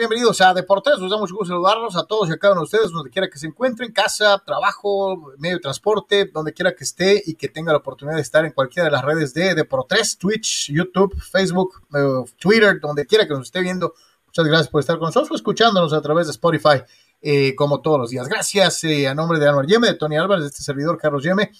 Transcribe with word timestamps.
bienvenidos 0.00 0.40
a 0.40 0.54
Deportes. 0.54 0.98
Nos 0.98 1.10
da 1.10 1.18
mucho 1.18 1.34
gusto 1.34 1.52
saludarlos 1.52 1.94
a 1.94 2.04
todos 2.04 2.30
y 2.30 2.32
a 2.32 2.38
cada 2.38 2.54
uno 2.54 2.62
de 2.62 2.64
ustedes, 2.64 2.90
donde 2.90 3.10
quiera 3.10 3.28
que 3.28 3.38
se 3.38 3.46
encuentren, 3.46 3.92
casa, 3.92 4.42
trabajo, 4.46 5.34
medio 5.36 5.56
de 5.56 5.60
transporte, 5.60 6.24
donde 6.32 6.54
quiera 6.54 6.74
que 6.74 6.84
esté 6.84 7.22
y 7.26 7.34
que 7.34 7.48
tenga 7.48 7.70
la 7.72 7.78
oportunidad 7.78 8.16
de 8.16 8.22
estar 8.22 8.46
en 8.46 8.52
cualquiera 8.52 8.86
de 8.86 8.92
las 8.92 9.04
redes 9.04 9.34
de 9.34 9.54
Deportes, 9.54 10.16
Twitch, 10.16 10.72
YouTube, 10.72 11.20
Facebook, 11.20 11.82
eh, 11.94 12.24
Twitter, 12.38 12.80
donde 12.80 13.04
quiera 13.04 13.28
que 13.28 13.34
nos 13.34 13.48
esté 13.48 13.60
viendo. 13.60 13.92
Muchas 14.24 14.46
gracias 14.46 14.68
por 14.68 14.80
estar 14.80 14.96
con 14.96 15.08
nosotros, 15.08 15.38
escuchándonos 15.38 15.92
a 15.92 16.00
través 16.00 16.28
de 16.28 16.30
Spotify, 16.30 16.82
eh, 17.20 17.54
como 17.54 17.82
todos 17.82 17.98
los 17.98 18.08
días. 18.08 18.26
Gracias 18.26 18.82
eh, 18.84 19.06
a 19.06 19.14
nombre 19.14 19.38
de 19.38 19.48
Anuar 19.48 19.66
Yeme, 19.66 19.88
de 19.88 19.94
Tony 19.96 20.16
Álvarez, 20.16 20.44
de 20.44 20.48
este 20.48 20.62
servidor 20.62 20.96
Carlos 20.96 21.22
Yeme 21.22 21.52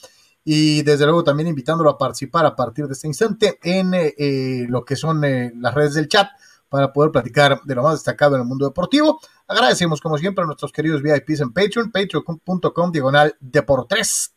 y 0.43 0.81
desde 0.81 1.05
luego 1.05 1.23
también 1.23 1.47
invitándolo 1.47 1.91
a 1.91 1.99
participar 1.99 2.47
a 2.47 2.57
partir 2.57 2.87
de 2.87 2.95
este 2.95 3.07
instante 3.07 3.59
en 3.63 4.71
lo 4.71 4.83
que 4.87 4.97
son 4.97 5.21
las 5.21 5.75
redes 5.75 5.93
del 5.93 6.09
chat 6.09 6.31
para 6.71 6.93
poder 6.93 7.11
platicar 7.11 7.61
de 7.65 7.75
lo 7.75 7.83
más 7.83 7.95
destacado 7.95 8.37
en 8.37 8.43
el 8.43 8.49
mundo 8.49 8.65
deportivo. 8.65 9.21
Agradecemos 9.47 10.01
como 10.01 10.17
siempre 10.17 10.45
a 10.45 10.47
nuestros 10.47 10.73
queridos 10.73 11.03
VIPs 11.03 11.41
en 11.41 11.53
Patreon, 11.53 11.91
patreon.com 11.91 12.93
diagonal 12.93 13.37
de 13.41 13.63
por 13.63 13.87
tres, 13.87 14.33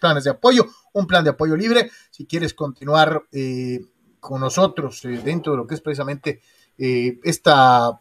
planes 0.00 0.24
de 0.24 0.30
apoyo, 0.30 0.64
un 0.94 1.06
plan 1.06 1.22
de 1.22 1.30
apoyo 1.30 1.54
libre. 1.54 1.90
Si 2.10 2.24
quieres 2.24 2.54
continuar 2.54 3.24
eh, 3.30 3.80
con 4.18 4.40
nosotros 4.40 5.04
eh, 5.04 5.20
dentro 5.22 5.52
de 5.52 5.58
lo 5.58 5.66
que 5.66 5.74
es 5.74 5.82
precisamente 5.82 6.40
eh, 6.78 7.20
esta 7.22 8.00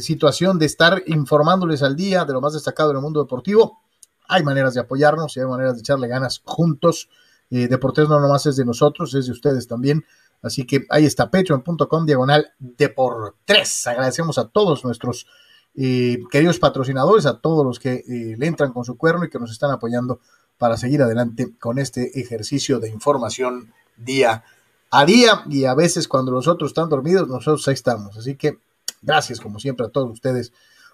situación 0.00 0.58
de 0.58 0.66
estar 0.66 1.02
informándoles 1.06 1.82
al 1.82 1.96
día 1.96 2.24
de 2.24 2.32
lo 2.32 2.40
más 2.40 2.52
destacado 2.52 2.90
en 2.90 2.96
el 2.96 3.02
mundo 3.02 3.22
deportivo, 3.22 3.80
hay 4.28 4.42
maneras 4.42 4.74
de 4.74 4.80
apoyarnos 4.80 5.34
y 5.36 5.40
hay 5.40 5.46
maneras 5.46 5.76
de 5.76 5.80
echarle 5.80 6.08
ganas 6.08 6.42
juntos. 6.44 7.08
Deportes 7.48 8.08
no 8.08 8.20
nomás 8.20 8.44
es 8.44 8.56
de 8.56 8.64
nosotros, 8.66 9.14
es 9.14 9.26
de 9.26 9.32
ustedes 9.32 9.66
también. 9.66 10.04
Así 10.42 10.66
que 10.66 10.86
ahí 10.90 11.04
está, 11.04 11.30
patreon.com 11.30 12.06
diagonal 12.06 12.52
de 12.58 12.88
por 12.88 13.36
tres. 13.44 13.86
Agradecemos 13.86 14.38
a 14.38 14.48
todos 14.48 14.84
nuestros 14.84 15.26
eh, 15.74 16.18
queridos 16.30 16.58
patrocinadores, 16.58 17.26
a 17.26 17.40
todos 17.40 17.64
los 17.64 17.78
que 17.78 17.94
eh, 17.94 18.36
le 18.38 18.46
entran 18.46 18.72
con 18.72 18.84
su 18.84 18.96
cuerno 18.96 19.24
y 19.24 19.30
que 19.30 19.38
nos 19.38 19.50
están 19.50 19.70
apoyando 19.70 20.20
para 20.56 20.76
seguir 20.76 21.02
adelante 21.02 21.54
con 21.58 21.78
este 21.78 22.20
ejercicio 22.20 22.80
de 22.80 22.90
información 22.90 23.72
día 23.96 24.44
a 24.90 25.04
día. 25.04 25.44
Y 25.48 25.64
a 25.64 25.74
veces 25.74 26.08
cuando 26.08 26.32
los 26.32 26.48
otros 26.48 26.70
están 26.70 26.88
dormidos, 26.88 27.28
nosotros 27.28 27.66
ahí 27.68 27.74
estamos. 27.74 28.16
Así 28.16 28.36
que 28.36 28.58
gracias 29.02 29.40
como 29.40 29.58
siempre 29.60 29.86
a 29.86 29.90
todos 29.90 30.10
ustedes 30.10 30.52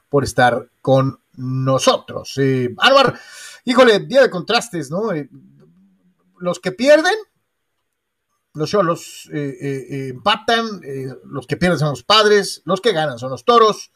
por 0.09 0.25
estar 0.25 0.69
con 0.81 1.19
nosotros. 1.37 2.35
Eh, 2.37 2.75
Álvaro, 2.79 3.15
híjole, 3.65 4.01
día 4.01 4.23
de 4.23 4.31
contrastes, 4.31 4.91
¿no? 4.91 5.13
Eh, 5.13 5.29
los 6.39 6.61
que 6.61 6.73
pierden 6.73 7.15
los 8.55 8.71
Cholos 8.71 9.29
eh, 9.33 9.57
eh, 9.61 9.87
eh, 9.91 10.09
empatan, 10.11 10.81
los 11.25 11.47
que 11.47 11.57
pierden 11.57 11.79
son 11.79 11.91
los 11.91 12.05
padres, 12.05 12.63
los 12.65 12.81
que 12.81 12.93
ganan 12.93 13.19
son 13.19 13.31
los 13.31 13.45
toros. 13.45 13.93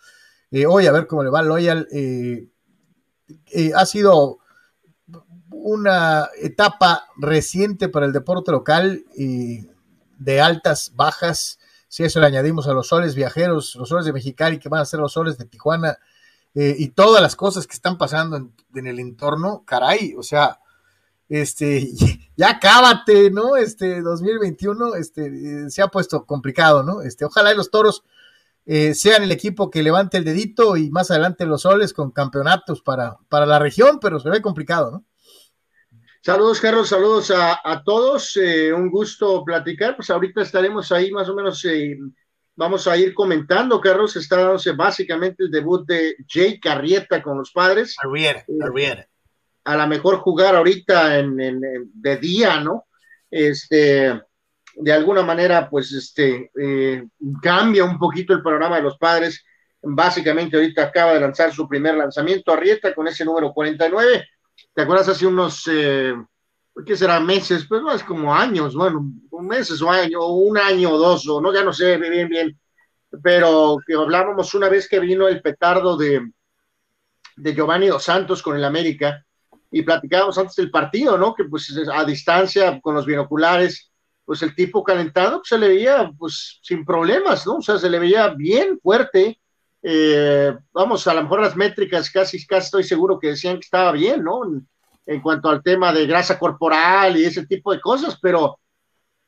hoy 0.68 0.86
a 0.86 0.92
ver 0.92 1.06
cómo 1.06 1.22
le 1.22 1.30
va 1.30 1.40
al 1.40 1.48
Loyal. 1.48 1.88
ha 3.74 3.86
sido 3.86 4.38
una 5.50 6.28
etapa 6.40 7.04
reciente 7.16 7.88
para 7.88 8.06
el 8.06 8.12
deporte 8.12 8.50
local 8.50 9.04
de 9.14 10.40
altas, 10.40 10.92
bajas. 10.94 11.60
Si 11.86 12.02
eso 12.02 12.20
le 12.20 12.26
añadimos 12.26 12.66
a 12.66 12.72
los 12.72 12.88
soles 12.88 13.14
viajeros, 13.14 13.76
los 13.76 13.88
soles 13.88 14.06
de 14.06 14.12
Mexicali, 14.12 14.58
que 14.58 14.68
van 14.68 14.80
a 14.80 14.86
ser 14.86 14.98
los 14.98 15.12
soles 15.12 15.38
de 15.38 15.44
Tijuana, 15.44 15.98
y 16.54 16.88
todas 16.88 17.22
las 17.22 17.36
cosas 17.36 17.68
que 17.68 17.74
están 17.74 17.96
pasando 17.96 18.50
en 18.74 18.86
el 18.88 18.98
entorno, 18.98 19.62
caray, 19.64 20.16
o 20.18 20.24
sea, 20.24 20.58
este, 21.28 21.88
ya 22.36 22.58
cábate, 22.58 23.30
¿no? 23.30 23.56
Este, 23.56 24.00
2021, 24.00 24.94
este, 24.94 25.26
eh, 25.26 25.70
se 25.70 25.82
ha 25.82 25.88
puesto 25.88 26.24
complicado, 26.24 26.82
¿no? 26.82 27.02
Este, 27.02 27.24
ojalá 27.24 27.52
y 27.52 27.56
los 27.56 27.70
toros 27.70 28.04
eh, 28.66 28.94
sean 28.94 29.22
el 29.22 29.32
equipo 29.32 29.70
que 29.70 29.82
levante 29.82 30.18
el 30.18 30.24
dedito 30.24 30.76
y 30.76 30.90
más 30.90 31.10
adelante 31.10 31.46
los 31.46 31.62
soles 31.62 31.92
con 31.92 32.10
campeonatos 32.10 32.82
para, 32.82 33.16
para 33.28 33.46
la 33.46 33.58
región, 33.58 33.98
pero 34.00 34.20
se 34.20 34.30
ve 34.30 34.42
complicado, 34.42 34.90
¿no? 34.90 35.04
Saludos, 36.20 36.60
Carlos, 36.60 36.88
saludos 36.88 37.32
a, 37.34 37.82
todos, 37.84 38.36
eh, 38.36 38.72
un 38.72 38.90
gusto 38.90 39.44
platicar, 39.44 39.96
pues 39.96 40.10
ahorita 40.10 40.42
estaremos 40.42 40.90
ahí 40.92 41.10
más 41.10 41.28
o 41.28 41.34
menos, 41.34 41.64
vamos 42.56 42.86
a 42.86 42.96
ir 42.98 43.14
comentando, 43.14 43.80
Carlos, 43.80 44.14
está 44.16 44.36
dándose 44.36 44.72
básicamente 44.72 45.44
el 45.44 45.50
debut 45.50 45.86
de 45.86 46.16
Jay 46.28 46.60
Carrieta 46.60 47.22
con 47.22 47.38
los 47.38 47.52
padres. 47.52 47.96
Arrieta, 48.02 48.44
Arrieta 48.60 49.07
a 49.68 49.76
lo 49.76 49.86
mejor 49.86 50.20
jugar 50.20 50.56
ahorita 50.56 51.18
en, 51.18 51.36
de 51.36 52.16
día, 52.16 52.58
¿no? 52.58 52.86
Este, 53.30 54.18
de 54.76 54.92
alguna 54.92 55.22
manera, 55.22 55.68
pues, 55.68 55.92
este, 55.92 56.50
eh, 56.58 57.06
cambia 57.42 57.84
un 57.84 57.98
poquito 57.98 58.32
el 58.32 58.42
programa 58.42 58.76
de 58.76 58.82
los 58.82 58.96
padres. 58.96 59.44
Básicamente, 59.82 60.56
ahorita 60.56 60.84
acaba 60.84 61.12
de 61.12 61.20
lanzar 61.20 61.52
su 61.52 61.68
primer 61.68 61.96
lanzamiento, 61.96 62.50
Arrieta, 62.50 62.94
con 62.94 63.08
ese 63.08 63.26
número 63.26 63.52
49. 63.52 64.26
¿Te 64.72 64.82
acuerdas 64.82 65.10
hace 65.10 65.26
unos, 65.26 65.68
eh, 65.70 66.14
qué 66.86 66.96
será, 66.96 67.20
meses? 67.20 67.66
Pues 67.68 67.82
no, 67.82 67.92
es 67.92 68.02
como 68.02 68.34
años, 68.34 68.74
bueno, 68.74 69.06
meses 69.42 69.82
o 69.82 69.90
año, 69.90 70.20
o 70.20 70.32
un 70.36 70.56
año 70.56 70.92
o 70.92 70.98
dos, 70.98 71.28
o 71.28 71.42
no, 71.42 71.52
ya 71.52 71.62
no 71.62 71.74
sé 71.74 71.98
bien, 71.98 72.30
bien, 72.30 72.58
pero 73.22 73.76
que 73.86 73.92
hablábamos 73.92 74.54
una 74.54 74.70
vez 74.70 74.88
que 74.88 74.98
vino 74.98 75.28
el 75.28 75.42
petardo 75.42 75.98
de, 75.98 76.22
de 77.36 77.54
Giovanni 77.54 77.88
Dos 77.88 78.04
Santos 78.04 78.42
con 78.42 78.56
el 78.56 78.64
América, 78.64 79.26
y 79.70 79.82
platicábamos 79.82 80.38
antes 80.38 80.56
del 80.56 80.70
partido, 80.70 81.18
¿no? 81.18 81.34
Que 81.34 81.44
pues 81.44 81.74
a 81.92 82.04
distancia, 82.04 82.80
con 82.80 82.94
los 82.94 83.06
binoculares, 83.06 83.90
pues 84.24 84.42
el 84.42 84.54
tipo 84.54 84.82
calentado 84.82 85.38
pues, 85.38 85.48
se 85.48 85.58
le 85.58 85.68
veía 85.68 86.10
pues 86.18 86.60
sin 86.62 86.84
problemas, 86.84 87.46
¿no? 87.46 87.56
O 87.56 87.62
sea, 87.62 87.78
se 87.78 87.90
le 87.90 87.98
veía 87.98 88.28
bien 88.28 88.78
fuerte. 88.80 89.40
Eh, 89.82 90.56
vamos, 90.72 91.06
a 91.06 91.14
lo 91.14 91.22
mejor 91.22 91.40
las 91.40 91.56
métricas 91.56 92.10
casi, 92.10 92.44
casi 92.46 92.66
estoy 92.66 92.84
seguro 92.84 93.18
que 93.18 93.28
decían 93.28 93.54
que 93.56 93.64
estaba 93.64 93.92
bien, 93.92 94.22
¿no? 94.22 94.40
En, 95.06 95.20
cuanto 95.22 95.48
al 95.48 95.62
tema 95.62 95.90
de 95.92 96.06
grasa 96.06 96.38
corporal 96.38 97.16
y 97.16 97.24
ese 97.24 97.46
tipo 97.46 97.72
de 97.72 97.80
cosas, 97.80 98.18
pero, 98.20 98.58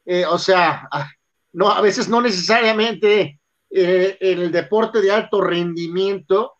eh, 0.04 0.26
o 0.26 0.36
sea, 0.36 0.86
ah, 0.92 1.08
no, 1.54 1.70
a 1.70 1.80
veces 1.80 2.06
no 2.06 2.20
necesariamente 2.20 3.40
eh, 3.70 4.18
en 4.20 4.40
el 4.40 4.52
deporte 4.52 5.00
de 5.00 5.10
alto 5.10 5.40
rendimiento 5.40 6.59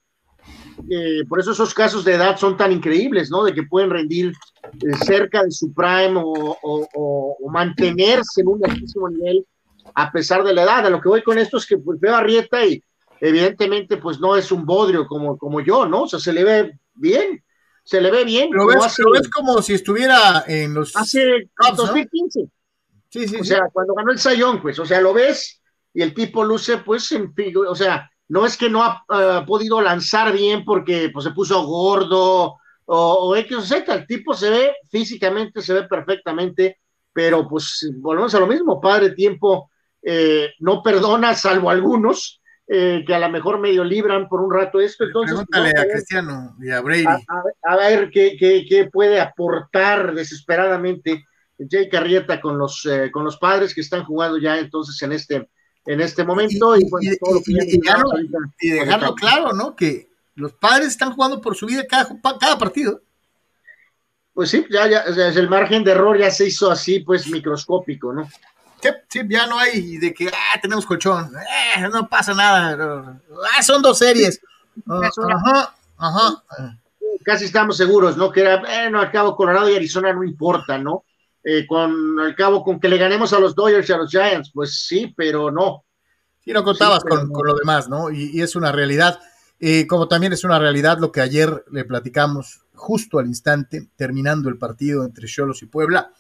eh, 0.89 1.25
por 1.29 1.41
eso 1.41 1.53
esos 1.53 1.75
casos 1.75 2.05
de 2.05 2.15
edad 2.15 2.37
son 2.37 2.57
tan 2.57 2.73
increíbles, 2.73 3.31
¿no? 3.31 3.45
De 3.45 3.53
que 3.53 3.65
pueden 3.65 3.91
rendir 3.91 4.33
eh, 4.65 4.97
cerca 5.05 5.43
de 5.43 5.51
su 5.51 5.73
prime 5.73 6.21
o, 6.23 7.37
mantenerse 7.51 8.43
en 8.43 8.49
un 8.49 8.65
altísimo 8.65 9.09
nivel 9.09 9.45
a 9.95 10.13
pesar 10.13 10.45
de 10.45 10.55
la 10.55 10.63
edad. 10.63 10.87
A 10.87 10.91
lo 10.91 11.01
que 11.01 11.09
voy 11.09 11.23
con 11.23 11.39
esto 11.39 11.57
es 11.57 11.67
que 11.67 11.79
pues, 11.79 11.99
veo 11.99 12.15
a 12.15 12.23
Rieta 12.23 12.65
y 12.65 12.83
evidentemente 13.21 13.97
pues 13.97 14.21
no 14.21 14.37
es 14.37 14.53
un 14.53 14.65
bodrio 14.65 15.07
como, 15.07 15.37
como 15.37 15.61
yo, 15.61 15.87
¿no? 15.87 16.03
O 16.03 16.09
sea, 16.09 16.19
se 16.19 16.33
le 16.33 16.45
ve 16.45 16.79
bien, 16.95 17.43
se 17.83 18.01
le 18.01 18.11
ve 18.11 18.25
bien. 18.25 18.51
Lo 18.53 18.67
ves, 18.67 19.29
como 19.35 19.61
si 19.63 19.75
estuviera 19.75 20.45
en 20.47 20.75
los... 20.75 20.97
Hace 20.97 21.51
2015. 21.77 22.49
Sí, 23.09 23.27
sí, 23.27 23.37
o 23.41 23.45
sea, 23.45 23.69
cuando 23.73 23.95
ganó 23.95 24.13
el 24.13 24.19
Sayón, 24.19 24.63
pues, 24.63 24.79
o 24.79 24.87
sea, 24.87 25.01
lo 25.01 25.13
ves 25.13 25.61
y 25.93 26.03
el 26.03 26.15
tipo 26.15 26.45
luce 26.45 26.79
pues 26.79 27.11
en 27.13 27.33
o 27.67 27.75
sea, 27.75 28.10
no 28.31 28.47
es 28.47 28.57
que 28.57 28.71
no 28.71 28.85
ha 28.85 29.05
eh, 29.13 29.45
podido 29.45 29.81
lanzar 29.81 30.33
bien 30.33 30.65
porque 30.65 31.11
pues, 31.13 31.25
se 31.25 31.33
puso 31.33 31.65
gordo 31.67 32.55
o, 32.87 33.37
X 33.37 33.57
o 33.57 33.61
Z, 33.61 33.93
el 33.93 34.07
tipo 34.07 34.35
se 34.35 34.51
ve 34.51 34.73
físicamente, 34.89 35.61
se 35.61 35.75
ve 35.75 35.83
perfectamente, 35.85 36.79
pero 37.13 37.49
pues 37.49 37.89
volvemos 37.99 38.35
a 38.35 38.41
lo 38.41 38.47
mismo, 38.47 38.81
padre 38.81 39.11
tiempo 39.11 39.71
eh, 40.03 40.51
no 40.61 40.83
perdona, 40.83 41.35
salvo 41.35 41.71
algunos, 41.71 42.41
eh, 42.69 43.03
que 43.05 43.15
a 43.15 43.19
lo 43.19 43.29
mejor 43.31 43.59
medio 43.59 43.83
libran 43.83 44.29
por 44.29 44.41
un 44.41 44.53
rato 44.53 44.81
esto. 44.81 45.05
Entonces, 45.05 45.37
Pregúntale 45.37 45.71
a, 45.71 45.93
Cristiano 45.93 46.57
y 46.61 46.71
a 46.71 46.81
Brady. 46.81 47.05
A, 47.65 47.77
ver 47.77 48.11
qué, 48.11 48.37
qué, 48.39 48.89
puede 48.93 49.21
aportar 49.21 50.15
desesperadamente 50.15 51.25
Jay 51.69 51.89
Carrieta 51.89 52.41
con 52.41 52.59
los, 52.59 52.89
con 53.13 53.25
los 53.25 53.39
padres 53.39 53.75
que 53.75 53.81
están 53.81 54.05
jugando 54.05 54.39
ya 54.39 54.59
entonces 54.59 55.01
en 55.03 55.13
este 55.13 55.49
en 55.91 56.01
este 56.01 56.25
momento. 56.25 56.77
Y, 56.77 56.85
dejarlo, 58.71 59.15
claro, 59.15 59.53
¿no? 59.53 59.75
Que 59.75 60.09
los 60.37 60.53
padres 60.53 60.89
están 60.89 61.13
jugando 61.13 61.41
por 61.41 61.57
su 61.57 61.67
vida 61.67 61.85
cada, 61.89 62.09
cada 62.39 62.59
partido. 62.59 63.01
Pues 64.33 64.51
sí, 64.51 64.65
ya, 64.71 64.87
ya, 64.89 65.03
el 65.03 65.51
margen 65.51 65.83
de 65.83 65.91
error 65.91 66.17
ya 66.17 66.31
se 66.31 66.47
hizo 66.47 66.71
así, 66.71 67.01
pues 67.01 67.27
microscópico, 67.29 68.13
¿no? 68.13 68.29
Sí, 69.09 69.21
ya 69.29 69.47
no 69.47 69.59
hay 69.59 69.99
de 69.99 70.15
que, 70.15 70.29
ah, 70.29 70.59
tenemos 70.63 70.87
colchón, 70.87 71.31
eh, 71.77 71.87
no 71.93 72.09
pasa 72.09 72.33
nada, 72.33 73.21
ah, 73.55 73.63
son 73.63 73.83
dos 73.83 73.99
series. 73.99 74.41
ajá, 74.87 75.75
ajá. 75.99 76.43
Casi 77.23 77.45
estamos 77.45 77.77
seguros, 77.77 78.17
¿no? 78.17 78.31
Que 78.31 78.41
era, 78.41 78.59
bueno, 78.59 79.01
al 79.01 79.11
cabo 79.11 79.37
Colorado 79.37 79.69
y 79.69 79.77
Arizona 79.77 80.13
no 80.15 80.25
importa, 80.25 80.79
¿no? 80.79 81.05
Eh, 81.43 81.67
con 81.67 82.21
al 82.21 82.35
cabo 82.35 82.63
con 82.63 82.79
que 82.79 82.89
le 82.89 82.99
ganemos 82.99 83.33
a 83.33 83.39
los 83.39 83.55
Dodgers 83.55 83.89
y 83.89 83.93
a 83.93 83.97
los 83.97 84.11
Giants, 84.11 84.51
pues 84.53 84.85
sí, 84.87 85.13
pero 85.17 85.51
no. 85.51 85.85
Sí, 86.45 86.53
no 86.53 86.63
contabas 86.63 87.03
con, 87.03 87.29
lo 87.29 87.55
demás, 87.55 87.89
¿no? 87.89 88.11
Y, 88.11 88.41
es 88.43 88.57
una 88.57 88.73
realidad, 88.73 89.19
eh, 89.59 89.87
como 89.87 90.09
también 90.09 90.33
es 90.33 90.45
una 90.45 90.59
realidad 90.59 90.99
lo 90.99 91.13
que 91.13 91.21
ayer 91.21 91.65
le 91.71 91.85
platicamos 91.85 92.61
justo 92.75 93.19
al 93.19 93.27
instante, 93.27 93.89
terminando 93.97 94.49
el 94.49 94.59
partido 94.59 95.05
entre 95.05 95.29
Cholos 95.29 95.63
y 95.63 95.67
Puebla, 95.67 96.13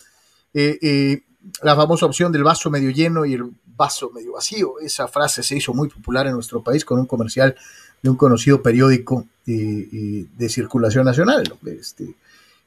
eh, 0.54 1.22
la 1.62 1.76
famosa 1.76 2.06
opción 2.06 2.32
del 2.32 2.44
vaso 2.44 2.70
medio 2.70 2.90
lleno 2.90 3.24
y 3.24 3.34
el 3.34 3.44
vaso 3.76 4.10
medio 4.10 4.32
vacío. 4.32 4.78
Esa 4.80 5.08
frase 5.08 5.42
se 5.42 5.56
hizo 5.56 5.72
muy 5.72 5.88
popular 5.88 6.26
en 6.26 6.34
nuestro 6.34 6.62
país 6.62 6.84
con 6.84 6.98
un 6.98 7.06
comercial 7.06 7.56
de 8.02 8.10
un 8.10 8.16
conocido 8.16 8.62
periódico 8.62 9.26
eh, 9.46 10.26
de 10.36 10.48
circulación 10.48 11.04
nacional, 11.04 11.42
este, 11.66 12.14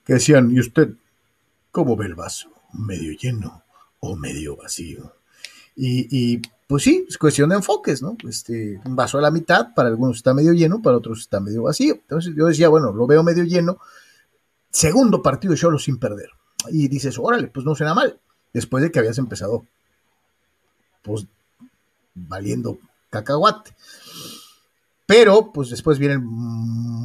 que 0.05 0.13
decían, 0.13 0.51
¿y 0.51 0.59
usted 0.59 0.89
cómo 1.73 1.97
ve 1.97 2.05
el 2.05 2.15
vaso? 2.15 2.49
¿Medio 2.71 3.11
lleno 3.13 3.63
o 3.99 4.15
medio 4.15 4.55
vacío? 4.55 5.15
Y, 5.75 6.37
pues 6.67 6.83
sí, 6.83 7.05
es 7.09 7.17
cuestión 7.17 7.49
de 7.49 7.55
enfoques, 7.55 8.01
¿no? 8.01 8.15
Este, 8.29 8.79
un 8.85 8.95
vaso 8.95 9.17
a 9.17 9.21
la 9.21 9.31
mitad, 9.31 9.73
para 9.73 9.89
algunos 9.89 10.17
está 10.17 10.33
medio 10.35 10.53
lleno, 10.53 10.81
para 10.81 10.97
otros 10.97 11.19
está 11.19 11.39
medio 11.39 11.63
vacío. 11.63 11.95
Entonces 11.95 12.33
yo 12.37 12.45
decía, 12.45 12.69
bueno, 12.69 12.93
lo 12.93 13.07
veo 13.07 13.23
medio 13.23 13.43
lleno, 13.43 13.79
segundo 14.69 15.21
partido 15.23 15.57
solo 15.57 15.79
sin 15.79 15.97
perder. 15.97 16.29
Y 16.69 16.87
dices, 16.87 17.17
órale, 17.17 17.47
pues 17.47 17.65
no 17.65 17.75
suena 17.75 17.95
mal, 17.95 18.19
después 18.53 18.83
de 18.83 18.91
que 18.91 18.99
habías 18.99 19.17
empezado, 19.17 19.65
pues, 21.01 21.25
valiendo 22.13 22.77
cacahuate. 23.09 23.75
Pero, 25.05 25.51
pues 25.53 25.69
después 25.69 25.99
viene 25.99 26.15
el 26.15 26.21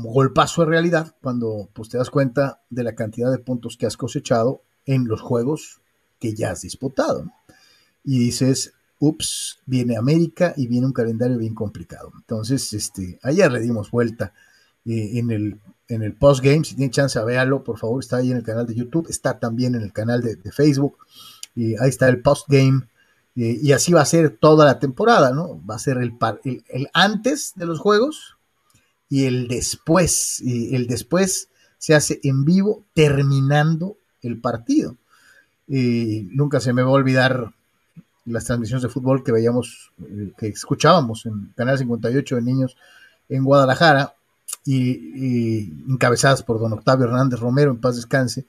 golpazo 0.05 0.63
de 0.63 0.69
realidad 0.69 1.15
cuando 1.21 1.69
pues, 1.73 1.89
te 1.89 1.99
das 1.99 2.11
cuenta 2.11 2.63
de 2.71 2.85
la 2.85 2.95
cantidad 2.95 3.31
de 3.31 3.39
puntos 3.39 3.77
que 3.77 3.87
has 3.87 3.97
cosechado 3.97 4.63
en 4.87 5.07
los 5.07 5.21
juegos 5.21 5.81
que 6.21 6.35
ya 6.35 6.51
has 6.51 6.63
disputado. 6.63 7.27
Y 8.05 8.19
dices, 8.19 8.73
ups, 9.01 9.59
viene 9.67 9.97
América 9.97 10.55
y 10.57 10.67
viene 10.67 10.87
un 10.87 10.93
calendario 10.93 11.39
bien 11.39 11.55
complicado. 11.55 12.13
Entonces, 12.17 12.73
este, 12.73 13.19
ayer 13.23 13.51
le 13.51 13.61
dimos 13.61 13.91
vuelta 13.91 14.33
eh, 14.85 15.19
en 15.19 15.31
el, 15.31 15.61
en 15.89 16.03
el 16.03 16.15
postgame. 16.15 16.65
Si 16.65 16.75
tiene 16.75 16.91
chance, 16.91 17.23
véalo, 17.23 17.65
por 17.65 17.79
favor. 17.79 18.03
Está 18.03 18.19
ahí 18.19 18.31
en 18.31 18.39
el 18.39 18.43
canal 18.43 18.67
de 18.67 18.75
YouTube, 18.75 19.09
está 19.09 19.39
también 19.39 19.75
en 19.75 19.83
el 19.83 19.93
canal 19.93 20.23
de, 20.23 20.37
Facebook. 20.53 20.97
Y 21.55 21.77
ahí 21.77 21.89
está 21.89 22.09
el 22.09 22.23
postgame 22.23 22.89
eh, 23.41 23.57
y 23.63 23.71
así 23.71 23.93
va 23.93 24.01
a 24.01 24.07
ser 24.07 24.37
toda 24.37 24.65
la 24.65 24.81
temporada, 24.81 25.31
¿no? 25.31 25.65
Va 25.65 25.77
a 25.77 25.79
ser 25.79 25.99
el, 25.99 26.15
el, 26.43 26.89
antes 26.93 27.53
de 27.55 27.67
los 27.67 27.79
juegos 27.79 28.37
y 29.09 29.27
el 29.27 29.47
después. 29.47 30.41
Y 30.41 30.75
el 30.75 30.89
después 30.89 31.49
se 31.79 31.95
hace 31.95 32.19
en 32.25 32.45
vivo 32.45 32.85
terminando 32.95 33.97
el 34.23 34.41
partido. 34.41 34.97
Y 35.69 36.27
nunca 36.33 36.59
se 36.59 36.73
me 36.73 36.83
va 36.83 36.89
a 36.89 36.95
olvidar 36.95 37.53
las 38.25 38.45
transmisiones 38.45 38.83
de 38.83 38.89
fútbol 38.89 39.23
que 39.23 39.31
veíamos, 39.31 39.93
eh, 40.03 40.33
que 40.37 40.49
escuchábamos 40.49 41.25
en 41.27 41.53
Canal 41.57 41.79
58 41.79 42.37
de 42.37 42.43
Niños 42.43 42.77
en 43.29 43.45
Guadalajara 43.45 44.15
y, 44.65 45.73
encabezadas 45.89 46.43
por 46.43 46.59
don 46.59 46.73
Octavio 46.73 47.07
Hernández 47.07 47.39
Romero, 47.39 47.71
en 47.71 47.81
paz 47.81 47.95
descanse, 47.95 48.47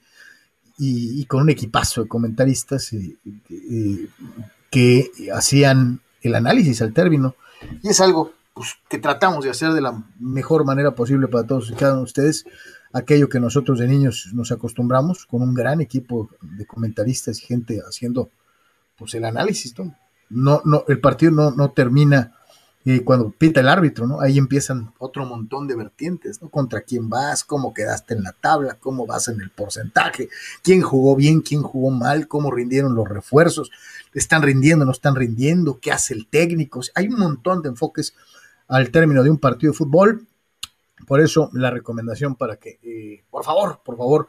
y, 0.78 1.24
con 1.26 1.42
un 1.42 1.50
equipazo 1.50 2.02
de 2.02 2.08
comentaristas 2.08 2.92
que 4.70 5.10
hacían 5.34 6.00
el 6.22 6.34
análisis 6.34 6.80
al 6.82 6.92
término. 6.92 7.34
Y 7.82 7.88
es 7.88 8.00
algo 8.00 8.32
pues, 8.54 8.78
que 8.88 8.98
tratamos 8.98 9.44
de 9.44 9.50
hacer 9.50 9.72
de 9.72 9.80
la 9.80 10.02
mejor 10.18 10.64
manera 10.64 10.94
posible 10.94 11.28
para 11.28 11.46
todos 11.46 11.70
y 11.70 11.74
cada 11.74 11.92
uno 11.92 12.02
de 12.02 12.04
ustedes. 12.04 12.44
Aquello 12.92 13.28
que 13.28 13.38
nosotros 13.38 13.78
de 13.78 13.86
niños 13.86 14.30
nos 14.32 14.50
acostumbramos, 14.50 15.26
con 15.26 15.42
un 15.42 15.54
gran 15.54 15.80
equipo 15.80 16.30
de 16.40 16.66
comentaristas 16.66 17.38
y 17.40 17.46
gente 17.46 17.80
haciendo 17.86 18.30
pues, 18.96 19.14
el 19.14 19.24
análisis. 19.24 19.74
No, 20.28 20.62
no, 20.64 20.84
el 20.88 21.00
partido 21.00 21.32
no, 21.32 21.50
no 21.50 21.70
termina 21.70 22.34
y 22.82 23.00
cuando 23.00 23.30
pita 23.30 23.60
el 23.60 23.68
árbitro, 23.68 24.06
¿no? 24.06 24.20
Ahí 24.22 24.38
empiezan 24.38 24.92
otro 24.98 25.26
montón 25.26 25.68
de 25.68 25.76
vertientes, 25.76 26.40
¿no? 26.40 26.48
Contra 26.48 26.80
quién 26.80 27.10
vas, 27.10 27.44
cómo 27.44 27.74
quedaste 27.74 28.14
en 28.14 28.22
la 28.22 28.32
tabla, 28.32 28.78
cómo 28.80 29.06
vas 29.06 29.28
en 29.28 29.40
el 29.40 29.50
porcentaje, 29.50 30.30
quién 30.62 30.80
jugó 30.80 31.14
bien, 31.14 31.42
quién 31.42 31.62
jugó 31.62 31.90
mal, 31.90 32.26
cómo 32.26 32.50
rindieron 32.50 32.94
los 32.94 33.06
refuerzos, 33.06 33.70
están 34.14 34.42
rindiendo, 34.42 34.84
no 34.84 34.92
están 34.92 35.14
rindiendo, 35.14 35.78
qué 35.80 35.92
hace 35.92 36.14
el 36.14 36.26
técnico. 36.26 36.80
Hay 36.94 37.08
un 37.08 37.18
montón 37.18 37.62
de 37.62 37.70
enfoques 37.70 38.14
al 38.68 38.90
término 38.90 39.22
de 39.22 39.30
un 39.30 39.38
partido 39.38 39.72
de 39.72 39.78
fútbol. 39.78 40.26
Por 41.06 41.20
eso 41.20 41.50
la 41.52 41.70
recomendación 41.70 42.36
para 42.36 42.56
que, 42.56 42.78
eh, 42.82 43.24
por 43.30 43.44
favor, 43.44 43.80
por 43.84 43.96
favor, 43.96 44.28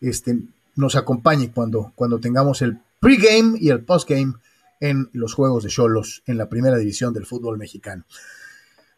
este, 0.00 0.38
nos 0.76 0.96
acompañe 0.96 1.50
cuando, 1.52 1.92
cuando 1.94 2.18
tengamos 2.20 2.62
el 2.62 2.78
pregame 3.00 3.58
y 3.58 3.70
el 3.70 3.84
postgame 3.84 4.34
en 4.80 5.08
los 5.12 5.34
juegos 5.34 5.64
de 5.64 5.70
Cholos 5.70 6.22
en 6.26 6.38
la 6.38 6.48
primera 6.48 6.76
división 6.76 7.12
del 7.12 7.26
fútbol 7.26 7.58
mexicano. 7.58 8.04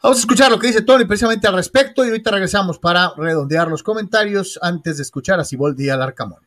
Vamos 0.03 0.19
a 0.19 0.21
escuchar 0.21 0.51
lo 0.51 0.59
que 0.59 0.67
dice 0.67 0.83
Tony 0.83 1.07
precisamente 1.07 1.47
al 1.47 1.55
respecto 1.55 2.05
y 2.05 2.09
ahorita 2.09 2.31
regresamos 2.31 2.79
para 2.79 3.15
redondear 3.17 3.69
los 3.69 3.83
comentarios 3.83 4.59
antes 4.61 4.99
de 4.99 5.03
escuchar 5.03 5.41
a 5.41 5.45
Siboldi 5.45 5.89
al 5.89 6.03
Arcamón. 6.03 6.43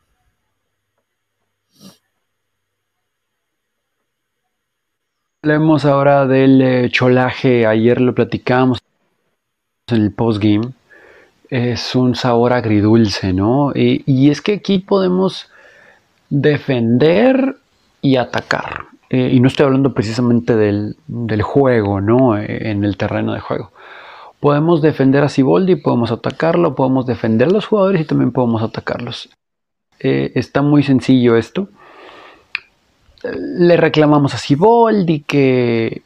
Hablemos 5.47 5.85
ahora 5.85 6.27
del 6.27 6.61
eh, 6.61 6.89
cholaje. 6.91 7.65
Ayer 7.65 8.01
lo 8.01 8.13
platicamos 8.13 8.79
en 9.87 10.01
el 10.01 10.11
postgame. 10.11 10.73
Es 11.49 11.95
un 11.95 12.15
sabor 12.15 12.51
agridulce, 12.51 13.31
¿no? 13.31 13.71
y 13.73 14.29
es 14.29 14.41
que 14.41 14.55
aquí 14.55 14.79
podemos 14.79 15.49
defender 16.29 17.55
y 18.01 18.17
atacar. 18.17 18.87
Eh, 19.09 19.29
y 19.31 19.39
no 19.39 19.47
estoy 19.47 19.67
hablando 19.67 19.93
precisamente 19.93 20.57
del, 20.57 20.97
juego, 21.41 22.01
¿no? 22.01 22.37
Eh, 22.37 22.69
en 22.69 22.83
el 22.83 22.97
terreno 22.97 23.33
de 23.33 23.39
juego. 23.39 23.71
Podemos 24.41 24.81
defender 24.81 25.23
a 25.23 25.29
Siboldi, 25.29 25.77
podemos 25.77 26.11
atacarlo, 26.11 26.75
podemos 26.75 27.05
defender 27.05 27.47
a 27.47 27.51
los 27.51 27.67
jugadores 27.67 28.01
y 28.01 28.05
también 28.05 28.33
podemos 28.33 28.61
atacarlos. 28.61 29.29
Está 29.97 30.61
muy 30.61 30.83
sencillo 30.83 31.37
esto. 31.37 31.69
Le 33.23 33.77
reclamamos 33.77 34.33
a 34.33 34.37
Siboldi 34.37 35.21
que 35.21 36.01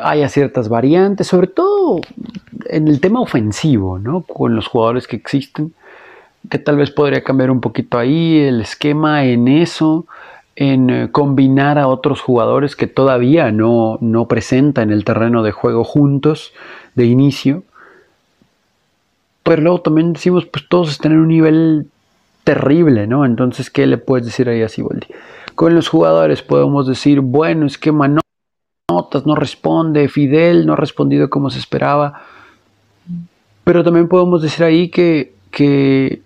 haya 0.00 0.28
ciertas 0.28 0.68
variantes, 0.68 1.26
sobre 1.26 1.48
todo 1.48 2.00
en 2.66 2.88
el 2.88 3.00
tema 3.00 3.20
ofensivo, 3.20 3.98
¿no? 3.98 4.22
Con 4.22 4.56
los 4.56 4.66
jugadores 4.66 5.06
que 5.06 5.16
existen, 5.16 5.74
que 6.50 6.58
tal 6.58 6.76
vez 6.76 6.90
podría 6.90 7.22
cambiar 7.22 7.50
un 7.50 7.60
poquito 7.60 7.98
ahí 7.98 8.38
el 8.38 8.62
esquema 8.62 9.24
en 9.24 9.48
eso 9.48 10.06
en 10.60 10.90
eh, 10.90 11.08
combinar 11.12 11.78
a 11.78 11.86
otros 11.86 12.20
jugadores 12.20 12.74
que 12.74 12.88
todavía 12.88 13.52
no, 13.52 13.96
no 14.00 14.26
presenta 14.26 14.82
en 14.82 14.90
el 14.90 15.04
terreno 15.04 15.44
de 15.44 15.52
juego 15.52 15.84
juntos 15.84 16.52
de 16.96 17.06
inicio. 17.06 17.62
Pero 19.44 19.62
luego 19.62 19.82
también 19.82 20.14
decimos, 20.14 20.46
pues 20.46 20.68
todos 20.68 20.90
están 20.90 21.12
en 21.12 21.18
un 21.18 21.28
nivel 21.28 21.86
terrible, 22.42 23.06
¿no? 23.06 23.24
Entonces, 23.24 23.70
¿qué 23.70 23.86
le 23.86 23.98
puedes 23.98 24.26
decir 24.26 24.48
ahí 24.48 24.62
a 24.62 24.68
Siboldi? 24.68 25.06
Con 25.58 25.74
los 25.74 25.88
jugadores 25.88 26.40
podemos 26.40 26.86
decir, 26.86 27.18
bueno, 27.18 27.66
es 27.66 27.78
que 27.78 27.90
Manotas 27.90 29.26
no 29.26 29.34
responde, 29.34 30.06
Fidel 30.08 30.64
no 30.64 30.74
ha 30.74 30.76
respondido 30.76 31.28
como 31.28 31.50
se 31.50 31.58
esperaba. 31.58 32.22
Pero 33.64 33.82
también 33.82 34.06
podemos 34.06 34.40
decir 34.40 34.64
ahí 34.64 34.88
que, 34.88 35.34
que 35.50 36.22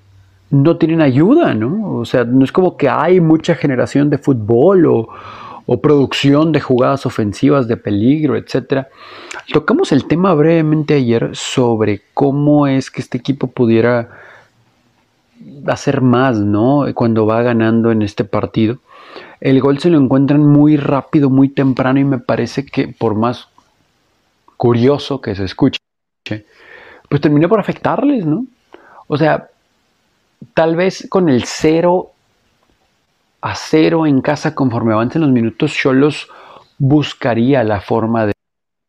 no 0.51 0.77
tienen 0.77 1.01
ayuda, 1.01 1.55
¿no? 1.55 1.95
O 1.95 2.05
sea, 2.05 2.25
no 2.25 2.45
es 2.45 2.53
como 2.53 2.77
que 2.77 2.91
hay 2.91 3.23
mucha 3.23 3.55
generación 3.55 4.11
de 4.11 4.19
fútbol 4.19 4.85
o, 4.85 5.09
producción 5.81 6.53
de 6.53 6.61
jugadas 6.61 7.07
ofensivas 7.07 7.67
de 7.67 7.79
peligro, 7.79 8.37
etc. 8.37 8.89
Tocamos 9.51 9.93
el 9.93 10.05
tema 10.05 10.35
brevemente 10.35 10.93
ayer 10.93 11.31
sobre 11.33 12.03
cómo 12.13 12.67
es 12.67 12.91
que 12.91 13.01
este 13.01 13.17
equipo 13.17 13.47
pudiera 13.47 14.11
hacer 15.67 16.03
más, 16.03 16.39
¿no? 16.39 16.85
Cuando 16.95 17.25
va 17.25 17.41
ganando 17.41 17.91
en 17.93 18.03
este 18.03 18.25
partido. 18.25 18.77
El 19.43 19.61
gol 19.61 19.81
se 19.81 19.91
lo 19.91 19.99
encuentran 19.99 20.41
muy 20.41 20.77
rápido, 20.77 21.29
muy 21.29 21.49
temprano 21.49 21.99
y 21.99 22.05
me 22.05 22.19
parece 22.19 22.65
que 22.65 22.87
por 22.87 23.17
más 23.17 23.49
curioso 24.57 25.21
que 25.21 25.35
se 25.35 25.43
escuche, 25.43 25.81
pues 27.09 27.21
terminó 27.21 27.49
por 27.49 27.59
afectarles, 27.59 28.25
¿no? 28.25 28.47
O 29.09 29.17
sea, 29.17 29.49
tal 30.55 30.77
vez 30.77 31.09
con 31.11 31.29
el 31.29 31.43
0 31.43 32.13
a 33.41 33.55
0 33.57 34.07
en 34.07 34.21
casa 34.21 34.55
conforme 34.55 34.93
avancen 34.93 35.23
los 35.23 35.33
minutos, 35.33 35.75
Cholos 35.75 36.29
buscaría 36.79 37.65
la 37.65 37.81
forma 37.81 38.27
de, 38.27 38.33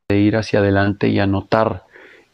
ir 0.09 0.35
hacia 0.37 0.59
adelante 0.59 1.09
y 1.09 1.17
anotar 1.17 1.85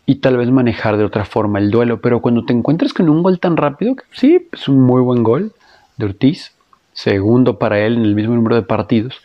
y 0.05 0.15
tal 0.15 0.35
vez 0.35 0.51
manejar 0.51 0.97
de 0.97 1.05
otra 1.05 1.23
forma 1.23 1.59
el 1.59 1.71
duelo. 1.71 2.01
Pero 2.01 2.19
cuando 2.19 2.43
te 2.43 2.51
encuentras 2.51 2.91
con 2.91 3.07
un 3.07 3.23
gol 3.23 3.39
tan 3.39 3.55
rápido, 3.55 3.95
sí, 4.11 4.49
es 4.51 4.67
un 4.67 4.81
muy 4.81 5.01
buen 5.01 5.23
gol 5.23 5.53
de 5.95 6.05
Ortiz, 6.07 6.53
segundo 7.01 7.57
para 7.57 7.79
él 7.79 7.97
en 7.97 8.03
el 8.03 8.15
mismo 8.15 8.35
número 8.35 8.55
de 8.55 8.61
partidos. 8.61 9.21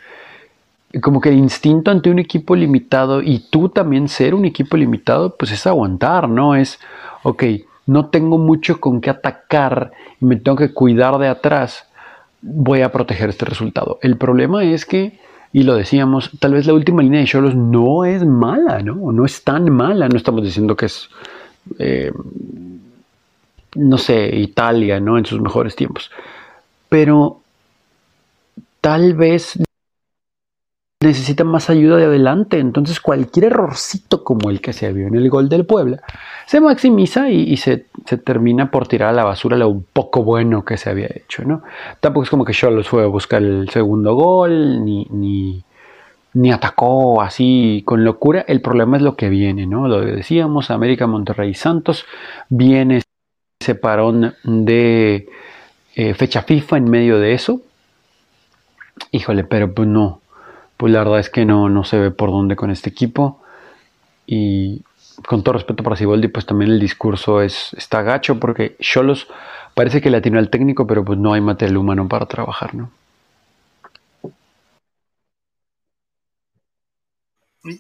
Como 1.03 1.21
que 1.21 1.31
el 1.31 1.39
instinto 1.39 1.91
ante 1.91 2.09
un 2.09 2.21
equipo 2.21 2.55
limitado 2.55 3.21
y 3.21 3.41
tú 3.51 3.69
también 3.69 4.09
ser 4.09 4.33
un 4.35 4.45
equipo 4.45 4.77
limitado, 4.77 5.35
pues 5.37 5.51
es 5.51 5.67
aguantar, 5.67 6.29
¿no? 6.29 6.55
Es, 6.55 6.79
ok, 7.25 7.43
no 7.87 8.07
tengo 8.07 8.39
mucho 8.39 8.81
con 8.81 9.01
qué 9.01 9.11
atacar 9.11 9.91
y 10.21 10.25
me 10.25 10.37
tengo 10.37 10.57
que 10.57 10.73
cuidar 10.73 11.19
de 11.19 11.27
atrás, 11.27 11.85
voy 12.41 12.83
a 12.83 12.93
proteger 12.93 13.31
este 13.31 13.45
resultado. 13.45 13.99
El 14.03 14.17
problema 14.19 14.63
es 14.63 14.87
que, 14.87 15.19
y 15.53 15.65
lo 15.65 15.75
decíamos, 15.75 16.31
tal 16.39 16.55
vez 16.55 16.67
la 16.67 16.75
última 16.75 17.03
línea 17.03 17.21
de 17.21 17.27
Cholos 17.27 17.57
no 17.57 18.05
es 18.05 18.25
mala, 18.25 18.79
¿no? 18.83 19.11
No 19.11 19.25
es 19.25 19.43
tan 19.43 19.69
mala, 19.73 20.09
no 20.09 20.17
estamos 20.17 20.45
diciendo 20.45 20.77
que 20.77 20.87
es, 20.87 21.09
eh, 21.81 22.13
no 23.75 23.99
sé, 23.99 24.37
Italia, 24.37 25.01
¿no? 25.01 25.19
En 25.19 25.27
sus 25.27 25.41
mejores 25.41 25.75
tiempos. 25.75 26.13
Pero 26.89 27.41
tal 28.85 29.15
vez 29.15 29.59
necesita 31.01 31.43
más 31.43 31.71
ayuda 31.71 31.97
de 31.97 32.05
adelante. 32.05 32.59
Entonces 32.59 33.01
cualquier 33.01 33.47
errorcito 33.47 34.23
como 34.23 34.51
el 34.51 34.61
que 34.61 34.75
se 34.75 34.93
vio 34.93 35.07
en 35.07 35.15
el 35.15 35.31
gol 35.31 35.49
del 35.49 35.65
Puebla 35.65 36.03
se 36.47 36.61
maximiza 36.61 37.31
y, 37.31 37.57
se, 37.57 37.87
termina 38.25 38.71
por 38.71 38.87
tirar 38.87 39.09
a 39.09 39.13
la 39.15 39.25
basura 39.25 39.57
lo 39.57 39.81
poco 39.81 40.23
bueno 40.23 40.67
que 40.67 40.77
se 40.77 40.91
había 40.91 41.07
hecho. 41.07 41.45
¿no? 41.47 41.63
Tampoco 42.01 42.25
es 42.25 42.31
como 42.31 42.45
que 42.45 42.53
Cholos 42.53 42.87
fue 42.87 43.05
a 43.05 43.07
buscar 43.07 43.43
el 43.43 43.71
segundo 43.71 44.15
gol 44.15 44.85
ni, 44.85 45.65
ni, 46.35 46.53
atacó 46.53 47.23
así 47.23 47.83
con 47.87 48.05
locura. 48.05 48.45
El 48.47 48.61
problema 48.61 48.99
es 48.99 49.03
lo 49.03 49.17
que 49.17 49.31
viene, 49.31 49.67
¿no? 49.67 49.89
Lo 49.89 50.03
decíamos, 50.03 50.71
América, 50.71 51.07
Monterrey, 51.07 51.55
Santos, 51.55 52.05
viene 52.51 53.01
ese 53.59 53.75
parón 53.77 54.35
de 54.43 55.27
eh, 55.97 56.13
fecha 56.13 56.43
FIFA 56.43 56.77
en 56.77 56.91
medio 56.91 57.19
de 57.19 57.33
eso. 57.33 57.63
Híjole, 59.11 59.45
pero 59.45 59.73
pues 59.75 59.89
no, 59.89 60.21
pues 60.77 60.93
la 60.93 61.01
verdad 61.01 61.21
es 61.21 61.31
que 61.31 61.45
no, 61.45 61.69
no 61.69 61.85
se 61.85 61.99
ve 61.99 62.11
por 62.11 62.31
dónde 62.31 62.57
con 62.57 62.71
este 62.71 62.91
equipo. 62.91 63.41
Y 64.27 64.83
con 65.27 65.43
todo 65.43 65.55
respeto 65.55 65.83
para 65.83 65.97
Siboldi, 65.97 66.29
pues 66.29 66.47
también 66.47 66.71
el 66.71 66.81
discurso 66.81 67.43
es, 67.43 67.73
está 67.75 68.03
gacho 68.03 68.41
porque 68.41 68.77
Cholos 68.81 69.29
parece 69.75 70.01
que 70.01 70.11
le 70.11 70.19
atinó 70.19 70.39
al 70.39 70.51
técnico, 70.51 70.87
pero 70.87 71.05
pues 71.05 71.19
no 71.19 71.35
hay 71.35 71.41
material 71.41 71.77
humano 71.77 72.09
para 72.09 72.27
trabajar, 72.27 72.75
¿no? 72.75 72.91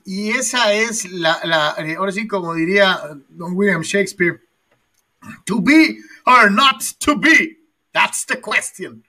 Y 0.05 0.31
esa 0.31 0.73
es 0.73 1.11
la, 1.11 1.39
la, 1.45 1.75
eh, 1.79 1.97
ahora 1.97 2.11
sí, 2.11 2.27
como 2.27 2.55
diría 2.55 2.99
Don 3.29 3.55
William 3.55 3.83
Shakespeare, 3.83 4.41
to 5.45 5.61
be 5.61 5.99
or 6.27 6.51
not 6.51 6.83
to 7.01 7.17
be, 7.17 7.59
that's 7.93 8.25
the 8.25 8.41
question. 8.41 9.05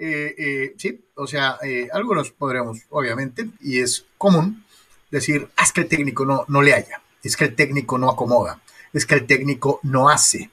Eh, 0.00 0.34
eh, 0.38 0.74
sí, 0.78 1.04
o 1.16 1.26
sea, 1.26 1.58
eh, 1.60 1.88
algunos 1.92 2.30
podremos, 2.30 2.78
obviamente, 2.90 3.50
y 3.60 3.80
es 3.80 4.06
común 4.16 4.64
decir, 5.10 5.48
ah, 5.56 5.64
es 5.64 5.72
que 5.72 5.80
el 5.80 5.88
técnico 5.88 6.24
no, 6.24 6.44
no 6.46 6.62
le 6.62 6.72
haya, 6.72 7.02
es 7.24 7.36
que 7.36 7.46
el 7.46 7.56
técnico 7.56 7.98
no 7.98 8.08
acomoda, 8.08 8.62
es 8.92 9.04
que 9.04 9.16
el 9.16 9.26
técnico 9.26 9.80
no 9.82 10.08
hace. 10.08 10.50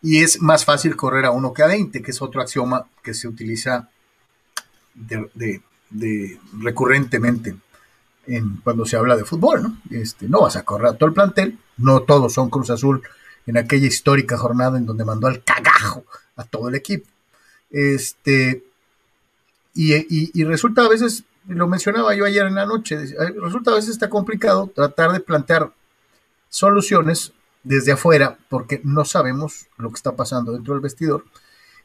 Y 0.00 0.22
es 0.22 0.40
más 0.40 0.64
fácil 0.64 0.96
correr 0.96 1.26
a 1.26 1.32
uno 1.32 1.52
que 1.52 1.62
a 1.62 1.66
20, 1.66 2.02
que 2.02 2.10
es 2.10 2.22
otro 2.22 2.40
axioma 2.40 2.86
que 3.02 3.12
se 3.12 3.28
utiliza 3.28 3.90
recurrentemente 6.58 7.54
en, 8.26 8.56
cuando 8.64 8.86
se 8.86 8.96
habla 8.96 9.16
de 9.16 9.24
fútbol, 9.24 9.62
¿no? 9.62 9.76
Este, 9.90 10.28
no 10.28 10.40
vas 10.40 10.56
a 10.56 10.64
correr 10.64 10.88
a 10.88 10.94
todo 10.94 11.08
el 11.08 11.14
plantel, 11.14 11.58
no 11.76 12.00
todos 12.00 12.32
son 12.32 12.48
Cruz 12.48 12.70
Azul 12.70 13.02
en 13.46 13.58
aquella 13.58 13.86
histórica 13.86 14.38
jornada 14.38 14.78
en 14.78 14.86
donde 14.86 15.04
mandó 15.04 15.26
al 15.26 15.44
cagajo 15.44 16.04
a 16.36 16.44
todo 16.44 16.68
el 16.68 16.74
equipo. 16.74 17.11
Este, 17.72 18.62
y, 19.74 20.44
resulta 20.44 20.84
a 20.84 20.88
veces, 20.88 21.24
lo 21.48 21.66
mencionaba 21.66 22.14
yo 22.14 22.24
ayer 22.24 22.46
en 22.46 22.54
la 22.54 22.66
noche, 22.66 22.98
resulta 23.40 23.72
a 23.72 23.74
veces 23.74 23.90
está 23.90 24.10
complicado 24.10 24.70
tratar 24.72 25.12
de 25.12 25.20
plantear 25.20 25.72
soluciones 26.50 27.32
desde 27.64 27.92
afuera 27.92 28.38
porque 28.48 28.80
no 28.84 29.04
sabemos 29.04 29.66
lo 29.78 29.88
que 29.88 29.96
está 29.96 30.14
pasando 30.14 30.52
dentro 30.52 30.74
del 30.74 30.82
vestidor 30.82 31.24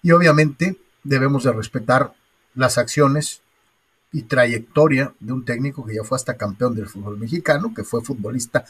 y 0.01 0.12
obviamente 0.12 0.77
debemos 1.03 1.44
de 1.44 1.53
respetar 1.53 2.13
las 2.53 2.77
acciones 2.77 3.41
y 4.12 4.24
trayectoria 4.24 5.13
de 5.20 5.34
un 5.34 5.46
técnico 5.46 5.86
que 5.86 5.96
ya 5.96 6.03
fue 6.03 6.17
hasta 6.17 6.38
campeón 6.38 6.75
del 6.75 6.88
fútbol 6.88 7.17
mexicano, 7.17 7.74
que 7.74 7.84
fue 7.84 8.03
futbolista 8.03 8.65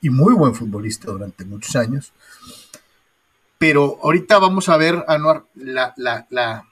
y 0.00 0.10
muy 0.10 0.34
buen 0.34 0.54
futbolista 0.54 1.10
durante 1.10 1.44
muchos 1.44 1.76
años, 1.76 2.12
pero 3.58 3.98
ahorita 4.02 4.38
vamos 4.38 4.68
a 4.68 4.76
ver, 4.76 5.04
Anuar, 5.08 5.44
la, 5.56 5.92
la, 5.96 6.26
la... 6.30 6.64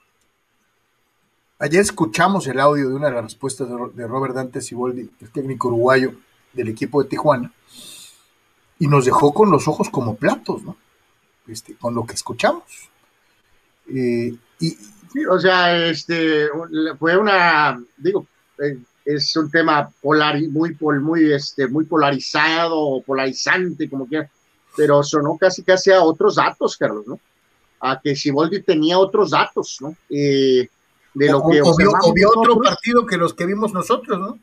Ayer 1.59 1.81
escuchamos 1.81 2.47
el 2.47 2.61
audio 2.61 2.89
de 2.89 2.95
una 2.95 3.09
de 3.09 3.15
las 3.15 3.25
respuestas 3.25 3.69
de, 3.69 4.07
Robert 4.07 4.35
Dante 4.35 4.61
Siboldi, 4.61 5.11
el 5.21 5.31
técnico 5.31 5.69
uruguayo 5.69 6.15
del 6.53 6.69
equipo 6.69 7.03
de 7.03 7.09
Tijuana, 7.09 7.53
y 8.79 8.87
nos 8.87 9.05
dejó 9.05 9.35
con 9.35 9.51
los 9.51 9.67
ojos 9.67 9.91
como 9.91 10.17
platos, 10.17 10.63
¿no? 10.63 10.77
Este, 11.49 11.75
con 11.75 11.95
lo 11.95 12.05
que 12.05 12.15
escuchamos. 12.15 12.65
Eh, 13.89 14.35
y, 14.61 14.77
o 15.29 15.41
sea, 15.41 15.87
este, 15.87 16.49
fue 16.99 17.17
una, 17.17 17.83
digo, 17.97 18.27
eh, 18.59 18.79
es 19.05 19.37
un 19.37 19.51
tema 19.51 19.91
polar, 20.03 20.41
muy, 20.51 20.77
muy, 21.01 21.33
este, 21.33 21.67
muy 21.67 21.85
polarizado, 21.85 23.01
polarizante, 23.03 23.89
como 23.89 24.07
quiera 24.07 24.31
pero 24.77 25.03
sonó 25.03 25.37
casi 25.39 25.63
casi 25.63 25.91
a 25.91 26.03
otros 26.03 26.37
datos, 26.37 26.77
Carlos, 26.77 27.07
¿no? 27.07 27.19
A 27.81 28.01
que 28.01 28.15
Siboldi 28.15 28.63
tenía 28.63 28.99
otros 28.99 29.31
datos, 29.31 29.79
¿no? 29.81 29.97
Eh, 30.11 30.69
de 31.15 31.31
lo 31.31 31.43
que 31.49 31.63
o, 31.63 31.75
vio, 32.15 32.31
otro 32.37 32.61
partido 32.61 33.07
que 33.07 33.17
los 33.17 33.33
que 33.33 33.47
vimos 33.47 33.73
nosotros, 33.73 34.19
¿no? 34.19 34.39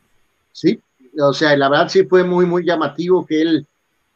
Sí, 0.51 0.79
o 1.19 1.33
sea, 1.33 1.55
la 1.55 1.69
verdad 1.69 1.89
sí 1.89 2.03
fue 2.03 2.23
muy, 2.23 2.45
muy 2.45 2.65
llamativo 2.65 3.25
que 3.25 3.41
él 3.41 3.67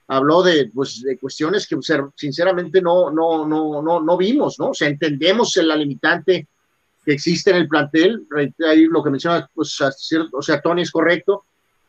habló 0.08 0.42
de, 0.42 0.72
pues, 0.74 1.02
de 1.02 1.18
cuestiones 1.18 1.68
que 1.68 1.78
sinceramente 2.16 2.82
no, 2.82 3.12
no, 3.12 3.46
no, 3.46 3.82
no, 3.82 4.00
no 4.00 4.18
vimos, 4.18 4.58
¿no? 4.60 4.70
O 4.70 4.74
sea, 4.74 4.88
entendemos 4.88 5.56
la 5.58 5.76
limitante 5.76 6.48
que 7.06 7.14
existe 7.14 7.52
en 7.52 7.58
el 7.58 7.68
plantel, 7.68 8.28
ahí 8.68 8.86
lo 8.86 9.04
que 9.04 9.10
menciona, 9.10 9.50
pues, 9.54 9.80
o 9.80 10.42
sea, 10.42 10.62
Tony 10.62 10.82
es 10.82 10.92
correcto, 10.92 11.46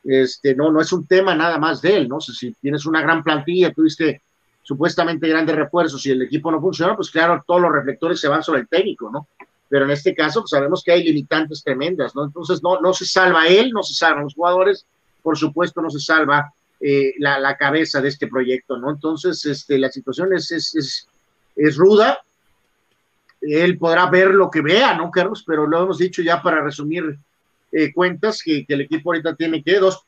este, 0.08 0.54
no, 0.54 0.72
no 0.72 0.80
es 0.80 0.92
un 0.92 1.06
tema 1.06 1.34
nada 1.34 1.58
más 1.58 1.82
de 1.82 1.96
él, 1.96 2.08
¿no? 2.08 2.20
si 2.20 2.52
tienes 2.54 2.86
una 2.86 3.02
gran 3.02 3.22
plantilla, 3.22 3.72
tuviste 3.72 4.22
supuestamente 4.62 5.28
grandes 5.28 5.56
refuerzos 5.56 6.04
y 6.06 6.10
el 6.10 6.22
equipo 6.22 6.50
no 6.50 6.60
funciona, 6.60 6.96
pues 6.96 7.10
claro, 7.10 7.42
todos 7.46 7.60
los 7.60 7.72
reflectores 7.72 8.20
se 8.20 8.28
van 8.28 8.42
sobre 8.42 8.60
el 8.60 8.68
técnico, 8.68 9.10
¿no? 9.10 9.26
Pero 9.68 9.84
en 9.84 9.90
este 9.90 10.14
caso, 10.14 10.40
pues 10.40 10.50
sabemos 10.50 10.82
que 10.82 10.92
hay 10.92 11.04
limitantes 11.04 11.62
tremendas, 11.62 12.14
¿no? 12.14 12.24
Entonces, 12.24 12.62
no, 12.62 12.80
no 12.80 12.92
se 12.92 13.06
salva 13.06 13.46
él, 13.46 13.70
no 13.70 13.82
se 13.82 13.94
salvan 13.94 14.24
los 14.24 14.34
jugadores, 14.34 14.86
por 15.22 15.36
supuesto, 15.36 15.80
no 15.80 15.90
se 15.90 16.00
salva 16.00 16.52
eh, 16.80 17.14
la, 17.18 17.56
cabeza 17.56 18.00
de 18.00 18.08
este 18.08 18.28
proyecto, 18.28 18.78
¿no? 18.78 18.90
Entonces, 18.90 19.44
este, 19.46 19.78
la 19.78 19.90
situación 19.90 20.32
es, 20.34 20.50
es, 20.52 21.06
es, 21.56 21.76
ruda. 21.76 22.18
Él 23.40 23.78
podrá 23.78 24.06
ver 24.10 24.34
lo 24.34 24.50
que 24.50 24.60
vea, 24.60 24.94
¿no, 24.94 25.10
Carlos? 25.10 25.44
Pero 25.46 25.66
lo 25.66 25.82
hemos 25.82 25.98
dicho 25.98 26.22
ya 26.22 26.42
para 26.42 26.62
resumir 26.62 27.18
eh, 27.72 27.92
cuentas 27.92 28.42
que, 28.42 28.64
el 28.68 28.80
equipo 28.82 29.10
ahorita 29.10 29.34
tiene 29.34 29.62
que 29.62 29.78
dos 29.78 30.02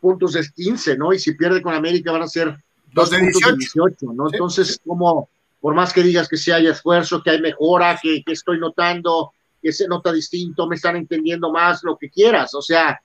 puntos 0.00 0.36
es 0.36 0.50
15, 0.52 0.96
¿no? 0.96 1.12
Y 1.12 1.18
si 1.18 1.34
pierde 1.34 1.62
con 1.62 1.74
América 1.74 2.12
van 2.12 2.22
a 2.22 2.28
ser 2.28 2.56
dos, 2.92 3.10
de 3.10 3.20
18. 3.20 4.06
¿no? 4.14 4.28
Entonces, 4.30 4.80
como 4.86 5.28
por 5.60 5.74
más 5.74 5.94
que 5.94 6.02
digas 6.02 6.28
que 6.28 6.36
si 6.36 6.50
hay 6.50 6.66
esfuerzo, 6.66 7.22
que 7.22 7.30
hay 7.30 7.40
mejora, 7.40 7.98
que, 8.02 8.22
estoy 8.26 8.58
notando, 8.58 9.32
que 9.62 9.72
se 9.72 9.88
nota 9.88 10.12
distinto, 10.12 10.66
me 10.66 10.76
están 10.76 10.96
entendiendo 10.96 11.50
más, 11.50 11.82
lo 11.82 11.96
que 11.96 12.10
quieras, 12.10 12.54
o 12.54 12.60
sea, 12.60 13.00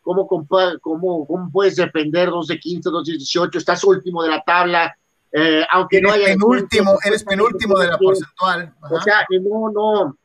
¿cómo, 0.00 0.28
cómo, 0.28 1.26
cómo 1.26 1.50
puedes 1.52 1.74
depender 1.74 2.30
dos 2.30 2.46
de 2.46 2.60
15, 2.60 2.88
dos 2.90 3.04
de 3.04 3.14
18? 3.14 3.58
Estás 3.58 3.82
último 3.82 4.22
de 4.22 4.28
la 4.28 4.42
tabla, 4.44 4.96
eh, 5.32 5.66
aunque 5.72 6.00
no 6.00 6.12
haya... 6.12 6.26
Penúltimo, 6.26 6.96
eres 7.04 7.24
penúltimo 7.24 7.76
de 7.80 7.88
la 7.88 7.98
porcentual. 7.98 8.72
O 8.88 9.00
sea, 9.00 9.26
no, 9.40 9.72
no, 9.72 10.16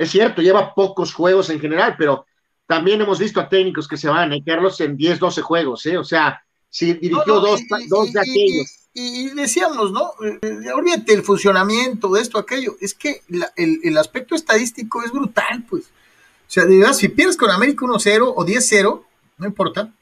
es 0.00 0.10
cierto, 0.10 0.40
lleva 0.40 0.72
pocos 0.72 1.12
juegos 1.12 1.50
en 1.50 1.60
general, 1.60 1.94
pero 1.98 2.24
también 2.70 3.00
hemos 3.00 3.18
visto 3.18 3.40
a 3.40 3.48
técnicos 3.48 3.88
que 3.88 3.96
se 3.96 4.08
van, 4.08 4.30
a 4.30 4.36
¿eh? 4.36 4.44
Carlos, 4.46 4.80
en 4.80 4.96
10, 4.96 5.18
12 5.18 5.42
juegos, 5.42 5.84
¿eh? 5.86 5.98
O 5.98 6.04
sea, 6.04 6.40
si 6.68 6.92
dirigió 6.92 7.40
dos, 7.40 7.60
dos 7.88 8.12
de 8.12 8.20
aquellos. 8.20 8.88
Y, 8.94 9.30
decíamos, 9.30 9.90
¿no? 9.90 10.12
Eh, 10.24 10.70
olvídate 10.72 11.14
el 11.14 11.24
funcionamiento 11.24 12.12
de 12.12 12.20
esto, 12.20 12.38
aquello. 12.38 12.76
Es 12.80 12.94
que 12.94 13.22
el, 13.56 13.98
aspecto 13.98 14.36
estadístico 14.36 15.02
es 15.02 15.10
brutal, 15.10 15.64
pues. 15.68 15.86
O 15.86 16.46
sea, 16.46 16.64
de 16.64 16.94
si 16.94 17.08
pierdes 17.08 17.36
con 17.36 17.50
América 17.50 17.84
1-0 17.86 18.34
o 18.36 18.46
10-0, 18.46 19.02
no 19.38 19.46
importa, 19.46 19.92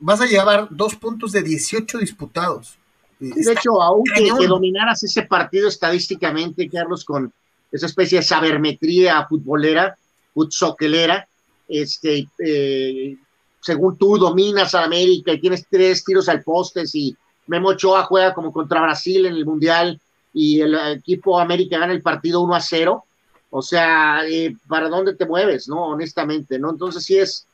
vas 0.00 0.20
a 0.20 0.26
llevar 0.26 0.68
dos 0.70 0.94
puntos 0.96 1.32
de 1.32 1.42
18 1.42 1.96
disputados. 1.96 2.76
De 3.18 3.52
hecho, 3.52 3.80
aunque 3.80 4.24
que, 4.38 4.46
dominaras 4.46 5.02
ese 5.02 5.22
partido 5.22 5.66
estadísticamente, 5.66 6.68
Carlos, 6.68 7.06
con 7.06 7.32
esa 7.72 7.86
especie 7.86 8.18
de 8.18 8.24
sabermetría 8.24 9.26
futbolera, 9.26 9.96
futsoquelera, 10.34 11.26
este, 11.70 12.28
eh, 12.38 13.16
según 13.60 13.96
tú 13.96 14.18
dominas 14.18 14.74
a 14.74 14.84
América 14.84 15.32
y 15.32 15.40
tienes 15.40 15.66
tres 15.70 16.04
tiros 16.04 16.28
al 16.28 16.42
poste, 16.42 16.84
y 16.92 17.16
Memo 17.46 17.68
Ochoa 17.70 18.04
juega 18.04 18.34
como 18.34 18.52
contra 18.52 18.82
Brasil 18.82 19.26
en 19.26 19.34
el 19.34 19.46
Mundial 19.46 20.00
y 20.32 20.60
el 20.60 20.74
equipo 20.96 21.38
América 21.38 21.78
gana 21.78 21.92
el 21.92 22.02
partido 22.02 22.40
1 22.40 22.54
a 22.54 22.60
0, 22.60 23.04
o 23.50 23.62
sea, 23.62 24.20
eh, 24.28 24.56
¿para 24.68 24.88
dónde 24.88 25.14
te 25.14 25.26
mueves, 25.26 25.68
no? 25.68 25.88
Honestamente, 25.88 26.58
¿no? 26.58 26.70
Entonces 26.70 27.04
sí 27.04 27.18
es, 27.18 27.46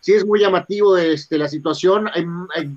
sí 0.00 0.12
es 0.12 0.26
muy 0.26 0.40
llamativo 0.40 0.96
este, 0.96 1.38
la 1.38 1.48
situación, 1.48 2.10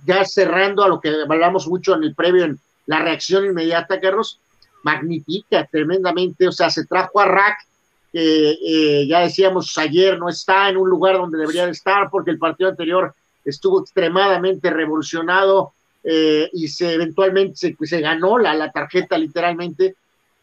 ya 0.06 0.24
cerrando 0.26 0.84
a 0.84 0.88
lo 0.88 1.02
que 1.02 1.10
hablamos 1.10 1.68
mucho 1.68 1.96
en 1.96 2.04
el 2.04 2.16
previo, 2.16 2.46
en 2.46 2.60
la 2.86 3.00
reacción 3.00 3.46
inmediata, 3.46 4.00
Carlos, 4.00 4.40
magnifica 4.84 5.68
tremendamente, 5.70 6.48
o 6.48 6.52
sea, 6.52 6.70
se 6.70 6.86
trajo 6.86 7.20
a 7.20 7.26
Rack 7.26 7.68
que 8.12 8.52
eh, 8.52 9.08
ya 9.08 9.22
decíamos 9.22 9.78
ayer, 9.78 10.20
no 10.20 10.30
está 10.30 10.70
en 10.70 10.78
un 10.78 10.90
lugar 10.90 11.18
donde 11.18 11.38
debería 11.38 11.66
de 11.66 11.72
estar 11.72 12.10
porque 12.10 12.32
el 12.32 12.38
partido 12.38 12.70
anterior 12.70 13.14
estuvo 13.46 13.82
extremadamente 13.82 14.70
revolucionado 14.70 15.74
eh, 16.04 16.50
y 16.54 16.68
se 16.68 16.94
eventualmente 16.94 17.76
se, 17.82 18.02
ganó 18.02 18.38
la, 18.38 18.72
tarjeta 18.72 19.18
literalmente, 19.18 19.96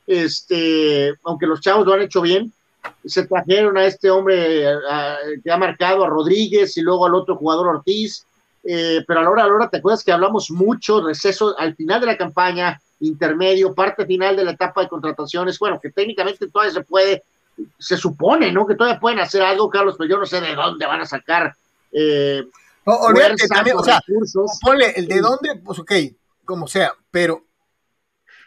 este, 0.07 1.15
aunque 1.25 1.47
los 1.47 1.61
chavos 1.61 1.87
lo 1.87 1.95
han 1.95 2.03
hecho 2.03 2.23
bien, 2.23 2.53
se 3.05 3.27
trajeron 3.27 3.77
a 3.77 3.85
este 3.85 4.11
hombre 4.11 4.65
que 5.43 5.51
ha 5.51 5.57
marcado 5.59 6.05
a 6.05 6.09
Rodríguez 6.09 6.77
y 6.77 6.83
luego 6.83 7.07
al 7.07 7.15
otro 7.15 7.37
jugador 7.37 7.69
Ortiz, 7.69 8.25
eh, 8.65 9.03
pero 9.07 9.21
a 9.21 9.23
la 9.23 9.31
hora, 9.31 9.45
a 9.45 9.47
la 9.47 9.55
hora, 9.55 9.71
¿te 9.71 9.79
acuerdas 9.79 10.05
que 10.05 10.13
hablamos 10.13 10.51
mucho, 10.51 11.01
receso 11.01 11.59
al 11.59 11.75
final 11.75 12.01
de 12.01 12.07
la 12.07 12.19
campaña, 12.19 12.81
intermedio, 13.01 13.75
parte 13.75 14.05
final 14.05 14.37
de 14.37 14.45
la 14.45 14.51
etapa 14.53 14.83
de 14.83 14.89
contrataciones? 14.89 15.59
Bueno, 15.59 15.81
que 15.81 15.91
técnicamente 15.91 16.49
todavía 16.49 16.75
se 16.75 16.83
puede, 16.83 17.23
se 17.79 17.97
supone, 17.97 18.53
¿no? 18.53 18.67
Que 18.67 18.75
todavía 18.75 19.01
pueden 19.01 19.21
hacer 19.21 19.43
algo, 19.43 19.71
Carlos, 19.71 19.97
pero 19.99 20.11
yo 20.11 20.19
no 20.19 20.27
sé 20.27 20.41
de 20.41 20.55
dónde 20.55 20.87
van 20.87 21.01
a 21.01 21.07
sacar. 21.07 21.55
Eh, 21.93 22.47
no, 22.87 22.99
también, 23.49 23.77
o 23.77 23.85
sea, 23.85 24.01
ponle 24.63 24.93
el 24.97 25.07
de 25.07 25.21
dónde, 25.21 25.57
pues 25.63 25.79
ok, 25.79 25.93
como 26.45 26.67
sea, 26.67 26.93
pero 27.11 27.45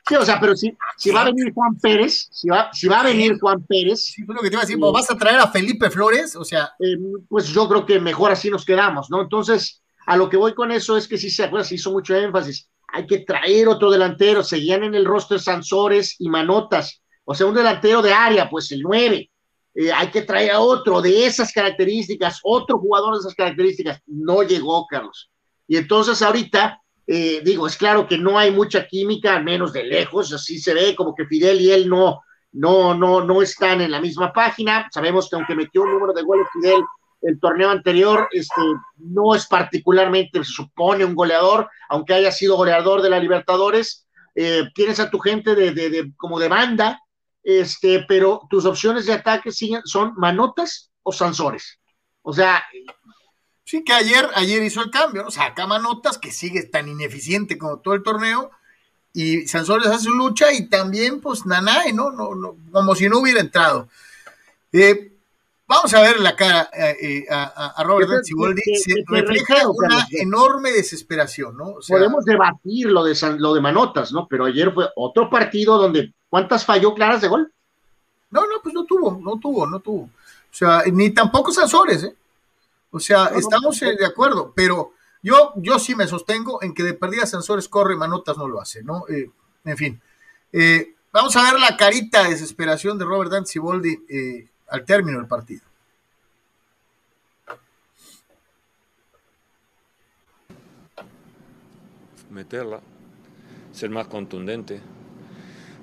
Sí, 0.08 0.16
o 0.16 0.26
sea, 0.26 0.40
pero 0.40 0.56
si, 0.56 0.76
si 0.98 1.12
va 1.12 1.22
a 1.22 1.26
venir 1.26 1.54
Juan 1.54 1.76
Pérez, 1.76 2.28
si 2.32 2.50
va, 2.50 2.72
si 2.74 2.88
va 2.88 3.02
a 3.02 3.04
venir 3.04 3.40
Juan 3.40 3.64
Pérez. 3.64 4.06
Sí, 4.06 4.24
lo 4.28 4.42
que 4.42 4.50
te 4.50 4.56
iba 4.56 4.62
a 4.62 4.66
decir, 4.66 4.80
¿vas 4.80 5.12
a 5.12 5.18
traer 5.18 5.40
a 5.40 5.48
Felipe 5.48 5.90
Flores? 5.90 6.36
O 6.36 6.44
sea. 6.44 6.74
Eh, 6.80 6.98
pues 7.30 7.48
yo 7.50 7.68
creo 7.70 7.86
que 7.86 8.00
mejor 8.00 8.32
así 8.32 8.50
nos 8.50 8.66
quedamos, 8.66 9.12
¿no? 9.12 9.22
Entonces, 9.22 9.82
a 10.08 10.18
lo 10.18 10.30
que 10.30 10.38
voy 10.38 10.56
con 10.56 10.72
eso 10.72 10.98
es 10.98 11.08
que 11.08 11.18
si 11.18 11.30
se 11.30 11.44
acuerda, 11.44 11.66
se 11.66 11.76
hizo 11.76 11.92
mucho 11.92 12.16
énfasis. 12.16 12.68
Hay 12.88 13.06
que 13.06 13.20
traer 13.20 13.68
otro 13.68 13.92
delantero. 13.92 14.44
Seguían 14.44 14.84
en 14.84 14.96
el 14.96 15.06
roster 15.06 15.40
Sansores 15.40 16.16
y 16.20 16.30
Manotas. 16.30 17.02
O 17.24 17.36
sea, 17.36 17.48
un 17.48 17.56
delantero 17.56 18.02
de 18.02 18.14
área, 18.14 18.50
pues 18.50 18.72
el 18.72 18.82
9. 18.82 19.30
Eh, 19.74 19.92
hay 19.92 20.08
que 20.10 20.24
traer 20.24 20.52
a 20.52 20.60
otro 20.60 21.02
de 21.02 21.26
esas 21.26 21.52
características, 21.54 22.40
otro 22.44 22.78
jugador 22.80 23.14
de 23.14 23.20
esas 23.20 23.36
características. 23.36 24.02
No 24.06 24.44
llegó, 24.44 24.86
Carlos. 24.88 25.32
Y 25.68 25.78
entonces 25.78 26.22
ahorita 26.22 26.82
eh, 27.08 27.42
digo, 27.44 27.68
es 27.68 27.76
claro 27.76 28.08
que 28.08 28.18
no 28.18 28.38
hay 28.38 28.52
mucha 28.52 28.88
química, 28.88 29.36
al 29.36 29.44
menos 29.44 29.74
de 29.74 29.84
lejos, 29.84 30.32
así 30.32 30.60
se 30.60 30.74
ve 30.74 30.96
como 30.96 31.14
que 31.14 31.26
Fidel 31.26 31.60
y 31.60 31.72
él 31.72 31.90
no, 31.90 32.22
no, 32.54 32.94
no, 32.94 33.22
no 33.22 33.42
están 33.42 33.82
en 33.82 33.92
la 33.92 34.00
misma 34.00 34.32
página. 34.32 34.88
Sabemos 34.94 35.30
que 35.30 35.36
aunque 35.36 35.56
metió 35.56 35.82
un 35.82 35.92
número 35.92 36.14
de 36.14 36.22
goles 36.22 36.48
Fidel 36.54 36.82
el 37.22 37.40
torneo 37.40 37.70
anterior, 37.70 38.30
este, 38.32 38.62
no 38.96 39.36
es 39.36 39.46
particularmente, 39.46 40.44
se 40.44 40.54
supone, 40.54 41.06
un 41.06 41.14
goleador, 41.14 41.70
aunque 41.90 42.14
haya 42.14 42.32
sido 42.32 42.56
goleador 42.56 43.02
de 43.02 43.10
la 43.10 43.20
Libertadores. 43.20 44.08
Eh, 44.34 44.64
tienes 44.74 45.00
a 45.00 45.10
tu 45.10 45.20
gente 45.20 45.54
de, 45.54 45.72
de, 45.72 46.14
como 46.16 46.40
de 46.40 46.48
banda, 46.48 47.00
este, 47.44 48.06
pero 48.08 48.42
tus 48.50 48.66
opciones 48.66 49.06
de 49.06 49.14
ataque 49.14 49.52
siguen, 49.52 49.82
son 49.86 50.14
manotas 50.16 50.92
o 51.04 51.12
sansores. 51.12 51.80
O 52.22 52.34
sea, 52.34 52.64
Sí, 53.72 53.86
que 53.86 53.94
ayer, 53.94 54.28
ayer 54.36 54.62
hizo 54.64 54.82
el 54.82 54.92
cambio, 54.92 55.24
¿no? 55.24 55.32
Saca 55.32 55.66
Manotas, 55.66 56.18
que 56.18 56.34
sigue 56.34 56.64
tan 56.64 56.90
ineficiente 56.90 57.58
como 57.58 57.80
todo 57.80 57.94
el 57.94 58.04
torneo, 58.04 58.52
y 59.14 59.48
Sansores 59.48 59.88
hace 59.88 60.04
su 60.04 60.12
lucha, 60.12 60.52
y 60.52 60.68
también, 60.68 61.22
pues, 61.22 61.46
Nanae, 61.46 61.94
¿no? 61.94 62.12
no, 62.12 62.36
no 62.36 62.58
como 62.70 62.96
si 62.96 63.08
no 63.08 63.20
hubiera 63.20 63.40
entrado. 63.40 63.88
Eh, 64.74 65.11
vamos 65.72 65.94
a 65.94 66.02
ver 66.02 66.20
la 66.20 66.36
cara 66.36 66.70
eh, 66.74 66.98
eh, 67.02 67.26
a, 67.30 67.82
Robert 67.86 68.26
Ciboldi, 68.26 68.62
se 68.76 69.06
refleja 69.08 69.70
una 69.70 70.06
enorme 70.12 70.72
desesperación, 70.72 71.56
¿no? 71.56 71.76
Podemos 71.88 72.26
debatir 72.26 72.88
lo 72.88 73.06
de, 73.06 73.16
lo 73.38 73.54
de 73.54 73.62
Manotas, 73.62 74.12
¿no? 74.12 74.28
Pero 74.28 74.46
ayer 74.46 74.74
fue 74.74 74.90
otro 74.98 75.30
partido 75.30 75.78
donde, 75.78 76.14
¿cuántas 76.30 76.66
falló 76.66 76.94
claras 76.94 77.22
de 77.22 77.30
gol? 77.30 77.54
No, 78.32 78.42
no, 78.42 78.62
pues 78.62 78.76
no 78.76 78.84
tuvo, 78.84 79.18
no 79.24 79.40
tuvo, 79.40 79.66
no 79.66 79.80
tuvo. 79.80 80.04
O 80.04 80.54
sea, 80.54 80.84
ni 80.92 81.12
tampoco 81.12 81.54
Sansores, 81.54 82.04
¿eh? 82.04 82.16
O 82.92 83.00
sea, 83.00 83.28
estamos 83.28 83.80
de 83.80 84.06
acuerdo, 84.06 84.52
pero 84.54 84.92
yo, 85.24 85.54
yo 85.56 85.80
sí 85.80 85.96
me 85.96 86.08
sostengo 86.08 86.62
en 86.62 86.74
que 86.74 86.84
de 86.84 86.94
perdida 86.94 87.26
Sensores 87.26 87.70
corre, 87.70 87.96
Manotas 87.96 88.38
no 88.38 88.50
lo 88.50 88.60
hace, 88.60 88.84
¿no? 88.84 89.06
Eh, 89.08 89.32
en 89.64 89.78
fin. 89.78 90.02
Eh, 90.52 90.96
vamos 91.14 91.34
a 91.38 91.44
ver 91.44 91.62
la 91.62 91.78
carita 91.78 92.24
de 92.24 92.32
desesperación 92.32 92.98
de 92.98 93.06
Robert 93.06 93.32
Dante 93.32 93.52
Siboldi 93.52 94.04
eh, 94.10 94.51
al 94.72 94.86
término 94.86 95.20
del 95.20 95.28
partido. 95.28 95.62
Meterla, 102.30 102.80
ser 103.74 103.90
más 103.90 104.08
contundente. 104.08 104.80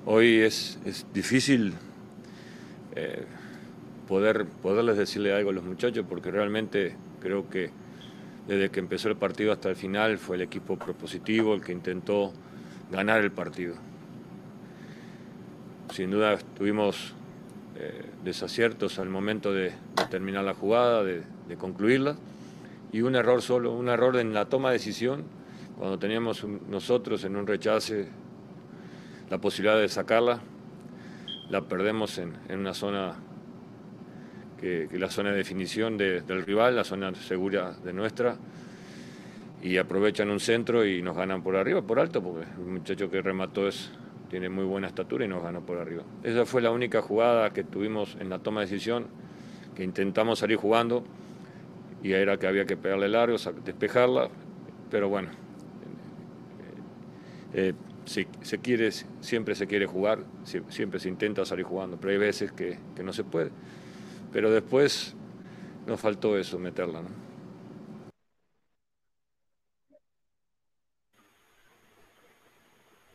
Hoy 0.05 0.39
es, 0.39 0.79
es 0.85 1.05
difícil 1.13 1.75
poder, 4.07 4.47
poderles 4.47 4.97
decirle 4.97 5.33
algo 5.33 5.51
a 5.51 5.53
los 5.53 5.63
muchachos, 5.63 6.03
porque 6.09 6.31
realmente 6.31 6.95
creo 7.21 7.47
que 7.47 7.69
desde 8.47 8.71
que 8.71 8.79
empezó 8.79 9.09
el 9.09 9.15
partido 9.15 9.51
hasta 9.51 9.69
el 9.69 9.75
final 9.75 10.17
fue 10.17 10.37
el 10.37 10.41
equipo 10.41 10.77
propositivo 10.77 11.53
el 11.53 11.61
que 11.61 11.71
intentó 11.71 12.33
ganar 12.91 13.21
el 13.21 13.31
partido. 13.31 13.75
Sin 15.93 16.09
duda 16.09 16.39
tuvimos 16.57 17.13
eh, 17.75 18.08
desaciertos 18.23 18.99
al 18.99 19.09
momento 19.09 19.53
de, 19.53 19.73
terminar 20.09 20.43
la 20.43 20.53
jugada, 20.53 21.03
de, 21.03 21.23
concluirla, 21.57 22.15
y 22.91 23.01
un 23.01 23.15
error 23.15 23.41
solo, 23.41 23.73
un 23.73 23.89
error 23.89 24.17
en 24.17 24.33
la 24.33 24.45
toma 24.45 24.69
de 24.69 24.73
decisión, 24.73 25.23
cuando 25.77 25.99
teníamos 25.99 26.43
nosotros 26.43 27.23
en 27.23 27.35
un 27.35 27.47
rechace 27.47 28.07
la 29.29 29.39
posibilidad 29.39 29.79
de 29.79 29.87
sacarla, 29.87 30.41
la 31.49 31.61
perdemos 31.61 32.17
en, 32.17 32.33
en 32.49 32.59
una 32.59 32.73
zona 32.73 33.15
que, 34.59 34.89
la 34.91 35.09
zona 35.09 35.31
de 35.31 35.37
definición 35.37 35.97
del 35.97 36.45
rival, 36.45 36.75
la 36.75 36.83
zona 36.83 37.13
segura 37.15 37.73
de 37.83 37.93
nuestra, 37.93 38.37
y 39.61 39.77
aprovechan 39.77 40.29
un 40.29 40.39
centro 40.39 40.85
y 40.85 41.01
nos 41.01 41.15
ganan 41.15 41.41
por 41.43 41.55
arriba, 41.55 41.81
por 41.81 41.99
alto, 41.99 42.21
porque 42.21 42.45
el 42.57 42.65
muchacho 42.65 43.09
que 43.09 43.21
remató 43.21 43.67
es, 43.67 43.91
tiene 44.29 44.49
muy 44.49 44.63
buena 44.63 44.87
estatura 44.87 45.25
y 45.25 45.27
nos 45.27 45.43
ganó 45.43 45.61
por 45.61 45.77
arriba. 45.77 46.03
Esa 46.23 46.45
fue 46.45 46.61
la 46.61 46.71
única 46.71 47.01
jugada 47.01 47.51
que 47.51 47.63
tuvimos 47.63 48.15
en 48.19 48.29
la 48.29 48.39
toma 48.39 48.61
de 48.61 48.67
decisión, 48.67 49.07
que 49.75 49.83
intentamos 49.83 50.39
salir 50.39 50.57
jugando 50.57 51.03
y 52.03 52.13
era 52.13 52.37
que 52.37 52.47
había 52.47 52.65
que 52.65 52.77
pegarle 52.77 53.09
largo, 53.09 53.37
despejarla, 53.65 54.29
pero 54.89 55.09
bueno, 55.09 55.29
eh, 57.53 57.73
si 58.05 58.27
se 58.41 58.59
quiere, 58.59 58.91
siempre 58.91 59.55
se 59.55 59.67
quiere 59.67 59.85
jugar, 59.85 60.19
siempre 60.43 60.99
se 60.99 61.09
intenta 61.09 61.45
salir 61.45 61.65
jugando, 61.65 61.97
pero 61.97 62.11
hay 62.11 62.17
veces 62.17 62.51
que, 62.51 62.77
no 63.03 63.13
se 63.13 63.23
puede. 63.23 63.51
Pero 64.31 64.51
después 64.51 65.15
nos 65.85 65.99
faltó 65.99 66.37
eso, 66.37 66.57
meterla. 66.57 67.01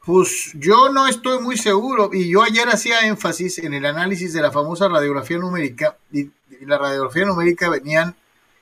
Pues 0.05 0.53
yo 0.55 0.91
no 0.91 1.07
estoy 1.09 1.41
muy 1.41 1.57
seguro 1.57 2.11
y 2.13 2.29
yo 2.29 2.43
ayer 2.43 2.69
hacía 2.69 3.07
énfasis 3.07 3.59
en 3.59 3.73
el 3.73 3.87
análisis 3.87 4.33
de 4.35 4.43
la 4.43 4.53
famosa 4.53 4.89
radiografía 4.89 5.39
numérica 5.39 5.97
y 6.13 6.31
la 6.61 6.77
radiografía 6.77 7.25
numérica 7.25 7.71
venían 7.71 8.15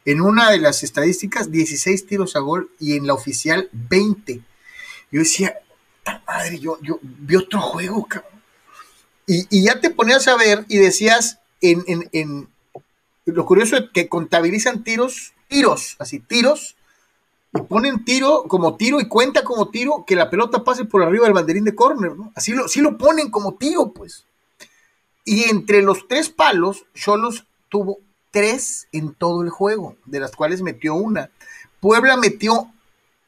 en 0.04 0.20
una 0.20 0.50
de 0.50 0.58
las 0.58 0.82
estadísticas 0.82 1.50
16 1.50 2.06
tiros 2.06 2.36
a 2.36 2.40
gol 2.40 2.70
y 2.78 2.96
en 2.96 3.06
la 3.06 3.14
oficial 3.14 3.68
20. 3.72 4.40
Yo 5.10 5.20
decía, 5.20 5.54
madre, 6.26 6.58
yo, 6.58 6.78
yo 6.80 6.98
vi 7.02 7.36
otro 7.36 7.60
juego, 7.60 8.06
cabrón. 8.06 8.30
Y, 9.26 9.46
y 9.50 9.64
ya 9.64 9.80
te 9.80 9.90
ponías 9.90 10.26
a 10.28 10.36
ver 10.36 10.64
y 10.68 10.78
decías, 10.78 11.38
en, 11.60 12.48
lo 13.24 13.46
curioso 13.46 13.76
es 13.76 13.84
que 13.92 14.08
contabilizan 14.08 14.82
tiros, 14.82 15.32
tiros, 15.48 15.96
así, 15.98 16.18
tiros, 16.18 16.76
y 17.54 17.60
ponen 17.62 18.04
tiro 18.04 18.44
como 18.48 18.76
tiro 18.76 19.00
y 19.00 19.08
cuenta 19.08 19.44
como 19.44 19.68
tiro 19.68 20.04
que 20.06 20.16
la 20.16 20.30
pelota 20.30 20.64
pase 20.64 20.84
por 20.84 21.02
arriba 21.02 21.24
del 21.24 21.34
banderín 21.34 21.64
de 21.64 21.74
córner, 21.74 22.16
¿no? 22.16 22.32
Así 22.34 22.52
lo, 22.52 22.64
lo 22.74 22.98
ponen 22.98 23.30
como 23.30 23.54
tiro, 23.54 23.92
pues. 23.92 24.24
Y 25.24 25.44
entre 25.50 25.82
los 25.82 26.08
tres 26.08 26.30
palos, 26.30 26.84
Cholos 26.94 27.44
tuvo 27.68 27.98
tres 28.30 28.88
en 28.92 29.14
todo 29.14 29.42
el 29.42 29.50
juego, 29.50 29.96
de 30.06 30.20
las 30.20 30.34
cuales 30.34 30.62
metió 30.62 30.94
una. 30.94 31.30
Puebla 31.80 32.16
metió, 32.16 32.70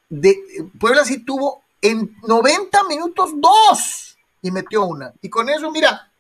de, 0.09 0.39
Puebla 0.79 1.05
sí 1.05 1.19
tuvo 1.19 1.63
en 1.83 2.17
90 2.27 2.85
minutos 2.85 3.33
dos 3.37 4.17
y 4.41 4.51
metió 4.51 4.87
una. 4.87 5.13
Y 5.21 5.29
con 5.29 5.49
eso, 5.51 5.71
mira, 5.71 6.11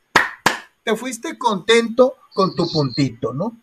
te 0.82 0.94
fuiste 0.94 1.38
contento 1.38 2.16
con 2.34 2.54
tu 2.54 2.70
puntito, 2.70 3.32
¿no? 3.32 3.56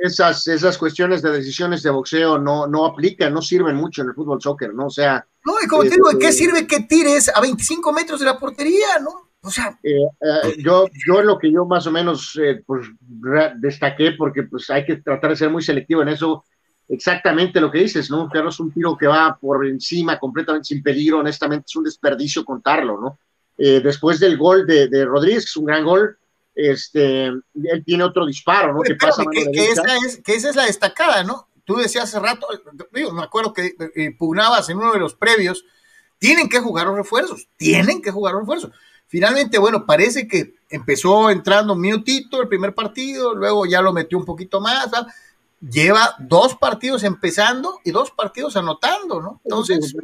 Esas, 0.00 0.46
esas 0.46 0.78
cuestiones 0.78 1.22
de 1.22 1.30
decisiones 1.30 1.82
de 1.82 1.90
boxeo 1.90 2.38
no, 2.38 2.66
no 2.66 2.86
aplican, 2.86 3.32
no 3.32 3.42
sirven 3.42 3.76
mucho 3.76 4.02
en 4.02 4.08
el 4.08 4.14
fútbol 4.14 4.40
soccer, 4.40 4.74
¿no? 4.74 4.86
O 4.86 4.90
sea. 4.90 5.26
No, 5.44 5.54
y 5.62 5.66
como 5.66 5.82
te 5.82 5.90
digo, 5.90 6.10
¿de 6.10 6.18
qué 6.18 6.28
este, 6.28 6.44
sirve 6.44 6.66
que 6.66 6.80
tires 6.80 7.30
a 7.34 7.40
25 7.40 7.92
metros 7.92 8.20
de 8.20 8.26
la 8.26 8.38
portería, 8.38 8.98
no? 9.00 9.30
O 9.42 9.50
sea. 9.50 9.78
Eh, 9.82 9.90
eh, 9.92 10.56
yo, 10.58 10.86
yo 11.06 11.22
lo 11.22 11.38
que 11.38 11.52
yo 11.52 11.66
más 11.66 11.86
o 11.86 11.92
menos 11.92 12.38
eh, 12.42 12.62
pues, 12.66 12.88
destaqué, 13.56 14.12
porque 14.12 14.44
pues 14.44 14.70
hay 14.70 14.84
que 14.84 14.96
tratar 14.96 15.30
de 15.30 15.36
ser 15.36 15.50
muy 15.50 15.62
selectivo 15.62 16.02
en 16.02 16.08
eso, 16.08 16.44
exactamente 16.88 17.60
lo 17.60 17.70
que 17.70 17.78
dices, 17.78 18.10
¿no? 18.10 18.28
Claro, 18.28 18.48
es 18.48 18.60
un 18.60 18.72
tiro 18.72 18.96
que 18.96 19.06
va 19.06 19.36
por 19.38 19.66
encima, 19.66 20.18
completamente 20.18 20.66
sin 20.66 20.82
peligro, 20.82 21.18
honestamente 21.18 21.66
es 21.68 21.76
un 21.76 21.84
desperdicio 21.84 22.44
contarlo, 22.44 23.00
¿no? 23.00 23.18
después 23.56 24.18
del 24.18 24.36
gol 24.36 24.66
de, 24.66 24.88
de 24.88 25.04
Rodríguez, 25.04 25.44
que 25.44 25.50
es 25.50 25.56
un 25.56 25.66
gran 25.66 25.84
gol, 25.84 26.18
este, 26.54 27.26
él 27.26 27.82
tiene 27.84 28.04
otro 28.04 28.26
disparo, 28.26 28.72
¿no? 28.72 28.80
que, 28.80 28.94
pasa 28.94 29.24
que, 29.30 29.40
esa 29.64 29.96
es, 30.04 30.20
que 30.24 30.34
esa 30.34 30.50
es 30.50 30.56
la 30.56 30.66
destacada, 30.66 31.24
¿no? 31.24 31.48
Tú 31.64 31.76
decías 31.76 32.04
hace 32.04 32.20
rato, 32.20 32.46
me 32.92 33.22
acuerdo 33.22 33.52
que 33.52 33.74
eh, 33.96 34.14
pugnabas 34.16 34.68
en 34.68 34.78
uno 34.78 34.92
de 34.92 34.98
los 34.98 35.14
previos, 35.14 35.64
tienen 36.18 36.48
que 36.48 36.60
jugar 36.60 36.86
los 36.86 36.96
refuerzos, 36.96 37.48
tienen 37.56 38.02
que 38.02 38.10
jugar 38.10 38.34
los 38.34 38.42
refuerzos. 38.42 38.70
Finalmente, 39.06 39.58
bueno, 39.58 39.86
parece 39.86 40.26
que 40.26 40.54
empezó 40.68 41.30
entrando 41.30 41.72
un 41.72 41.80
minutito 41.80 42.40
el 42.40 42.48
primer 42.48 42.74
partido, 42.74 43.34
luego 43.34 43.66
ya 43.66 43.80
lo 43.80 43.92
metió 43.92 44.18
un 44.18 44.24
poquito 44.24 44.60
más, 44.60 44.90
lleva 45.60 46.14
dos 46.18 46.56
partidos 46.56 47.04
empezando 47.04 47.80
y 47.84 47.90
dos 47.90 48.10
partidos 48.10 48.56
anotando, 48.56 49.20
¿no? 49.20 49.40
Entonces, 49.44 49.94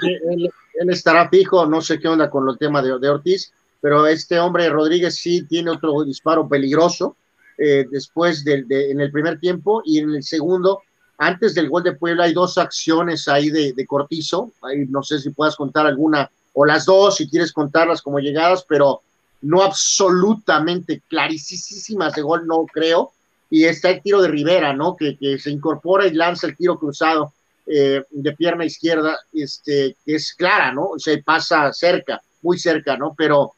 que 0.00 0.18
él, 0.30 0.90
estará 0.90 1.28
fijo, 1.28 1.66
no 1.66 1.80
sé 1.80 1.98
qué 1.98 2.08
onda 2.08 2.30
con 2.30 2.48
el 2.48 2.58
tema 2.58 2.82
de, 2.82 2.98
de, 2.98 3.08
Ortiz, 3.08 3.52
pero 3.80 4.06
este 4.06 4.38
hombre 4.38 4.68
Rodríguez 4.68 5.16
sí 5.16 5.42
tiene 5.42 5.70
otro 5.70 6.02
disparo 6.04 6.48
peligroso 6.48 7.16
eh, 7.56 7.86
después 7.90 8.44
del 8.44 8.68
de, 8.68 8.90
en 8.90 9.00
el 9.00 9.10
primer 9.10 9.40
tiempo 9.40 9.82
y 9.84 9.98
en 9.98 10.10
el 10.14 10.22
segundo, 10.22 10.82
antes 11.18 11.54
del 11.54 11.68
gol 11.68 11.82
de 11.82 11.94
Puebla, 11.94 12.24
hay 12.24 12.32
dos 12.32 12.56
acciones 12.56 13.26
ahí 13.26 13.50
de, 13.50 13.86
Cortizo, 13.86 14.52
ahí 14.62 14.86
no 14.88 15.02
sé 15.02 15.18
si 15.18 15.30
puedas 15.30 15.56
contar 15.56 15.86
alguna 15.86 16.30
o 16.52 16.64
las 16.64 16.84
dos, 16.84 17.16
si 17.16 17.28
quieres 17.28 17.52
contarlas 17.52 18.02
como 18.02 18.20
llegadas, 18.20 18.64
pero 18.68 19.02
no 19.42 19.62
absolutamente 19.62 21.02
clarísimas 21.08 22.14
de 22.14 22.22
gol, 22.22 22.46
no 22.46 22.66
creo. 22.66 23.12
Y 23.50 23.64
está 23.64 23.90
el 23.90 24.02
tiro 24.02 24.20
de 24.20 24.28
Rivera, 24.28 24.72
¿no? 24.72 24.96
Que, 24.96 25.16
que 25.16 25.38
se 25.38 25.50
incorpora 25.50 26.06
y 26.06 26.12
lanza 26.12 26.46
el 26.46 26.56
tiro 26.56 26.78
cruzado 26.78 27.32
eh, 27.66 28.02
de 28.10 28.32
pierna 28.32 28.64
izquierda, 28.64 29.18
este, 29.32 29.96
que 30.04 30.14
es 30.14 30.32
clara, 30.34 30.72
¿no? 30.72 30.90
O 30.90 30.98
sea, 30.98 31.14
pasa 31.22 31.72
cerca, 31.72 32.22
muy 32.42 32.58
cerca, 32.58 32.96
¿no? 32.96 33.14
Pero 33.16 33.52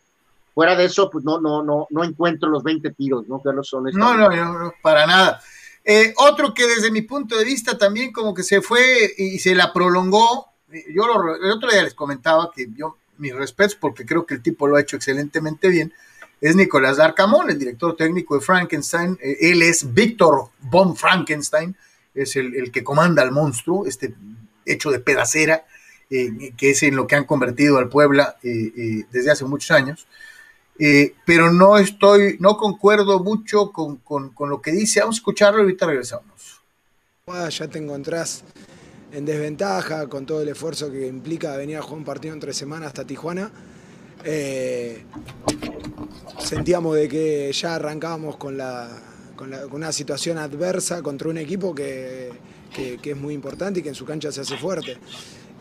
fuera 0.54 0.76
de 0.76 0.84
eso, 0.84 1.10
pues 1.10 1.24
no, 1.24 1.40
no, 1.40 1.62
no, 1.62 1.86
no 1.90 2.04
encuentro 2.04 2.48
los 2.48 2.62
20 2.62 2.90
tiros, 2.92 3.28
¿no? 3.28 3.42
Que 3.42 3.52
no 3.52 3.62
son 3.62 3.84
no, 3.92 4.16
no, 4.16 4.28
no, 4.28 4.72
para 4.82 5.06
nada. 5.06 5.40
Eh, 5.84 6.12
otro 6.18 6.52
que 6.52 6.66
desde 6.66 6.90
mi 6.90 7.02
punto 7.02 7.36
de 7.36 7.44
vista 7.44 7.78
también 7.78 8.12
como 8.12 8.34
que 8.34 8.42
se 8.42 8.60
fue 8.60 9.12
y 9.16 9.38
se 9.38 9.54
la 9.54 9.72
prolongó, 9.72 10.52
yo 10.94 11.06
lo, 11.06 11.36
el 11.36 11.50
otro 11.50 11.70
día 11.70 11.82
les 11.82 11.94
comentaba 11.94 12.50
que 12.54 12.68
yo 12.76 12.96
mis 13.20 13.34
respetos 13.34 13.76
porque 13.76 14.04
creo 14.04 14.26
que 14.26 14.34
el 14.34 14.42
tipo 14.42 14.66
lo 14.66 14.76
ha 14.76 14.80
hecho 14.80 14.96
excelentemente 14.96 15.68
bien, 15.68 15.92
es 16.40 16.56
Nicolás 16.56 16.96
Darcamón, 16.96 17.50
el 17.50 17.58
director 17.58 17.96
técnico 17.96 18.34
de 18.34 18.40
Frankenstein. 18.40 19.18
Eh, 19.22 19.36
él 19.52 19.62
es 19.62 19.92
Víctor 19.92 20.48
von 20.58 20.96
Frankenstein, 20.96 21.76
es 22.14 22.34
el, 22.36 22.72
que 22.72 22.82
comanda 22.82 23.22
al 23.22 23.30
monstruo, 23.30 23.86
este 23.86 24.14
hecho 24.64 24.90
de 24.90 25.00
pedacera, 25.00 25.64
eh, 26.08 26.52
que 26.56 26.70
es 26.70 26.82
en 26.82 26.96
lo 26.96 27.06
que 27.06 27.14
han 27.14 27.24
convertido 27.24 27.78
al 27.78 27.88
Puebla 27.88 28.36
eh, 28.42 29.04
desde 29.10 29.30
hace 29.30 29.44
muchos 29.44 29.70
años. 29.70 30.06
Pero 31.26 31.52
no 31.52 31.78
estoy, 31.78 32.36
no 32.40 32.56
concuerdo 32.56 33.20
mucho 33.20 33.70
con, 33.70 33.96
con, 33.96 34.30
con, 34.30 34.48
lo 34.48 34.62
que 34.62 34.72
dice. 34.72 35.00
Vamos 35.00 35.16
a 35.16 35.18
escucharlo 35.18 35.60
y 35.60 35.62
ahorita 35.62 35.86
regresamos. 35.86 36.62
Ya 37.50 37.68
te 37.68 37.78
encontrás 37.78 38.42
en 39.12 39.24
desventaja 39.24 40.08
con 40.08 40.26
todo 40.26 40.42
el 40.42 40.48
esfuerzo 40.48 40.90
que 40.90 41.06
implica 41.06 41.56
venir 41.56 41.76
a 41.76 41.82
jugar 41.82 41.98
un 41.98 42.04
partido 42.04 42.34
en 42.34 42.40
tres 42.40 42.56
semanas 42.56 42.88
hasta 42.88 43.06
Tijuana. 43.06 43.50
Eh, 44.24 45.04
sentíamos 46.38 46.96
de 46.96 47.08
que 47.08 47.52
ya 47.52 47.76
arrancábamos 47.76 48.36
con, 48.36 48.56
la, 48.56 48.88
con, 49.36 49.52
una 49.72 49.92
situación 49.92 50.38
adversa 50.38 51.02
contra 51.02 51.28
un 51.28 51.38
equipo 51.38 51.74
que, 51.74 52.32
es 52.76 53.16
muy 53.16 53.34
importante 53.34 53.80
y 53.80 53.82
que 53.82 53.88
en 53.90 53.94
su 53.94 54.04
cancha 54.04 54.30
se 54.32 54.42
hace 54.42 54.56
fuerte. 54.56 54.98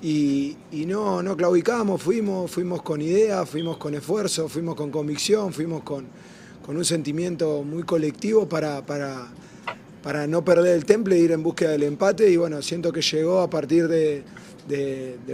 Y, 0.02 0.56
no, 0.88 1.22
no 1.22 1.36
claudicamos, 1.36 2.02
fuimos, 2.02 2.50
fuimos 2.50 2.82
con 2.82 3.02
ideas, 3.02 3.50
fuimos 3.50 3.78
con 3.78 3.94
esfuerzo, 3.96 4.48
fuimos 4.48 4.76
con 4.76 4.92
convicción, 4.92 5.52
fuimos 5.52 5.84
con, 5.84 6.06
con 6.66 6.78
un 6.78 6.86
sentimiento 6.86 7.64
muy 7.64 7.84
colectivo 7.84 8.48
para, 8.48 8.86
para 8.86 9.28
para 10.02 10.28
no 10.28 10.44
perder 10.44 10.76
el 10.76 10.86
temple 10.86 11.18
e 11.18 11.20
ir 11.20 11.32
en 11.32 11.44
búsqueda 11.44 11.72
del 11.72 11.84
empate. 11.84 12.30
Y 12.30 12.38
bueno, 12.38 12.62
siento 12.62 12.92
que 12.92 13.02
llegó 13.02 13.40
a 13.42 13.50
partir 13.50 13.88
de, 13.88 14.24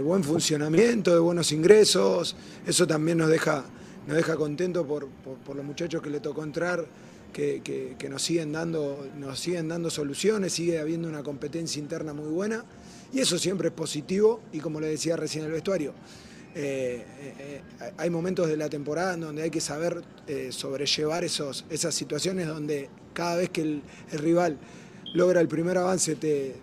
buen 0.02 0.24
funcionamiento, 0.24 1.12
de 1.12 1.20
buenos 1.20 1.52
ingresos, 1.52 2.36
eso 2.66 2.86
también 2.86 3.18
nos 3.18 3.28
deja, 3.28 3.64
nos 4.06 4.16
deja 4.16 4.36
contento 4.36 4.86
por, 4.86 5.08
los 5.54 5.64
muchachos 5.64 6.02
que 6.02 6.10
le 6.10 6.20
tocó 6.20 6.42
entrar, 6.42 6.84
que, 7.32 7.96
nos, 8.08 8.22
siguen 8.22 8.52
dando, 8.52 9.06
nos 9.18 9.38
siguen 9.38 9.68
dando 9.68 9.90
soluciones, 9.90 10.54
sigue 10.54 10.78
habiendo 10.78 11.08
una 11.08 11.22
competencia 11.22 11.80
interna 11.80 12.12
muy 12.12 12.30
buena 12.30 12.64
y 13.12 13.20
eso 13.20 13.38
siempre 13.38 13.68
es 13.68 13.74
positivo 13.74 14.40
y 14.52 14.60
como 14.60 14.80
le 14.80 14.88
decía 14.88 15.16
recién 15.16 15.44
el 15.44 15.52
vestuario, 15.52 15.94
eh, 16.58 17.04
eh, 17.20 17.34
eh, 17.38 17.92
hay 17.98 18.08
momentos 18.08 18.48
de 18.48 18.56
la 18.56 18.70
temporada 18.70 19.14
donde 19.14 19.42
hay 19.42 19.50
que 19.50 19.60
saber 19.60 20.02
sobrellevar 20.50 21.22
esos, 21.22 21.66
esas 21.68 21.94
situaciones 21.94 22.48
donde 22.48 22.88
cada 23.12 23.36
vez 23.36 23.50
que 23.50 23.60
el, 23.60 23.82
rival 24.12 24.56
logra 25.12 25.42
el 25.42 25.48
primer 25.48 25.76
avance 25.76 26.16
te, 26.16 26.56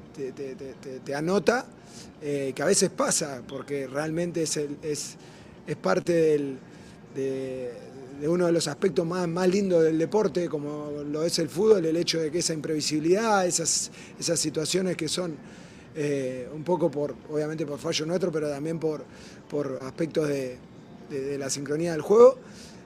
te, 1.06 1.16
anota, 1.16 1.68
que 2.20 2.56
a 2.60 2.66
veces 2.66 2.90
pasa, 2.90 3.44
porque 3.48 3.86
realmente 3.86 4.42
es, 4.42 4.58
es, 4.58 5.16
es 5.68 5.76
parte 5.76 6.58
de, 7.14 7.72
uno 8.28 8.48
de 8.48 8.52
los 8.52 8.68
aspectos 8.68 9.06
más, 9.06 9.28
más 9.28 9.48
lindos 9.48 9.84
del 9.84 10.00
deporte, 10.00 10.50
como 10.50 11.04
lo 11.04 11.24
es 11.24 11.38
el 11.38 11.50
fútbol, 11.50 11.86
el 11.86 11.98
hecho 11.98 12.20
de 12.20 12.32
que 12.32 12.40
esa 12.40 12.54
imprevisibilidad, 12.54 13.46
esas, 13.46 13.92
esas 14.20 14.40
situaciones 14.40 14.98
que 14.98 15.08
son 15.08 15.38
eh, 15.96 16.50
un 16.54 16.64
poco 16.64 16.90
por, 16.90 17.16
obviamente 17.32 17.66
por 17.66 17.78
fallo 17.78 18.06
nuestro, 18.06 18.32
pero 18.32 18.50
también 18.50 18.80
por, 18.80 19.04
por 19.50 19.80
aspectos 19.84 20.28
de, 20.28 20.58
la 21.38 21.50
sincronía 21.50 21.92
del 21.92 22.02
juego. 22.02 22.38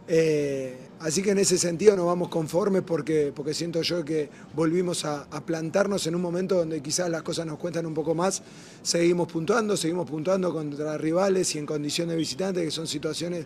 Eh, 0.10 0.76
así 1.00 1.22
que 1.22 1.32
en 1.32 1.38
ese 1.38 1.58
sentido 1.58 1.96
nos 1.96 2.06
vamos 2.06 2.28
conformes 2.28 2.82
porque, 2.82 3.32
porque 3.34 3.54
siento 3.54 3.82
yo 3.82 4.04
que 4.04 4.30
volvimos 4.54 5.06
a, 5.06 5.26
plantarnos 5.46 6.08
en 6.08 6.16
un 6.16 6.22
momento 6.22 6.56
donde 6.56 6.82
quizás 6.82 7.10
las 7.10 7.24
cosas 7.24 7.46
nos 7.46 7.58
cuentan 7.58 7.86
un 7.86 7.94
poco 7.94 8.14
más. 8.14 8.42
Seguimos 8.84 9.32
puntuando, 9.32 9.78
seguimos 9.78 10.10
puntuando 10.10 10.52
contra 10.52 10.98
rivales 10.98 11.56
y 11.56 11.60
en 11.60 11.66
condición 11.66 12.10
de 12.10 12.18
visitante, 12.18 12.64
que 12.64 12.72
son 12.72 12.88
situaciones 12.88 13.46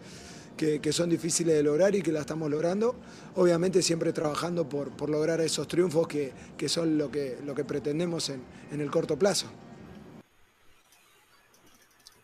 que, 0.81 0.93
son 0.93 1.09
difíciles 1.09 1.55
de 1.55 1.63
lograr 1.63 1.95
y 1.95 2.01
que 2.01 2.11
la 2.11 2.21
estamos 2.21 2.49
logrando. 2.49 2.95
Obviamente 3.35 3.81
siempre 3.81 4.13
trabajando 4.13 4.69
por, 4.69 4.89
por 4.91 5.09
lograr 5.09 5.41
esos 5.41 5.67
triunfos 5.67 6.07
que, 6.07 6.31
que, 6.57 6.69
son 6.69 6.97
lo 6.97 7.09
que, 7.09 7.39
lo 7.45 7.55
que 7.55 7.63
pretendemos 7.63 8.29
en, 8.29 8.41
en 8.71 8.81
el 8.81 8.91
corto 8.91 9.17
plazo. 9.17 9.47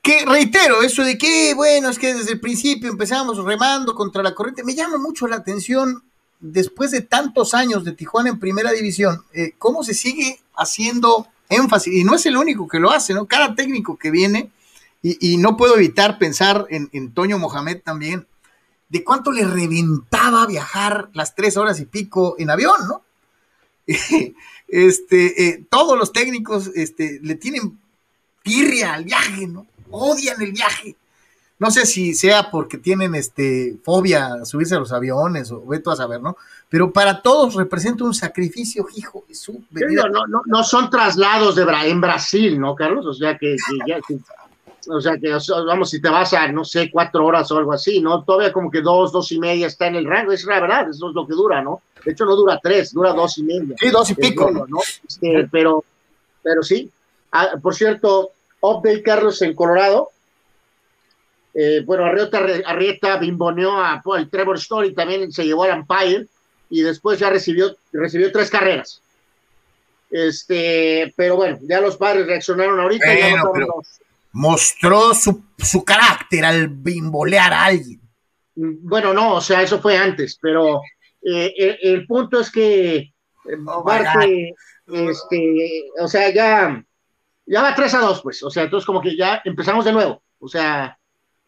Que 0.01 0.25
reitero, 0.25 0.83
eso 0.83 1.03
de 1.03 1.17
que, 1.17 1.53
bueno, 1.53 1.89
es 1.89 1.99
que 1.99 2.13
desde 2.13 2.33
el 2.33 2.39
principio 2.39 2.89
empezamos 2.89 3.43
remando 3.43 3.93
contra 3.93 4.23
la 4.23 4.33
corriente, 4.33 4.63
me 4.63 4.75
llama 4.75 4.97
mucho 4.97 5.27
la 5.27 5.37
atención, 5.37 6.03
después 6.39 6.91
de 6.91 7.01
tantos 7.01 7.53
años 7.53 7.83
de 7.83 7.91
Tijuana 7.91 8.29
en 8.29 8.39
primera 8.39 8.71
división, 8.71 9.23
eh, 9.33 9.53
cómo 9.57 9.83
se 9.83 9.93
sigue 9.93 10.39
haciendo 10.55 11.27
énfasis, 11.49 11.93
y 11.93 12.03
no 12.03 12.15
es 12.15 12.25
el 12.25 12.37
único 12.37 12.67
que 12.67 12.79
lo 12.79 12.91
hace, 12.91 13.13
¿no? 13.13 13.25
Cada 13.25 13.55
técnico 13.55 13.97
que 13.97 14.11
viene 14.11 14.51
y, 15.19 15.37
no 15.37 15.57
puedo 15.57 15.75
evitar 15.75 16.17
pensar 16.17 16.65
en, 16.69 17.13
Toño 17.13 17.37
Mohamed 17.37 17.81
también, 17.83 18.27
de 18.89 19.03
cuánto 19.03 19.31
le 19.31 19.45
reventaba 19.45 20.45
viajar 20.47 21.09
las 21.13 21.35
tres 21.35 21.57
horas 21.57 21.79
y 21.79 21.85
pico 21.85 22.35
en 22.39 22.49
avión, 22.49 22.75
¿no? 22.87 23.03
este, 24.67 25.47
eh, 25.47 25.65
todos 25.69 25.97
los 25.97 26.11
técnicos 26.11 26.71
este, 26.75 27.19
le 27.21 27.35
tienen 27.35 27.79
tirria 28.43 28.93
al 28.93 29.03
viaje, 29.03 29.47
¿no? 29.47 29.67
Odian 29.91 30.41
el 30.41 30.51
viaje. 30.51 30.95
No 31.59 31.71
sé 31.71 31.87
si 31.87 32.13
sea 32.13 32.51
porque 32.51 32.77
tienen 32.77 33.15
este, 33.15 33.77
fobia 33.83 34.27
a 34.41 34.45
subirse 34.45 34.75
a 34.75 34.79
los 34.79 34.91
aviones 34.91 35.51
o 35.51 35.65
veto 35.65 35.89
a 35.89 35.95
saber, 35.95 36.21
¿no? 36.21 36.37
Pero 36.69 36.91
para 36.91 37.21
todos 37.21 37.55
representa 37.55 38.03
un 38.03 38.13
sacrificio, 38.13 38.85
hijo 38.95 39.23
de 39.27 39.33
su 39.33 39.63
no, 39.71 40.27
no, 40.27 40.41
no, 40.45 40.63
son 40.63 40.89
traslados 40.89 41.55
de 41.55 41.63
en 41.63 41.99
Brasil, 41.99 42.59
¿no, 42.59 42.75
Carlos? 42.75 43.05
O 43.07 43.13
sea 43.13 43.37
que, 43.37 43.55
ya, 43.87 43.99
o 44.89 45.01
sea 45.01 45.17
que, 45.17 45.31
vamos, 45.65 45.89
si 45.89 46.01
te 46.01 46.09
vas 46.09 46.33
a, 46.33 46.47
no 46.51 46.63
sé, 46.63 46.89
cuatro 46.91 47.25
horas 47.25 47.51
o 47.51 47.57
algo 47.57 47.73
así, 47.73 48.01
¿no? 48.01 48.23
Todavía 48.23 48.51
como 48.51 48.71
que 48.71 48.81
dos, 48.81 49.11
dos 49.11 49.31
y 49.31 49.39
media 49.39 49.67
está 49.67 49.87
en 49.87 49.95
el 49.95 50.05
rango, 50.05 50.31
es 50.31 50.45
la 50.45 50.59
verdad, 50.59 50.89
eso 50.89 51.09
es 51.09 51.15
lo 51.15 51.27
que 51.27 51.33
dura, 51.33 51.61
¿no? 51.61 51.81
De 52.03 52.11
hecho, 52.11 52.25
no 52.25 52.35
dura 52.35 52.59
tres, 52.61 52.93
dura 52.93 53.13
dos 53.13 53.37
y 53.37 53.43
media. 53.43 53.75
Sí, 53.77 53.89
dos 53.89 54.09
y 54.11 54.15
pico. 54.15 54.49
¿no? 54.49 54.79
Este, 55.07 55.47
pero, 55.51 55.83
pero 56.41 56.63
sí. 56.63 56.89
Ah, 57.31 57.55
por 57.61 57.75
cierto, 57.75 58.31
update 58.61 59.03
Carlos 59.03 59.41
en 59.41 59.53
Colorado. 59.53 60.09
Eh, 61.53 61.81
bueno, 61.85 62.05
Arrieta, 62.05 62.37
Arrieta 62.65 63.17
bimboneó 63.17 63.77
a 63.81 64.01
el 64.17 64.29
Trevor 64.29 64.57
Story, 64.57 64.93
también 64.93 65.31
se 65.31 65.43
llevó 65.43 65.63
al 65.63 65.71
Empire 65.71 66.27
y 66.69 66.81
después 66.81 67.19
ya 67.19 67.29
recibió, 67.29 67.75
recibió 67.91 68.31
tres 68.31 68.49
carreras. 68.49 69.01
Este, 70.09 71.13
pero 71.17 71.35
bueno, 71.35 71.57
ya 71.63 71.81
los 71.81 71.97
padres 71.97 72.27
reaccionaron 72.27 72.79
ahorita. 72.79 73.19
ya 73.19 73.37
no 73.37 73.51
mostró 74.31 75.13
su, 75.13 75.43
su 75.57 75.83
carácter 75.83 76.45
al 76.45 76.67
bimbolear 76.67 77.53
a 77.53 77.65
alguien. 77.65 78.01
Bueno, 78.55 79.13
no, 79.13 79.35
o 79.35 79.41
sea, 79.41 79.61
eso 79.61 79.79
fue 79.79 79.97
antes, 79.97 80.37
pero 80.41 80.81
eh, 81.21 81.77
el, 81.81 82.07
punto 82.07 82.39
es 82.39 82.51
que 82.51 82.95
eh, 82.95 83.13
oh 83.65 83.85
este, 84.87 85.91
o 85.99 86.07
sea, 86.07 86.33
ya, 86.33 86.83
ya 87.45 87.61
va 87.61 87.75
3 87.75 87.93
a 87.93 87.99
2, 87.99 88.21
pues, 88.21 88.41
o 88.43 88.49
sea, 88.49 88.63
entonces 88.63 88.85
como 88.85 89.01
que 89.01 89.15
ya 89.15 89.41
empezamos 89.45 89.85
de 89.85 89.91
nuevo, 89.91 90.23
o 90.39 90.47
sea, 90.47 90.97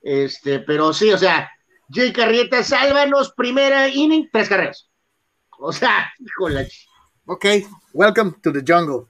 este, 0.02 0.60
pero 0.60 0.94
sí, 0.94 1.12
o 1.12 1.18
sea, 1.18 1.50
Jay 1.92 2.14
Carrieta, 2.14 2.64
sálvanos, 2.64 3.34
primera 3.36 3.88
inning, 3.88 4.30
tres 4.32 4.48
carreras. 4.48 4.90
O 5.58 5.74
sea, 5.74 6.12
híjole. 6.20 6.70
Ok, 7.26 7.46
welcome 7.94 8.34
to 8.44 8.54
the 8.54 8.64
jungle. 8.66 9.08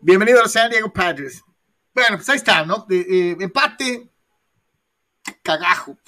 Bienvenido 0.00 0.42
a 0.42 0.48
San 0.48 0.70
Diego 0.70 0.92
Padres. 0.92 1.42
Bueno, 1.98 2.16
pues 2.16 2.28
ahí 2.28 2.36
está, 2.36 2.64
¿no? 2.64 2.86
empate, 2.88 4.08
cagajo. 5.42 5.98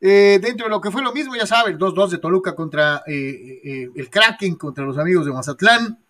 Eh, 0.00 0.40
dentro 0.42 0.66
de 0.66 0.70
lo 0.70 0.80
que 0.80 0.90
fue 0.90 1.02
lo 1.02 1.12
mismo, 1.12 1.36
ya 1.36 1.46
saben, 1.46 1.78
2-2 1.78 2.08
de 2.08 2.18
Toluca 2.18 2.56
contra 2.56 3.04
eh, 3.06 3.60
eh, 3.62 3.88
el 3.94 4.10
Kraken, 4.10 4.56
contra 4.56 4.84
los 4.84 4.98
amigos 4.98 5.24
de 5.26 5.32
Mazatlán. 5.32 6.00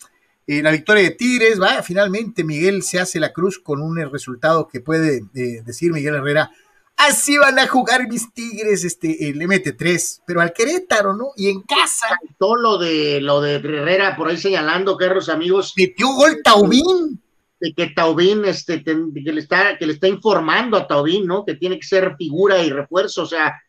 la 0.47 0.71
victoria 0.71 1.03
de 1.03 1.11
Tigres, 1.11 1.61
va, 1.61 1.83
finalmente 1.83 2.45
Miguel 2.45 2.83
se 2.83 2.99
hace 2.99 3.21
la 3.21 3.35
cruz 3.35 3.59
con 3.59 3.83
un 3.83 3.99
resultado 4.11 4.67
que 4.67 4.81
puede 4.81 5.21
decir 5.35 5.93
Miguel 5.93 6.15
Herrera. 6.15 6.51
Así 6.97 7.37
van 7.37 7.59
a 7.59 7.67
jugar 7.67 8.09
mis 8.09 8.33
Tigres, 8.33 8.85
este, 8.85 9.35
mete 9.35 9.73
tres, 9.75 10.23
pero 10.27 10.41
al 10.41 10.55
Querétaro, 10.55 11.13
¿no? 11.13 11.33
Y 11.37 11.51
en 11.51 11.61
casa. 11.61 12.07
Todo 12.39 12.57
lo 12.57 12.79
de 12.79 13.21
lo 13.21 13.43
de 13.43 13.57
Herrera 13.57 14.17
por 14.17 14.29
ahí 14.29 14.39
señalando, 14.39 14.97
Carlos, 14.97 15.29
amigos. 15.29 15.75
Metió 15.77 16.09
gol 16.09 16.41
Taubín 16.43 17.21
de 17.61 17.75
que 17.75 17.89
Taubín, 17.91 18.45
este, 18.47 18.83
que, 18.83 18.95
le 18.95 19.41
está, 19.41 19.77
que 19.77 19.87
le 19.87 19.93
está 19.93 20.09
informando 20.09 20.77
a 20.77 20.87
Taubín, 20.87 21.27
¿no? 21.27 21.45
Que 21.45 21.55
tiene 21.55 21.79
que 21.79 21.87
ser 21.87 22.17
figura 22.17 22.63
y 22.63 22.71
refuerzo, 22.71 23.23
o 23.23 23.27
sea, 23.27 23.61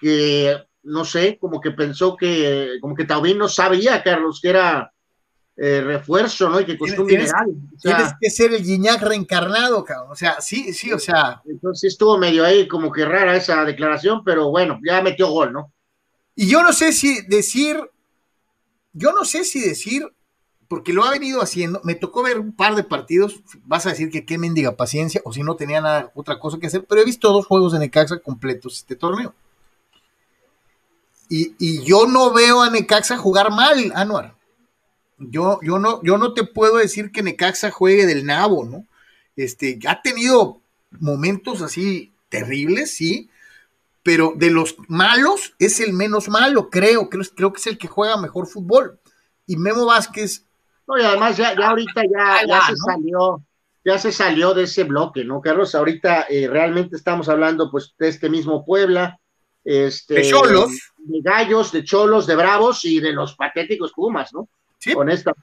que 0.00 0.56
no 0.84 1.04
sé, 1.04 1.36
como 1.38 1.60
que 1.60 1.72
pensó 1.72 2.16
que, 2.16 2.78
como 2.80 2.94
que 2.94 3.04
Taubín 3.04 3.36
no 3.36 3.48
sabía, 3.48 4.02
Carlos, 4.02 4.40
que 4.40 4.48
era 4.48 4.90
eh, 5.56 5.82
refuerzo, 5.82 6.48
¿no? 6.48 6.60
Y 6.60 6.64
que 6.64 6.78
costó 6.78 7.02
un 7.02 7.08
tienes, 7.08 7.32
tienes 7.82 8.12
que 8.18 8.30
ser 8.30 8.54
el 8.54 8.62
Guiñac 8.62 9.02
reencarnado, 9.02 9.84
cabrón. 9.84 10.12
O 10.12 10.16
sea, 10.16 10.40
sí, 10.40 10.72
sí, 10.72 10.92
o 10.92 10.98
sea. 10.98 11.42
Entonces 11.44 11.92
estuvo 11.92 12.16
medio 12.16 12.44
ahí 12.44 12.66
como 12.66 12.90
que 12.90 13.04
rara 13.04 13.36
esa 13.36 13.64
declaración, 13.64 14.22
pero 14.24 14.50
bueno, 14.50 14.80
ya 14.86 15.02
metió 15.02 15.28
gol, 15.28 15.52
¿no? 15.52 15.72
Y 16.34 16.48
yo 16.48 16.62
no 16.62 16.72
sé 16.72 16.92
si 16.92 17.26
decir, 17.26 17.76
yo 18.92 19.12
no 19.12 19.24
sé 19.24 19.44
si 19.44 19.60
decir 19.60 20.08
porque 20.68 20.92
lo 20.92 21.04
ha 21.04 21.10
venido 21.10 21.42
haciendo. 21.42 21.80
Me 21.82 21.94
tocó 21.94 22.22
ver 22.22 22.38
un 22.38 22.52
par 22.52 22.76
de 22.76 22.84
partidos. 22.84 23.40
Vas 23.64 23.86
a 23.86 23.90
decir 23.90 24.10
que 24.10 24.24
qué 24.24 24.38
mendiga 24.38 24.76
paciencia, 24.76 25.22
o 25.24 25.32
si 25.32 25.42
no 25.42 25.56
tenía 25.56 25.80
nada, 25.80 26.12
otra 26.14 26.38
cosa 26.38 26.58
que 26.58 26.66
hacer, 26.66 26.84
pero 26.86 27.00
he 27.00 27.06
visto 27.06 27.32
dos 27.32 27.46
juegos 27.46 27.72
de 27.72 27.78
Necaxa 27.78 28.18
completos 28.18 28.76
este 28.76 28.94
torneo. 28.94 29.34
Y, 31.30 31.82
yo 31.84 32.06
no 32.06 32.32
veo 32.32 32.62
a 32.62 32.70
Necaxa 32.70 33.18
jugar 33.18 33.50
mal, 33.50 33.92
Anuar. 33.94 34.34
Yo, 35.18 35.58
yo, 35.62 35.78
no, 35.78 36.02
yo 36.02 36.16
no 36.16 36.32
te 36.32 36.44
puedo 36.44 36.76
decir 36.76 37.10
que 37.10 37.22
Necaxa 37.22 37.70
juegue 37.70 38.06
del 38.06 38.24
nabo, 38.24 38.64
¿no? 38.64 38.86
Este, 39.36 39.78
ha 39.86 40.00
tenido 40.00 40.60
momentos 41.00 41.60
así 41.60 42.12
terribles, 42.28 42.94
sí, 42.94 43.28
pero 44.02 44.32
de 44.36 44.50
los 44.50 44.76
malos 44.86 45.54
es 45.58 45.80
el 45.80 45.92
menos 45.92 46.28
malo, 46.28 46.70
creo, 46.70 47.10
creo, 47.10 47.24
creo 47.34 47.52
que 47.52 47.60
es 47.60 47.66
el 47.66 47.78
que 47.78 47.88
juega 47.88 48.16
mejor 48.16 48.46
fútbol. 48.46 48.98
Y 49.46 49.56
Memo 49.56 49.86
Vázquez 49.86 50.44
no, 50.88 50.98
y 50.98 51.02
además 51.02 51.36
ya, 51.36 51.54
ya 51.54 51.68
ahorita 51.68 52.02
ya, 52.04 52.46
ya 52.46 52.62
se 52.66 52.76
salió, 52.76 53.42
ya 53.84 53.98
se 53.98 54.10
salió 54.10 54.54
de 54.54 54.62
ese 54.62 54.84
bloque, 54.84 55.22
¿no, 55.22 55.42
Carlos? 55.42 55.74
Ahorita 55.74 56.22
eh, 56.30 56.48
realmente 56.48 56.96
estamos 56.96 57.28
hablando 57.28 57.70
pues 57.70 57.94
de 57.98 58.08
este 58.08 58.30
mismo 58.30 58.64
Puebla, 58.64 59.20
este, 59.64 60.14
de 60.14 60.30
Cholos, 60.30 60.70
de 60.96 61.20
Gallos, 61.20 61.72
de 61.72 61.84
Cholos, 61.84 62.26
de 62.26 62.36
Bravos 62.36 62.86
y 62.86 63.00
de 63.00 63.12
los 63.12 63.34
patéticos 63.34 63.92
Pumas, 63.92 64.32
¿no? 64.32 64.48
Sí. 64.78 64.94
Con 64.94 65.10
esta. 65.10 65.34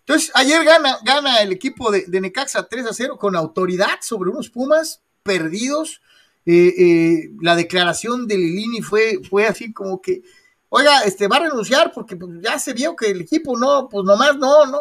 Entonces, 0.00 0.32
ayer 0.34 0.64
gana, 0.64 0.98
gana 1.04 1.40
el 1.42 1.52
equipo 1.52 1.92
de, 1.92 2.06
Necaxa 2.08 2.66
3 2.66 2.86
a 2.86 2.92
0 2.92 3.18
con 3.18 3.36
autoridad 3.36 4.00
sobre 4.00 4.30
unos 4.30 4.50
Pumas 4.50 5.00
perdidos. 5.22 6.02
Eh, 6.44 6.74
eh, 6.76 7.30
la 7.40 7.54
declaración 7.54 8.26
de 8.26 8.36
Lilini 8.36 8.82
fue, 8.82 9.20
fue 9.28 9.46
así 9.46 9.72
como 9.72 10.00
que 10.00 10.22
oiga, 10.70 11.02
este, 11.04 11.28
va 11.28 11.36
a 11.36 11.40
renunciar 11.40 11.92
porque 11.92 12.16
pues, 12.16 12.30
ya 12.40 12.58
se 12.58 12.72
vio 12.72 12.96
que 12.96 13.10
el 13.10 13.20
equipo 13.22 13.58
no, 13.58 13.88
pues 13.88 14.04
nomás 14.04 14.36
no, 14.36 14.66
no, 14.66 14.78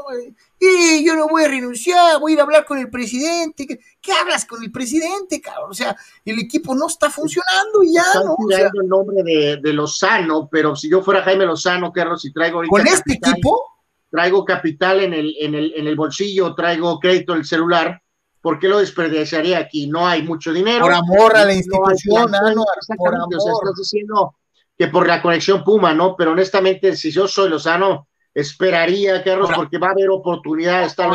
y 0.60 1.06
yo 1.06 1.15
no 1.15 1.28
voy 1.28 1.43
a 1.43 1.47
renunciar, 1.47 2.19
voy 2.19 2.32
a 2.32 2.36
ir 2.36 2.39
a 2.39 2.43
hablar 2.43 2.65
con 2.65 2.78
el 2.78 2.89
presidente. 2.89 3.80
¿Qué, 3.99 4.12
hablas 4.13 4.45
con 4.45 4.63
el 4.63 4.71
presidente, 4.71 5.41
cabrón? 5.41 5.71
O 5.71 5.73
sea, 5.73 5.95
el 6.23 6.39
equipo 6.39 6.75
no 6.75 6.88
está 6.88 7.10
funcionando 7.10 7.84
y 7.84 7.93
ya, 7.93 8.04
¿no? 8.23 8.36
el 8.49 8.88
nombre 8.88 9.23
de, 9.23 9.73
Lozano, 9.73 10.47
pero 10.52 10.75
si 10.75 10.89
yo 10.89 11.02
fuera 11.02 11.23
Jaime 11.23 11.45
Lozano, 11.45 11.91
Carlos, 11.91 12.21
si 12.21 12.32
traigo 12.32 12.62
¿Con 12.67 12.86
este 12.86 13.13
equipo? 13.13 13.63
Traigo 14.12 14.43
capital 14.43 15.02
en 15.02 15.13
el, 15.13 15.36
en 15.39 15.56
el, 15.56 15.73
en 15.75 15.88
el 15.88 15.95
bolsillo, 15.95 16.56
traigo 16.56 16.99
crédito 16.99 17.34
en 17.34 17.39
el 17.39 17.45
celular, 17.45 18.02
¿por 18.41 18.60
qué 18.60 18.67
lo 18.67 18.80
desperdiciaría 18.80 19.60
aquí? 19.60 19.88
No 19.88 20.08
hay 20.08 20.23
mucho 20.23 20.52
dinero. 20.52 20.82
Por 20.82 20.93
amor 20.93 21.38
a 21.38 21.45
la 21.45 21.54
institución, 21.54 22.32
no, 22.32 22.54
no, 22.54 22.65
por 22.97 23.15
amor. 23.15 23.36
O 23.36 23.39
sea, 23.39 23.54
estás 23.54 23.75
diciendo 23.78 24.36
que 24.80 24.88
por 24.88 25.06
la 25.06 25.22
conexión 25.22 25.65
Puma, 25.65 25.94
¿no? 25.94 26.15
Pero 26.15 26.32
honestamente, 26.32 26.96
si 26.96 27.12
yo 27.12 27.28
soy 27.28 27.50
Lozano, 27.50 28.08
esperaría, 28.34 29.22
Carlos, 29.26 29.50
porque 29.54 29.78
va 29.78 29.89
a 29.89 29.92
haber 29.92 30.10
oportunidad 30.10 30.80
de 30.80 30.86
estar 30.86 31.12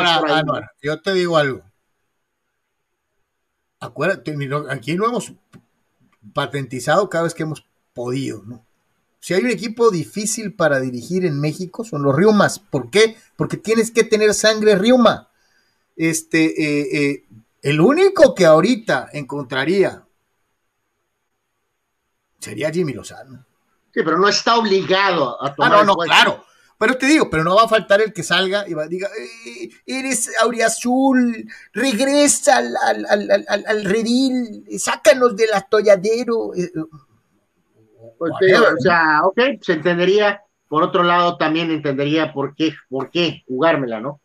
yo 0.83 1.01
te 1.01 1.13
digo 1.15 1.35
algo. 1.35 1.63
Acuérdate, 3.79 4.37
aquí 4.69 4.93
lo 4.93 5.07
hemos 5.07 5.33
patentizado 6.31 7.09
cada 7.09 7.23
vez 7.23 7.33
que 7.33 7.41
hemos 7.41 7.65
podido, 7.95 8.43
¿no? 8.45 8.63
Si 9.19 9.33
hay 9.33 9.41
un 9.41 9.49
equipo 9.49 9.89
difícil 9.89 10.53
para 10.53 10.79
dirigir 10.79 11.25
en 11.25 11.41
México, 11.41 11.83
son 11.83 12.03
los 12.03 12.15
Riumas. 12.15 12.59
¿Por 12.59 12.91
qué? 12.91 13.17
Porque 13.35 13.57
tienes 13.57 13.89
que 13.89 14.03
tener 14.03 14.35
sangre 14.35 14.75
Riuma. 14.75 15.29
Este, 15.95 16.45
eh, 16.45 16.87
eh, 17.01 17.25
el 17.63 17.81
único 17.81 18.35
que 18.35 18.45
ahorita 18.45 19.09
encontraría 19.11 20.05
sería 22.37 22.69
Jimmy 22.69 22.93
Lozano. 22.93 23.44
Sí, 23.95 24.01
pero 24.03 24.17
no 24.17 24.27
está 24.27 24.57
obligado 24.57 25.41
a 25.41 25.55
tomar. 25.55 25.71
Ah, 25.71 25.77
no, 25.77 25.83
no, 25.85 25.95
claro. 25.95 26.43
Pero 26.77 26.97
te 26.97 27.05
digo, 27.05 27.29
pero 27.29 27.45
no 27.45 27.55
va 27.55 27.63
a 27.63 27.69
faltar 27.69 28.01
el 28.01 28.11
que 28.11 28.23
salga 28.23 28.67
y 28.67 28.73
va 28.73 28.83
a 28.83 28.87
diga, 28.87 29.07
eh, 29.07 29.69
eres 29.85 30.29
auriazul, 30.41 31.47
regresa 31.71 32.57
al, 32.57 32.75
al, 32.75 33.31
al, 33.47 33.65
al, 33.65 33.85
redil, 33.85 34.65
sácanos 34.77 35.37
del 35.37 35.53
atolladero. 35.53 36.53
Eh, 36.53 36.63
eh, 36.63 36.81
pues 38.17 38.33
o 38.33 38.81
sea, 38.81 39.21
ok, 39.23 39.39
se 39.61 39.73
entendería. 39.73 40.41
Por 40.67 40.83
otro 40.83 41.03
lado, 41.03 41.37
también 41.37 41.71
entendería 41.71 42.33
por 42.33 42.53
qué, 42.53 42.73
por 42.89 43.09
qué 43.09 43.43
jugármela, 43.47 44.01
¿no? 44.01 44.19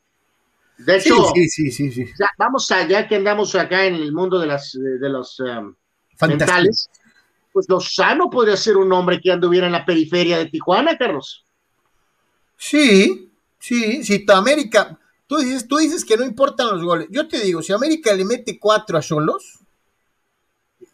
De 0.79 0.97
hecho, 0.97 1.31
sí, 1.33 1.49
sí, 1.49 1.71
sí, 1.71 1.93
sí, 1.93 2.07
vamos 2.39 2.69
allá 2.73 3.07
que 3.07 3.17
andamos 3.17 3.55
acá 3.55 3.85
en 3.85 3.95
el 3.95 4.13
mundo 4.13 4.41
de 4.41 4.47
las 4.47 4.73
de 4.73 5.09
los 5.09 5.39
um, 5.39 5.77
mentales 6.23 6.89
pues 7.53 7.67
Lozano 7.69 8.31
podría 8.31 8.57
ser 8.57 8.77
un 8.77 8.93
hombre 8.93 9.21
que 9.21 9.33
anduviera 9.33 9.67
en 9.67 9.73
la 9.73 9.85
periferia 9.85 10.39
de 10.39 10.47
Tijuana, 10.47 10.97
Carlos. 10.97 11.45
Sí, 12.57 13.31
sí, 13.59 14.05
si 14.05 14.25
tu 14.25 14.33
América, 14.33 14.99
tú 15.27 15.39
dices, 15.39 15.67
tú 15.67 15.79
dices 15.79 16.05
que 16.05 16.17
no 16.17 16.25
importan 16.25 16.69
los 16.69 16.83
goles. 16.83 17.09
Yo 17.11 17.27
te 17.27 17.41
digo, 17.41 17.63
si 17.63 17.73
América 17.73 18.13
le 18.15 18.25
mete 18.25 18.59
cuatro 18.59 18.99
a 18.99 19.03
Solos, 19.03 19.61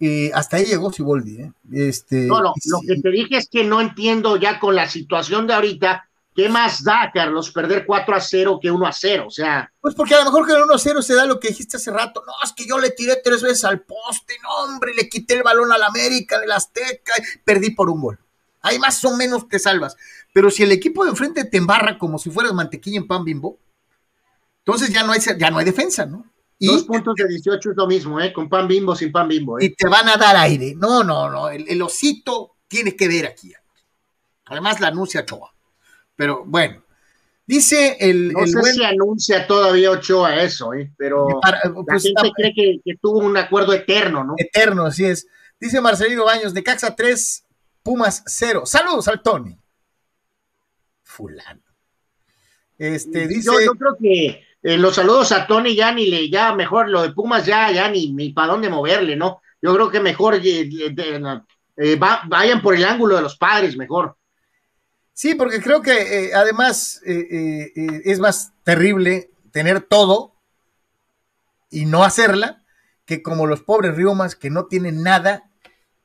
eh, 0.00 0.30
hasta 0.34 0.58
ahí 0.58 0.66
llegó 0.66 0.92
Siboldi. 0.92 1.42
¿eh? 1.42 1.52
Este, 1.72 2.26
no, 2.26 2.40
no, 2.40 2.54
lo 2.64 2.80
que 2.86 3.00
te 3.00 3.10
dije 3.10 3.36
es 3.36 3.48
que 3.48 3.64
no 3.64 3.80
entiendo 3.80 4.36
ya 4.36 4.58
con 4.60 4.74
la 4.74 4.88
situación 4.88 5.46
de 5.46 5.54
ahorita 5.54 6.05
¿Qué 6.36 6.50
más 6.50 6.84
da, 6.84 7.10
Carlos, 7.14 7.50
perder 7.50 7.86
4 7.86 8.14
a 8.14 8.20
0 8.20 8.58
que 8.60 8.70
1 8.70 8.86
a 8.86 8.92
0? 8.92 9.24
O 9.26 9.30
sea. 9.30 9.72
Pues 9.80 9.94
porque 9.94 10.14
a 10.14 10.18
lo 10.18 10.26
mejor 10.26 10.46
que 10.46 10.52
el 10.52 10.62
1 10.64 10.74
a 10.74 10.78
0 10.78 11.00
se 11.00 11.14
da 11.14 11.24
lo 11.24 11.40
que 11.40 11.48
dijiste 11.48 11.78
hace 11.78 11.90
rato. 11.90 12.22
No, 12.26 12.34
es 12.44 12.52
que 12.52 12.66
yo 12.66 12.78
le 12.78 12.90
tiré 12.90 13.16
tres 13.24 13.40
veces 13.40 13.64
al 13.64 13.80
poste, 13.80 14.34
no, 14.42 14.50
hombre, 14.64 14.92
le 14.94 15.08
quité 15.08 15.32
el 15.32 15.42
balón 15.42 15.72
al 15.72 15.82
América, 15.82 16.36
al 16.36 16.52
Azteca, 16.52 17.14
perdí 17.42 17.70
por 17.70 17.88
un 17.88 18.02
gol. 18.02 18.18
Ahí 18.60 18.78
más 18.78 19.02
o 19.06 19.16
menos 19.16 19.48
te 19.48 19.58
salvas. 19.58 19.96
Pero 20.34 20.50
si 20.50 20.62
el 20.62 20.72
equipo 20.72 21.04
de 21.04 21.10
enfrente 21.10 21.46
te 21.46 21.56
embarra 21.56 21.96
como 21.96 22.18
si 22.18 22.30
fueras 22.30 22.52
mantequilla 22.52 22.98
en 22.98 23.06
pan 23.06 23.24
bimbo, 23.24 23.58
entonces 24.58 24.90
ya 24.90 25.04
no 25.04 25.12
hay, 25.12 25.20
ya 25.38 25.50
no 25.50 25.56
hay 25.56 25.64
defensa, 25.64 26.04
¿no? 26.04 26.26
Y, 26.58 26.66
Dos 26.66 26.84
puntos 26.84 27.14
de 27.14 27.28
18 27.28 27.70
es 27.70 27.76
lo 27.78 27.86
mismo, 27.86 28.20
¿eh? 28.20 28.34
Con 28.34 28.50
pan 28.50 28.68
bimbo, 28.68 28.94
sin 28.94 29.10
pan 29.10 29.26
bimbo. 29.26 29.58
¿eh? 29.58 29.64
Y 29.64 29.70
te 29.70 29.88
van 29.88 30.06
a 30.10 30.18
dar 30.18 30.36
aire. 30.36 30.74
No, 30.76 31.02
no, 31.02 31.30
no. 31.30 31.48
El, 31.48 31.66
el 31.66 31.80
osito 31.80 32.56
tiene 32.68 32.94
que 32.94 33.08
ver 33.08 33.24
aquí. 33.24 33.54
Además, 34.44 34.80
la 34.80 34.88
anuncia 34.88 35.24
Choa. 35.24 35.55
Pero 36.16 36.44
bueno, 36.44 36.82
Dice 37.46 37.96
el. 38.00 38.32
No 38.32 38.44
sé 38.44 38.72
si 38.72 38.84
anuncia 38.84 39.46
todavía 39.46 39.92
Ochoa 39.92 40.42
eso, 40.42 40.74
¿eh? 40.74 40.92
pero 40.96 41.28
la 41.28 41.72
pues, 41.86 42.02
gente 42.02 42.32
cree 42.34 42.52
que, 42.52 42.96
tuvo 43.00 43.20
un 43.20 43.36
acuerdo 43.36 43.72
eterno, 43.72 44.24
¿no? 44.24 44.34
Eterno, 44.36 44.86
así 44.86 45.04
es. 45.04 45.28
Dice 45.60 45.80
Marcelino 45.80 46.24
Baños, 46.24 46.52
de 46.52 46.64
Caxa 46.64 46.96
3, 46.96 47.46
Pumas 47.84 48.24
0. 48.26 48.62
Saludos 48.66 49.06
al 49.06 49.22
Tony. 49.22 49.56
Fulano. 51.04 51.62
Este, 52.78 53.28
dice. 53.28 53.48
Yo, 53.64 53.74
creo 53.74 53.96
que 53.96 54.44
eh, 54.60 54.76
los 54.76 54.96
saludos 54.96 55.30
a 55.30 55.46
Tony 55.46 55.76
ya 55.76 55.92
ni 55.92 56.06
le, 56.06 56.28
ya 56.28 56.52
mejor 56.52 56.88
lo 56.88 57.02
de 57.02 57.12
Pumas 57.12 57.46
ya, 57.46 57.70
ya 57.70 57.88
ni, 57.88 58.12
ni 58.12 58.32
para 58.32 58.48
dónde 58.48 58.68
moverle, 58.68 59.14
¿no? 59.14 59.40
Yo 59.62 59.72
creo 59.72 59.88
que 59.88 60.00
mejor 60.00 60.34
eh, 60.34 60.68
eh, 61.76 61.96
vayan 61.96 62.60
por 62.60 62.74
el 62.74 62.84
ángulo 62.84 63.14
de 63.14 63.22
los 63.22 63.36
padres, 63.36 63.76
mejor. 63.76 64.16
Sí, 65.16 65.34
porque 65.34 65.62
creo 65.62 65.80
que 65.80 66.26
eh, 66.26 66.34
además 66.34 67.00
eh, 67.06 67.72
eh, 67.74 68.02
es 68.04 68.18
más 68.20 68.52
terrible 68.64 69.30
tener 69.50 69.80
todo 69.80 70.34
y 71.70 71.86
no 71.86 72.04
hacerla 72.04 72.62
que 73.06 73.22
como 73.22 73.46
los 73.46 73.62
pobres 73.62 73.96
riomas 73.96 74.36
que 74.36 74.50
no 74.50 74.66
tienen 74.66 75.02
nada 75.02 75.50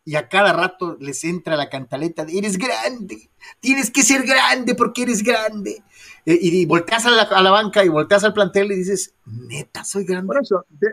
y 0.05 0.15
a 0.15 0.29
cada 0.29 0.53
rato 0.53 0.95
les 1.01 1.25
entra 1.25 1.57
la 1.57 1.69
cantaleta 1.69 2.23
de 2.23 2.37
eres 2.37 2.57
grande, 2.57 3.29
tienes 3.59 3.91
que 3.91 4.01
ser 4.01 4.23
grande 4.23 4.75
porque 4.75 5.01
eres 5.01 5.23
grande. 5.23 5.83
y, 6.23 6.65
volteas 6.65 7.05
a 7.05 7.41
la, 7.41 7.51
banca 7.51 7.83
y 7.83 7.89
volteas 7.89 8.23
al 8.23 8.33
plantel 8.33 8.71
y 8.71 8.77
dices, 8.77 9.13
neta, 9.25 9.83
soy 9.83 10.05
grande. 10.05 10.37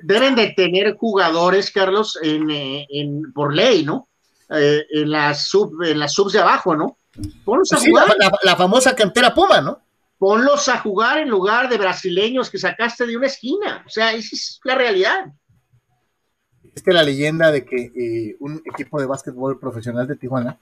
Deben 0.03 0.35
de 0.35 0.55
tener 0.57 0.97
jugadores, 0.97 1.71
Carlos, 1.71 2.19
en, 2.21 3.33
por 3.33 3.55
ley, 3.55 3.85
¿no? 3.85 4.09
en 4.49 5.09
las 5.09 5.47
sub, 5.47 5.85
en 5.85 6.01
las 6.01 6.15
subs 6.15 6.33
de 6.33 6.41
abajo, 6.41 6.75
¿no? 6.75 6.99
Ponlos 7.45 7.73
a 7.73 7.81
jugar. 7.81 8.07
La, 8.43 8.57
famosa 8.57 8.95
cantera 8.95 9.35
Puma, 9.35 9.61
¿no? 9.61 9.81
Ponlos 10.19 10.69
a 10.69 10.79
jugar 10.79 11.19
en 11.19 11.29
lugar 11.29 11.69
de 11.69 11.79
brasileños 11.79 12.51
que 12.51 12.59
sacaste 12.59 13.07
de 13.07 13.17
una 13.17 13.27
esquina. 13.27 13.85
O 13.87 13.91
sea, 13.91 14.13
esa 14.13 14.35
es 14.35 14.61
la 14.65 14.75
realidad. 14.75 15.33
Es 16.75 16.83
que 16.83 16.93
la 16.93 17.03
leyenda 17.03 17.51
de 17.51 17.65
que 17.65 17.77
eh, 17.77 18.37
un 18.41 18.63
equipo 18.65 19.01
de 19.01 19.07
básquetbol 19.07 19.59
profesional 19.59 20.07
de 20.07 20.17
Tijuana 20.17 20.59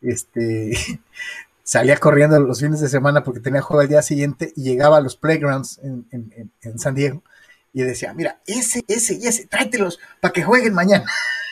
este, 0.00 0.72
salía 1.62 1.96
corriendo 1.98 2.38
los 2.40 2.60
fines 2.60 2.80
de 2.80 2.88
semana 2.88 3.22
porque 3.22 3.40
tenía 3.40 3.62
juego 3.62 3.82
el 3.82 3.88
día 3.88 4.02
siguiente 4.02 4.52
y 4.56 4.62
llegaba 4.62 4.96
a 4.96 5.00
los 5.00 5.16
playgrounds 5.16 5.78
en, 5.82 6.52
en 6.62 6.78
San 6.78 6.94
Diego 6.94 7.22
y 7.76 7.82
decía, 7.82 8.14
mira, 8.14 8.40
ese, 8.46 8.82
ese 8.88 9.18
y 9.20 9.26
ese, 9.26 9.46
tráetelos 9.48 9.98
para 10.22 10.32
que 10.32 10.42
jueguen 10.42 10.72
mañana. 10.72 11.04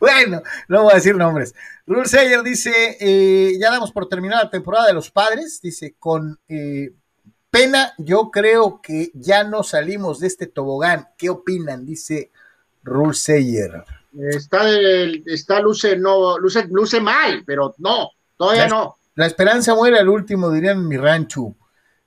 bueno, 0.00 0.42
no 0.68 0.84
voy 0.84 0.92
a 0.92 0.96
decir 0.96 1.16
nombres. 1.16 1.54
Rule 1.86 2.08
Sayer 2.08 2.42
dice, 2.42 2.96
eh, 3.00 3.58
ya 3.58 3.70
damos 3.70 3.92
por 3.92 4.08
terminada 4.08 4.44
la 4.44 4.50
temporada 4.50 4.86
de 4.86 4.94
los 4.94 5.10
padres, 5.10 5.60
dice, 5.60 5.96
con 5.98 6.38
eh, 6.48 6.92
pena, 7.50 7.92
yo 7.98 8.30
creo 8.30 8.80
que 8.82 9.10
ya 9.14 9.44
no 9.44 9.62
salimos 9.62 10.20
de 10.20 10.26
este 10.28 10.46
tobogán. 10.46 11.08
¿Qué 11.18 11.30
opinan? 11.30 11.84
Dice 11.84 12.30
Rule 12.82 13.14
Sayer. 13.14 13.84
Está, 14.18 14.62
está 15.26 15.60
luce, 15.60 15.96
no, 15.96 16.38
luce, 16.38 16.66
luce 16.70 17.00
mal, 17.00 17.42
pero 17.46 17.74
no, 17.78 18.10
todavía 18.36 18.68
no. 18.68 18.98
La 19.14 19.26
esperanza 19.26 19.74
muere 19.74 19.98
al 19.98 20.08
último, 20.08 20.50
dirían 20.50 20.78
en 20.78 20.88
mi 20.88 20.96
rancho. 20.96 21.54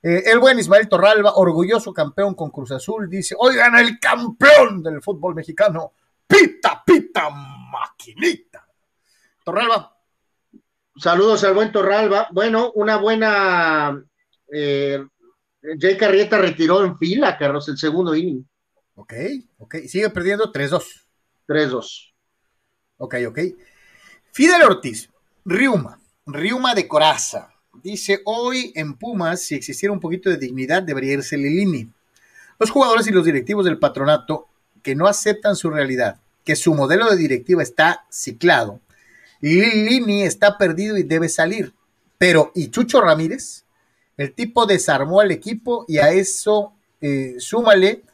Eh, 0.02 0.24
el 0.26 0.38
buen 0.38 0.58
Ismael 0.58 0.88
Torralba, 0.88 1.34
orgulloso 1.34 1.92
campeón 1.92 2.34
con 2.34 2.50
Cruz 2.50 2.70
Azul, 2.70 3.08
dice, 3.08 3.34
oigan, 3.38 3.76
el 3.76 3.98
campeón 3.98 4.82
del 4.82 5.02
fútbol 5.02 5.34
mexicano, 5.34 5.92
pita, 6.26 6.82
pita, 6.84 7.30
maquinita. 7.30 8.66
Torralba. 9.44 9.96
Saludos 10.96 11.44
al 11.44 11.54
buen 11.54 11.72
Torralba. 11.72 12.28
Bueno, 12.32 12.72
una 12.74 12.96
buena... 12.96 14.02
Eh, 14.52 15.04
Jay 15.78 15.96
Carrieta 15.96 16.38
retiró 16.38 16.84
en 16.84 16.96
fila, 16.96 17.36
Carlos, 17.36 17.68
el 17.68 17.76
segundo 17.76 18.14
inning. 18.14 18.46
Ok, 18.94 19.12
ok. 19.58 19.76
Sigue 19.86 20.10
perdiendo 20.10 20.52
3-2. 20.52 20.82
3-2. 21.48 22.12
Ok, 22.98 23.14
ok. 23.28 23.38
Fidel 24.32 24.62
Ortiz, 24.62 25.10
Riuma, 25.44 26.00
Riuma 26.26 26.74
de 26.74 26.88
Coraza. 26.88 27.52
Dice, 27.82 28.22
hoy 28.24 28.72
en 28.74 28.94
Pumas, 28.94 29.42
si 29.42 29.54
existiera 29.54 29.92
un 29.92 30.00
poquito 30.00 30.30
de 30.30 30.38
dignidad, 30.38 30.82
debería 30.82 31.14
irse 31.14 31.36
Lilini. 31.36 31.90
Los 32.58 32.70
jugadores 32.70 33.06
y 33.06 33.12
los 33.12 33.24
directivos 33.24 33.64
del 33.64 33.78
patronato 33.78 34.48
que 34.86 34.94
no 34.94 35.08
aceptan 35.08 35.56
su 35.56 35.68
realidad, 35.68 36.20
que 36.44 36.54
su 36.54 36.72
modelo 36.72 37.10
de 37.10 37.16
directiva 37.16 37.60
está 37.60 38.06
ciclado, 38.08 38.78
Lilini 39.40 40.22
está 40.22 40.58
perdido 40.58 40.96
y 40.96 41.02
debe 41.02 41.28
salir. 41.28 41.74
Pero, 42.18 42.52
¿y 42.54 42.68
Chucho 42.68 43.00
Ramírez? 43.00 43.64
El 44.16 44.32
tipo 44.32 44.64
desarmó 44.64 45.20
al 45.20 45.32
equipo 45.32 45.86
y 45.88 45.98
a 45.98 46.12
eso 46.12 46.72
eh, 47.00 47.34
súmale 47.38 48.04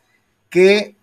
que 0.49 0.97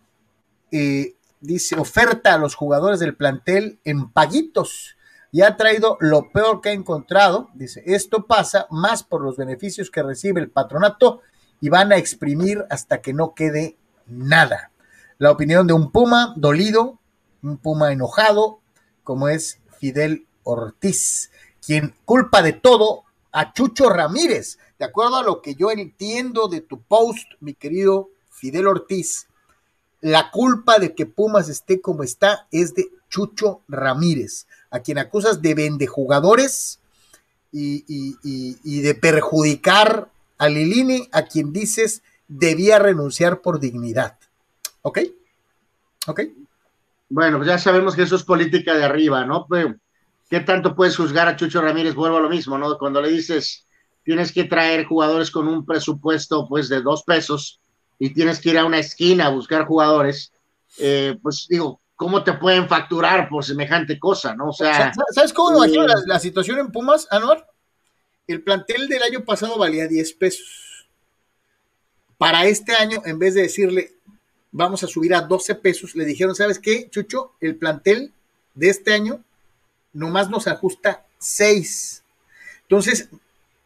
eh, 0.71 1.13
dice 1.39 1.75
oferta 1.75 2.33
a 2.33 2.39
los 2.39 2.55
jugadores 2.55 2.99
del 2.99 3.15
plantel 3.15 3.77
en 3.83 4.09
paguitos 4.09 4.97
y 5.31 5.43
ha 5.43 5.55
traído 5.55 5.97
lo 5.99 6.31
peor 6.31 6.61
que 6.61 6.69
ha 6.69 6.73
encontrado. 6.73 7.51
Dice, 7.53 7.83
esto 7.85 8.25
pasa 8.25 8.65
más 8.71 9.03
por 9.03 9.21
los 9.21 9.37
beneficios 9.37 9.91
que 9.91 10.01
recibe 10.01 10.41
el 10.41 10.49
patronato 10.49 11.21
y 11.61 11.69
van 11.69 11.91
a 11.91 11.97
exprimir 11.97 12.65
hasta 12.71 13.01
que 13.01 13.13
no 13.13 13.35
quede 13.35 13.77
nada. 14.07 14.71
La 15.19 15.31
opinión 15.31 15.67
de 15.67 15.73
un 15.73 15.91
Puma 15.91 16.33
dolido, 16.37 16.97
un 17.43 17.57
Puma 17.57 17.91
enojado, 17.91 18.61
como 19.03 19.29
es 19.29 19.59
Fidel 19.77 20.25
Ortiz, 20.43 21.29
quien 21.63 21.93
culpa 22.05 22.41
de 22.41 22.53
todo 22.53 23.03
a 23.31 23.53
Chucho 23.53 23.89
Ramírez. 23.89 24.57
De 24.79 24.85
acuerdo 24.85 25.17
a 25.17 25.23
lo 25.23 25.41
que 25.41 25.55
yo 25.55 25.71
entiendo 25.71 26.47
de 26.47 26.61
tu 26.61 26.81
post, 26.81 27.33
mi 27.41 27.53
querido 27.53 28.09
Fidel 28.31 28.65
Ortiz, 28.65 29.27
la 29.99 30.31
culpa 30.31 30.79
de 30.79 30.95
que 30.95 31.05
Pumas 31.05 31.49
esté 31.49 31.81
como 31.81 32.03
está 32.03 32.47
es 32.51 32.73
de 32.73 32.87
Chucho 33.09 33.61
Ramírez 33.67 34.47
a 34.71 34.79
quien 34.79 34.97
acusas 34.99 35.41
de 35.41 35.53
vende 35.53 35.87
jugadores 35.87 36.79
y, 37.51 38.81
de 38.81 38.95
perjudicar 38.95 40.09
a 40.37 40.47
Lilini, 40.47 41.09
a 41.11 41.23
quien 41.23 41.51
dices 41.51 42.03
debía 42.27 42.79
renunciar 42.79 43.41
por 43.41 43.59
dignidad. 43.59 44.18
¿Ok? 44.81 44.99
¿Ok? 46.07 46.21
Bueno, 47.09 47.37
pues 47.37 47.47
ya 47.47 47.57
sabemos 47.57 47.95
que 47.95 48.03
eso 48.03 48.15
es 48.15 48.23
política 48.23 48.75
de 48.75 48.83
arriba, 48.83 49.25
¿no? 49.25 49.47
¿Qué 50.29 50.39
tanto 50.41 50.75
puedes 50.75 50.95
juzgar 50.95 51.27
a 51.27 51.35
Chucho 51.35 51.61
Ramírez? 51.61 51.95
Vuelvo 51.95 52.17
a 52.17 52.21
lo 52.21 52.29
mismo, 52.29 52.57
¿no? 52.57 52.77
Cuando 52.77 53.01
le 53.01 53.09
dices 53.09 53.65
tienes 54.09 54.31
que 54.31 54.45
traer 54.45 54.85
jugadores 54.85 55.29
con 55.29 55.47
un 55.47 55.65
presupuesto 55.65 56.47
pues 56.47 56.67
de 56.67 56.81
dos 56.81 57.03
pesos 57.03 57.59
y 57.99 58.11
tienes 58.11 58.39
que 58.39 58.49
ir 58.49 58.57
a 58.57 58.65
una 58.65 58.79
esquina 58.79 59.27
a 59.27 59.29
buscar 59.29 59.65
jugadores, 59.65 60.31
eh, 60.79 61.15
pues 61.21 61.45
digo, 61.47 61.79
¿cómo 61.95 62.23
te 62.23 62.33
pueden 62.33 62.67
facturar 62.67 63.29
por 63.29 63.45
semejante 63.45 63.99
cosa, 63.99 64.33
no? 64.33 64.49
O 64.49 64.53
sea, 64.53 64.91
¿sabes 65.13 65.31
cómo 65.31 65.51
me 65.51 65.57
imagino 65.57 65.85
la, 66.07 66.19
situación 66.19 66.57
en 66.57 66.71
Pumas, 66.71 67.07
Anuar? 67.11 67.45
El 68.25 68.41
plantel 68.41 68.87
del 68.87 69.03
año 69.03 69.23
pasado 69.23 69.59
valía 69.59 69.87
10 69.87 70.13
pesos. 70.13 70.87
Para 72.17 72.45
este 72.45 72.73
año, 72.73 73.01
en 73.05 73.19
vez 73.19 73.35
de 73.35 73.43
decirle, 73.43 73.91
vamos 74.51 74.83
a 74.83 74.87
subir 74.87 75.13
a 75.13 75.21
12 75.21 75.55
pesos, 75.55 75.95
le 75.95 76.05
dijeron, 76.05 76.35
¿sabes 76.35 76.59
qué, 76.59 76.89
Chucho? 76.89 77.33
El 77.39 77.55
plantel 77.55 78.13
de 78.55 78.69
este 78.69 78.93
año 78.93 79.23
nomás 79.93 80.29
nos 80.29 80.47
ajusta 80.47 81.05
6. 81.19 82.03
Entonces, 82.63 83.09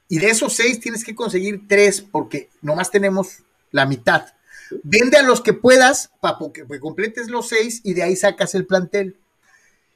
y 0.08 0.19
de 0.19 0.30
esos 0.30 0.54
6 0.54 0.80
tienes 0.80 1.04
que 1.04 1.15
conseguir 1.15 1.67
3 1.67 2.02
porque 2.12 2.50
nomás 2.62 2.91
tenemos 2.91 3.39
la 3.72 3.86
mitad. 3.86 4.26
Vende 4.84 5.17
a 5.17 5.24
los 5.24 5.41
que 5.41 5.54
puedas 5.54 6.12
para 6.19 6.38
que 6.54 6.80
completes 6.80 7.30
los 7.30 7.50
seis 7.50 7.82
y 7.84 7.93
de 7.93 8.04
ahí 8.04 8.15
sacas 8.15 8.56
el 8.56 8.65
plantel. 8.65 9.17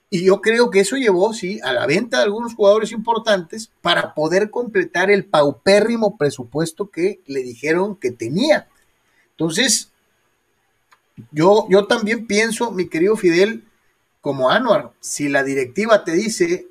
Y 0.10 0.24
yo 0.24 0.42
creo 0.42 0.70
que 0.70 0.80
eso 0.80 0.96
llevó, 0.96 1.34
sí, 1.34 1.60
a 1.64 1.74
la 1.74 1.86
venta 1.86 2.18
de 2.18 2.24
algunos 2.24 2.56
jugadores 2.56 2.92
importantes 2.92 3.72
para 3.82 4.14
poder 4.14 4.50
completar 4.50 5.12
el 5.12 5.26
paupérrimo 5.26 6.18
presupuesto 6.18 6.90
que 6.90 7.22
le 7.26 7.44
dijeron 7.44 7.96
que 7.98 8.12
tenía. 8.12 8.68
Entonces, 9.32 9.92
yo, 11.32 11.68
yo 11.70 11.86
también 11.86 12.28
pienso, 12.28 12.72
mi 12.72 12.88
querido 12.90 13.16
Fidel, 13.16 13.64
como 14.22 14.50
Anuar, 14.50 14.92
si 15.00 15.30
la 15.30 15.44
directiva 15.44 16.04
te 16.04 16.12
dice, 16.12 16.68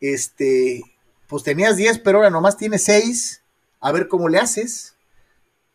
este, 0.00 0.82
pues 1.26 1.42
tenías 1.42 1.76
10, 1.76 1.98
pero 2.00 2.18
ahora 2.18 2.30
nomás 2.30 2.56
tienes 2.56 2.84
6, 2.84 3.42
a 3.80 3.92
ver 3.92 4.08
cómo 4.08 4.28
le 4.28 4.38
haces 4.38 4.96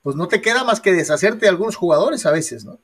pues 0.03 0.15
no 0.15 0.27
te 0.27 0.41
queda 0.41 0.63
más 0.63 0.79
que 0.79 0.93
deshacerte 0.93 1.41
de 1.41 1.49
algunos 1.49 1.75
jugadores 1.75 2.25
a 2.25 2.31
veces, 2.31 2.65
¿no? 2.65 2.79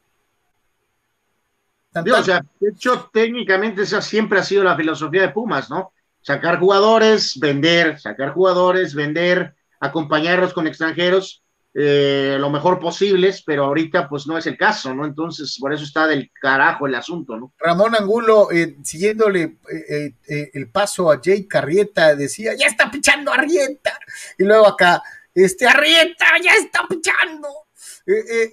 o 1.96 2.24
sea, 2.24 2.46
de 2.60 2.70
hecho, 2.70 3.10
técnicamente 3.12 3.82
esa 3.82 4.04
siempre 4.04 4.38
ha 4.38 4.44
sido 4.44 4.64
la 4.64 4.76
filosofía 4.76 5.22
de 5.22 5.30
Pumas, 5.30 5.68
¿no? 5.68 5.94
Sacar 6.22 6.60
jugadores, 6.60 7.40
vender, 7.40 8.00
sacar 8.00 8.34
jugadores, 8.34 8.94
vender, 8.94 9.56
acompañarlos 9.80 10.54
con 10.54 10.68
extranjeros 10.68 11.42
eh, 11.80 12.38
lo 12.40 12.50
mejor 12.50 12.80
posibles, 12.80 13.44
pero 13.46 13.66
ahorita 13.66 14.10
pues 14.10 14.26
no 14.26 14.36
es 14.36 14.48
el 14.48 14.58
caso, 14.58 14.96
¿no? 14.96 15.06
Entonces, 15.06 15.58
por 15.60 15.72
eso 15.72 15.84
está 15.84 16.08
del 16.08 16.32
carajo 16.34 16.88
el 16.88 16.96
asunto, 16.96 17.38
¿no? 17.38 17.54
Ramón 17.60 17.94
Angulo, 17.94 18.52
eh, 18.52 18.78
siguiéndole 18.84 19.58
eh, 19.72 20.50
el 20.56 20.72
paso 20.72 21.12
a 21.12 21.22
Jay 21.24 21.48
Carrieta, 21.48 22.16
decía, 22.16 22.56
ya 22.56 22.66
está 22.66 22.90
pichando 22.90 23.32
Arrieta. 23.32 24.00
Y 24.40 24.46
luego 24.46 24.66
acá, 24.66 25.04
este 25.36 25.68
Arrieta 25.68 26.26
ya 26.44 26.54
está 26.54 26.88
pichando. 26.90 27.48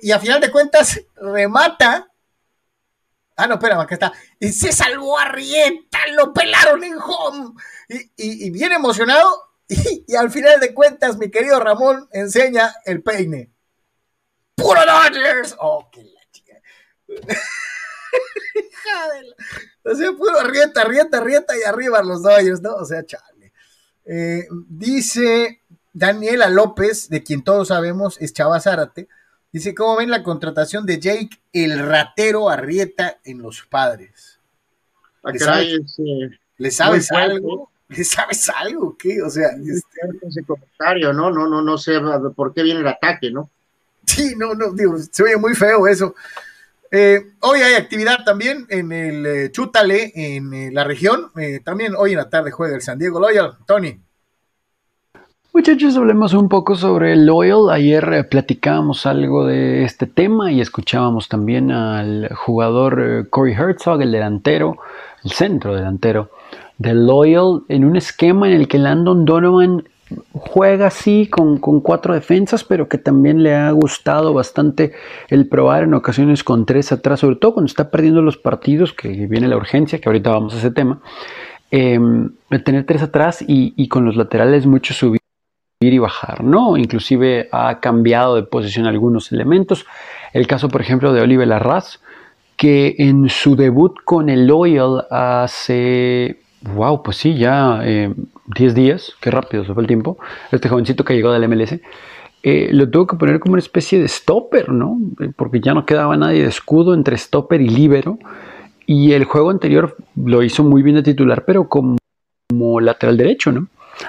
Y 0.02 0.10
a 0.10 0.18
final 0.18 0.42
de 0.42 0.50
cuentas 0.50 1.00
remata. 1.16 2.06
Ah, 3.36 3.46
no, 3.46 3.54
espérame, 3.54 3.80
acá 3.80 3.94
está. 3.94 4.12
Y 4.38 4.52
se 4.52 4.70
salvó 4.70 5.18
Arrieta, 5.18 5.98
lo 6.12 6.34
pelaron 6.34 6.84
en 6.84 6.98
home. 6.98 7.54
Y, 8.18 8.50
bien 8.50 8.72
emocionado. 8.72 9.53
Y, 9.68 10.14
al 10.14 10.30
final 10.30 10.60
de 10.60 10.74
cuentas, 10.74 11.16
mi 11.16 11.30
querido 11.30 11.58
Ramón 11.58 12.08
enseña 12.12 12.74
el 12.84 13.02
peine. 13.02 13.50
¡Puro 14.54 14.80
Dodgers! 14.80 15.56
¡Oh, 15.58 15.88
qué 15.90 16.04
la 16.04 16.20
chica! 16.30 16.60
o 19.84 19.94
sea, 19.94 20.12
puro 20.12 20.38
Arrieta, 20.38 20.82
Arrieta, 20.82 21.18
Arrieta 21.18 21.56
y 21.56 21.62
arriba 21.62 22.02
los 22.02 22.22
Dodgers, 22.22 22.60
¿no? 22.60 22.74
O 22.74 22.84
sea, 22.84 23.04
chale. 23.04 23.52
Eh, 24.04 24.46
dice 24.68 25.62
Daniela 25.92 26.48
López, 26.48 27.08
de 27.08 27.22
quien 27.22 27.42
todos 27.42 27.68
sabemos 27.68 28.20
es 28.20 28.32
Chava 28.34 28.60
Zárate, 28.60 29.08
dice, 29.50 29.74
¿cómo 29.74 29.96
ven 29.96 30.10
la 30.10 30.22
contratación 30.22 30.84
de 30.84 31.00
Jake, 31.00 31.40
el 31.52 31.78
ratero 31.78 32.50
Arrieta 32.50 33.18
en 33.24 33.40
los 33.40 33.62
padres? 33.62 34.38
Ah, 35.22 35.30
¿Le 35.32 35.38
sabes, 35.38 35.96
¿Le 36.58 36.70
sabes 36.70 37.10
algo? 37.12 37.70
¿Le 37.96 38.04
sabes 38.04 38.48
algo? 38.50 38.96
¿Qué? 38.98 39.22
O 39.22 39.30
sea, 39.30 39.48
este... 39.50 40.26
ese 40.26 40.42
comentario, 40.44 41.12
¿no? 41.12 41.30
No, 41.30 41.48
no, 41.48 41.62
no 41.62 41.78
sé 41.78 42.00
por 42.34 42.52
qué 42.52 42.62
viene 42.62 42.80
el 42.80 42.86
ataque, 42.86 43.30
¿no? 43.30 43.50
Sí, 44.06 44.34
no, 44.36 44.54
no, 44.54 44.72
digo, 44.72 44.96
se 44.98 45.22
oye 45.22 45.36
muy 45.36 45.54
feo 45.54 45.86
eso. 45.86 46.14
Eh, 46.90 47.32
hoy 47.40 47.60
hay 47.60 47.74
actividad 47.74 48.24
también 48.24 48.66
en 48.68 48.92
el 48.92 49.26
eh, 49.26 49.50
Chútale, 49.50 50.12
en 50.14 50.52
eh, 50.54 50.70
la 50.72 50.84
región. 50.84 51.30
también 51.64 51.94
hoy 51.96 52.12
en 52.12 52.18
la 52.18 52.28
tarde 52.28 52.52
juega 52.52 52.76
el 52.76 52.82
San 52.82 52.98
Diego 52.98 53.18
Loyal. 53.18 53.56
Tony. 53.66 53.98
Muchachos, 55.52 55.96
hablemos 55.96 56.34
un 56.34 56.48
poco 56.48 56.76
sobre 56.76 57.12
el 57.12 57.26
Loyal. 57.26 57.70
Ayer 57.70 58.28
platicábamos 58.28 59.06
algo 59.06 59.46
de 59.46 59.84
este 59.84 60.06
tema 60.06 60.52
y 60.52 60.60
escuchábamos 60.60 61.28
también 61.28 61.72
al 61.72 62.32
jugador 62.34 63.28
Corey 63.30 63.54
Herzog, 63.54 64.02
el 64.02 64.12
delantero, 64.12 64.76
el 65.24 65.32
centro 65.32 65.74
delantero 65.74 66.30
del 66.78 67.06
Loyal, 67.06 67.62
en 67.68 67.84
un 67.84 67.96
esquema 67.96 68.48
en 68.48 68.54
el 68.54 68.68
que 68.68 68.78
Landon 68.78 69.24
Donovan 69.24 69.84
juega 70.32 70.88
así 70.88 71.28
con, 71.30 71.58
cuatro 71.58 72.14
defensas, 72.14 72.64
pero 72.64 72.88
que 72.88 72.98
también 72.98 73.42
le 73.42 73.54
ha 73.54 73.70
gustado 73.70 74.34
bastante 74.34 74.92
el 75.28 75.48
probar 75.48 75.84
en 75.84 75.94
ocasiones 75.94 76.44
con 76.44 76.66
tres 76.66 76.92
atrás, 76.92 77.20
sobre 77.20 77.36
todo 77.36 77.54
cuando 77.54 77.68
está 77.68 77.90
perdiendo 77.90 78.22
los 78.22 78.36
partidos, 78.36 78.92
que 78.92 79.08
viene 79.08 79.48
la 79.48 79.56
urgencia, 79.56 80.00
que 80.00 80.08
ahorita 80.08 80.30
vamos 80.30 80.54
a 80.54 80.58
ese 80.58 80.70
tema, 80.70 81.00
eh, 81.70 81.98
tener 82.64 82.84
tres 82.84 83.02
atrás 83.02 83.44
y, 83.46 83.88
con 83.88 84.04
los 84.04 84.16
laterales 84.16 84.66
mucho 84.66 84.94
subir 84.94 85.20
y 85.80 85.98
bajar, 85.98 86.42
¿no? 86.44 86.76
Inclusive 86.76 87.48
ha 87.52 87.80
cambiado 87.80 88.36
de 88.36 88.42
posición 88.42 88.86
algunos 88.86 89.32
elementos. 89.32 89.84
El 90.32 90.46
caso, 90.46 90.68
por 90.68 90.80
ejemplo, 90.80 91.12
de 91.12 91.20
Oliver 91.20 91.46
Larraz, 91.46 92.00
que 92.56 92.94
en 92.98 93.28
su 93.28 93.56
debut 93.56 93.96
con 94.04 94.30
el 94.30 94.46
Loyal 94.46 95.06
hace 95.10 96.43
wow, 96.72 97.02
pues 97.02 97.16
sí, 97.18 97.34
ya 97.34 97.80
10 97.80 97.84
eh, 97.86 98.74
días, 98.74 99.14
qué 99.20 99.30
rápido 99.30 99.64
se 99.64 99.74
fue 99.74 99.82
el 99.82 99.86
tiempo, 99.86 100.18
este 100.50 100.68
jovencito 100.68 101.04
que 101.04 101.14
llegó 101.14 101.32
del 101.32 101.48
MLS, 101.48 101.80
eh, 102.46 102.68
lo 102.72 102.90
tuvo 102.90 103.06
que 103.06 103.16
poner 103.16 103.40
como 103.40 103.54
una 103.54 103.62
especie 103.62 103.98
de 103.98 104.06
stopper, 104.06 104.68
¿no? 104.68 104.98
Eh, 105.20 105.30
porque 105.34 105.60
ya 105.60 105.72
no 105.72 105.86
quedaba 105.86 106.14
nadie 106.14 106.42
de 106.42 106.48
escudo 106.48 106.92
entre 106.92 107.16
stopper 107.16 107.62
y 107.62 107.68
libero. 107.68 108.18
Y 108.84 109.12
el 109.12 109.24
juego 109.24 109.48
anterior 109.48 109.96
lo 110.14 110.42
hizo 110.42 110.62
muy 110.62 110.82
bien 110.82 110.96
de 110.96 111.02
titular, 111.02 111.46
pero 111.46 111.70
como, 111.70 111.96
lateral 112.82 113.16
derecho, 113.16 113.50
¿no? 113.50 113.68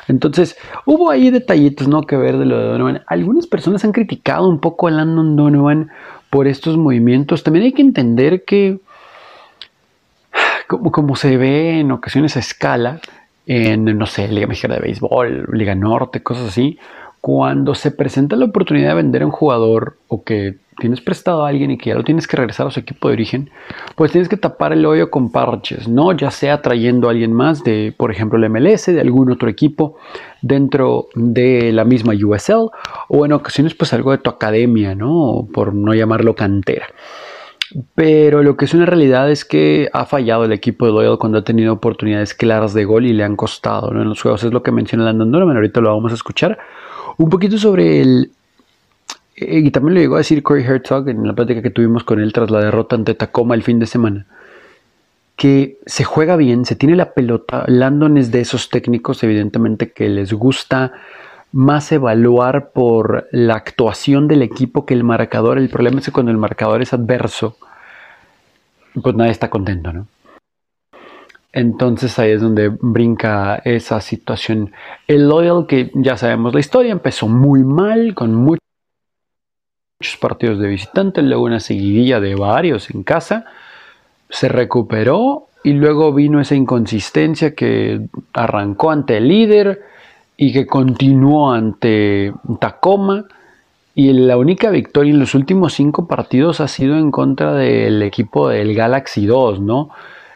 Entonces, 0.10 0.58
hubo 0.86 1.12
ahí 1.12 1.30
detallitos, 1.30 1.88
¿no? 1.88 2.02
Que 2.02 2.18
ver 2.18 2.38
de 2.38 2.46
lo 2.46 2.60
de 2.60 2.66
Donovan. 2.66 3.04
Algunas 3.08 3.48
personas 3.48 3.86
han 3.86 3.94
criticado 3.94 4.50
un 4.50 4.60
poco 4.60 4.90
a 4.90 4.92
Landon 4.92 5.38
Donovan 5.38 5.90
por 6.30 6.48
estos 6.48 6.76
movimientos. 6.76 7.42
También 7.42 7.64
hay 7.64 7.72
que 7.72 7.84
entender 7.84 8.44
que 8.44 8.82
como, 10.68 11.16
se 11.16 11.38
ve 11.38 11.80
en 11.80 11.92
ocasiones 11.92 12.36
a 12.38 12.40
escala, 12.40 13.00
en, 13.46 13.86
no 13.98 14.06
sé, 14.06 14.28
Liga 14.28 14.48
Mexicana 14.48 14.76
de 14.76 14.82
Béisbol, 14.82 15.50
Liga 15.54 15.76
Norte, 15.76 16.24
cosas 16.24 16.48
así, 16.48 16.80
cuando 17.22 17.74
se 17.76 17.92
presenta 17.92 18.36
la 18.36 18.46
oportunidad 18.46 18.90
de 18.90 18.96
vender 18.96 19.24
a 19.24 19.26
un 19.26 19.32
jugador 19.32 19.98
o 20.08 20.24
que 20.24 20.58
tienes 20.78 21.02
prestado 21.02 21.46
a 21.46 21.50
alguien 21.50 21.72
y 21.72 21.78
que 21.78 21.90
ya 21.90 21.96
lo 21.96 22.04
tienes 22.04 22.28
que 22.28 22.38
regresar 22.38 22.68
a 22.68 22.72
su 22.72 22.80
equipo 22.80 23.08
de 23.08 23.14
origen, 23.14 23.50
pues 23.96 24.12
tienes 24.12 24.30
que 24.30 24.38
tapar 24.38 24.74
el 24.74 24.86
hoyo 24.86 25.10
con 25.10 25.32
parches, 25.32 25.88
¿no? 25.88 26.12
Ya 26.12 26.32
sea 26.32 26.62
trayendo 26.62 27.08
a 27.08 27.12
alguien 27.12 27.34
más 27.34 27.64
de, 27.64 27.94
por 27.98 28.12
ejemplo, 28.12 28.38
el 28.38 28.50
MLS, 28.50 28.88
de 28.88 29.02
algún 29.02 29.32
otro 29.32 29.50
equipo 29.50 29.98
dentro 30.42 31.08
de 31.16 31.72
la 31.72 31.86
misma 31.86 32.14
USL, 32.14 32.70
o 33.08 33.26
en 33.26 33.32
ocasiones 33.32 33.74
pues 33.74 33.94
algo 33.94 34.12
de 34.12 34.18
tu 34.18 34.30
academia, 34.30 34.96
¿no? 34.96 35.48
Por 35.54 35.74
no 35.74 35.94
llamarlo 35.94 36.36
cantera. 36.36 36.88
Pero 37.96 38.44
lo 38.44 38.58
que 38.58 38.66
es 38.66 38.74
una 38.74 38.86
realidad 38.86 39.32
es 39.32 39.44
que 39.44 39.90
ha 39.92 40.06
fallado 40.06 40.46
el 40.46 40.52
equipo 40.52 40.86
de 40.86 40.92
Loyal 40.92 41.18
cuando 41.18 41.40
ha 41.40 41.44
tenido 41.44 41.74
oportunidades 41.74 42.34
claras 42.34 42.74
de 42.74 42.86
gol 42.86 43.06
y 43.06 43.14
le 43.14 43.24
han 43.24 43.36
costado 43.36 43.92
en 43.92 44.08
los 44.08 44.22
juegos. 44.22 44.44
Es 44.44 44.54
lo 44.54 44.62
que 44.62 44.72
menciona 44.72 45.06
Landon 45.06 45.32
Donovan. 45.32 45.56
Ahorita 45.56 45.82
lo 45.82 45.96
vamos 45.96 46.12
a 46.12 46.16
escuchar. 46.16 46.58
Un 47.18 47.30
poquito 47.30 47.58
sobre 47.58 48.02
el. 48.02 48.32
Eh, 49.36 49.60
y 49.60 49.72
también 49.72 49.96
lo 49.96 50.02
llegó 50.02 50.16
a 50.16 50.20
decir 50.20 50.44
Corey 50.44 50.64
Herzog 50.64 51.10
en 51.10 51.26
la 51.26 51.34
plática 51.34 51.62
que 51.62 51.72
tuvimos 51.72 52.04
con 52.04 52.20
él 52.20 52.32
tras 52.34 52.52
la 52.52 52.60
derrota 52.60 52.96
ante 52.96 53.16
Tacoma 53.16 53.56
el 53.56 53.64
fin 53.64 53.80
de 53.80 53.88
semana. 53.88 54.28
Que 55.36 55.80
se 55.86 56.04
juega 56.04 56.38
bien, 56.38 56.66
se 56.66 56.76
tiene 56.76 56.96
la 56.96 57.14
pelota. 57.14 57.66
Landon 57.68 58.18
es 58.18 58.32
de 58.32 58.42
esos 58.42 58.70
técnicos, 58.70 59.24
evidentemente, 59.24 59.92
que 59.92 60.08
les 60.08 60.32
gusta 60.34 60.94
más 61.56 61.90
evaluar 61.94 62.72
por 62.72 63.30
la 63.32 63.56
actuación 63.56 64.28
del 64.28 64.42
equipo 64.42 64.86
que 64.86 64.94
el 64.94 65.06
marcador. 65.06 65.58
El 65.58 65.70
problema 65.70 66.00
es 66.00 66.06
que 66.06 66.12
cuando 66.12 66.34
el 66.34 66.38
marcador 66.38 66.82
es 66.82 66.94
adverso, 66.94 67.56
pues 69.02 69.16
nadie 69.16 69.32
está 69.32 69.50
contento, 69.50 69.94
¿no? 69.94 70.06
Entonces 71.54 72.20
ahí 72.20 72.32
es 72.32 72.42
donde 72.42 72.68
brinca 72.68 73.62
esa 73.64 74.02
situación. 74.02 74.74
El 75.08 75.30
Loyal, 75.30 75.66
que 75.66 75.92
ya 75.94 76.18
sabemos 76.18 76.54
la 76.54 76.60
historia, 76.60 76.92
empezó 76.92 77.30
muy 77.30 77.64
mal, 77.64 78.14
con 78.16 78.36
muchos 78.36 78.60
partidos 80.20 80.60
de 80.60 80.68
visitante, 80.68 81.22
luego 81.22 81.46
una 81.46 81.62
seguidilla 81.62 82.20
de 82.20 82.36
varios 82.36 82.90
en 82.90 83.04
casa, 83.04 83.46
se 84.30 84.50
recuperó 84.50 85.48
y 85.64 85.72
luego 85.72 86.14
vino 86.14 86.42
esa 86.42 86.56
inconsistencia 86.56 87.56
que 87.56 88.02
arrancó 88.34 88.92
ante 88.92 89.16
el 89.16 89.30
líder, 89.30 89.95
y 90.38 90.54
que 90.54 90.66
continuó 90.66 91.52
ante 91.52 92.34
Tacoma. 92.60 93.26
Y 93.94 94.12
la 94.12 94.38
única 94.38 94.70
victoria 94.72 95.14
en 95.14 95.20
los 95.20 95.36
últimos 95.36 95.74
cinco 95.74 96.08
partidos 96.08 96.60
ha 96.60 96.68
sido 96.68 96.98
en 96.98 97.12
contra 97.12 97.54
del 97.54 98.02
equipo 98.04 98.50
del 98.50 98.76
Galaxy 98.76 99.26
2, 99.26 99.62
¿no? 99.62 99.90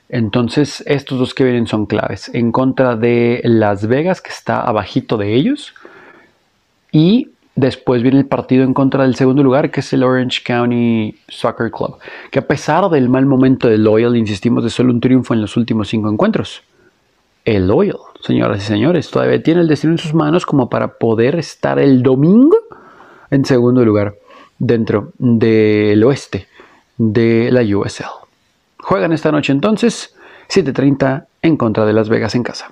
Entonces, 0.08 0.84
estos 0.88 1.20
dos 1.20 1.34
que 1.34 1.43
vienen 1.43 1.68
son 1.68 1.86
claves. 1.86 2.32
En 2.34 2.52
contra 2.52 2.95
de 2.95 3.41
Las 3.43 3.86
Vegas, 3.86 4.22
que 4.22 4.32
está 4.32 4.62
abajito 4.62 5.18
de 5.18 5.36
ellos. 5.36 5.74
Y 6.91 7.30
después 7.56 8.02
viene 8.02 8.18
el 8.18 8.26
partido 8.26 8.64
en 8.64 8.74
contra 8.74 9.04
del 9.04 9.16
segundo 9.16 9.43
lugar, 9.43 9.70
que 9.70 9.82
es 9.82 9.93
el 9.93 10.04
Orange 10.04 10.41
County 10.43 11.16
Soccer 11.28 11.70
Club. 11.70 11.97
Que 12.32 12.39
a 12.39 12.47
pesar 12.47 12.89
del 12.89 13.10
mal 13.10 13.26
momento 13.26 13.68
de 13.68 13.78
Loyal, 13.78 14.16
insistimos 14.16 14.64
de 14.64 14.70
solo 14.70 14.93
un 14.93 15.02
triunfo 15.02 15.34
en 15.34 15.41
los 15.41 15.58
últimos 15.58 15.89
cinco 15.89 16.10
encuentros 16.10 16.64
el 17.45 17.68
Loyal, 17.68 17.97
señoras 18.22 18.63
y 18.63 18.65
señores. 18.65 19.09
Todavía 19.09 19.41
tiene 19.41 19.61
el 19.61 19.67
destino 19.67 19.93
en 19.93 19.97
sus 19.97 20.13
manos 20.13 20.45
como 20.45 20.70
para 20.70 20.97
poder 20.97 21.36
estar 21.36 21.80
el 21.80 22.03
domingo 22.03 22.57
en 23.32 23.45
segundo 23.45 23.84
lugar 23.86 24.15
dentro 24.57 25.13
del 25.17 26.03
oeste 26.03 26.47
de 26.97 27.49
la 27.51 27.61
USL. 27.61 28.05
Juegan 28.80 29.13
esta 29.13 29.32
noche 29.32 29.53
entonces 29.53 30.15
7:30 30.47 31.28
en 31.41 31.57
contra 31.57 31.86
de 31.86 31.93
Las 31.93 32.09
Vegas 32.09 32.36
en 32.36 32.43
casa. 32.43 32.72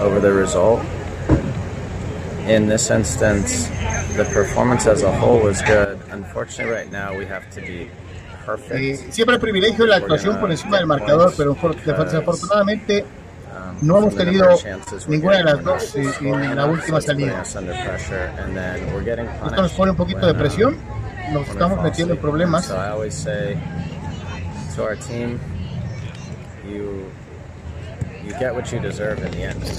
over 0.00 0.20
the 0.20 0.32
result. 0.32 0.80
Performance 4.32 4.86
as 4.86 5.02
a 5.02 5.12
whole 5.12 5.40
was 5.40 5.62
good. 5.62 5.98
Unfortunately, 6.10 6.72
right 6.72 6.90
now 6.90 7.16
we 7.16 7.24
have 7.26 7.44
eh, 8.70 8.96
siempre 9.10 9.36
el 9.36 9.40
privilegio 9.40 9.84
de 9.84 9.90
la 9.90 9.96
actuación 9.96 10.38
por 10.38 10.50
encima 10.50 10.78
del 10.78 10.86
marcador, 10.86 11.32
pero 11.36 11.56
desafortunadamente 11.84 13.04
no 13.82 13.98
hemos 13.98 14.14
tenido 14.14 14.46
ninguna 15.08 15.38
de 15.38 15.44
las 15.44 15.64
dos 15.64 15.96
eh, 15.96 16.12
en 16.20 16.56
la 16.56 16.66
última 16.66 17.00
salida. 17.00 17.42
Esto 17.42 17.60
nos 19.62 19.72
pone 19.72 19.90
un 19.92 19.96
poquito 19.96 20.26
de 20.26 20.34
presión, 20.34 20.76
nos 21.32 21.48
estamos 21.48 21.82
metiendo 21.82 22.14
en 22.14 22.20
problemas. 22.20 22.72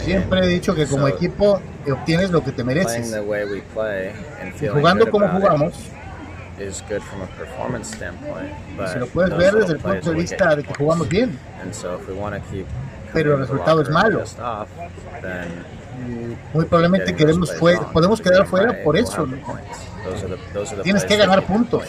Siempre 0.04 0.46
he 0.46 0.48
dicho 0.48 0.76
que 0.76 0.88
como 0.88 1.08
equipo 1.08 1.62
obtienes 1.90 2.32
lo 2.32 2.44
que 2.44 2.52
te 2.52 2.64
mereces. 2.64 3.16
Y 4.62 4.68
jugando 4.68 5.10
como 5.10 5.28
jugamos, 5.30 5.74
is 6.62 6.84
good 6.90 7.02
from 7.02 7.22
a 7.22 7.28
performance 7.38 7.96
standpoint. 7.96 8.52
se 8.92 9.00
lo 9.00 9.08
puedes 9.08 9.36
ver 9.38 9.54
desde 9.54 9.74
el 9.74 9.80
punto 9.80 10.12
de 10.12 10.16
vista 10.16 10.56
de 10.56 10.64
que 10.64 10.74
jugamos 10.74 11.08
bien. 11.10 11.38
And 11.62 11.74
so 11.74 11.96
if 11.96 12.08
we 12.08 12.14
want 12.14 12.36
to 12.36 12.52
keep 12.52 12.68
pero 13.14 13.34
el 13.34 13.40
resultado 13.40 13.82
es 13.82 13.90
malo. 13.90 14.24
Muy 16.54 16.66
probablemente 16.66 17.16
queremos 17.16 17.54
fue, 17.54 17.78
podemos 17.94 18.22
quedar 18.22 18.48
fuera 18.48 18.84
por 18.84 18.98
eso. 18.98 19.26
¿no? 19.26 19.38
Tienes 20.84 21.06
que 21.06 21.18
ganar 21.18 21.46
puntos. 21.46 21.84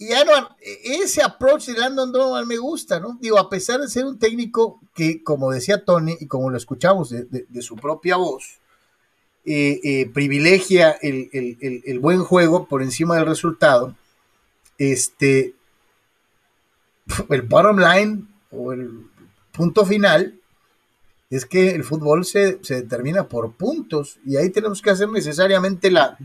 Y 0.00 0.10
ya 0.10 0.24
no, 0.24 0.56
ese 0.60 1.22
approach 1.22 1.66
de 1.66 1.78
Landon 1.78 2.12
Donovan 2.12 2.46
me 2.46 2.56
gusta, 2.56 3.00
¿no? 3.00 3.18
Digo, 3.20 3.36
a 3.36 3.50
pesar 3.50 3.80
de 3.80 3.88
ser 3.88 4.04
un 4.04 4.16
técnico 4.16 4.80
que, 4.94 5.24
como 5.24 5.50
decía 5.50 5.84
Tony, 5.84 6.16
y 6.20 6.28
como 6.28 6.50
lo 6.50 6.56
escuchamos 6.56 7.10
de, 7.10 7.24
de 7.24 7.62
su 7.62 7.74
propia 7.74 8.16
voz, 8.16 8.60
eh, 9.44 9.80
eh, 9.82 10.10
privilegia 10.12 10.96
el, 11.00 11.98
buen 12.00 12.22
juego 12.22 12.66
por 12.66 12.82
encima 12.82 13.16
del 13.16 13.26
resultado, 13.26 13.94
este, 14.76 15.54
el 17.30 17.42
bottom 17.42 17.78
line 17.78 18.24
o 18.50 18.72
el 18.72 19.06
punto 19.52 19.84
final 19.84 20.34
es 21.30 21.44
que 21.44 21.70
el 21.70 21.84
fútbol 21.84 22.24
se, 22.24 22.58
determina 22.68 23.26
por 23.28 23.52
puntos 23.52 24.18
y 24.24 24.36
ahí 24.36 24.50
tenemos 24.50 24.80
que 24.80 24.90
hacer 24.90 25.08
necesariamente 25.08 25.90
la, 25.90 26.16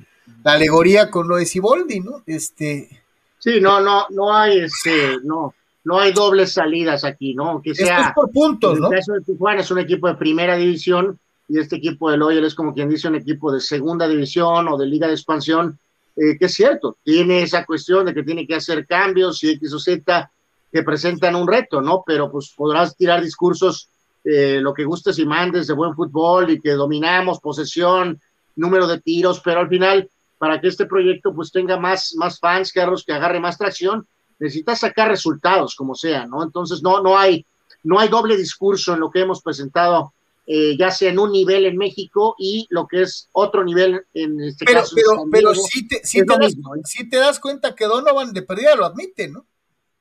alegoría 0.44 1.10
con 1.10 1.28
lo 1.28 1.38
de 1.38 1.46
Siboldi, 1.46 2.00
¿no? 2.00 2.24
Este, 2.26 3.04
sí, 3.40 3.60
no, 3.60 3.82
no, 3.82 4.06
no 4.10 4.34
hay 4.34 4.60
este, 4.60 5.18
no, 5.24 5.54
no 5.84 6.00
hay 6.00 6.14
dobles 6.14 6.54
salidas 6.54 7.04
aquí, 7.04 7.34
¿no? 7.34 7.62
Que 7.62 7.76
sea, 7.76 8.14
por 8.16 8.32
puntos, 8.32 8.80
¿no? 8.80 8.90
El 8.90 8.98
caso 8.98 9.14
de 9.14 9.22
Tijuana 9.22 9.62
es 9.62 9.72
un 9.72 9.80
equipo 9.80 10.08
de 10.08 10.16
primera 10.16 10.56
división 10.56 11.20
y 11.48 11.60
este 11.60 11.76
equipo 11.78 12.10
de 12.10 12.18
Loyal 12.18 12.46
es 12.46 12.56
como 12.56 12.74
quien 12.74 12.90
dice 12.90 13.08
un 13.08 13.16
equipo 13.16 13.52
de 13.52 13.60
segunda 13.60 14.08
división 14.08 14.68
o 14.68 14.78
de 14.78 14.86
liga 14.86 15.08
de 15.08 15.14
expansión, 15.14 15.78
eh, 16.16 16.38
que 16.38 16.46
es 16.46 16.54
cierto, 16.54 16.98
tiene 17.04 17.44
esa 17.44 17.66
cuestión 17.66 18.06
de 18.06 18.14
que 18.14 18.24
tiene 18.24 18.48
que 18.48 18.56
hacer 18.56 18.86
cambios 18.86 19.44
y 19.44 19.52
X 19.52 19.74
o 19.74 19.80
Z 19.80 20.32
que 20.72 20.84
presentan 20.84 21.36
un 21.36 21.48
reto, 21.48 21.82
¿no? 21.82 22.04
Pero 22.06 22.32
pues 22.32 22.52
podrás 22.56 22.96
tirar 22.96 23.22
discursos, 23.22 23.90
eh, 24.24 24.60
lo 24.62 24.74
que 24.74 24.86
gustes 24.86 25.20
y 25.20 25.26
mandes 25.26 25.68
de 25.68 25.74
buen 25.74 25.94
fútbol 25.94 26.50
y 26.50 26.60
que 26.60 26.72
dominamos 26.72 27.40
posesión, 27.40 28.20
número 28.56 28.88
de 28.88 29.00
tiros, 29.00 29.40
pero 29.42 29.60
al 29.60 29.70
final, 29.70 30.10
para 30.38 30.60
que 30.60 30.68
este 30.68 30.86
proyecto 30.86 31.34
pues 31.34 31.52
tenga 31.52 31.78
más, 31.78 32.16
más 32.16 32.40
fans, 32.40 32.72
Carlos, 32.72 33.04
que 33.06 33.14
agarre 33.14 33.40
más 33.40 33.58
tracción, 33.58 34.08
necesitas 34.40 34.80
sacar 34.80 35.10
resultados, 35.10 35.76
como 35.76 35.94
sea, 35.94 36.26
¿no? 36.26 36.44
Entonces 36.44 36.82
no, 36.82 37.02
no 37.02 37.18
hay, 37.18 37.46
no 37.84 38.00
hay 38.00 38.10
doble 38.10 38.36
discurso 38.36 38.94
en 38.94 39.00
lo 39.00 39.12
que 39.12 39.22
hemos 39.22 39.42
presentado 39.42 40.14
eh, 40.46 40.76
ya 40.78 40.92
sea 40.92 41.10
en 41.10 41.20
un 41.20 41.32
nivel 41.32 41.66
en 41.66 41.78
México 41.78 42.36
y 42.38 42.68
lo 42.70 42.86
que 42.88 43.04
es 43.04 43.30
otro 43.32 43.64
nivel 43.64 44.06
en 44.14 44.42
este 44.42 44.66
pero, 44.66 44.82
caso. 44.82 44.96
Pero, 44.96 45.24
pero 45.32 45.56
sí, 45.56 45.88
te, 45.88 46.02
sí 46.04 46.26
te, 46.26 46.38
das, 46.38 46.54
¿eh? 46.54 47.08
te, 47.10 47.18
das, 47.18 47.40
cuenta 47.40 47.76
que 47.76 47.86
Donovan 47.86 48.34
de 48.34 48.42
perdida 48.42 48.76
lo 48.76 48.86
admite, 48.86 49.30
¿no? 49.30 49.46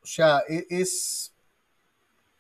O 0.03 0.07
sea, 0.07 0.43
e, 0.49 0.67
es, 0.69 1.33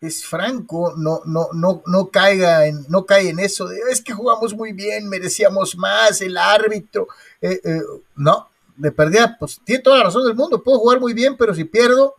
es 0.00 0.24
franco, 0.24 0.94
no, 0.96 1.20
no, 1.26 1.48
no, 1.53 1.82
no 1.86 2.11
caiga 2.11 2.66
en, 2.66 2.84
no 2.88 3.07
cae 3.07 3.28
en 3.28 3.38
eso 3.38 3.68
de 3.68 3.78
es 3.88 4.03
que 4.03 4.12
jugamos 4.12 4.53
muy 4.55 4.72
bien, 4.72 5.09
merecíamos 5.09 5.76
más, 5.76 6.20
el 6.22 6.36
árbitro, 6.36 7.07
eh, 7.40 7.61
eh, 7.62 7.82
no, 8.16 8.48
de 8.76 8.90
perdida, 8.90 9.36
pues 9.38 9.61
tiene 9.64 9.82
toda 9.82 9.98
la 9.98 10.05
razón 10.05 10.24
del 10.24 10.34
mundo, 10.34 10.62
puedo 10.62 10.80
jugar 10.80 10.98
muy 10.98 11.14
bien, 11.14 11.36
pero 11.36 11.55
si 11.55 11.64
pierdo, 11.64 12.16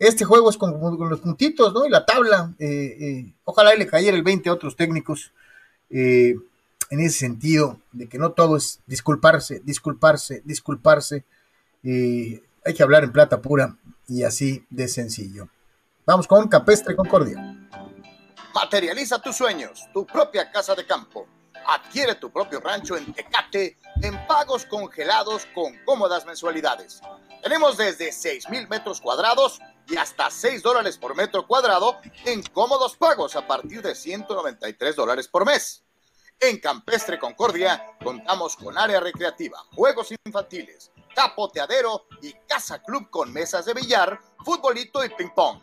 este 0.00 0.24
juego 0.24 0.48
es 0.48 0.56
con, 0.56 0.80
los 0.80 1.20
puntitos, 1.20 1.74
¿no? 1.74 1.84
Y 1.84 1.90
la 1.90 2.06
tabla. 2.06 2.54
Eh, 2.58 2.96
eh, 3.00 3.32
ojalá 3.44 3.74
le 3.74 3.86
cayera 3.86 4.16
el 4.16 4.22
20 4.22 4.48
a 4.48 4.54
otros 4.54 4.74
técnicos 4.74 5.30
eh, 5.90 6.34
en 6.88 7.00
ese 7.00 7.18
sentido, 7.18 7.78
de 7.92 8.08
que 8.08 8.18
no 8.18 8.32
todo 8.32 8.56
es 8.56 8.80
disculparse, 8.86 9.60
disculparse, 9.62 10.40
disculparse. 10.44 11.24
hay 11.84 12.74
que 12.74 12.82
hablar 12.82 13.04
en 13.04 13.12
plata 13.12 13.42
pura 13.42 13.76
y 14.08 14.24
así 14.24 14.64
de 14.70 14.88
sencillo. 14.88 15.48
Vamos 16.06 16.26
con 16.26 16.48
Capestre 16.48 16.96
Concordia. 16.96 17.68
Materializa 18.54 19.20
tus 19.20 19.36
sueños, 19.36 19.86
tu 19.92 20.06
propia 20.06 20.50
casa 20.50 20.74
de 20.74 20.86
campo. 20.86 21.26
Adquiere 21.68 22.14
tu 22.14 22.32
propio 22.32 22.60
rancho 22.60 22.96
en 22.96 23.12
Tecate 23.12 23.76
en 24.02 24.26
pagos 24.26 24.64
congelados 24.64 25.46
con 25.54 25.74
cómodas 25.84 26.24
mensualidades. 26.24 27.02
Tenemos 27.42 27.76
desde 27.76 28.12
6 28.12 28.48
mil 28.48 28.66
metros 28.66 29.00
cuadrados 29.00 29.60
y 29.88 29.96
hasta 29.96 30.30
6 30.30 30.62
dólares 30.62 30.98
por 30.98 31.14
metro 31.14 31.46
cuadrado 31.46 31.98
en 32.24 32.42
cómodos 32.42 32.96
pagos 32.96 33.36
a 33.36 33.46
partir 33.46 33.82
de 33.82 33.94
193 33.94 34.96
dólares 34.96 35.28
por 35.28 35.44
mes. 35.46 35.82
En 36.38 36.58
Campestre 36.58 37.18
Concordia 37.18 37.96
contamos 38.02 38.56
con 38.56 38.78
área 38.78 38.98
recreativa, 38.98 39.58
juegos 39.74 40.08
infantiles, 40.24 40.90
tapoteadero 41.14 42.06
y 42.22 42.32
casa 42.48 42.82
club 42.82 43.10
con 43.10 43.32
mesas 43.32 43.66
de 43.66 43.74
billar, 43.74 44.18
futbolito 44.44 45.04
y 45.04 45.10
ping 45.10 45.30
pong. 45.34 45.60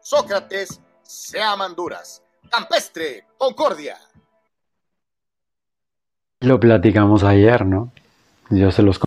Sócrates 0.00 0.80
Seamanduras. 1.02 2.22
Campestre, 2.50 3.26
Concordia. 3.36 3.98
Lo 6.40 6.58
platicamos 6.58 7.22
ayer, 7.22 7.66
¿no? 7.66 7.92
Yo 8.48 8.72
se 8.72 8.82
los 8.82 8.98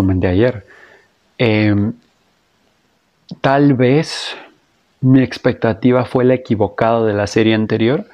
comenté 0.00 0.26
ayer 0.28 0.64
Em, 1.42 1.94
tal 3.40 3.72
vez 3.72 4.36
mi 5.00 5.22
expectativa 5.22 6.04
fue 6.04 6.26
la 6.26 6.34
equivocada 6.34 7.02
de 7.06 7.14
la 7.14 7.26
serie 7.26 7.54
anterior 7.54 8.04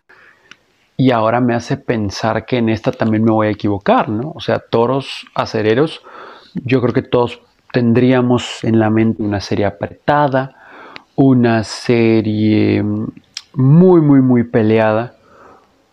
y 0.97 1.11
ahora 1.11 1.41
me 1.41 1.53
hace 1.53 1.77
pensar 1.77 2.47
que 2.47 2.59
en 2.59 2.69
esta 2.69 2.93
también 2.93 3.25
me 3.25 3.33
voy 3.33 3.49
a 3.49 3.51
equivocar, 3.51 4.09
¿no? 4.11 4.31
O 4.33 4.41
sea, 4.41 4.61
toros 4.61 5.27
acereros, 5.35 6.03
yo 6.55 6.81
creo 6.81 6.95
que 6.95 7.03
todos 7.03 7.41
tendríamos 7.73 8.63
en 8.63 8.79
la 8.79 8.91
mente 8.91 9.25
una 9.25 9.41
serie 9.41 9.67
apretada, 9.67 10.55
una 11.17 11.65
serie 11.65 12.85
muy, 13.55 14.01
muy, 14.03 14.21
muy 14.21 14.45
peleada, 14.45 15.17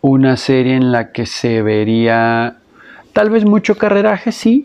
una 0.02 0.36
serie 0.36 0.76
en 0.76 0.92
la 0.92 1.10
que 1.10 1.26
se 1.26 1.62
vería 1.62 2.58
tal 3.12 3.30
vez 3.30 3.44
mucho 3.44 3.76
carreraje, 3.76 4.30
sí, 4.30 4.64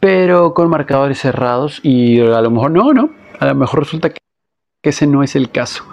pero 0.00 0.54
con 0.54 0.70
marcadores 0.70 1.18
cerrados 1.18 1.80
y 1.82 2.20
a 2.20 2.40
lo 2.40 2.50
mejor 2.50 2.70
no, 2.70 2.92
no, 2.92 3.10
a 3.38 3.46
lo 3.46 3.54
mejor 3.54 3.80
resulta 3.80 4.10
que 4.10 4.18
ese 4.82 5.06
no 5.06 5.22
es 5.22 5.36
el 5.36 5.50
caso. 5.50 5.84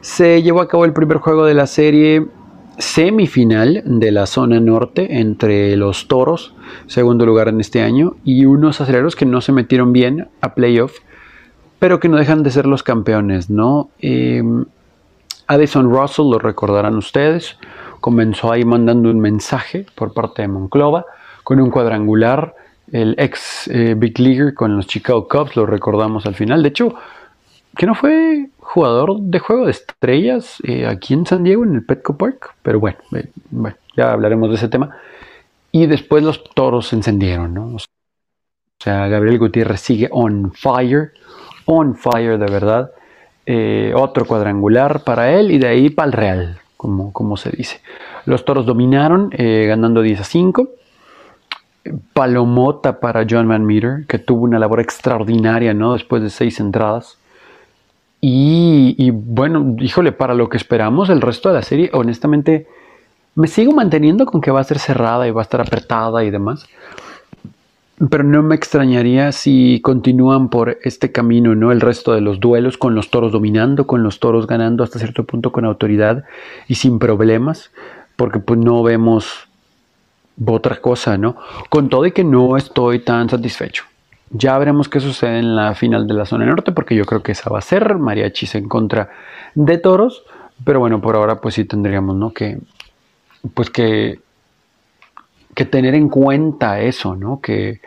Se 0.00 0.42
llevó 0.42 0.60
a 0.60 0.68
cabo 0.68 0.84
el 0.84 0.92
primer 0.92 1.18
juego 1.18 1.44
de 1.44 1.54
la 1.54 1.66
serie 1.66 2.26
semifinal 2.78 3.82
de 3.84 4.12
la 4.12 4.26
zona 4.26 4.60
norte 4.60 5.18
entre 5.18 5.76
los 5.76 6.08
toros, 6.08 6.54
segundo 6.86 7.24
lugar 7.24 7.48
en 7.48 7.60
este 7.60 7.82
año, 7.82 8.16
y 8.24 8.44
unos 8.44 8.80
aceleros 8.80 9.16
que 9.16 9.26
no 9.26 9.40
se 9.40 9.52
metieron 9.52 9.92
bien 9.92 10.28
a 10.40 10.54
playoff, 10.54 10.98
pero 11.78 12.00
que 12.00 12.08
no 12.08 12.16
dejan 12.16 12.42
de 12.42 12.50
ser 12.50 12.66
los 12.66 12.82
campeones, 12.82 13.50
¿no? 13.50 13.90
Em, 13.98 14.66
Addison 15.46 15.90
Russell, 15.90 16.30
lo 16.30 16.38
recordarán 16.38 16.96
ustedes, 16.96 17.56
comenzó 18.00 18.52
ahí 18.52 18.64
mandando 18.64 19.10
un 19.10 19.20
mensaje 19.20 19.86
por 19.94 20.12
parte 20.12 20.42
de 20.42 20.48
Monclova 20.48 21.06
con 21.44 21.60
un 21.60 21.70
cuadrangular 21.70 22.54
el 22.92 23.14
ex 23.18 23.68
eh, 23.68 23.94
Big 23.96 24.18
Leaguer 24.18 24.54
con 24.54 24.76
los 24.76 24.86
Chicago 24.86 25.26
Cubs, 25.28 25.56
lo 25.56 25.66
recordamos 25.66 26.26
al 26.26 26.34
final. 26.34 26.62
De 26.62 26.68
hecho, 26.68 26.94
que 27.76 27.86
no 27.86 27.94
fue 27.94 28.48
jugador 28.58 29.20
de 29.20 29.38
juego 29.38 29.66
de 29.66 29.72
estrellas 29.72 30.58
eh, 30.64 30.86
aquí 30.86 31.14
en 31.14 31.26
San 31.26 31.44
Diego, 31.44 31.64
en 31.64 31.74
el 31.74 31.84
Petco 31.84 32.16
Park, 32.16 32.54
pero 32.62 32.80
bueno, 32.80 32.98
eh, 33.14 33.28
bueno, 33.50 33.76
ya 33.96 34.12
hablaremos 34.12 34.48
de 34.50 34.56
ese 34.56 34.68
tema. 34.68 34.96
Y 35.72 35.86
después 35.86 36.22
los 36.22 36.42
toros 36.54 36.88
se 36.88 36.96
encendieron, 36.96 37.52
¿no? 37.52 37.76
O 37.76 37.78
sea, 38.82 39.08
Gabriel 39.08 39.38
Gutiérrez 39.38 39.80
sigue 39.80 40.08
on 40.10 40.52
fire, 40.52 41.12
on 41.66 41.96
fire 41.96 42.38
de 42.38 42.50
verdad. 42.50 42.90
otro 43.94 44.24
cuadrangular 44.26 45.02
para 45.04 45.32
él 45.32 45.50
y 45.50 45.58
de 45.58 45.68
ahí 45.68 45.90
para 45.90 46.06
el 46.06 46.12
Real, 46.12 46.58
como, 46.76 47.12
como 47.12 47.36
se 47.36 47.50
dice. 47.50 47.80
Los 48.24 48.44
toros 48.44 48.64
dominaron, 48.64 49.30
ganando 49.30 50.02
10 50.02 50.20
a 50.20 50.24
5 50.24 50.68
palomota 52.12 53.00
para 53.00 53.26
John 53.28 53.48
Van 53.48 53.64
Meter, 53.64 54.04
que 54.06 54.18
tuvo 54.18 54.44
una 54.44 54.58
labor 54.58 54.80
extraordinaria, 54.80 55.74
¿no? 55.74 55.92
Después 55.92 56.22
de 56.22 56.30
seis 56.30 56.60
entradas. 56.60 57.18
Y, 58.20 59.10
bueno, 59.12 59.76
híjole, 59.78 60.10
para 60.10 60.34
lo 60.34 60.48
que 60.48 60.56
esperamos, 60.56 61.10
el 61.10 61.20
resto 61.20 61.48
de 61.48 61.54
la 61.54 61.62
serie, 61.62 61.90
honestamente, 61.92 62.66
me 63.36 63.46
sigo 63.46 63.72
manteniendo 63.72 64.26
con 64.26 64.40
que 64.40 64.50
va 64.50 64.60
a 64.60 64.64
ser 64.64 64.78
cerrada 64.80 65.28
y 65.28 65.30
va 65.30 65.42
a 65.42 65.44
estar 65.44 65.60
apretada 65.60 66.24
y 66.24 66.30
demás. 66.30 66.66
Pero 68.10 68.24
no 68.24 68.42
me 68.42 68.56
extrañaría 68.56 69.30
si 69.32 69.80
continúan 69.80 70.48
por 70.48 70.78
este 70.82 71.12
camino, 71.12 71.54
¿no? 71.54 71.70
El 71.70 71.80
resto 71.80 72.14
de 72.14 72.20
los 72.20 72.40
duelos 72.40 72.76
con 72.76 72.94
los 72.94 73.10
toros 73.10 73.32
dominando, 73.32 73.86
con 73.86 74.02
los 74.02 74.18
toros 74.18 74.46
ganando 74.46 74.82
hasta 74.82 74.98
cierto 74.98 75.24
punto 75.24 75.52
con 75.52 75.64
autoridad 75.64 76.24
y 76.66 76.74
sin 76.74 76.98
problemas, 76.98 77.70
porque 78.16 78.38
pues 78.38 78.58
no 78.58 78.82
vemos 78.82 79.45
otra 80.44 80.80
cosa, 80.80 81.16
¿no? 81.16 81.36
Con 81.68 81.88
todo 81.88 82.06
y 82.06 82.12
que 82.12 82.24
no 82.24 82.56
estoy 82.56 83.00
tan 83.00 83.28
satisfecho. 83.28 83.84
Ya 84.30 84.58
veremos 84.58 84.88
qué 84.88 85.00
sucede 85.00 85.38
en 85.38 85.54
la 85.54 85.74
final 85.74 86.06
de 86.06 86.14
la 86.14 86.26
zona 86.26 86.46
norte, 86.46 86.72
porque 86.72 86.96
yo 86.96 87.04
creo 87.04 87.22
que 87.22 87.32
esa 87.32 87.48
va 87.48 87.58
a 87.58 87.62
ser 87.62 87.96
mariachis 87.96 88.54
en 88.56 88.68
contra 88.68 89.10
de 89.54 89.78
toros. 89.78 90.24
Pero 90.64 90.80
bueno, 90.80 91.00
por 91.00 91.16
ahora 91.16 91.40
pues 91.40 91.54
sí 91.54 91.64
tendríamos, 91.64 92.16
¿no? 92.16 92.32
Que, 92.32 92.58
pues 93.54 93.70
que 93.70 94.20
que 95.56 95.64
tener 95.64 95.94
en 95.94 96.10
cuenta 96.10 96.80
eso, 96.80 97.16
¿no? 97.16 97.40
Que 97.40 97.80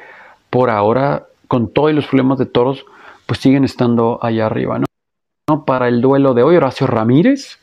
por 0.49 0.71
ahora, 0.71 1.27
con 1.47 1.71
todos 1.71 1.93
los 1.93 2.07
problemas 2.07 2.39
de 2.39 2.47
toros, 2.47 2.83
pues 3.27 3.39
siguen 3.39 3.63
estando 3.63 4.17
allá 4.23 4.47
arriba, 4.47 4.79
¿no? 4.79 5.65
Para 5.65 5.87
el 5.87 6.01
duelo 6.01 6.33
de 6.33 6.41
hoy, 6.41 6.55
Horacio 6.55 6.87
Ramírez, 6.87 7.59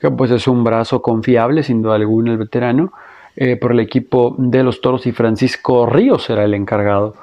que 0.00 0.10
pues 0.10 0.30
es 0.30 0.48
un 0.48 0.64
brazo 0.64 1.02
confiable, 1.02 1.62
sin 1.62 1.82
duda 1.82 1.96
alguna, 1.96 2.32
el 2.32 2.38
veterano, 2.38 2.94
eh, 3.36 3.56
por 3.56 3.72
el 3.72 3.80
equipo 3.80 4.34
de 4.38 4.62
los 4.62 4.80
toros 4.80 5.06
y 5.06 5.12
Francisco 5.12 5.86
Ríos 5.86 6.24
será 6.24 6.44
el 6.44 6.54
encargado 6.54 7.14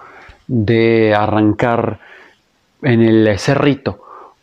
de 0.48 1.14
arrancar 1.14 2.00
en 2.82 3.02
el 3.02 3.38
cerrito 3.38 4.02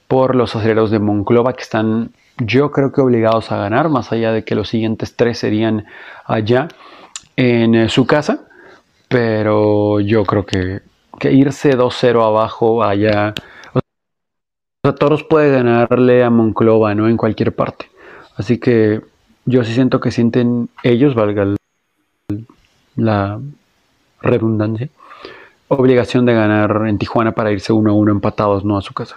por 0.08 0.36
los 0.36 0.54
aceleros 0.54 0.90
de 0.90 1.00
Monclova 1.00 1.54
que 1.54 1.62
están 1.62 2.10
yo 2.38 2.70
creo 2.70 2.92
que 2.92 3.00
obligados 3.00 3.50
a 3.50 3.56
ganar, 3.56 3.88
más 3.88 4.12
allá 4.12 4.32
de 4.32 4.44
que 4.44 4.54
los 4.54 4.68
siguientes 4.68 5.16
tres 5.16 5.38
serían 5.38 5.86
allá 6.24 6.68
en 7.36 7.74
eh, 7.74 7.88
su 7.88 8.06
casa, 8.06 8.46
pero 9.08 10.00
yo 10.00 10.24
creo 10.24 10.44
que, 10.44 10.82
irse 11.30 11.76
2-0 11.76 12.22
abajo 12.22 12.84
allá, 12.84 13.32
o 14.82 14.94
Toros 14.94 15.24
puede 15.24 15.50
ganarle 15.50 16.22
a 16.22 16.30
Monclova, 16.30 16.94
¿no? 16.94 17.08
En 17.08 17.16
cualquier 17.16 17.54
parte. 17.54 17.86
Así 18.36 18.58
que 18.58 19.00
yo 19.46 19.64
sí 19.64 19.72
siento 19.72 20.00
que 20.00 20.10
sienten 20.10 20.68
ellos, 20.82 21.14
valga 21.14 21.55
la 22.96 23.40
redundancia, 24.20 24.88
obligación 25.68 26.26
de 26.26 26.34
ganar 26.34 26.84
en 26.86 26.98
Tijuana 26.98 27.32
para 27.32 27.52
irse 27.52 27.72
1-1 27.72 28.10
empatados, 28.10 28.64
no 28.64 28.78
a 28.78 28.82
su 28.82 28.94
casa. 28.94 29.16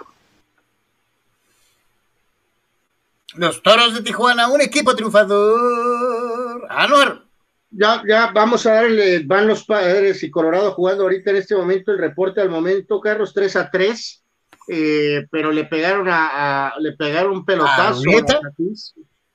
Los 3.34 3.62
Toros 3.62 3.94
de 3.94 4.02
Tijuana, 4.02 4.48
un 4.48 4.60
equipo 4.60 4.94
triunfador. 4.94 6.66
Anuar. 6.68 7.22
Ya, 7.70 8.02
ya 8.06 8.32
vamos 8.32 8.66
a 8.66 8.74
darle, 8.74 9.22
van 9.24 9.46
los 9.46 9.64
padres 9.64 10.24
y 10.24 10.30
Colorado 10.30 10.72
jugando 10.72 11.04
ahorita 11.04 11.30
en 11.30 11.36
este 11.36 11.54
momento 11.54 11.92
el 11.92 11.98
reporte 11.98 12.40
al 12.40 12.50
momento, 12.50 13.00
Carlos, 13.00 13.32
3 13.32 13.56
a 13.56 13.70
3, 13.70 14.24
eh, 14.68 15.26
pero 15.30 15.52
le 15.52 15.64
pegaron 15.64 16.08
a, 16.10 16.72
le 16.80 16.92
pegaron 16.92 17.32
un 17.32 17.44
pelotazo 17.44 18.02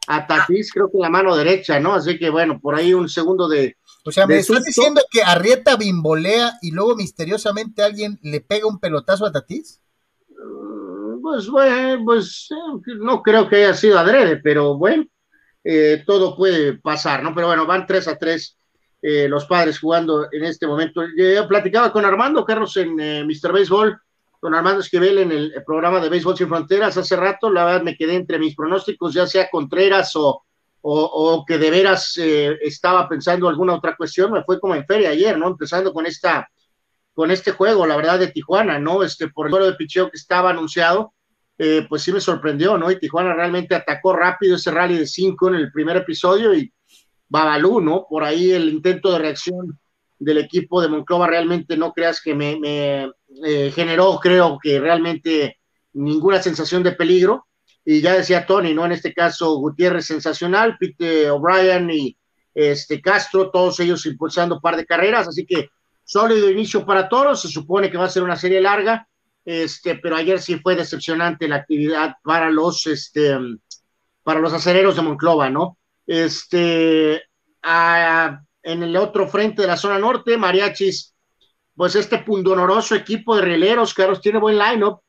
a 0.08 0.28
Tatís, 0.28 0.72
creo 0.72 0.91
que 0.91 0.98
la 0.98 1.10
mano 1.10 1.36
derecha, 1.36 1.80
¿no? 1.80 1.93
Así 1.93 2.20
que 2.20 2.30
bueno, 2.30 2.60
por 2.60 2.76
ahí 2.76 2.93
un 2.93 3.10
segundo 3.10 3.48
de. 3.48 3.78
O 4.08 4.12
sea, 4.12 4.28
me 4.28 4.38
estás 4.38 4.64
diciendo 4.64 5.01
que 5.10 5.24
Arrieta 5.24 5.76
bimbolea 5.78 6.53
y 6.62 6.72
luego 6.72 6.95
misteriosamente 6.95 7.82
alguien 7.82 8.20
le 8.22 8.39
pega 8.39 8.68
un 8.68 8.80
pelotazo 8.80 9.26
a 9.26 9.32
Tatís? 9.32 9.82
pues 11.26 11.49
bueno, 11.49 12.06
pues 12.06 12.47
eh, 12.51 12.93
no 12.99 13.24
creo 13.24 13.49
que 13.49 13.56
haya 13.56 13.74
sido 13.74 13.97
adrede, 13.97 14.38
pero 14.38 14.78
bueno, 14.78 15.06
eh, 15.64 16.03
todo 16.06 16.36
puede 16.36 16.78
pasar, 16.78 17.24
¿no? 17.24 17.34
Pero 17.34 17.47
bueno, 17.47 17.66
van 17.66 17.88
3 17.88 18.08
a 18.10 18.16
3 18.16 18.58
eh, 19.01 19.28
los 19.28 19.45
padres 19.45 19.80
jugando 19.80 20.28
en 20.32 20.45
este 20.45 20.68
momento. 20.68 21.01
Yo 21.18 21.47
platicaba 21.47 21.91
con 21.91 22.06
Armando 22.06 22.45
Carlos 22.45 22.78
en 22.78 22.95
Mr. 22.95 23.51
Baseball, 23.51 23.99
con 24.39 24.53
Armando 24.53 24.82
Esquivel 24.82 25.18
en 25.18 25.32
el 25.32 25.51
programa 25.66 25.99
de 25.99 26.10
Béisbol 26.10 26.38
Sin 26.38 26.47
Fronteras 26.47 26.95
hace 26.95 27.16
rato, 27.16 27.49
la 27.49 27.66
verdad 27.66 27.82
me 27.82 27.97
quedé 27.97 28.14
entre 28.14 28.38
mis 28.38 28.56
pronósticos, 28.56 29.16
ya 29.16 29.26
sea 29.26 29.49
Contreras 29.49 30.16
o, 30.16 30.45
o, 30.88 31.44
que 31.48 31.58
de 31.58 31.72
veras 31.72 32.16
estaba 32.18 33.10
pensando 33.10 33.50
alguna 33.50 33.74
otra 33.74 33.96
cuestión, 33.96 34.32
me 34.32 34.44
fue 34.44 34.60
como 34.60 34.76
en 34.76 34.86
feria 34.86 35.10
ayer, 35.10 35.38
¿no? 35.38 35.48
Empezando 35.48 35.92
con 35.92 36.06
esta 36.06 36.48
con 37.16 37.32
este 37.32 37.52
juego, 37.52 37.88
la 37.88 37.96
verdad, 37.96 38.20
de 38.20 38.28
Tijuana, 38.28 38.78
¿no? 38.78 39.02
Este, 39.02 39.30
por 39.30 39.48
el 39.48 39.52
número 39.52 39.72
de 39.72 39.78
picheo 39.78 40.12
que 40.12 40.18
estaba 40.18 40.50
anunciado, 40.50 41.14
eh, 41.58 41.86
pues 41.88 42.04
sí 42.04 42.12
me 42.12 42.20
sorprendió, 42.20 42.78
¿no? 42.78 42.92
Y 42.92 43.00
Tijuana 43.00 43.34
realmente 43.34 43.74
atacó 43.74 44.14
rápido 44.14 44.58
ese 44.58 44.70
rally 44.70 44.98
de 44.98 45.08
cinco 45.08 45.48
en 45.48 45.56
el 45.56 45.72
primer 45.72 45.96
episodio 45.96 46.54
y 46.54 46.72
Babalú, 47.28 47.80
¿no? 47.80 48.06
Por 48.08 48.24
ahí 48.26 48.52
el 48.52 48.70
intento 48.70 49.12
de 49.12 49.20
reacción 49.20 49.80
del 50.20 50.38
equipo 50.40 50.82
de 50.82 50.90
Monclova 50.90 51.28
realmente 51.28 51.78
no 51.78 51.94
creas 51.94 52.22
que 52.22 52.36
me, 52.36 52.60
eh, 52.64 53.72
generó, 53.74 54.20
creo 54.22 54.60
que 54.62 54.80
realmente 54.80 55.60
ninguna 55.94 56.42
sensación 56.42 56.84
de 56.84 56.92
peligro. 56.92 57.48
Y 57.86 58.02
ya 58.02 58.14
decía 58.14 58.46
Tony, 58.46 58.74
¿no? 58.74 58.86
En 58.86 58.92
este 58.92 59.14
caso, 59.14 59.56
Gutiérrez 59.58 60.08
sensacional, 60.08 60.76
Pete 60.80 61.30
O'Brien 61.30 61.90
y 61.92 62.18
este 62.54 63.02
Castro, 63.02 63.52
todos 63.52 63.80
ellos 63.80 64.06
impulsando 64.06 64.56
un 64.56 64.62
par 64.62 64.76
de 64.76 64.86
carreras, 64.86 65.28
así 65.28 65.46
que 65.46 65.70
sólido 66.04 66.50
inicio 66.50 66.86
para 66.86 67.08
todos, 67.10 67.42
se 67.42 67.50
supone 67.50 67.92
que 67.92 67.98
va 67.98 68.06
a 68.06 68.10
ser 68.10 68.24
una 68.24 68.36
serie 68.36 68.62
larga, 68.62 69.08
este, 69.44 69.96
pero 69.96 70.16
ayer 70.16 70.42
sí 70.42 70.60
fue 70.60 70.76
decepcionante 70.76 71.48
la 71.48 71.58
actividad 71.58 72.16
para 72.24 72.50
los, 72.50 72.88
este, 72.88 73.38
para 74.24 74.40
los 74.40 74.54
acereros 74.54 74.96
de 74.96 75.02
Monclova, 75.04 75.50
¿no? 75.50 75.78
Este, 76.08 77.22
en 78.64 78.84
el 78.84 78.96
otro 78.98 79.28
frente 79.28 79.62
de 79.62 79.68
la 79.68 79.78
zona 79.78 80.00
norte, 80.00 80.38
Mariachis, 80.38 81.14
pues 81.76 81.96
este 81.96 82.20
pundonoroso 82.20 82.96
equipo 82.96 83.36
de 83.36 83.42
rieleros, 83.42 83.94
Carlos 83.94 84.22
tiene 84.22 84.40
buen 84.40 84.58
line-up, 84.58 85.02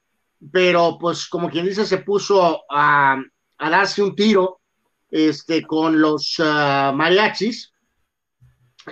pero 0.53 0.99
pues 0.99 1.27
como 1.29 1.51
quien 1.51 1.67
dice, 1.67 1.85
se 1.87 1.99
puso 1.99 2.65
a, 2.71 3.21
darse 3.59 4.03
un 4.03 4.15
tiro 4.15 4.61
este, 5.11 5.63
con 5.63 6.01
los 6.01 6.37
ah, 6.39 6.93
mariachis 6.95 7.73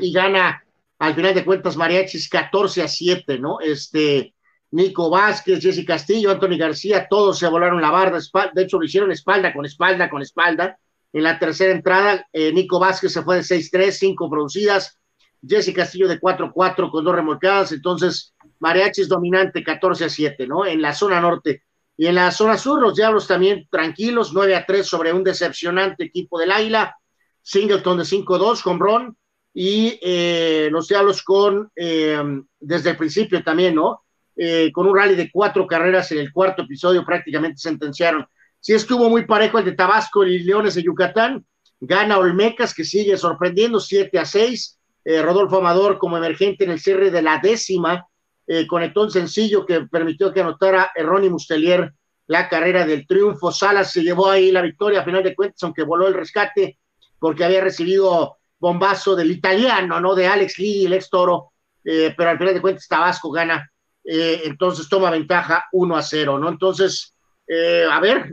y 0.00 0.12
gana 0.12 0.64
al 0.98 1.14
final 1.14 1.34
de 1.34 1.44
cuentas 1.44 1.76
mariachis 1.76 2.28
14 2.28 2.82
a 2.82 2.88
7, 2.88 3.38
¿no? 3.38 3.60
Este, 3.60 4.34
Nico 4.70 5.10
Vázquez, 5.10 5.60
Jesse 5.60 5.84
Castillo, 5.86 6.30
Anthony 6.30 6.56
García, 6.58 7.06
todos 7.08 7.38
se 7.38 7.48
volaron 7.48 7.80
la 7.80 7.90
barda, 7.90 8.18
de 8.52 8.62
hecho 8.62 8.78
lo 8.78 8.84
hicieron 8.84 9.12
espalda 9.12 9.52
con 9.52 9.64
espalda 9.64 10.10
con 10.10 10.22
espalda. 10.22 10.78
En 11.12 11.22
la 11.22 11.38
tercera 11.38 11.72
entrada, 11.72 12.26
eh, 12.32 12.52
Nico 12.52 12.80
Vázquez 12.80 13.12
se 13.12 13.22
fue 13.22 13.36
de 13.36 13.42
6-3, 13.42 13.92
5 13.92 14.28
producidas, 14.28 14.98
Jesse 15.46 15.72
Castillo 15.72 16.08
de 16.08 16.20
4-4 16.20 16.90
con 16.90 17.04
dos 17.04 17.14
remolcadas, 17.14 17.70
entonces 17.70 18.33
Mariachis 18.64 19.08
dominante 19.08 19.62
14 19.62 20.06
a 20.06 20.08
7, 20.08 20.46
¿no? 20.46 20.64
En 20.64 20.80
la 20.80 20.94
zona 20.94 21.20
norte. 21.20 21.64
Y 21.98 22.06
en 22.06 22.14
la 22.14 22.30
zona 22.30 22.56
sur, 22.56 22.80
los 22.80 22.94
Diablos 22.94 23.26
también 23.26 23.68
tranquilos, 23.70 24.32
9 24.32 24.56
a 24.56 24.64
3 24.64 24.86
sobre 24.86 25.12
un 25.12 25.22
decepcionante 25.22 26.04
equipo 26.04 26.38
del 26.38 26.50
Águila, 26.50 26.96
Singleton 27.42 27.98
de 27.98 28.04
5-2 28.04 28.62
con 28.62 28.80
Ron, 28.80 29.18
y 29.52 29.98
eh, 30.02 30.68
los 30.72 30.88
Diablos 30.88 31.22
con, 31.22 31.70
eh, 31.76 32.18
desde 32.58 32.90
el 32.90 32.96
principio 32.96 33.44
también, 33.44 33.74
¿no? 33.74 34.04
Eh, 34.34 34.72
con 34.72 34.88
un 34.88 34.96
rally 34.96 35.14
de 35.14 35.30
cuatro 35.30 35.66
carreras 35.66 36.10
en 36.12 36.18
el 36.18 36.32
cuarto 36.32 36.62
episodio, 36.62 37.04
prácticamente 37.04 37.58
sentenciaron. 37.58 38.26
Sí 38.60 38.72
estuvo 38.72 39.10
muy 39.10 39.26
parejo 39.26 39.58
el 39.58 39.66
de 39.66 39.72
Tabasco 39.72 40.24
y 40.24 40.38
Leones 40.38 40.74
de 40.74 40.82
Yucatán. 40.82 41.44
Gana 41.80 42.16
Olmecas, 42.16 42.72
que 42.72 42.84
sigue 42.84 43.18
sorprendiendo, 43.18 43.78
7 43.78 44.18
a 44.18 44.24
6. 44.24 44.80
Eh, 45.04 45.20
Rodolfo 45.20 45.58
Amador 45.58 45.98
como 45.98 46.16
emergente 46.16 46.64
en 46.64 46.70
el 46.70 46.80
cierre 46.80 47.10
de 47.10 47.20
la 47.20 47.38
décima, 47.38 48.06
eh, 48.46 48.66
conectó 48.66 49.02
un 49.02 49.10
sencillo 49.10 49.64
que 49.64 49.82
permitió 49.82 50.32
que 50.32 50.40
anotara 50.40 50.90
Ronnie 50.96 51.30
Mustelier 51.30 51.92
la 52.26 52.48
carrera 52.48 52.86
del 52.86 53.06
triunfo. 53.06 53.52
Salas 53.52 53.92
se 53.92 54.02
llevó 54.02 54.30
ahí 54.30 54.50
la 54.50 54.62
victoria 54.62 55.00
a 55.00 55.04
final 55.04 55.22
de 55.22 55.34
cuentas, 55.34 55.62
aunque 55.62 55.82
voló 55.82 56.06
el 56.06 56.14
rescate, 56.14 56.78
porque 57.18 57.44
había 57.44 57.60
recibido 57.60 58.36
bombazo 58.58 59.14
del 59.14 59.30
italiano, 59.30 60.00
¿no? 60.00 60.14
De 60.14 60.26
Alex 60.26 60.58
Lee, 60.58 60.86
el 60.86 60.94
ex 60.94 61.10
toro, 61.10 61.52
pero 61.82 62.30
al 62.30 62.38
final 62.38 62.54
de 62.54 62.62
cuentas 62.62 62.88
Tabasco 62.88 63.30
gana 63.30 63.70
eh, 64.04 64.42
entonces 64.44 64.88
toma 64.88 65.10
ventaja 65.10 65.64
1 65.72 65.96
a 65.96 66.02
0, 66.02 66.38
¿no? 66.38 66.48
Entonces, 66.48 67.14
eh, 67.48 67.84
a 67.90 67.98
ver, 68.00 68.30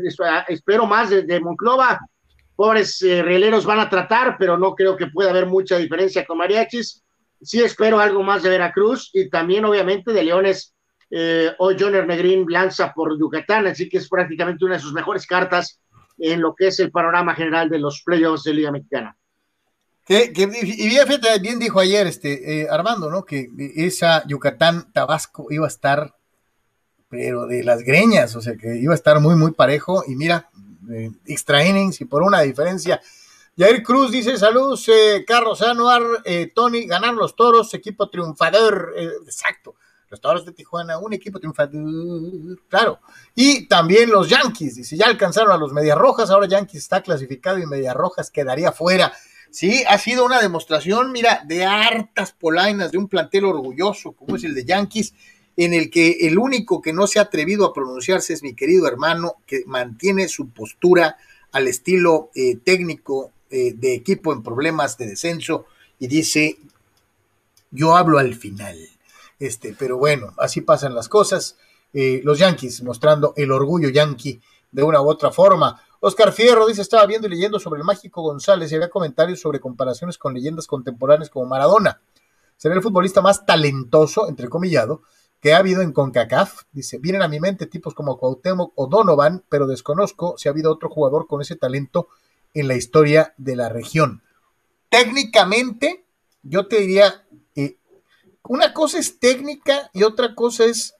espero 0.47 0.85
más 0.85 1.09
de, 1.09 1.39
Monclova. 1.39 1.99
Pobres 2.55 3.01
eh, 3.01 3.23
rieleros 3.23 3.65
van 3.65 3.79
a 3.79 3.89
tratar, 3.89 4.35
pero 4.37 4.57
no 4.57 4.75
creo 4.75 4.97
que 4.97 5.07
pueda 5.07 5.29
haber 5.29 5.45
mucha 5.45 5.77
diferencia 5.77 6.25
con 6.25 6.37
Mariachis. 6.37 7.01
Sí 7.41 7.61
espero 7.61 7.99
algo 7.99 8.23
más 8.23 8.43
de 8.43 8.49
Veracruz 8.49 9.09
y 9.13 9.29
también, 9.29 9.65
obviamente, 9.65 10.13
de 10.13 10.23
Leones. 10.23 10.75
hoy 11.57 11.75
John 11.79 12.07
Negrín 12.07 12.45
lanza 12.47 12.93
por 12.93 13.19
Yucatán, 13.19 13.67
así 13.67 13.89
que 13.89 13.97
es 13.97 14.07
prácticamente 14.07 14.65
una 14.65 14.75
de 14.75 14.81
sus 14.81 14.93
mejores 14.93 15.25
cartas 15.25 15.79
en 16.17 16.41
lo 16.41 16.53
que 16.53 16.67
es 16.67 16.79
el 16.79 16.91
panorama 16.91 17.33
general 17.35 17.69
de 17.69 17.79
los 17.79 18.03
playoffs 18.03 18.43
de 18.43 18.53
Liga 18.53 18.71
Mexicana 18.71 19.17
y 20.07 20.89
bien, 20.89 21.01
bien 21.41 21.59
dijo 21.59 21.79
ayer 21.79 22.07
este 22.07 22.61
eh, 22.61 22.67
Armando, 22.69 23.09
¿no? 23.09 23.23
Que 23.23 23.49
esa 23.75 24.25
Yucatán 24.27 24.91
Tabasco 24.91 25.47
iba 25.51 25.65
a 25.65 25.69
estar, 25.69 26.15
pero 27.09 27.45
de 27.45 27.63
las 27.63 27.83
greñas, 27.83 28.35
o 28.35 28.41
sea 28.41 28.55
que 28.55 28.77
iba 28.77 28.93
a 28.93 28.95
estar 28.95 29.19
muy, 29.19 29.35
muy 29.35 29.51
parejo. 29.51 30.03
Y 30.07 30.15
mira, 30.15 30.49
eh, 30.91 31.11
extra 31.25 31.65
innings 31.65 32.01
y 32.01 32.05
por 32.05 32.23
una 32.23 32.41
diferencia. 32.41 33.01
Jair 33.57 33.83
Cruz 33.83 34.11
dice: 34.11 34.37
Saludos, 34.37 34.87
eh, 34.87 35.23
Carlos 35.27 35.61
Anuar, 35.61 36.01
eh, 36.25 36.51
Tony, 36.53 36.85
ganar 36.85 37.13
los 37.13 37.35
toros, 37.35 37.73
equipo 37.73 38.09
triunfador. 38.09 38.93
exacto, 39.25 39.75
los 40.09 40.21
toros 40.21 40.45
de 40.45 40.53
Tijuana, 40.53 40.97
un 40.97 41.13
equipo 41.13 41.39
triunfador, 41.39 42.59
claro. 42.69 42.99
Y 43.35 43.67
también 43.67 44.09
los 44.09 44.29
Yankees, 44.29 44.75
dice: 44.75 44.95
Ya 44.95 45.07
alcanzaron 45.07 45.51
a 45.51 45.57
los 45.57 45.73
Medias 45.73 45.97
Rojas, 45.97 46.29
ahora 46.29 46.47
Yankees 46.47 46.83
está 46.83 47.01
clasificado 47.01 47.59
y 47.59 47.65
Medias 47.65 47.95
Rojas 47.95 48.31
quedaría 48.31 48.71
fuera. 48.71 49.11
Sí, 49.51 49.83
ha 49.85 49.97
sido 49.97 50.23
una 50.25 50.41
demostración, 50.41 51.11
mira, 51.11 51.43
de 51.45 51.65
hartas 51.65 52.31
polainas, 52.31 52.89
de 52.89 52.97
un 52.97 53.09
plantel 53.09 53.43
orgulloso 53.43 54.13
como 54.13 54.37
es 54.37 54.45
el 54.45 54.55
de 54.55 54.63
Yankees, 54.63 55.13
en 55.57 55.73
el 55.73 55.89
que 55.89 56.19
el 56.21 56.39
único 56.39 56.81
que 56.81 56.93
no 56.93 57.05
se 57.05 57.19
ha 57.19 57.23
atrevido 57.23 57.65
a 57.65 57.73
pronunciarse 57.73 58.31
es 58.31 58.43
mi 58.43 58.55
querido 58.55 58.87
hermano, 58.87 59.35
que 59.45 59.63
mantiene 59.65 60.29
su 60.29 60.51
postura 60.51 61.17
al 61.51 61.67
estilo 61.67 62.31
eh, 62.33 62.55
técnico 62.63 63.33
de 63.51 63.93
equipo 63.93 64.33
en 64.33 64.43
problemas 64.43 64.97
de 64.97 65.07
descenso 65.07 65.65
y 65.99 66.07
dice, 66.07 66.57
Yo 67.69 67.95
hablo 67.95 68.17
al 68.17 68.35
final. 68.35 68.77
Este, 69.39 69.75
pero 69.77 69.97
bueno, 69.97 70.33
así 70.37 70.61
pasan 70.61 70.93
las 70.95 71.09
cosas. 71.09 71.57
Eh, 71.93 72.21
los 72.23 72.39
Yankees 72.39 72.83
mostrando 72.83 73.33
el 73.35 73.51
orgullo 73.51 73.89
yankee 73.89 74.39
de 74.71 74.83
una 74.83 75.01
u 75.01 75.09
otra 75.09 75.31
forma. 75.31 75.81
Oscar 75.99 76.31
Fierro 76.31 76.65
dice, 76.65 76.81
estaba 76.81 77.05
viendo 77.05 77.27
y 77.27 77.31
leyendo 77.31 77.59
sobre 77.59 77.79
el 77.79 77.83
mágico 77.83 78.21
González 78.21 78.71
y 78.71 78.75
había 78.75 78.89
comentarios 78.89 79.39
sobre 79.39 79.59
comparaciones 79.59 80.17
con 80.17 80.33
leyendas 80.33 80.67
contemporáneas 80.67 81.29
como 81.29 81.45
Maradona. 81.45 82.01
Será 82.57 82.75
el 82.75 82.81
futbolista 82.81 83.21
más 83.21 83.45
talentoso, 83.45 84.27
entre 84.29 84.47
comillado, 84.47 85.01
que 85.39 85.53
ha 85.53 85.57
habido 85.57 85.81
en 85.81 85.91
CONCACAF. 85.91 86.63
Dice, 86.71 86.99
vienen 86.99 87.21
a 87.21 87.27
mi 87.27 87.39
mente 87.39 87.65
tipos 87.65 87.93
como 87.93 88.17
Cuauhtémoc 88.17 88.73
o 88.75 88.87
Donovan, 88.87 89.43
pero 89.49 89.67
desconozco 89.67 90.35
si 90.37 90.47
ha 90.47 90.51
habido 90.51 90.71
otro 90.71 90.89
jugador 90.89 91.27
con 91.27 91.41
ese 91.41 91.55
talento 91.55 92.07
en 92.53 92.67
la 92.67 92.75
historia 92.75 93.33
de 93.37 93.55
la 93.55 93.69
región. 93.69 94.21
Técnicamente, 94.89 96.03
yo 96.43 96.67
te 96.67 96.79
diría, 96.81 97.25
eh, 97.55 97.77
una 98.43 98.73
cosa 98.73 98.99
es 98.99 99.19
técnica 99.19 99.89
y 99.93 100.03
otra 100.03 100.35
cosa 100.35 100.65
es 100.65 100.95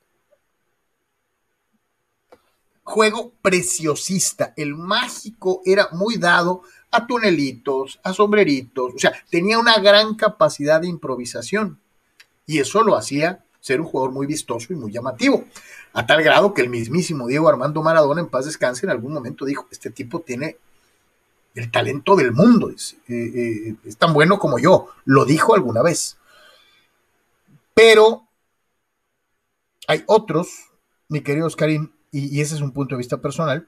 juego 2.84 3.34
preciosista. 3.42 4.54
El 4.56 4.76
mágico 4.76 5.62
era 5.66 5.90
muy 5.92 6.18
dado 6.18 6.64
a 6.92 7.08
tunelitos, 7.08 8.00
a 8.04 8.14
sombreritos, 8.14 8.94
o 8.96 9.00
sea, 9.00 9.14
tenía 9.30 9.58
una 9.58 9.80
gran 9.80 10.16
capacidad 10.16 10.82
de 10.82 10.88
improvisación 10.88 11.80
y 12.46 12.60
eso 12.60 12.84
lo 12.84 12.98
hacía 12.98 13.46
ser 13.62 13.80
un 13.80 13.88
jugador 13.88 14.12
muy 14.12 14.28
vistoso 14.28 14.74
y 14.74 14.76
muy 14.76 14.92
llamativo, 14.92 15.46
a 15.94 16.06
tal 16.06 16.24
grado 16.24 16.54
que 16.54 16.62
el 16.62 16.70
mismísimo 16.70 17.28
Diego 17.28 17.48
Armando 17.48 17.82
Maradona, 17.82 18.22
en 18.22 18.28
paz 18.28 18.46
descanse, 18.46 18.86
en 18.86 18.90
algún 18.90 19.14
momento 19.14 19.46
dijo, 19.46 19.68
este 19.72 19.90
tipo 19.92 20.20
tiene 20.20 20.58
el 21.56 21.72
talento 21.72 22.16
del 22.16 22.32
mundo, 22.32 22.70
es, 22.70 22.98
eh, 23.08 23.14
eh, 23.14 23.76
es 23.84 23.98
tan 23.98 24.14
bueno 24.14 24.40
como 24.40 24.60
yo, 24.60 24.88
lo 25.06 25.26
dijo 25.26 25.54
alguna 25.54 25.82
vez. 25.82 26.18
Pero 27.74 28.28
hay 29.88 30.04
otros, 30.08 30.50
mi 31.10 31.22
querido 31.22 31.48
Oscarín, 31.48 31.94
y, 32.12 32.42
ese 32.42 32.56
es 32.56 32.62
un 32.62 32.72
punto 32.72 32.96
de 32.96 33.00
vista 33.00 33.22
personal, 33.22 33.68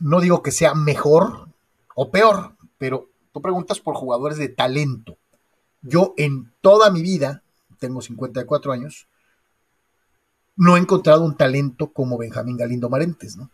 no 0.00 0.20
digo 0.20 0.42
que 0.42 0.50
sea 0.50 0.74
mejor 0.74 1.48
o 1.94 2.10
peor, 2.10 2.56
pero 2.78 3.08
tú 3.32 3.40
preguntas 3.40 3.80
por 3.80 3.94
jugadores 3.94 4.38
de 4.38 4.48
talento. 4.48 5.16
Yo 5.82 6.14
en 6.16 6.52
toda 6.60 6.90
mi 6.90 7.02
vida, 7.02 7.42
tengo 7.78 8.02
54 8.02 8.72
años, 8.72 9.08
no 10.56 10.76
he 10.76 10.80
encontrado 10.80 11.24
un 11.24 11.36
talento 11.36 11.92
como 11.92 12.18
Benjamín 12.18 12.56
Galindo 12.56 12.88
Marentes, 12.88 13.36
¿no? 13.36 13.50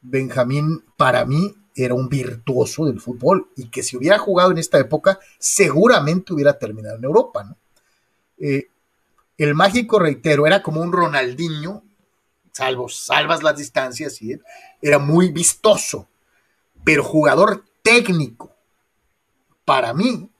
Benjamín 0.00 0.84
para 0.96 1.24
mí 1.24 1.54
era 1.74 1.94
un 1.94 2.08
virtuoso 2.08 2.86
del 2.86 3.00
fútbol 3.00 3.48
y 3.56 3.68
que 3.68 3.82
si 3.82 3.96
hubiera 3.96 4.18
jugado 4.18 4.50
en 4.50 4.58
esta 4.58 4.78
época 4.78 5.18
seguramente 5.38 6.32
hubiera 6.32 6.58
terminado 6.58 6.96
en 6.96 7.04
Europa. 7.04 7.56
Eh, 8.38 8.68
el 9.38 9.54
mágico, 9.54 9.98
reitero, 9.98 10.46
era 10.46 10.62
como 10.62 10.80
un 10.80 10.92
Ronaldinho 10.92 11.82
salvo 12.52 12.88
salvas 12.88 13.42
las 13.42 13.56
distancias, 13.56 14.20
y 14.22 14.38
era 14.80 14.98
muy 14.98 15.30
vistoso, 15.30 16.08
pero 16.84 17.02
jugador 17.02 17.64
técnico, 17.82 18.54
para 19.64 19.94
mí, 19.94 20.30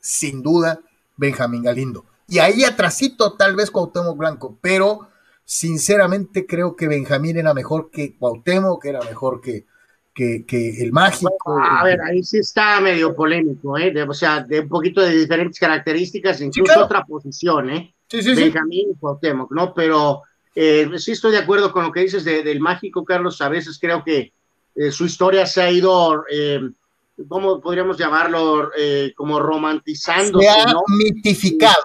sin 0.00 0.42
duda, 0.42 0.80
Benjamín 1.16 1.62
Galindo. 1.62 2.06
Y 2.26 2.38
ahí 2.38 2.64
atrasito 2.64 3.34
tal 3.34 3.56
vez 3.56 3.70
Cuauhtémoc 3.70 4.16
Blanco, 4.16 4.58
pero 4.60 5.08
sinceramente 5.44 6.46
creo 6.46 6.76
que 6.76 6.88
Benjamín 6.88 7.36
era 7.36 7.52
mejor 7.52 7.90
que 7.90 8.16
Cuauhtémoc, 8.16 8.82
que 8.82 8.88
era 8.88 9.02
mejor 9.02 9.40
que, 9.40 9.66
que, 10.14 10.44
el 10.82 10.92
mágico. 10.92 11.30
a 11.58 11.82
ver, 11.84 12.00
ahí 12.02 12.22
sí 12.22 12.38
está 12.38 12.80
medio 12.80 13.14
polémico, 13.14 13.78
¿eh? 13.78 13.92
o 14.02 14.14
sea, 14.14 14.40
de 14.40 14.60
un 14.60 14.68
poquito 14.68 15.00
de 15.00 15.16
diferentes 15.16 15.58
características, 15.58 16.40
incluso 16.40 16.84
otra 16.84 17.04
posición, 17.04 17.70
¿eh? 17.70 17.94
Sí, 18.08 18.22
sí, 18.22 18.34
Benjamín 18.34 18.90
y 18.90 18.98
Cuauhtémoc, 18.98 19.52
¿no? 19.52 19.72
Pero 19.72 20.22
eh, 20.54 20.90
sí 20.96 21.12
estoy 21.12 21.32
de 21.32 21.38
acuerdo 21.38 21.72
con 21.72 21.84
lo 21.84 21.92
que 21.92 22.00
dices 22.00 22.24
del 22.24 22.60
mágico, 22.60 23.04
Carlos. 23.04 23.40
A 23.40 23.48
veces 23.48 23.78
creo 23.80 24.02
que 24.02 24.32
eh, 24.74 24.90
su 24.90 25.04
historia 25.04 25.46
se 25.46 25.62
ha 25.62 25.70
ido, 25.70 26.24
eh, 26.30 26.60
¿cómo 27.28 27.60
podríamos 27.60 27.96
llamarlo? 27.96 28.70
Eh, 28.76 29.12
como 29.16 29.38
romantizando. 29.38 30.40
Se 30.40 30.48
ha 30.48 30.64
mitificado. 30.88 31.82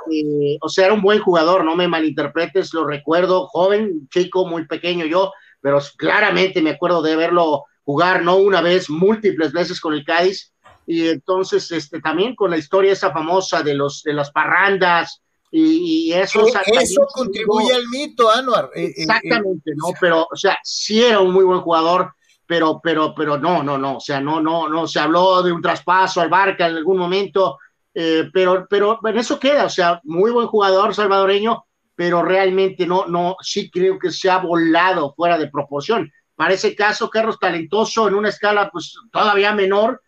o 0.62 0.70
sea, 0.70 0.86
era 0.86 0.94
un 0.94 1.02
buen 1.02 1.20
jugador, 1.20 1.64
no 1.64 1.76
me 1.76 1.88
malinterpretes, 1.88 2.74
lo 2.74 2.86
recuerdo, 2.86 3.48
joven, 3.48 4.08
chico, 4.10 4.48
muy 4.48 4.66
pequeño 4.66 5.06
yo, 5.06 5.32
pero 5.62 5.80
claramente 5.98 6.62
me 6.62 6.72
acuerdo 6.72 7.02
de 7.02 7.16
verlo 7.16 7.66
jugar 7.86 8.24
no 8.24 8.38
una 8.38 8.62
vez, 8.62 8.90
múltiples 8.90 9.54
veces 9.54 9.80
con 9.80 9.94
el 9.94 10.04
Cádiz. 10.04 10.52
Y 10.88 11.08
entonces, 11.08 11.72
este, 11.72 12.02
también 12.02 12.36
con 12.36 12.52
la 12.52 12.58
historia 12.58 12.92
esa 12.92 13.12
famosa 13.12 13.64
de 13.64 13.74
los 13.74 14.04
de 14.04 14.14
las 14.14 14.32
parrandas, 14.32 15.22
y, 15.58 16.12
eso, 16.12 16.46
eso 16.48 17.08
contribuye 17.14 17.74
al 17.74 17.88
mito, 17.88 18.30
Anuar. 18.30 18.72
Eh, 18.76 18.88
eh, 18.88 18.94
Exactamente, 18.98 19.72
¿no? 19.76 19.88
Pero, 20.02 20.28
o 20.30 20.36
sea, 20.36 20.60
sí 20.64 21.02
era 21.02 21.22
un 21.22 21.32
muy 21.32 21.46
buen 21.46 21.62
jugador, 21.62 22.14
pero, 22.46 22.82
pero, 22.84 23.14
pero 23.16 23.38
no, 23.38 23.64
no, 23.64 23.78
no, 23.78 23.98
o 23.98 24.00
sea, 24.02 24.20
no, 24.20 24.42
no, 24.42 24.68
no, 24.68 24.86
se 24.86 25.00
habló 25.00 25.42
de 25.44 25.54
un 25.54 25.62
traspaso 25.62 26.20
al 26.20 26.30
Barca 26.30 26.68
en 26.68 26.76
algún 26.76 26.98
momento, 26.98 27.58
eh, 27.94 28.30
pero, 28.34 28.68
pero 28.70 29.00
en 29.02 29.18
eso 29.18 29.40
queda, 29.40 29.66
o 29.66 29.70
sea, 29.70 30.02
muy 30.04 30.32
buen 30.32 30.48
jugador 30.48 30.94
salvadoreño, 30.94 31.66
pero 31.96 32.22
realmente 32.22 32.86
no, 32.86 33.06
no, 33.06 33.38
sí 33.42 33.72
creo 33.72 33.98
que 33.98 34.12
se 34.12 34.30
ha 34.30 34.40
volado 34.40 35.14
fuera 35.16 35.38
de 35.38 35.48
proporción. 35.48 36.12
Para 36.36 36.54
ese 36.54 36.76
caso, 36.76 37.10
Carlos 37.10 37.40
Talentoso 37.40 38.08
en 38.08 38.16
una 38.16 38.30
escala 38.30 38.70
pues 38.70 38.94
todavía 39.12 39.54
menor, 39.54 40.02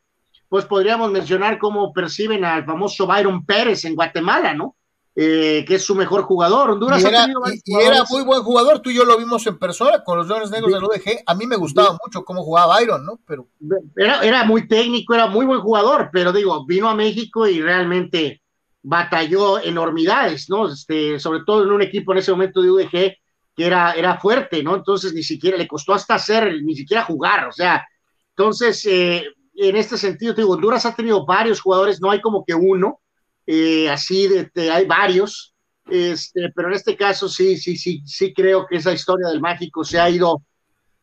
pues 0.49 0.65
podríamos 0.65 1.11
mencionar 1.11 1.57
cómo 1.57 1.93
perciben 1.93 2.45
al 2.45 2.65
famoso 2.65 3.07
Byron 3.07 3.45
Pérez 3.45 3.85
en 3.85 3.95
Guatemala, 3.95 4.53
¿no? 4.53 4.75
Eh, 5.19 5.65
que 5.67 5.75
es 5.75 5.83
su 5.83 5.95
mejor 5.95 6.21
jugador. 6.21 6.69
Honduras 6.69 7.01
y, 7.01 7.07
era, 7.07 7.25
y, 7.65 7.75
era, 7.75 8.03
muy 8.07 8.21
buen 8.21 8.43
jugador, 8.43 8.79
tú 8.79 8.91
y 8.91 8.95
yo 8.95 9.03
lo 9.03 9.17
vimos 9.17 9.47
en 9.47 9.57
persona 9.57 10.03
con 10.03 10.19
los 10.19 10.27
Leones 10.27 10.51
Negros 10.51 10.71
del 10.71 10.83
UDG. 10.83 11.23
A 11.25 11.33
mí 11.33 11.47
me 11.47 11.55
gustaba 11.55 11.97
mucho 12.05 12.23
cómo 12.23 12.43
jugaba 12.43 12.77
Byron, 12.77 13.03
¿no? 13.03 13.19
Pero 13.25 13.47
era, 13.95 14.21
era 14.21 14.43
muy 14.43 14.67
técnico, 14.67 15.15
era 15.15 15.25
muy 15.25 15.47
buen 15.47 15.61
jugador, 15.61 16.09
pero 16.13 16.31
digo, 16.31 16.67
vino 16.67 16.87
a 16.87 16.93
México 16.93 17.47
y 17.47 17.59
realmente 17.59 18.43
batalló 18.83 19.59
enormidades, 19.59 20.51
¿no? 20.51 20.71
Este, 20.71 21.19
sobre 21.19 21.39
todo 21.43 21.63
en 21.63 21.71
un 21.71 21.81
equipo 21.81 22.11
en 22.11 22.19
ese 22.19 22.31
momento 22.31 22.61
de 22.61 22.69
UDG 22.69 23.17
que 23.57 23.65
era, 23.65 23.93
era 23.93 24.19
fuerte, 24.19 24.61
¿no? 24.61 24.75
Entonces 24.75 25.13
ni 25.13 25.23
siquiera 25.23 25.57
le 25.57 25.67
costó 25.67 25.93
hasta 25.93 26.15
hacer, 26.15 26.61
ni 26.61 26.75
siquiera 26.75 27.03
jugar, 27.03 27.47
o 27.47 27.51
sea, 27.51 27.83
entonces, 28.37 28.85
eh, 28.85 29.25
en 29.55 29.75
este 29.75 29.97
sentido, 29.97 30.35
te 30.35 30.41
digo, 30.41 30.53
Honduras 30.53 30.85
ha 30.85 30.95
tenido 30.95 31.25
varios 31.25 31.59
jugadores, 31.59 31.99
no 31.99 32.11
hay 32.11 32.21
como 32.21 32.45
que 32.45 32.53
uno, 32.53 33.01
eh, 33.47 33.89
así 33.89 34.27
de, 34.27 34.71
hay 34.71 34.85
varios, 34.85 35.55
este, 35.89 36.51
pero 36.55 36.67
en 36.67 36.75
este 36.75 36.95
caso 36.95 37.27
sí, 37.27 37.57
sí, 37.57 37.77
sí, 37.77 38.03
sí 38.05 38.35
creo 38.35 38.67
que 38.67 38.75
esa 38.75 38.93
historia 38.93 39.29
del 39.29 39.41
mágico 39.41 39.83
se 39.83 39.99
ha 39.99 40.07
ido 40.07 40.43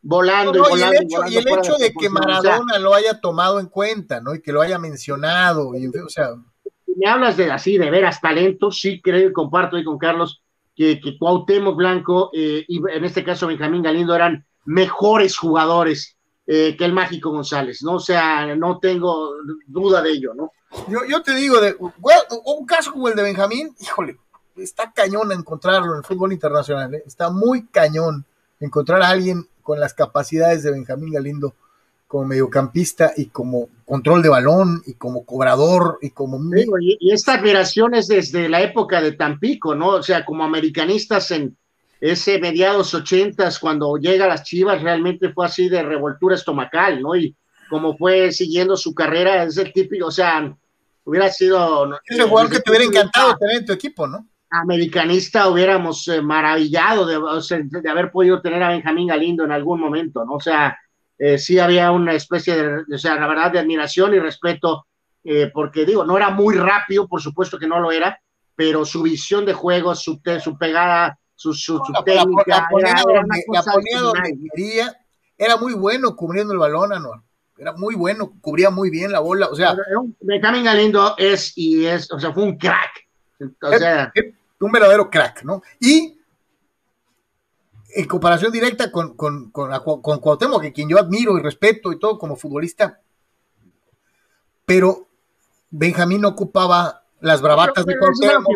volando 0.01 0.59
y 0.59 0.71
volando. 0.71 1.29
Y 1.29 1.37
el 1.39 1.49
hecho, 1.49 1.77
de 1.77 1.93
que 1.93 2.09
Maradona 2.09 2.79
lo 2.79 2.95
haya 2.95 3.21
tomado 3.21 3.59
en 3.59 3.67
cuenta, 3.67 4.21
¿no? 4.21 4.33
Y 4.35 4.41
que 4.41 4.53
lo 4.53 4.61
haya 4.61 4.79
mencionado, 4.79 5.75
y, 5.75 5.89
o 5.89 6.09
sea. 6.09 6.29
Me 6.97 7.11
hablas 7.11 7.37
de 7.37 7.51
así, 7.51 7.79
de 7.79 7.91
veras 7.91 8.21
talento, 8.21 8.71
sí 8.71 9.01
creo 9.03 9.31
y 9.31 9.33
comparto 9.33 9.77
ahí 9.77 9.83
con 9.83 9.99
Carlos 9.99 10.44
que, 10.75 11.01
que 11.01 11.17
Blanco 11.75 12.31
eh, 12.33 12.65
y 12.67 12.79
en 12.91 13.05
este 13.05 13.25
caso 13.25 13.47
Benjamín 13.47 13.83
Galindo 13.83 14.15
eran 14.15 14.45
mejores 14.65 15.37
jugadores 15.37 16.17
eh, 16.47 16.77
que 16.77 16.85
el 16.85 16.93
Mágico 16.93 17.31
González, 17.31 17.83
¿no? 17.83 17.95
O 17.95 18.01
sea, 18.01 18.55
no 18.55 18.79
tengo 18.79 19.31
duda 19.67 20.03
de 20.03 20.11
ello, 20.11 20.35
¿no? 20.35 20.53
Yo, 21.09 21.23
te 21.23 21.35
digo, 21.35 21.61
de, 21.61 21.77
un 21.79 22.67
caso 22.67 22.93
como 22.93 23.09
el 23.09 23.15
de 23.15 23.23
Benjamín, 23.23 23.75
híjole, 23.81 24.19
está 24.57 24.93
cañón 24.93 25.33
encontrarlo 25.33 25.93
en 25.93 25.99
el 25.99 26.05
fútbol 26.05 26.33
internacional, 26.33 26.95
¿eh? 26.95 27.05
está 27.07 27.31
muy 27.31 27.67
cañón 27.67 28.25
encontrar 28.61 29.03
a 29.03 29.09
alguien 29.09 29.49
con 29.63 29.81
las 29.81 29.95
capacidades 29.95 30.63
de 30.63 30.73
Benjamín 30.73 31.13
Galindo 31.13 31.55
como 32.09 32.27
mediocampista 32.27 33.13
y 33.17 33.27
como 33.27 33.69
control 33.85 34.23
de 34.23 34.29
balón 34.29 34.83
y 34.87 34.95
como 34.95 35.25
cobrador 35.25 35.99
y 36.01 36.11
como... 36.11 36.39
y, 36.81 37.13
esta 37.13 37.35
admiración 37.35 37.95
es 37.95 38.09
desde 38.09 38.49
la 38.49 38.63
época 38.63 39.01
de 39.01 39.13
Tampico, 39.13 39.75
¿no? 39.75 39.89
O 39.89 40.03
sea, 40.03 40.25
como 40.25 40.45
americanistas 40.45 41.31
en 41.31 41.57
ese 42.01 42.39
mediados 42.39 42.93
ochentas, 42.95 43.59
cuando 43.59 43.97
llega 43.97 44.27
a 44.27 44.29
las 44.29 44.43
Chivas, 44.43 44.83
realmente 44.83 45.33
fue 45.33 45.47
así 45.47 45.69
de 45.69 45.83
revoltura 45.83 46.35
estomacal, 46.35 47.01
¿no? 47.01 47.17
Y 47.17 47.35
como 47.69 47.97
fue 47.97 48.33
siguiendo 48.33 48.77
su 48.77 48.95
carrera, 48.95 49.45
es 49.45 49.57
el 49.57 49.73
típico, 49.73 50.07
o 50.07 50.11
sea, 50.11 50.55
hubiera 51.05 51.31
sido. 51.31 51.91
Ese 52.05 52.23
jugador 52.25 52.51
que 52.51 52.61
te 52.61 52.71
hubiera 52.71 52.85
encantado 52.85 53.37
tener 53.37 53.57
en 53.59 53.67
tu 53.67 53.73
equipo, 53.73 54.07
¿no? 54.07 54.27
Americanista, 54.51 55.49
hubiéramos 55.49 56.07
eh, 56.09 56.23
maravillado 56.23 57.07
de, 57.07 57.91
haber 57.91 58.13
podido 58.13 58.41
tener 58.41 58.63
a 58.63 58.69
Benjamín 58.69 59.09
Galindo 59.09 59.45
en 59.45 59.53
algún 59.53 59.81
momento, 59.81 60.25
¿no? 60.25 60.35
O 60.35 60.41
sea, 60.41 60.79
eh, 61.19 61.39
sí 61.39 61.59
había 61.59 61.91
una 61.91 62.13
especie 62.13 62.57
de, 62.57 62.95
o 62.95 62.99
sea, 62.99 63.17
la 63.17 63.27
verdad, 63.27 63.53
de 63.53 63.59
admiración 63.59 64.15
y 64.15 64.19
respeto, 64.19 64.87
eh, 65.23 65.51
porque 65.53 65.85
digo, 65.85 66.05
no 66.05 66.17
era 66.17 66.31
muy 66.31 66.57
rápido, 66.57 67.09
por 67.09 67.21
supuesto 67.21 67.59
que 67.59 67.67
no 67.67 67.81
lo 67.81 67.93
era, 67.93 68.19
pero 68.57 68.85
su 68.85 69.03
visión 69.03 69.45
de 69.45 69.53
juego, 69.53 69.95
su, 69.95 70.21
su 70.43 70.59
pegada, 70.59 71.19
su, 71.35 71.53
su, 71.53 71.81
técnica, 72.05 72.69
era, 75.37 75.57
muy 75.57 75.75
bueno 75.75 76.15
cubriendo 76.15 76.53
el 76.53 76.59
balón, 76.59 76.93
Anuar 76.93 77.21
era 77.57 77.73
muy 77.73 77.95
bueno, 77.95 78.33
cubría 78.41 78.71
muy 78.71 78.91
bien 78.91 79.13
la 79.13 79.21
bola, 79.21 79.47
o 79.47 79.55
sea. 79.55 79.77
Benjamín 80.21 80.65
Galindo 80.65 81.15
es 81.17 81.53
y 81.57 81.87
es, 81.87 82.11
o 82.11 82.19
sea, 82.19 82.33
fue 82.33 82.43
un 82.43 82.59
crack, 82.59 82.91
O 83.63 83.79
sea, 83.79 84.13
un 84.61 84.73
verdadero 84.73 85.09
crack, 85.09 85.45
¿no? 85.45 85.63
Y 85.81 86.19
en 87.95 88.07
comparación 88.07 88.51
directa 88.51 88.91
con, 88.91 89.17
con, 89.17 89.51
con, 89.51 89.71
con 90.03 90.19
Cuauhtémoc, 90.19 90.63
que 90.63 90.73
quien 90.73 90.89
yo 90.89 90.99
admiro 90.99 91.39
y 91.39 91.43
respeto 91.43 91.93
y 91.93 91.99
todo 91.99 92.19
como 92.19 92.37
futbolista, 92.37 93.01
pero 94.67 95.09
Benjamín 95.71 96.23
no 96.23 96.29
ocupaba 96.29 97.05
las 97.21 97.41
bravatas 97.41 97.87
de 97.87 97.97
Cuauhtémoc. 97.97 98.47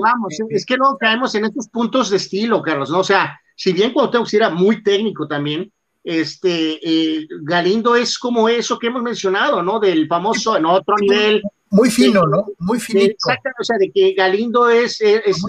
Es 0.50 0.66
que 0.66 0.76
no 0.76 0.96
caemos 0.98 1.34
en 1.34 1.44
estos 1.44 1.68
puntos 1.68 2.10
de 2.10 2.16
estilo, 2.16 2.62
Carlos, 2.62 2.90
¿no? 2.90 2.98
O 2.98 3.04
sea, 3.04 3.40
si 3.54 3.72
bien 3.72 3.92
Cuauhtémoc 3.92 4.32
era 4.34 4.50
muy 4.50 4.82
técnico 4.82 5.28
también, 5.28 5.72
este, 6.02 6.78
eh, 6.82 7.28
Galindo 7.42 7.94
es 7.94 8.18
como 8.18 8.48
eso 8.48 8.78
que 8.78 8.88
hemos 8.88 9.02
mencionado, 9.02 9.62
¿no? 9.62 9.78
Del 9.78 10.08
famoso, 10.08 10.56
en 10.56 10.66
otro 10.66 10.96
nivel. 10.98 11.42
Muy 11.70 11.90
fino, 11.90 12.26
¿no? 12.26 12.46
Muy 12.58 12.80
finito. 12.80 13.12
Exacto, 13.12 13.50
o 13.60 13.64
sea, 13.64 13.76
de 13.78 13.90
que 13.92 14.14
Galindo 14.14 14.68
es, 14.68 15.00
es, 15.00 15.42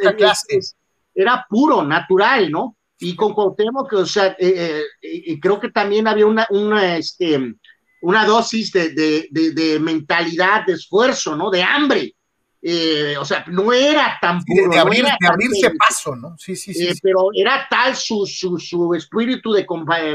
era 1.15 1.45
puro, 1.49 1.83
natural, 1.83 2.51
¿no? 2.51 2.75
Y 3.01 3.15
con 3.15 3.33
Cuauhtémoc, 3.33 3.93
o 3.93 4.05
sea, 4.05 4.35
eh, 4.37 4.83
eh, 5.01 5.39
creo 5.39 5.59
que 5.59 5.71
también 5.71 6.05
había 6.07 6.25
una, 6.25 6.45
una, 6.49 6.97
este, 6.97 7.55
una 8.01 8.25
dosis 8.25 8.73
de, 8.73 8.89
de, 8.89 9.29
de, 9.53 9.79
mentalidad, 9.79 10.65
de 10.65 10.73
esfuerzo, 10.73 11.35
¿no? 11.35 11.49
De 11.49 11.63
hambre. 11.63 12.13
Eh, 12.61 13.15
o 13.17 13.23
sea, 13.23 13.45
no 13.47 13.71
era 13.71 14.17
tan 14.21 14.43
puro. 14.43 14.69
De, 14.69 14.79
abrirse 14.79 15.71
paso, 15.77 16.13
¿no? 16.13 16.35
Sí, 16.37 16.57
sí, 16.57 16.73
sí, 16.73 16.89
Pero 17.01 17.29
era 17.33 17.65
tal 17.69 17.95
su, 17.95 18.25
su, 18.25 18.59
su 18.59 18.93
espíritu 18.93 19.53
de, 19.53 19.65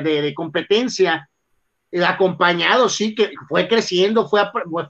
de, 0.02 0.34
competencia, 0.34 1.26
acompañado, 2.06 2.90
sí, 2.90 3.14
que 3.14 3.32
fue 3.48 3.66
creciendo, 3.66 4.28
fue, 4.28 4.42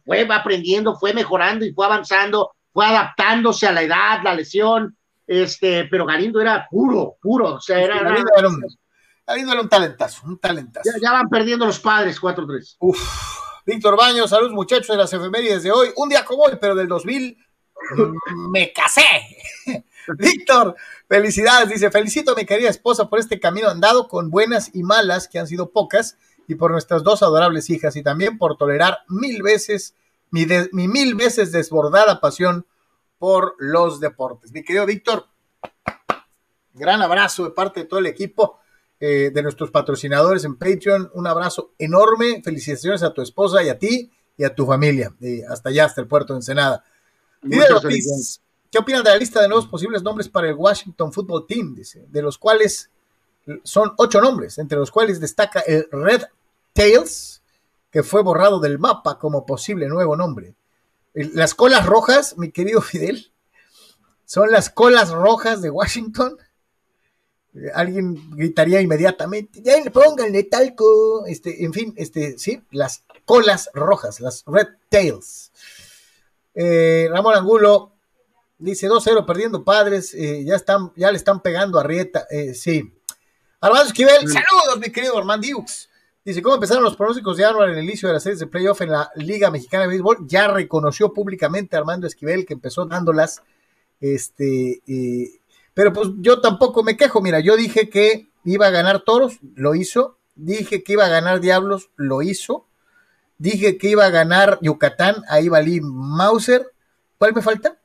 fue 0.04 0.26
aprendiendo, 0.30 0.96
fue 0.96 1.14
mejorando 1.14 1.64
y 1.64 1.72
fue 1.72 1.86
avanzando, 1.86 2.56
fue 2.72 2.86
adaptándose 2.86 3.68
a 3.68 3.72
la 3.72 3.82
edad, 3.82 4.18
la 4.24 4.34
lesión, 4.34 4.96
este, 5.26 5.84
pero 5.86 6.06
Galindo 6.06 6.40
era 6.40 6.66
puro, 6.70 7.16
puro, 7.20 7.54
o 7.54 7.60
sea, 7.60 7.80
era... 7.80 8.02
Galindo 8.02 8.30
era, 8.36 8.48
un, 8.48 8.64
era 9.26 9.60
un 9.60 9.68
talentazo, 9.68 10.26
un 10.26 10.38
talentazo. 10.38 10.90
Ya, 11.00 11.12
van 11.12 11.28
perdiendo 11.28 11.66
los 11.66 11.80
padres, 11.80 12.20
4-3. 12.20 12.76
Uf, 12.80 12.98
Víctor 13.66 13.96
Baños, 13.96 14.30
saludos 14.30 14.52
muchachos 14.52 14.88
de 14.88 14.96
las 14.96 15.12
efemérides 15.12 15.62
de 15.62 15.72
hoy, 15.72 15.88
un 15.96 16.08
día 16.08 16.24
como 16.24 16.42
hoy, 16.44 16.58
pero 16.60 16.74
del 16.74 16.88
2000, 16.88 17.38
me 18.50 18.72
casé. 18.72 19.02
Víctor, 20.18 20.76
felicidades, 21.08 21.70
dice, 21.70 21.90
felicito 21.90 22.32
a 22.32 22.34
mi 22.34 22.44
querida 22.44 22.68
esposa 22.68 23.08
por 23.08 23.18
este 23.18 23.40
camino 23.40 23.68
andado 23.68 24.08
con 24.08 24.30
buenas 24.30 24.70
y 24.74 24.82
malas, 24.82 25.28
que 25.28 25.38
han 25.38 25.46
sido 25.46 25.70
pocas, 25.70 26.18
y 26.46 26.56
por 26.56 26.70
nuestras 26.70 27.02
dos 27.02 27.22
adorables 27.22 27.70
hijas, 27.70 27.96
y 27.96 28.02
también 28.02 28.36
por 28.36 28.58
tolerar 28.58 28.98
mil 29.08 29.42
veces 29.42 29.94
mi, 30.30 30.46
mi 30.72 30.88
mil 30.88 31.14
veces 31.14 31.52
desbordada 31.52 32.20
pasión 32.20 32.66
por 33.18 33.54
los 33.58 34.00
deportes. 34.00 34.52
Mi 34.52 34.62
querido 34.62 34.86
Víctor, 34.86 35.26
gran 36.72 37.02
abrazo 37.02 37.44
de 37.44 37.50
parte 37.50 37.80
de 37.80 37.86
todo 37.86 38.00
el 38.00 38.06
equipo, 38.06 38.58
eh, 39.00 39.30
de 39.32 39.42
nuestros 39.42 39.70
patrocinadores 39.70 40.44
en 40.44 40.56
Patreon, 40.56 41.10
un 41.14 41.26
abrazo 41.26 41.72
enorme, 41.78 42.42
felicitaciones 42.42 43.02
a 43.02 43.12
tu 43.12 43.22
esposa 43.22 43.62
y 43.62 43.68
a 43.68 43.78
ti 43.78 44.10
y 44.36 44.44
a 44.44 44.54
tu 44.54 44.66
familia, 44.66 45.14
hasta 45.48 45.68
allá, 45.68 45.84
hasta 45.84 46.00
el 46.00 46.08
puerto 46.08 46.32
de 46.32 46.38
Ensenada. 46.38 46.84
¿Qué 48.70 48.78
opinan 48.78 49.04
de 49.04 49.10
la 49.10 49.16
lista 49.16 49.40
de 49.40 49.48
nuevos 49.48 49.68
posibles 49.68 50.02
nombres 50.02 50.28
para 50.28 50.48
el 50.48 50.54
Washington 50.54 51.12
Football 51.12 51.46
Team? 51.46 51.74
Dice, 51.74 52.06
de 52.08 52.22
los 52.22 52.38
cuales 52.38 52.90
son 53.62 53.92
ocho 53.98 54.20
nombres, 54.20 54.58
entre 54.58 54.78
los 54.78 54.90
cuales 54.90 55.20
destaca 55.20 55.60
el 55.60 55.86
Red 55.92 56.22
Tails, 56.72 57.42
que 57.90 58.02
fue 58.02 58.22
borrado 58.22 58.58
del 58.58 58.78
mapa 58.78 59.18
como 59.18 59.46
posible 59.46 59.86
nuevo 59.86 60.16
nombre. 60.16 60.54
Las 61.14 61.54
colas 61.54 61.86
rojas, 61.86 62.36
mi 62.36 62.50
querido 62.50 62.82
Fidel, 62.82 63.30
son 64.24 64.50
las 64.50 64.68
colas 64.68 65.10
rojas 65.10 65.62
de 65.62 65.70
Washington. 65.70 66.36
Eh, 67.54 67.70
alguien 67.72 68.30
gritaría 68.32 68.80
inmediatamente, 68.80 69.62
ya 69.62 69.74
pónganle 69.92 70.42
talco, 70.42 71.24
este, 71.26 71.64
en 71.64 71.72
fin, 71.72 71.94
este, 71.96 72.36
sí, 72.36 72.60
las 72.72 73.04
colas 73.24 73.70
rojas, 73.74 74.18
las 74.18 74.42
red 74.44 74.66
tails. 74.88 75.52
Eh, 76.52 77.06
Ramón 77.10 77.36
Angulo 77.36 77.92
dice 78.58 78.88
2-0 78.88 79.24
perdiendo 79.24 79.62
padres, 79.62 80.14
eh, 80.14 80.44
ya 80.44 80.56
están, 80.56 80.92
ya 80.96 81.12
le 81.12 81.16
están 81.16 81.40
pegando 81.40 81.78
a 81.78 81.84
Rieta, 81.84 82.26
sí. 82.54 82.92
Armando 83.60 83.86
Esquivel, 83.86 84.28
saludos, 84.28 84.78
mi 84.80 84.90
querido 84.90 85.16
Armand 85.16 85.44
Dukes. 85.44 85.88
Dice, 86.24 86.40
¿cómo 86.40 86.54
empezaron 86.54 86.82
los 86.82 86.96
pronósticos 86.96 87.36
de 87.36 87.44
Álvaro 87.44 87.70
en 87.70 87.78
el 87.78 87.84
inicio 87.84 88.08
de 88.08 88.14
las 88.14 88.22
series 88.22 88.40
de 88.40 88.46
playoff 88.46 88.80
en 88.80 88.90
la 88.90 89.10
Liga 89.16 89.50
Mexicana 89.50 89.82
de 89.82 89.88
Béisbol? 89.88 90.26
Ya 90.26 90.48
reconoció 90.48 91.12
públicamente 91.12 91.76
Armando 91.76 92.06
Esquivel 92.06 92.46
que 92.46 92.54
empezó 92.54 92.86
dándolas. 92.86 93.42
Este, 94.00 94.80
pero 95.74 95.92
pues 95.92 96.08
yo 96.20 96.40
tampoco 96.40 96.82
me 96.82 96.96
quejo. 96.96 97.20
Mira, 97.20 97.40
yo 97.40 97.56
dije 97.56 97.90
que 97.90 98.28
iba 98.42 98.68
a 98.68 98.70
ganar 98.70 99.00
Toros, 99.00 99.38
lo 99.54 99.74
hizo. 99.74 100.16
Dije 100.34 100.82
que 100.82 100.94
iba 100.94 101.04
a 101.04 101.10
ganar 101.10 101.40
Diablos, 101.40 101.90
lo 101.96 102.22
hizo. 102.22 102.66
Dije 103.36 103.76
que 103.76 103.90
iba 103.90 104.06
a 104.06 104.10
ganar 104.10 104.58
Yucatán, 104.62 105.16
ahí 105.28 105.50
valí 105.50 105.80
Mauser. 105.82 106.72
¿Cuál 107.18 107.34
me 107.34 107.42
falta? 107.42 107.78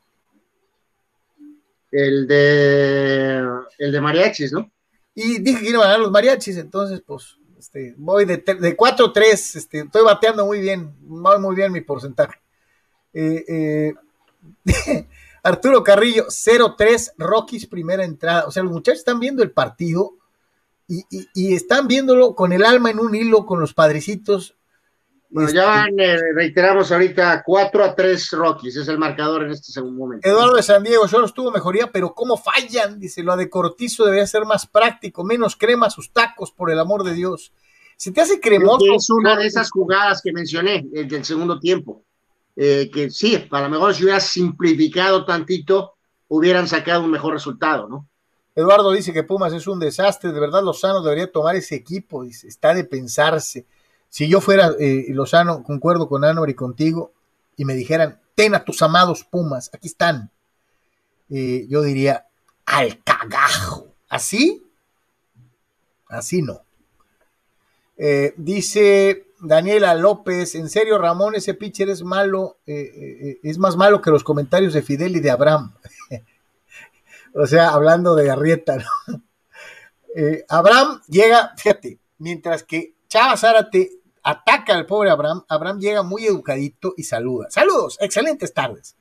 El 1.91 2.25
de 2.25 3.43
el 3.79 3.91
de 3.91 3.99
mariachis, 3.99 4.53
¿no? 4.53 4.71
Y 5.13 5.39
dije 5.39 5.61
que 5.61 5.69
iba 5.71 5.83
a 5.83 5.87
ganar 5.87 5.99
los 5.99 6.11
mariachis, 6.11 6.55
entonces 6.55 7.01
pues 7.05 7.38
este, 7.69 7.93
voy 7.97 8.25
de, 8.25 8.37
de 8.37 8.75
4-3, 8.75 9.55
este, 9.55 9.79
estoy 9.81 10.03
bateando 10.03 10.43
muy 10.43 10.59
bien, 10.59 10.91
muy 11.01 11.55
bien 11.55 11.71
mi 11.71 11.81
porcentaje. 11.81 12.39
Eh, 13.13 13.93
eh, 14.65 15.05
Arturo 15.43 15.83
Carrillo, 15.83 16.25
0-3, 16.29 17.13
Rockies 17.19 17.67
primera 17.67 18.03
entrada. 18.03 18.45
O 18.47 18.51
sea, 18.51 18.63
los 18.63 18.71
muchachos 18.71 18.99
están 18.99 19.19
viendo 19.19 19.43
el 19.43 19.51
partido 19.51 20.15
y, 20.87 21.53
están 21.53 21.87
viéndolo 21.87 22.33
con 22.33 22.51
el 22.53 22.65
alma 22.65 22.89
en 22.89 22.99
un 22.99 23.13
hilo, 23.13 23.45
con 23.45 23.59
los 23.59 23.75
padrecitos. 23.75 24.55
Bueno, 25.31 25.51
ya 25.51 25.65
van, 25.65 25.99
eh, 25.99 26.17
reiteramos 26.33 26.91
ahorita 26.91 27.43
4 27.45 27.83
a 27.83 27.95
3 27.95 28.31
Rockies, 28.31 28.77
es 28.77 28.87
el 28.87 28.97
marcador 28.97 29.43
en 29.43 29.51
este 29.51 29.71
segundo 29.71 29.99
momento. 29.99 30.27
Eduardo 30.27 30.55
de 30.55 30.63
San 30.63 30.83
Diego, 30.83 31.05
yo 31.05 31.19
no 31.19 31.25
estuvo 31.25 31.51
mejoría, 31.51 31.91
pero 31.91 32.15
¿cómo 32.15 32.35
fallan? 32.35 32.99
Dice, 32.99 33.21
lo 33.21 33.37
de 33.37 33.47
Cortizo 33.47 34.05
debería 34.05 34.25
ser 34.25 34.45
más 34.45 34.65
práctico, 34.65 35.23
menos 35.23 35.55
crema 35.55 35.91
sus 35.91 36.11
tacos, 36.11 36.51
por 36.51 36.71
el 36.71 36.79
amor 36.79 37.03
de 37.03 37.13
Dios. 37.13 37.53
Si 37.95 38.11
te 38.11 38.21
hace 38.21 38.39
cremoso. 38.39 38.85
Es 38.95 39.09
una 39.11 39.35
de 39.35 39.45
esas 39.45 39.69
jugadas 39.69 40.21
que 40.23 40.31
mencioné, 40.33 40.87
el 40.93 41.07
del 41.07 41.23
segundo 41.23 41.59
tiempo. 41.59 42.03
Eh, 42.55 42.89
que 42.91 43.11
sí, 43.11 43.47
a 43.51 43.61
lo 43.61 43.69
mejor 43.69 43.93
si 43.93 44.03
hubiera 44.03 44.19
simplificado 44.19 45.25
tantito, 45.25 45.93
hubieran 46.27 46.67
sacado 46.67 47.03
un 47.03 47.11
mejor 47.11 47.33
resultado, 47.33 47.87
¿no? 47.87 48.07
Eduardo 48.55 48.91
dice 48.91 49.13
que 49.13 49.23
Pumas 49.23 49.53
es 49.53 49.67
un 49.67 49.79
desastre, 49.79 50.31
de 50.31 50.39
verdad 50.39 50.63
Lozano 50.63 51.01
debería 51.03 51.31
tomar 51.31 51.55
ese 51.55 51.75
equipo, 51.75 52.23
dice, 52.23 52.47
está 52.47 52.73
de 52.73 52.83
pensarse 52.83 53.67
si 54.09 54.27
yo 54.27 54.41
fuera 54.41 54.71
eh, 54.79 55.05
Lozano, 55.09 55.63
concuerdo 55.63 56.09
con 56.09 56.25
Anor 56.25 56.49
y 56.49 56.55
contigo, 56.55 57.13
y 57.55 57.65
me 57.65 57.75
dijeran, 57.75 58.19
ten 58.35 58.55
a 58.55 58.65
tus 58.65 58.81
amados 58.81 59.23
Pumas, 59.23 59.69
aquí 59.73 59.87
están, 59.87 60.31
eh, 61.29 61.67
yo 61.69 61.83
diría, 61.83 62.25
al 62.65 63.03
cagajo. 63.03 63.93
¿Así? 64.09 64.65
Así 66.07 66.41
no. 66.41 66.63
Eh, 67.97 68.33
dice 68.37 69.27
Daniela 69.39 69.93
López, 69.93 70.55
en 70.55 70.69
serio, 70.69 70.97
Ramón, 70.97 71.35
ese 71.35 71.53
pitcher 71.53 71.89
es 71.89 72.01
malo, 72.01 72.57
es 72.65 73.57
más 73.59 73.75
malo 73.77 74.01
que 74.01 74.09
los 74.09 74.23
comentarios 74.23 74.73
de 74.73 74.81
Fidel 74.81 75.15
y 75.15 75.19
de 75.19 75.29
Abraham. 75.29 75.75
o 77.35 77.45
sea, 77.45 77.69
hablando 77.69 78.15
de 78.15 78.31
Arrieta, 78.31 78.77
¿no? 78.77 79.21
Abraham 80.49 81.01
llega, 81.07 81.53
fíjate, 81.55 81.99
mientras 82.17 82.63
que 82.63 82.95
Chava 83.09 83.37
Zárate 83.37 83.98
ataca 84.29 84.75
al 84.75 84.85
pobre 84.85 85.09
Abraham. 85.09 85.43
Abraham 85.47 85.79
llega 85.79 86.03
muy 86.03 86.25
educadito 86.25 86.93
y 86.97 87.03
saluda. 87.03 87.47
Saludos, 87.49 87.97
excelentes 87.99 88.53
tardes. 88.53 88.95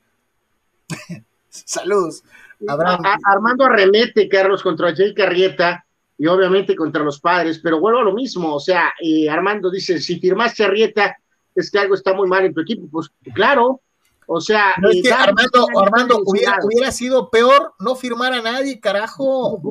Saludos. 1.49 2.23
Abraham. 2.67 3.01
Armando 3.25 3.65
arremete, 3.65 4.27
Carlos, 4.27 4.61
contra 4.61 4.95
Jay 4.95 5.13
Carrieta 5.13 5.85
y 6.17 6.27
obviamente 6.27 6.75
contra 6.75 7.03
los 7.03 7.19
padres, 7.19 7.59
pero 7.63 7.79
vuelvo 7.79 7.99
a 7.99 8.03
lo 8.03 8.13
mismo. 8.13 8.53
O 8.53 8.59
sea, 8.59 8.93
eh, 9.01 9.29
Armando 9.29 9.71
dice: 9.71 9.99
si 9.99 10.19
firmaste 10.19 10.63
a 10.63 10.67
Arrieta, 10.67 11.15
es 11.55 11.71
que 11.71 11.79
algo 11.79 11.95
está 11.95 12.13
muy 12.13 12.27
mal 12.27 12.45
en 12.45 12.53
tu 12.53 12.61
equipo. 12.61 12.87
Pues 12.91 13.09
claro, 13.33 13.81
o 14.27 14.41
sea. 14.41 14.75
Eh, 14.91 15.11
Armando, 15.11 15.67
Armando 15.81 16.21
hubiera, 16.25 16.91
sido 16.91 17.29
peor 17.29 17.73
no 17.79 17.95
firmar 17.95 18.33
a 18.33 18.41
nadie, 18.41 18.79
carajo. 18.79 19.61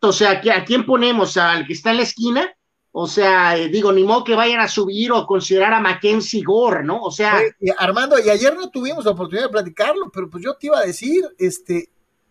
O 0.00 0.12
sea, 0.12 0.40
¿a 0.54 0.64
quién 0.64 0.86
ponemos? 0.86 1.36
¿Al 1.36 1.66
que 1.66 1.74
está 1.74 1.90
en 1.90 1.98
la 1.98 2.02
esquina? 2.04 2.56
O 2.92 3.06
sea, 3.06 3.56
eh, 3.56 3.68
digo, 3.68 3.92
ni 3.92 4.02
modo 4.02 4.24
que 4.24 4.34
vayan 4.34 4.60
a 4.60 4.68
subir 4.68 5.12
o 5.12 5.26
considerar 5.26 5.72
a 5.72 5.80
Mackenzie 5.80 6.42
Gore, 6.42 6.82
¿no? 6.82 7.00
O 7.00 7.10
sea. 7.10 7.40
Armando, 7.78 8.18
y 8.18 8.28
ayer 8.28 8.54
no 8.56 8.68
tuvimos 8.70 9.04
la 9.04 9.12
oportunidad 9.12 9.46
de 9.46 9.52
platicarlo, 9.52 10.10
pero 10.12 10.28
pues 10.28 10.42
yo 10.42 10.54
te 10.54 10.66
iba 10.66 10.78
a 10.78 10.86
decir, 10.86 11.24
este, 11.38 11.88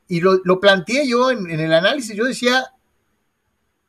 y 0.09 0.19
lo, 0.19 0.59
planteé 0.59 1.07
yo 1.07 1.31
en, 1.31 1.49
el 1.49 1.71
análisis, 1.71 2.15
yo 2.15 2.25
decía, 2.25 2.73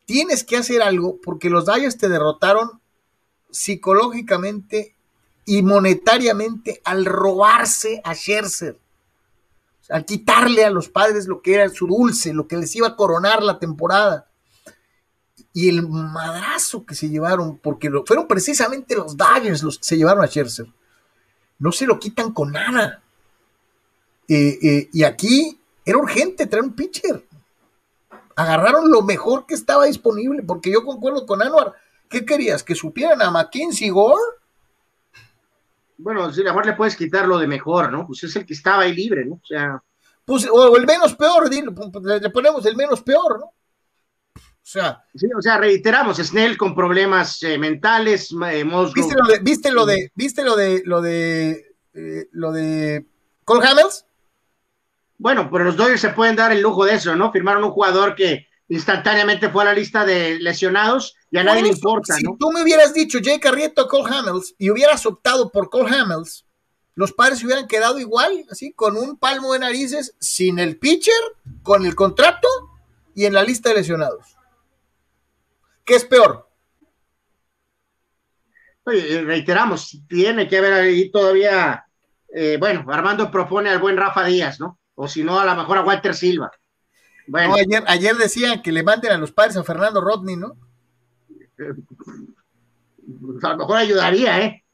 tienes 0.05 0.45
que 0.45 0.59
hacer 0.59 0.83
algo 0.83 1.19
porque 1.21 1.51
los 1.51 1.65
Dodgers 1.65 1.97
te 1.97 2.09
derrotaron 2.09 2.81
psicológicamente 3.51 4.95
y 5.47 5.63
monetariamente 5.63 6.83
al 6.85 7.05
robarse 7.05 8.01
a 8.05 8.15
Scherzer. 8.15 8.79
al 9.89 10.05
quitarle 10.05 10.65
a 10.65 10.71
los 10.71 10.89
padres 10.89 11.27
lo 11.27 11.43
que 11.43 11.55
era 11.55 11.69
su 11.71 11.89
dulce, 11.89 12.33
lo 12.33 12.47
que 12.47 12.59
les 12.59 12.77
iba 12.77 12.87
a 12.87 12.97
coronar 12.97 13.43
la 13.43 13.59
temporada. 13.59 14.30
Y 15.53 15.69
el 15.69 15.89
madrazo 15.89 16.85
que 16.85 16.95
se 16.95 17.09
llevaron, 17.09 17.59
porque 17.59 17.91
lo, 17.91 18.05
fueron 18.07 18.29
precisamente 18.29 18.95
los 18.95 19.17
Dodgers 19.17 19.63
los 19.63 19.79
que 19.79 19.85
se 19.85 19.97
llevaron 19.97 20.23
a 20.23 20.29
Scherzer. 20.29 20.67
No 21.59 21.73
se 21.73 21.87
lo 21.87 21.99
quitan 21.99 22.33
con 22.33 22.53
nada. 22.53 23.03
Eh, 24.29 24.59
eh, 24.63 24.89
y 24.93 25.03
aquí 25.03 25.59
era 25.85 25.99
urgente 25.99 26.47
traer 26.47 26.65
un 26.65 26.75
pitcher. 26.75 27.25
Agarraron 28.37 28.91
lo 28.91 29.03
mejor 29.03 29.45
que 29.45 29.55
estaba 29.55 29.87
disponible, 29.87 30.43
porque 30.43 30.71
yo 30.71 30.85
concuerdo 30.85 31.27
con 31.27 31.43
Anuar. 31.43 31.75
¿Qué 32.09 32.25
querías? 32.25 32.63
¿Que 32.63 32.75
supieran 32.75 33.21
a 33.21 33.31
McKinsey 33.31 33.91
Gore? 33.91 34.23
Bueno, 35.99 36.33
si 36.33 36.43
mejor 36.43 36.65
le 36.65 36.73
puedes 36.73 36.97
quitar 36.97 37.27
lo 37.27 37.39
de 37.39 37.47
mejor, 37.47 37.93
¿no? 37.93 38.07
Pues 38.07 38.25
es 38.25 38.35
el 38.37 38.47
que 38.47 38.55
estaba 38.55 38.83
ahí 38.83 38.95
libre, 38.95 39.25
¿no? 39.25 39.35
O 39.35 39.47
sea. 39.47 39.83
Pues, 40.25 40.49
o 40.51 40.77
el 40.77 40.87
menos 40.87 41.15
peor, 41.15 41.51
le 41.53 42.31
ponemos 42.31 42.65
el 42.65 42.77
menos 42.77 43.03
peor, 43.03 43.41
¿no? 43.41 43.53
O 44.63 44.73
sea. 44.73 45.03
Sí, 45.15 45.27
o 45.37 45.43
sea, 45.43 45.59
reiteramos, 45.59 46.19
Snell 46.19 46.57
con 46.57 46.75
problemas 46.75 47.43
eh, 47.43 47.59
mentales, 47.59 48.35
eh, 48.51 48.65
¿Viste 48.95 49.15
lo 49.17 49.27
de, 49.27 49.39
viste 49.41 49.71
lo 49.73 49.87
de, 49.87 50.13
viste 50.15 50.45
lo 50.45 50.57
de, 50.57 50.83
lo 50.85 51.01
de, 51.01 51.75
eh, 51.95 52.29
lo 52.33 52.53
de 52.53 53.07
Cole 53.45 53.67
Hamels? 53.67 54.05
Bueno, 55.19 55.51
pero 55.51 55.65
los 55.65 55.77
Dodgers 55.77 56.01
se 56.01 56.11
pueden 56.11 56.37
dar 56.37 56.53
el 56.53 56.61
lujo 56.61 56.85
de 56.85 56.95
eso, 56.95 57.15
¿no? 57.17 57.33
Firmaron 57.33 57.65
un 57.65 57.73
jugador 57.73 58.15
que 58.15 58.47
instantáneamente 58.69 59.51
fue 59.51 59.63
a 59.63 59.67
la 59.67 59.75
lista 59.75 60.05
de 60.05 60.39
lesionados 60.39 61.17
y 61.31 61.39
a 61.39 61.45
nadie 61.45 61.63
le 61.63 61.69
importa, 61.69 62.15
si 62.15 62.23
tú 62.39 62.53
me 62.53 62.63
hubieras 62.63 62.95
dicho 62.95 63.19
Jake 63.19 63.47
Arrieta 63.47 63.83
o 63.83 63.89
Cole 63.89 64.09
Hamels 64.15 64.55
y 64.59 64.71
hubieras 64.71 65.05
optado 65.07 65.51
por 65.51 65.69
Cole 65.69 65.95
Hamels, 65.95 66.47
los 66.95 67.13
padres 67.13 67.43
hubieran 67.45 67.67
quedado 67.67 67.99
igual, 67.99 68.45
así, 68.51 68.73
con 68.73 68.97
un 68.97 69.17
palmo 69.17 69.53
de 69.53 69.59
narices, 69.59 70.15
sin 70.21 70.59
el 70.59 70.79
pitcher, 70.79 71.15
con 71.63 71.85
el 71.85 71.95
contrato 71.95 72.49
y 73.15 73.25
en 73.25 73.35
la 73.35 73.43
lista 73.43 73.71
de 73.71 73.77
lesionados. 73.77 74.37
¿Qué 75.91 75.97
es 75.97 76.05
peor? 76.05 76.49
Oye, 78.85 79.23
reiteramos, 79.23 80.01
tiene 80.09 80.47
que 80.47 80.59
haber 80.59 80.73
ahí 80.73 81.11
todavía, 81.11 81.85
eh, 82.33 82.59
bueno, 82.61 82.85
Armando 82.93 83.29
propone 83.29 83.71
al 83.71 83.81
buen 83.81 83.97
Rafa 83.97 84.25
Díaz, 84.25 84.61
¿no? 84.61 84.79
O 84.95 85.09
si 85.09 85.25
no, 85.25 85.41
a 85.41 85.45
lo 85.45 85.53
mejor 85.57 85.79
a 85.79 85.83
Walter 85.83 86.15
Silva. 86.15 86.53
Bueno. 87.27 87.55
ayer, 87.55 87.83
ayer 87.89 88.15
decían 88.15 88.63
que 88.63 88.71
le 88.71 88.85
manden 88.85 89.11
a 89.11 89.19
los 89.19 89.33
padres 89.33 89.57
a 89.57 89.65
Fernando 89.65 90.01
Rodney, 90.01 90.37
¿no? 90.37 90.57
a 93.43 93.49
lo 93.49 93.57
mejor 93.57 93.77
ayudaría, 93.77 94.43
¿eh? 94.43 94.65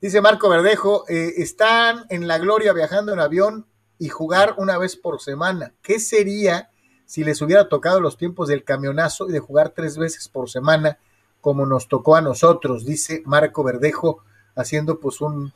Dice 0.00 0.20
Marco 0.20 0.48
Verdejo, 0.48 1.08
eh, 1.08 1.32
están 1.38 2.04
en 2.08 2.28
la 2.28 2.38
gloria 2.38 2.72
viajando 2.72 3.12
en 3.12 3.18
avión 3.18 3.66
y 3.98 4.10
jugar 4.10 4.54
una 4.58 4.78
vez 4.78 4.94
por 4.94 5.20
semana. 5.20 5.74
¿Qué 5.82 5.98
sería 5.98 6.70
si 7.06 7.24
les 7.24 7.40
hubiera 7.40 7.68
tocado 7.68 8.00
los 8.00 8.18
tiempos 8.18 8.48
del 8.48 8.64
camionazo 8.64 9.28
y 9.28 9.32
de 9.32 9.40
jugar 9.40 9.70
tres 9.70 9.96
veces 9.96 10.28
por 10.28 10.50
semana 10.50 10.98
como 11.40 11.64
nos 11.64 11.88
tocó 11.88 12.16
a 12.16 12.20
nosotros? 12.20 12.84
Dice 12.84 13.22
Marco 13.24 13.64
Verdejo, 13.64 14.22
haciendo 14.54 15.00
pues 15.00 15.20
un, 15.20 15.52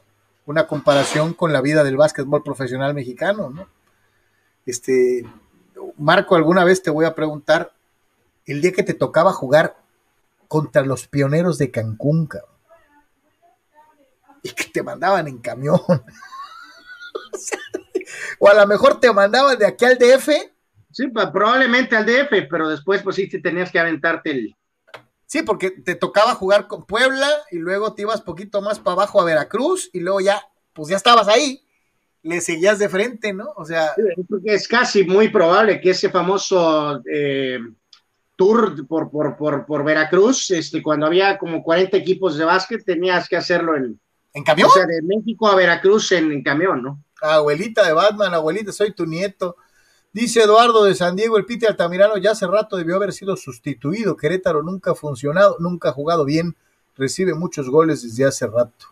una 0.47 0.67
comparación 0.67 1.35
con 1.35 1.53
la 1.53 1.61
vida 1.61 1.85
del 1.85 1.97
básquetbol 1.97 2.43
profesional 2.43 2.95
mexicano, 2.95 3.51
¿no? 3.51 3.69
Este, 4.67 5.25
Marco, 5.99 6.37
alguna 6.37 6.65
vez 6.65 6.83
te 6.83 6.91
voy 6.91 7.05
a 7.05 7.15
preguntar, 7.15 7.73
el 8.47 8.61
día 8.61 8.73
que 8.73 8.83
te 8.83 8.95
tocaba 8.95 9.33
jugar 9.33 9.77
contra 10.49 10.83
los 10.83 11.07
pioneros 11.07 11.59
de 11.59 11.71
Cancún, 11.71 12.29
y 14.43 14.51
que 14.51 14.65
te 14.65 14.83
mandaban 14.83 15.29
en 15.29 15.39
camión. 15.39 15.81
o 18.39 18.49
a 18.49 18.55
lo 18.55 18.67
mejor 18.67 19.01
te 19.01 19.13
mandaban 19.13 19.59
de 19.59 19.67
aquí 19.67 19.85
al 19.85 19.99
DF. 19.99 20.29
Sí, 20.93 21.09
probablemente 21.09 21.97
al 21.97 22.07
DF, 22.07 22.49
pero 22.51 22.69
después 22.69 23.03
pues 23.03 23.17
sí 23.17 23.29
te 23.29 23.41
tenías 23.41 23.71
que 23.71 23.79
aventarte 23.79 24.31
el... 24.31 24.57
Sí, 25.27 25.43
porque 25.43 25.71
te 25.71 25.95
tocaba 25.95 26.35
jugar 26.35 26.67
con 26.67 26.85
Puebla 26.85 27.29
y 27.53 27.59
luego 27.59 27.95
te 27.95 28.03
ibas 28.03 28.21
poquito 28.21 28.61
más 28.61 28.81
para 28.81 28.95
abajo 28.95 29.21
a 29.21 29.25
Veracruz 29.25 29.89
y 29.93 30.01
luego 30.01 30.21
ya, 30.21 30.43
pues 30.73 30.89
ya 30.89 30.97
estabas 30.97 31.29
ahí, 31.29 31.63
le 32.23 32.41
seguías 32.41 32.81
de 32.81 32.89
frente, 32.89 33.33
¿no? 33.33 33.53
O 33.57 33.65
sea... 33.65 33.93
es 34.45 34.67
casi 34.67 35.05
muy 35.05 35.29
probable 35.29 35.81
que 35.81 35.91
ese 35.91 36.11
famoso 36.11 37.01
eh, 37.11 37.61
tour 38.35 38.87
por, 38.89 39.11
por, 39.11 39.37
por, 39.37 39.67
por, 39.67 39.85
Veracruz, 39.85 40.51
este, 40.51 40.83
cuando 40.83 41.07
había 41.07 41.39
como 41.39 41.63
40 41.63 41.97
equipos 41.97 42.37
de 42.37 42.45
básquet, 42.45 42.85
tenías 42.85 43.29
que 43.29 43.37
hacerlo 43.37 43.77
en... 43.77 44.01
¿En 44.33 44.45
camión? 44.45 44.69
O 44.69 44.73
sea, 44.73 44.87
de 44.87 45.03
México 45.03 45.47
a 45.49 45.55
Veracruz 45.55 46.11
en, 46.13 46.33
en 46.33 46.43
camión, 46.43 46.83
¿no? 46.83 47.05
Abuelita 47.21 47.87
de 47.87 47.93
Batman, 47.93 48.35
abuelita, 48.35 48.73
soy 48.73 48.93
tu 48.93 49.07
nieto. 49.07 49.57
Dice 50.13 50.43
Eduardo 50.43 50.85
de 50.85 50.95
San 50.97 51.15
Diego, 51.15 51.37
el 51.37 51.47
Pite 51.47 51.69
Altamirano 51.69 52.17
ya 52.17 52.33
hace 52.33 52.47
rato 52.47 52.77
debió 52.77 52.97
haber 52.97 53.13
sido 53.13 53.37
sustituido. 53.37 54.17
Querétaro 54.17 54.63
nunca 54.63 54.91
ha 54.91 54.95
funcionado, 54.97 55.57
nunca 55.61 55.91
ha 55.91 55.93
jugado 55.93 56.25
bien, 56.25 56.57
recibe 56.97 57.35
muchos 57.35 57.71
goles 57.71 58.03
desde 58.03 58.25
hace 58.25 58.47
rato. 58.49 58.87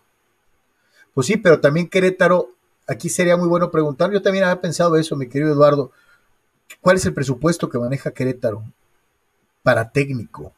Pues 1.13 1.27
sí, 1.27 1.35
pero 1.35 1.59
también 1.59 1.89
Querétaro, 1.89 2.51
aquí 2.87 3.09
sería 3.09 3.35
muy 3.35 3.49
bueno 3.49 3.69
preguntar, 3.69 4.11
yo 4.11 4.21
también 4.21 4.45
había 4.45 4.61
pensado 4.61 4.95
eso, 4.95 5.17
mi 5.17 5.27
querido 5.27 5.51
Eduardo, 5.51 5.91
¿cuál 6.79 6.95
es 6.95 7.05
el 7.05 7.13
presupuesto 7.13 7.67
que 7.67 7.79
maneja 7.79 8.11
Querétaro 8.11 8.63
para 9.61 9.91
técnico? 9.91 10.53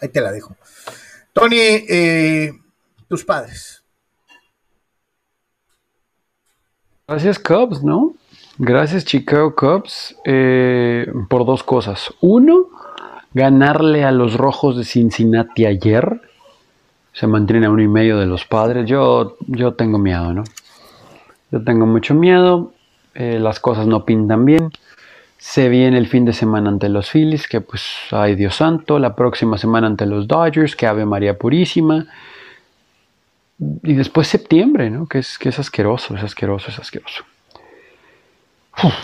Ahí 0.00 0.08
te 0.08 0.22
la 0.22 0.32
dejo. 0.32 0.56
Tony, 1.34 1.58
eh, 1.60 2.52
tus 3.08 3.24
padres. 3.24 3.84
Gracias 7.06 7.38
Cubs, 7.38 7.82
¿no? 7.82 8.14
Gracias 8.60 9.04
Chicago 9.04 9.54
Cubs 9.54 10.16
eh, 10.24 11.06
por 11.28 11.46
dos 11.46 11.62
cosas. 11.62 12.12
Uno, 12.20 12.66
ganarle 13.32 14.04
a 14.04 14.10
los 14.10 14.34
Rojos 14.34 14.76
de 14.76 14.84
Cincinnati 14.84 15.64
ayer. 15.64 16.20
Se 17.12 17.28
mantiene 17.28 17.66
a 17.66 17.70
uno 17.70 17.82
y 17.82 17.88
medio 17.88 18.18
de 18.18 18.26
los 18.26 18.44
padres. 18.44 18.86
Yo, 18.86 19.36
yo 19.46 19.74
tengo 19.74 19.98
miedo, 19.98 20.34
¿no? 20.34 20.42
Yo 21.52 21.62
tengo 21.62 21.86
mucho 21.86 22.14
miedo. 22.14 22.72
Eh, 23.14 23.38
las 23.38 23.60
cosas 23.60 23.86
no 23.86 24.04
pintan 24.04 24.44
bien. 24.44 24.72
Se 25.38 25.68
viene 25.68 25.96
el 25.96 26.08
fin 26.08 26.24
de 26.24 26.32
semana 26.32 26.68
ante 26.68 26.88
los 26.88 27.12
Phillies, 27.12 27.46
que 27.46 27.60
pues, 27.60 27.84
ay 28.10 28.34
Dios 28.34 28.56
santo. 28.56 28.98
La 28.98 29.14
próxima 29.14 29.56
semana 29.56 29.86
ante 29.86 30.04
los 30.04 30.26
Dodgers, 30.26 30.74
que 30.74 30.88
Ave 30.88 31.06
María 31.06 31.38
Purísima. 31.38 32.06
Y 33.84 33.94
después 33.94 34.26
septiembre, 34.26 34.90
¿no? 34.90 35.06
Que 35.06 35.18
es, 35.18 35.38
que 35.38 35.48
es 35.50 35.60
asqueroso, 35.60 36.16
es 36.16 36.24
asqueroso, 36.24 36.70
es 36.70 36.78
asqueroso. 36.80 37.24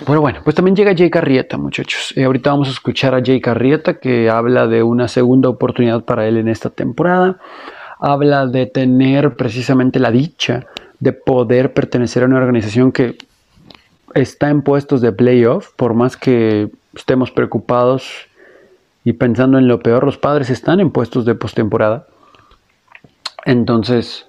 Bueno, 0.07 0.20
bueno, 0.20 0.41
pues 0.45 0.55
también 0.55 0.77
llega 0.77 0.95
Jay 0.97 1.11
Carrieta, 1.11 1.59
muchachos. 1.59 2.12
Eh, 2.16 2.25
ahorita 2.25 2.51
vamos 2.51 2.68
a 2.68 2.70
escuchar 2.70 3.14
a 3.14 3.22
Jay 3.25 3.41
Carrieta 3.41 3.99
que 3.99 4.31
habla 4.31 4.68
de 4.68 4.85
una 4.85 5.09
segunda 5.09 5.49
oportunidad 5.49 6.05
para 6.05 6.29
él 6.29 6.37
en 6.37 6.49
esta 6.49 6.70
temporada. 6.70 7.39
Habla 7.99 8.47
de 8.47 8.66
tener 8.66 9.35
precisamente 9.35 9.99
la 9.99 10.12
dicha 10.12 10.66
de 11.01 11.12
poder 11.12 11.72
pertenecer 11.72 12.22
a 12.22 12.27
una 12.27 12.37
organización 12.37 12.93
que 12.93 13.18
está 14.14 14.49
en 14.49 14.62
puestos 14.62 15.01
de 15.01 15.11
playoff, 15.11 15.70
por 15.75 15.95
más 15.95 16.16
que 16.16 16.70
estemos 16.95 17.33
preocupados 17.33 18.29
y 19.03 19.14
pensando 19.14 19.59
en 19.59 19.66
lo 19.66 19.81
peor, 19.81 20.05
los 20.05 20.18
padres 20.18 20.51
están 20.51 20.79
en 20.79 20.91
puestos 20.91 21.25
de 21.25 21.35
postemporada. 21.35 22.07
Entonces, 23.45 24.27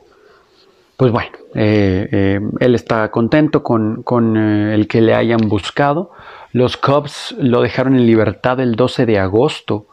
pues 0.97 1.11
bueno, 1.11 1.31
eh, 1.55 2.07
eh, 2.11 2.39
él 2.59 2.75
está 2.75 3.11
contento 3.11 3.63
con, 3.63 4.37
eh, 4.37 4.73
el 4.73 4.87
que 4.87 5.01
le 5.01 5.13
hayan 5.13 5.49
buscado. 5.49 6.11
Los 6.53 6.77
Cubs 6.77 7.35
lo 7.37 7.61
dejaron 7.61 7.95
en 7.95 8.05
libertad 8.05 8.61
el 8.61 8.75
12 8.75 9.05
de 9.05 9.19
agosto 9.19 9.87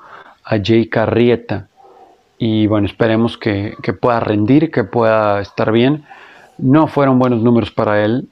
a 0.44 0.58
Jay 0.62 0.88
Carrieta. 0.88 1.68
Y 2.38 2.68
bueno, 2.68 2.86
esperemos 2.86 3.36
que, 3.36 3.76
pueda 4.00 4.20
rendir, 4.20 4.70
que 4.70 4.84
pueda 4.84 5.40
estar 5.40 5.72
bien. 5.72 6.04
No 6.58 6.86
fueron 6.86 7.18
buenos 7.18 7.42
números 7.42 7.72
para 7.72 8.04
él 8.04 8.28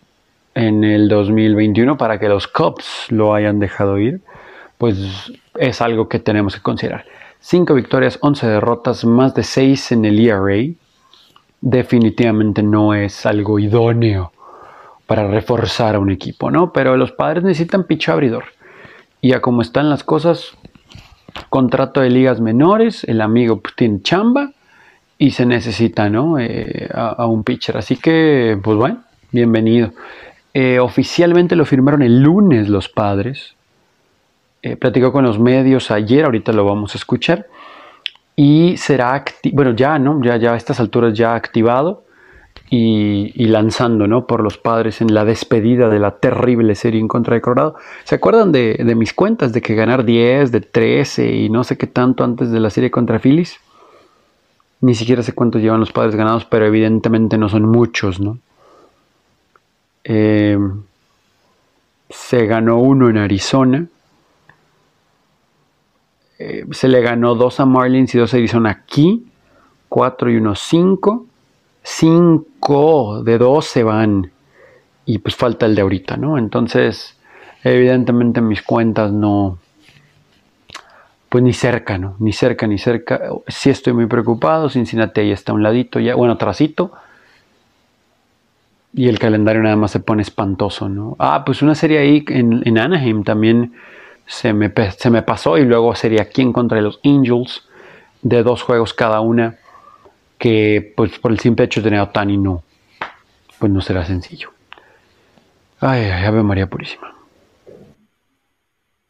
en 0.54 0.84
el 0.84 1.08
2021 1.08 1.96
para 1.96 2.18
que 2.18 2.28
los 2.28 2.46
Cubs 2.46 3.06
lo 3.08 3.34
hayan 3.34 3.58
dejado 3.58 3.98
ir. 3.98 4.20
Pues 4.78 5.32
es 5.56 5.80
algo 5.80 6.08
que 6.08 6.20
tenemos 6.20 6.54
que 6.54 6.62
considerar. 6.62 7.04
5 7.40 7.74
victorias, 7.74 8.18
11 8.20 8.46
derrotas, 8.46 9.04
más 9.04 9.34
de 9.34 9.42
6 9.42 9.92
en 9.92 10.04
el 10.04 10.20
ERA 10.20 10.74
definitivamente 11.60 12.62
no 12.62 12.94
es 12.94 13.26
algo 13.26 13.58
idóneo 13.58 14.32
para 15.06 15.26
reforzar 15.26 15.96
a 15.96 15.98
un 15.98 16.10
equipo, 16.10 16.50
¿no? 16.50 16.72
Pero 16.72 16.96
los 16.96 17.12
padres 17.12 17.42
necesitan 17.42 17.84
picho 17.84 18.12
abridor. 18.12 18.44
Y 19.20 19.32
como 19.34 19.60
están 19.60 19.90
las 19.90 20.04
cosas, 20.04 20.56
contrato 21.48 22.00
de 22.00 22.10
ligas 22.10 22.40
menores, 22.40 23.04
el 23.04 23.20
amigo 23.20 23.60
pues, 23.60 23.74
tiene 23.76 24.02
chamba 24.02 24.52
y 25.18 25.32
se 25.32 25.44
necesita, 25.44 26.08
¿no? 26.08 26.38
Eh, 26.38 26.88
a, 26.94 27.26
un 27.26 27.44
pitcher. 27.44 27.76
Así 27.76 27.96
que, 27.96 28.58
pues 28.62 28.76
bueno, 28.76 29.02
bienvenido. 29.32 29.92
Eh, 30.54 30.78
oficialmente 30.78 31.56
lo 31.56 31.64
firmaron 31.64 32.02
el 32.02 32.22
lunes 32.22 32.68
los 32.68 32.88
padres. 32.88 33.56
Eh, 34.62 34.76
platicó 34.76 35.12
con 35.12 35.24
los 35.24 35.38
medios 35.38 35.90
ayer, 35.90 36.24
ahorita 36.24 36.52
lo 36.52 36.64
vamos 36.64 36.94
a 36.94 36.98
escuchar 36.98 37.46
y 38.42 38.78
será, 38.78 39.22
bueno, 39.52 39.72
ya, 39.72 39.98
¿no? 39.98 40.18
Ya, 40.22 40.38
ya 40.38 40.54
a 40.54 40.56
estas 40.56 40.80
alturas 40.80 41.12
ya 41.12 41.34
activado. 41.34 42.04
y, 42.70 43.46
lanzando 43.48 44.06
¿no? 44.06 44.26
por 44.26 44.42
los 44.42 44.56
padres 44.56 45.02
en 45.02 45.12
la 45.12 45.24
despedida 45.24 45.90
de 45.90 45.98
la 45.98 46.12
terrible 46.12 46.74
serie 46.74 47.00
en 47.00 47.08
contra 47.08 47.34
de 47.34 47.42
Colorado. 47.42 47.74
¿Se 48.04 48.14
acuerdan 48.14 48.50
de, 48.50 48.94
mis 48.96 49.12
cuentas 49.12 49.52
de 49.52 49.60
que 49.60 49.74
ganar 49.74 50.04
10, 50.06 50.52
de 50.52 50.60
13 50.62 51.34
y 51.34 51.50
no 51.50 51.64
sé 51.64 51.76
qué 51.76 51.86
tanto 51.86 52.24
antes 52.24 52.50
de 52.50 52.60
la 52.60 52.70
serie 52.70 52.90
contra 52.90 53.18
Phillies? 53.18 53.58
Ni 54.80 54.94
siquiera 54.94 55.22
sé 55.22 55.34
cuántos 55.34 55.60
llevan 55.60 55.80
los 55.80 55.92
padres 55.92 56.16
ganados, 56.16 56.46
pero 56.46 56.64
evidentemente 56.64 57.36
no 57.36 57.50
son 57.50 57.66
muchos, 57.66 58.20
¿no? 58.20 58.38
Eh, 60.04 60.56
se 62.08 62.46
ganó 62.46 62.78
uno 62.78 63.10
en 63.10 63.18
Arizona. 63.18 63.86
Eh, 66.42 66.64
se 66.70 66.88
le 66.88 67.02
ganó 67.02 67.34
dos 67.34 67.60
a 67.60 67.66
Marlins 67.66 68.14
y 68.14 68.18
dos 68.18 68.32
a 68.34 68.38
Arizona 68.38 68.70
aquí. 68.70 69.26
Cuatro 69.88 70.30
y 70.30 70.36
uno 70.36 70.54
cinco. 70.54 71.26
5 71.82 73.22
de 73.24 73.38
2 73.38 73.64
se 73.64 73.82
van 73.82 74.30
y 75.06 75.18
pues 75.18 75.34
falta 75.34 75.66
el 75.66 75.74
de 75.74 75.82
ahorita, 75.82 76.16
¿no? 76.16 76.38
Entonces, 76.38 77.16
evidentemente 77.64 78.40
mis 78.40 78.62
cuentas 78.62 79.12
no, 79.12 79.58
pues 81.28 81.42
ni 81.42 81.52
cerca, 81.52 81.98
¿no? 81.98 82.16
Ni 82.18 82.32
cerca, 82.32 82.66
ni 82.66 82.78
cerca. 82.78 83.20
Sí 83.48 83.70
estoy 83.70 83.92
muy 83.92 84.06
preocupado, 84.06 84.68
Cincinnati 84.68 85.20
ahí 85.20 85.32
está 85.32 85.52
a 85.52 85.54
un 85.54 85.62
ladito, 85.62 85.98
ya, 86.00 86.14
bueno, 86.14 86.36
trasito. 86.36 86.92
Y 88.92 89.08
el 89.08 89.18
calendario 89.18 89.62
nada 89.62 89.76
más 89.76 89.92
se 89.92 90.00
pone 90.00 90.22
espantoso, 90.22 90.88
¿no? 90.88 91.16
Ah, 91.18 91.44
pues 91.44 91.62
una 91.62 91.74
serie 91.74 91.98
ahí 91.98 92.24
en, 92.28 92.62
en 92.64 92.78
Anaheim 92.78 93.22
también 93.24 93.72
se 94.30 94.52
me, 94.52 94.72
se 94.96 95.10
me 95.10 95.22
pasó 95.22 95.58
y 95.58 95.64
luego 95.64 95.94
sería 95.96 96.22
aquí 96.22 96.40
en 96.40 96.52
contra 96.52 96.80
los 96.80 97.00
Angels 97.04 97.68
de 98.22 98.42
dos 98.44 98.62
juegos 98.62 98.94
cada 98.94 99.20
una 99.20 99.58
que 100.38 100.92
pues 100.96 101.18
por 101.18 101.32
el 101.32 101.40
simple 101.40 101.64
hecho 101.64 101.80
de 101.80 101.84
tener 101.84 102.00
a 102.00 102.04
Otani 102.04 102.38
no, 102.38 102.62
pues 103.58 103.72
no 103.72 103.80
será 103.80 104.06
sencillo. 104.06 104.50
Ay, 105.80 106.02
ay, 106.04 106.24
Ave 106.24 106.42
María 106.42 106.68
Purísima. 106.68 107.14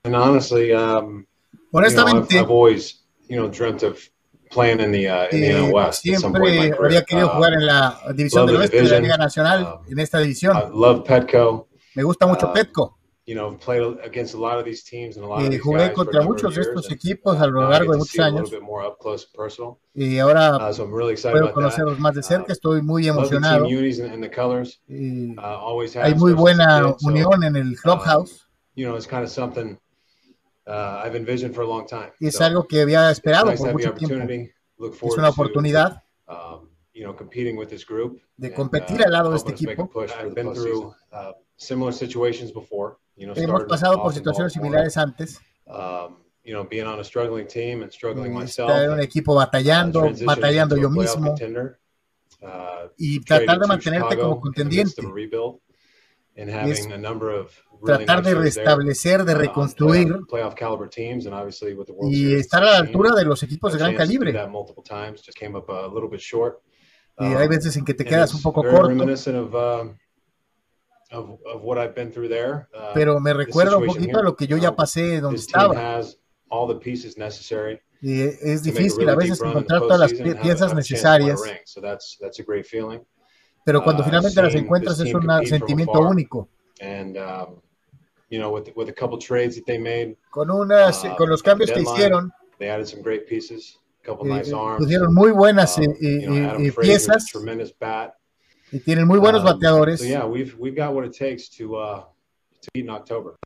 And 0.05 0.15
honestly, 0.15 0.73
um, 0.73 1.27
Honestamente, 1.73 2.35
you 2.35 2.41
know, 2.41 2.45
I've, 2.45 2.45
I've 2.45 2.51
always, 2.51 3.01
you 3.29 3.37
know, 3.37 3.49
dreamt 3.49 3.83
of 3.83 3.99
playing 4.51 4.81
in 4.81 4.91
the, 4.91 5.09
uh, 5.09 5.29
in 5.31 5.41
the 5.41 5.73
West. 5.73 6.03
Siempre 6.03 6.73
había 6.73 7.05
querido 7.05 7.27
uh, 7.27 7.31
jugar 7.31 7.53
en 7.53 7.67
la 7.67 8.01
división 8.15 8.47
del 8.47 8.57
oeste 8.57 8.83
de 8.83 8.89
la 8.89 9.01
Liga 9.01 9.17
Nacional, 9.19 9.63
um, 9.63 9.93
en 9.93 9.99
esta 9.99 10.19
división. 10.19 10.57
I 10.57 10.71
love 10.73 11.05
Petco. 11.07 11.69
Me 11.95 12.03
gusta 12.03 12.27
mucho 12.27 12.49
uh, 12.49 12.53
Petco. 12.53 13.00
You 13.31 13.37
know, 13.37 13.53
played 13.53 13.83
against 14.03 14.35
a 14.35 14.39
lot 14.39 14.59
of 14.59 14.65
these 14.65 14.83
teams 14.83 15.17
and 15.17 15.25
a 15.25 15.29
lot 15.29 15.45
of 15.45 15.51
these 15.51 15.61
jugué 15.63 15.93
contra 15.93 16.21
muchos 16.23 16.53
de 16.53 16.63
estos 16.63 16.91
equipos 16.91 17.41
a 17.41 17.47
lo 17.47 17.71
largo 17.71 17.93
de 17.93 17.99
muchos 17.99 18.19
años. 18.19 18.51
Y 19.95 20.19
ahora 20.19 20.57
uh, 20.57 20.73
so 20.73 20.85
really 20.87 21.15
puedo 21.15 21.53
conocerlos 21.53 21.95
that. 21.95 22.03
más 22.03 22.15
de 22.17 22.25
cerca. 22.25 22.49
Uh, 22.49 22.53
Estoy 22.53 22.83
muy 22.83 23.07
emocionado. 23.07 23.67
And, 23.67 24.25
and 24.25 24.35
colors. 24.35 24.81
Y 24.89 25.37
uh, 25.39 26.03
hay 26.03 26.15
muy 26.17 26.33
buena 26.33 26.97
unión 27.03 27.41
so, 27.41 27.47
en 27.47 27.55
el 27.55 27.77
clubhouse. 27.77 28.49
you 28.75 28.85
know, 28.85 28.97
it's 28.97 29.07
kind 29.07 29.23
of 29.23 29.31
something 29.31 29.79
uh, 30.67 31.03
I've 31.05 31.15
envisioned 31.15 31.55
for 31.55 31.63
a 31.63 31.69
long 31.69 31.87
time. 31.87 32.11
Y 32.19 32.27
es 32.27 32.37
so, 32.37 32.45
algo 32.45 32.67
que 32.67 32.81
había 32.81 33.13
esperado 33.13 33.51
nice 33.51 33.63
por 33.63 33.73
mucho 33.75 33.93
tiempo. 33.93 34.25
Es 34.27 35.17
una 35.17 35.29
oportunidad. 35.29 36.03
To, 36.27 36.33
um, 36.33 36.69
you 36.93 37.05
know, 37.05 37.15
competing 37.15 37.57
with 37.57 37.69
this 37.69 37.85
group 37.85 38.21
de 38.37 38.51
competir 38.53 38.97
and, 38.97 39.05
al 39.05 39.13
lado 39.13 39.31
de 39.31 39.37
este 39.37 39.53
equipo. 39.53 39.89
I've 40.19 40.35
been 40.35 40.53
through 40.53 40.93
uh, 41.13 41.33
similar 41.57 41.93
situations 41.93 42.51
before. 42.51 42.97
Hemos 43.21 43.65
pasado 43.65 44.03
por 44.03 44.13
situaciones 44.13 44.53
similares 44.53 44.97
antes. 44.97 45.41
Um, 45.67 46.17
you 46.43 46.53
know, 46.53 46.67
being 46.69 46.87
on 46.87 46.99
a 46.99 47.05
struggling 47.05 47.47
team 47.47 47.83
and 47.83 47.93
struggling 47.93 48.33
myself. 48.33 48.71
Estar 48.71 48.85
en 48.85 48.91
un 48.93 49.01
equipo 49.01 49.35
batallando, 49.35 50.05
uh, 50.05 50.25
batallando 50.25 50.77
yo 50.77 50.91
mismo. 50.91 51.35
Uh, 52.43 52.91
y 52.97 53.21
tratar 53.21 53.59
de 53.59 53.67
mantenerte 53.67 54.19
como 54.19 54.41
contendiente. 54.41 55.03
Es 56.35 56.89
tratar 57.85 58.23
de 58.23 58.35
restablecer, 58.35 59.25
de 59.25 59.35
uh, 59.35 59.39
reconstruir 59.39 60.17
y 62.11 62.35
estar 62.35 62.63
a 62.63 62.71
la 62.71 62.79
altura 62.79 63.15
de 63.15 63.25
los 63.25 63.43
equipos 63.43 63.73
de 63.73 63.79
gran 63.79 63.95
calibre. 63.95 64.35
Y 67.19 67.25
hay 67.25 67.49
veces 67.49 67.77
en 67.77 67.85
que 67.85 67.93
te 67.93 68.05
quedas 68.05 68.33
un 68.33 68.41
poco 68.41 68.63
corto. 68.63 69.05
Pero 72.95 73.19
me 73.21 73.35
recuerda 73.35 73.77
un 73.77 73.87
poquito 73.87 74.21
a 74.21 74.23
lo 74.23 74.37
que 74.37 74.47
yo 74.47 74.57
ya 74.57 74.75
pasé 74.75 75.21
donde 75.21 75.39
estaba. 75.39 76.01
Y 78.03 78.23
es 78.23 78.63
difícil 78.63 79.09
a 79.09 79.15
veces 79.15 79.41
encontrar 79.43 79.81
todas 79.81 80.01
las 80.01 80.13
piezas 80.13 80.75
necesarias. 80.75 81.41
Pero 83.65 83.85
cuando 83.85 84.03
uh, 84.03 84.07
finalmente 84.07 84.43
las 84.43 84.55
encuentras 84.55 85.01
es 85.01 85.15
un 85.15 85.47
sentimiento 85.47 86.01
único. 86.01 86.49
Um, 86.81 87.13
con, 90.31 90.51
unas, 90.51 91.05
uh, 91.05 91.17
con 91.17 91.29
los 91.29 91.43
cambios 91.43 91.71
que 91.71 91.81
hicieron, 91.81 92.33
pusieron 94.79 95.15
muy 95.15 95.31
buenas 95.33 95.77
um, 95.77 95.85
eh, 95.85 96.73
piezas 96.81 97.27
y 98.73 98.81
tienen 98.81 99.07
muy 99.07 99.19
buenos 99.19 99.43
um, 99.43 99.47
bateadores. 99.47 100.01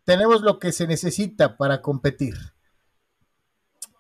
Tenemos 0.05 0.43
lo 0.43 0.59
que 0.59 0.73
se 0.73 0.87
necesita 0.87 1.57
para 1.57 1.81
competir. 1.81 2.35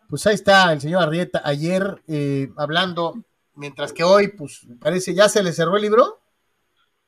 Pues 0.09 0.27
ahí 0.27 0.35
está 0.35 0.73
el 0.73 0.81
señor 0.81 1.03
Arrieta 1.03 1.43
ayer 1.45 2.03
eh, 2.07 2.51
hablando, 2.57 3.25
mientras 3.55 3.93
que 3.93 4.05
hoy, 4.05 4.29
pues 4.29 4.67
parece 4.81 5.15
ya 5.15 5.29
se 5.29 5.43
le 5.43 5.53
cerró 5.53 5.77
el 5.77 5.83
libro. 5.83 6.21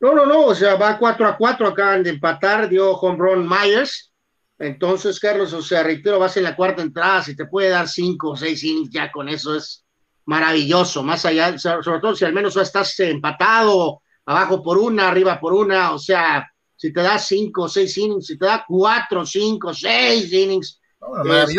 No, 0.01 0.15
no, 0.15 0.27
no, 0.27 0.47
o 0.47 0.55
sea, 0.55 0.77
va 0.77 0.99
4 0.99 1.27
a 1.27 1.37
4, 1.37 1.69
acaban 1.69 2.03
de 2.03 2.11
empatar, 2.11 2.69
dio 2.69 2.93
home 2.93 3.19
run 3.19 3.49
Myers. 3.49 4.13
Entonces, 4.59 5.21
Carlos, 5.21 5.53
o 5.53 5.63
sea, 5.63 5.83
reitero, 5.83 6.19
vas 6.19 6.37
en 6.37 6.45
la 6.45 6.57
cuarta 6.57 6.83
entrada, 6.83 7.23
si 7.23 7.37
te 7.37 7.47
puede 7.47 7.69
dar 7.71 7.89
5 7.89 8.31
o 8.31 8.37
6 8.37 8.65
innings 8.65 8.91
ya 8.91 9.13
con 9.13 9.29
eso 9.29 9.55
es 9.55 9.85
maravilloso, 10.25 11.03
más 11.03 11.25
allá, 11.25 11.57
sobre 11.59 12.01
todo 12.01 12.17
si 12.17 12.25
al 12.25 12.33
menos 12.33 12.57
estás 12.57 12.99
empatado 13.01 14.03
abajo 14.27 14.63
por 14.63 14.79
una, 14.79 15.09
arriba 15.09 15.41
por 15.41 15.55
una, 15.55 15.93
o 15.93 15.99
sea, 15.99 16.47
si 16.75 16.93
te 16.93 17.01
da 17.01 17.19
cinco 17.19 17.63
o 17.63 17.69
seis 17.69 17.97
innings, 17.97 18.27
si 18.27 18.39
te 18.39 18.45
da 18.45 18.65
cuatro, 18.67 19.25
cinco, 19.25 19.73
seis 19.73 20.31
innings, 20.33 20.81
este, 21.25 21.55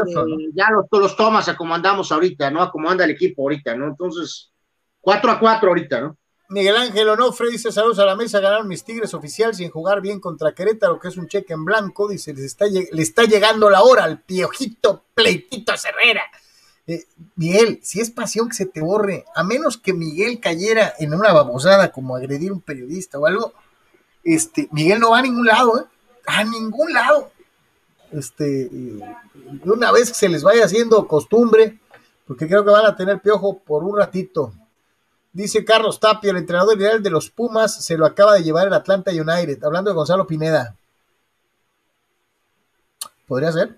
ya 0.53 0.69
los, 0.72 0.85
los 0.91 1.15
tomas 1.15 1.48
a 1.48 1.56
como 1.56 1.73
andamos 1.73 2.11
ahorita, 2.11 2.52
¿no? 2.52 2.61
A 2.61 2.72
como 2.72 2.89
anda 2.89 3.06
el 3.06 3.11
equipo 3.11 3.44
ahorita, 3.44 3.76
¿no? 3.76 3.88
Entonces, 3.88 4.52
cuatro 4.99 5.31
a 5.31 5.39
cuatro 5.39 5.69
ahorita, 5.69 6.02
¿no? 6.02 6.18
Miguel 6.49 6.77
Ángel 6.77 7.10
Onofre 7.10 7.49
dice 7.49 7.73
saludos 7.73 7.99
a 7.99 8.06
la 8.06 8.15
mesa, 8.15 8.39
ganaron 8.39 8.69
mis 8.69 8.84
Tigres 8.84 9.14
oficial 9.14 9.53
sin 9.53 9.69
jugar 9.69 9.99
bien 10.02 10.19
contra 10.19 10.53
Querétaro, 10.53 10.99
que 10.99 11.10
es 11.10 11.18
un 11.18 11.27
cheque 11.27 11.53
en 11.53 11.65
blanco, 11.65 12.07
dice, 12.07 12.34
les 12.34 12.45
está, 12.45 12.65
le 12.68 13.02
está 13.02 13.23
llegando 13.23 13.69
la 13.69 13.81
hora 13.81 14.06
al 14.06 14.22
piojito 14.22 15.06
pleitito 15.14 15.73
Herrera. 15.73 16.23
Eh, 16.88 17.05
Miguel, 17.35 17.80
si 17.84 17.99
es 17.99 18.09
pasión 18.09 18.47
que 18.47 18.55
se 18.55 18.65
te 18.65 18.81
borre, 18.81 19.26
a 19.35 19.43
menos 19.43 19.77
que 19.77 19.93
Miguel 19.93 20.39
cayera 20.39 20.93
en 20.99 21.14
una 21.14 21.34
babosada 21.34 21.91
como 21.91 22.15
agredir 22.15 22.51
a 22.51 22.53
un 22.53 22.61
periodista 22.61 23.19
o 23.19 23.26
algo, 23.26 23.53
este, 24.23 24.69
Miguel 24.72 24.99
no 24.99 25.11
va 25.11 25.19
a 25.19 25.22
ningún 25.22 25.45
lado, 25.45 25.81
¿eh? 25.81 25.84
a 26.26 26.43
ningún 26.45 26.93
lado. 26.93 27.31
Este, 28.11 28.69
una 29.65 29.91
vez 29.91 30.09
que 30.09 30.15
se 30.15 30.30
les 30.30 30.43
vaya 30.43 30.64
haciendo 30.64 31.07
costumbre, 31.07 31.77
porque 32.26 32.47
creo 32.47 32.64
que 32.64 32.72
van 32.72 32.85
a 32.85 32.95
tener 32.95 33.19
piojo 33.19 33.59
por 33.59 33.84
un 33.84 33.97
ratito. 33.97 34.53
Dice 35.34 35.65
Carlos 35.65 35.99
Tapia, 35.99 36.31
el 36.31 36.38
entrenador 36.38 36.77
ideal 36.77 37.03
de 37.03 37.09
los 37.09 37.30
Pumas, 37.30 37.84
se 37.84 37.97
lo 37.97 38.05
acaba 38.05 38.34
de 38.35 38.43
llevar 38.43 38.68
el 38.68 38.73
Atlanta 38.73 39.11
United, 39.11 39.61
hablando 39.64 39.91
de 39.91 39.95
Gonzalo 39.95 40.26
Pineda. 40.26 40.76
¿Podría 43.27 43.51
ser? 43.51 43.77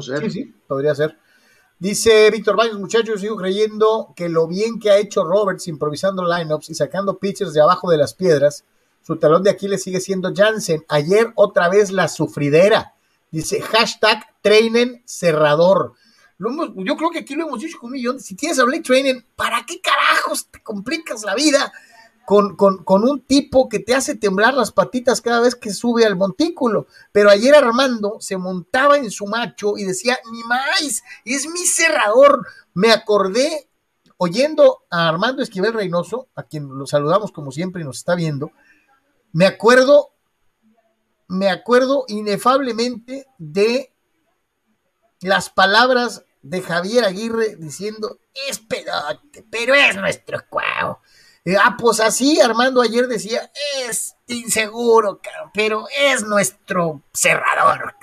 ser? 0.00 0.20
Sí, 0.22 0.30
sí, 0.30 0.54
podría 0.66 0.94
ser. 0.94 1.18
Dice 1.82 2.30
Víctor 2.30 2.54
Baños, 2.54 2.78
muchachos, 2.78 3.20
sigo 3.20 3.34
creyendo 3.34 4.12
que 4.14 4.28
lo 4.28 4.46
bien 4.46 4.78
que 4.78 4.92
ha 4.92 4.98
hecho 4.98 5.24
Roberts 5.24 5.66
improvisando 5.66 6.24
lineups 6.24 6.70
y 6.70 6.76
sacando 6.76 7.18
pitchers 7.18 7.54
de 7.54 7.60
abajo 7.60 7.90
de 7.90 7.96
las 7.96 8.14
piedras, 8.14 8.64
su 9.04 9.16
talón 9.16 9.42
de 9.42 9.50
Aquiles 9.50 9.82
sigue 9.82 9.98
siendo 9.98 10.32
Jansen. 10.32 10.84
Ayer 10.88 11.32
otra 11.34 11.68
vez 11.68 11.90
la 11.90 12.06
sufridera. 12.06 12.94
Dice 13.32 13.60
hashtag 13.60 14.24
trainen 14.42 15.02
cerrador. 15.06 15.94
yo 16.38 16.96
creo 16.96 17.10
que 17.10 17.18
aquí 17.18 17.34
lo 17.34 17.48
hemos 17.48 17.58
dicho 17.58 17.78
con 17.80 17.88
un 17.88 17.94
millón. 17.94 18.20
Si 18.20 18.36
tienes 18.36 18.60
a 18.60 18.64
Blake 18.64 18.84
Trainen, 18.84 19.26
¿para 19.34 19.66
qué 19.66 19.80
carajos 19.80 20.46
te 20.52 20.62
complicas 20.62 21.24
la 21.24 21.34
vida? 21.34 21.72
Con, 22.24 22.56
con, 22.56 23.04
un 23.04 23.20
tipo 23.22 23.68
que 23.68 23.80
te 23.80 23.94
hace 23.94 24.14
temblar 24.14 24.54
las 24.54 24.72
patitas 24.72 25.20
cada 25.20 25.40
vez 25.40 25.54
que 25.54 25.72
sube 25.72 26.04
al 26.06 26.16
montículo. 26.16 26.86
Pero 27.10 27.30
ayer 27.30 27.54
Armando 27.54 28.18
se 28.20 28.36
montaba 28.36 28.96
en 28.96 29.10
su 29.10 29.26
macho 29.26 29.76
y 29.76 29.84
decía, 29.84 30.18
ni 30.30 30.42
más, 30.44 31.02
es 31.24 31.46
mi 31.48 31.66
cerrador. 31.66 32.46
Me 32.74 32.92
acordé, 32.92 33.68
oyendo 34.16 34.84
a 34.90 35.08
Armando 35.08 35.42
Esquivel 35.42 35.72
Reynoso, 35.72 36.28
a 36.34 36.44
quien 36.44 36.68
lo 36.68 36.86
saludamos 36.86 37.32
como 37.32 37.50
siempre 37.50 37.82
y 37.82 37.84
nos 37.84 37.98
está 37.98 38.14
viendo, 38.14 38.52
me 39.32 39.46
acuerdo, 39.46 40.12
me 41.28 41.50
acuerdo 41.50 42.04
inefablemente 42.08 43.26
de 43.38 43.92
las 45.20 45.50
palabras 45.50 46.24
de 46.42 46.60
Javier 46.60 47.04
Aguirre 47.04 47.56
diciendo, 47.56 48.18
es 48.48 48.58
pedote, 48.58 49.44
pero 49.50 49.74
es 49.74 49.96
nuestro 49.96 50.40
cuau 50.48 50.98
Eh, 51.44 51.56
ah, 51.56 51.76
pues 51.78 51.98
así 52.00 52.40
Armando 52.40 52.80
ayer 52.80 53.08
decía, 53.08 53.50
es 53.86 54.14
inseguro, 54.28 55.20
pero 55.52 55.86
es 55.96 56.24
nuestro 56.24 57.02
cerrador. 57.12 57.94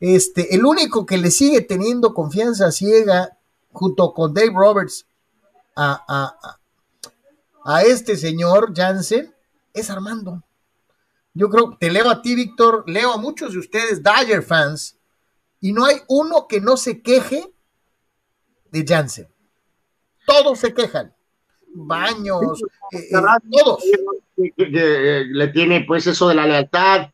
Este, 0.00 0.54
el 0.54 0.64
único 0.64 1.06
que 1.06 1.18
le 1.18 1.30
sigue 1.30 1.60
teniendo 1.60 2.12
confianza 2.12 2.72
ciega 2.72 3.38
junto 3.70 4.12
con 4.12 4.34
Dave 4.34 4.52
Roberts 4.52 5.06
a, 5.76 6.58
a 7.64 7.82
este 7.82 8.16
señor 8.16 8.72
Jansen 8.74 9.32
es 9.72 9.90
Armando. 9.90 10.42
Yo 11.34 11.48
creo, 11.48 11.76
te 11.78 11.90
leo 11.90 12.10
a 12.10 12.20
ti, 12.20 12.34
Víctor, 12.34 12.84
leo 12.86 13.12
a 13.12 13.16
muchos 13.16 13.52
de 13.52 13.58
ustedes, 13.58 14.02
Dyer 14.02 14.42
fans, 14.42 14.98
y 15.60 15.72
no 15.72 15.86
hay 15.86 16.02
uno 16.08 16.46
que 16.46 16.60
no 16.60 16.76
se 16.76 17.00
queje 17.00 17.52
de 18.70 18.84
Jansen. 18.86 19.28
Todos 20.26 20.58
se 20.58 20.74
quejan. 20.74 21.14
Baños, 21.74 22.62
eh, 22.92 23.08
eh, 23.10 23.20
todos. 23.50 23.82
le 24.36 25.48
tiene 25.48 25.84
pues 25.84 26.06
eso 26.06 26.28
de 26.28 26.34
la 26.34 26.46
lealtad, 26.46 27.08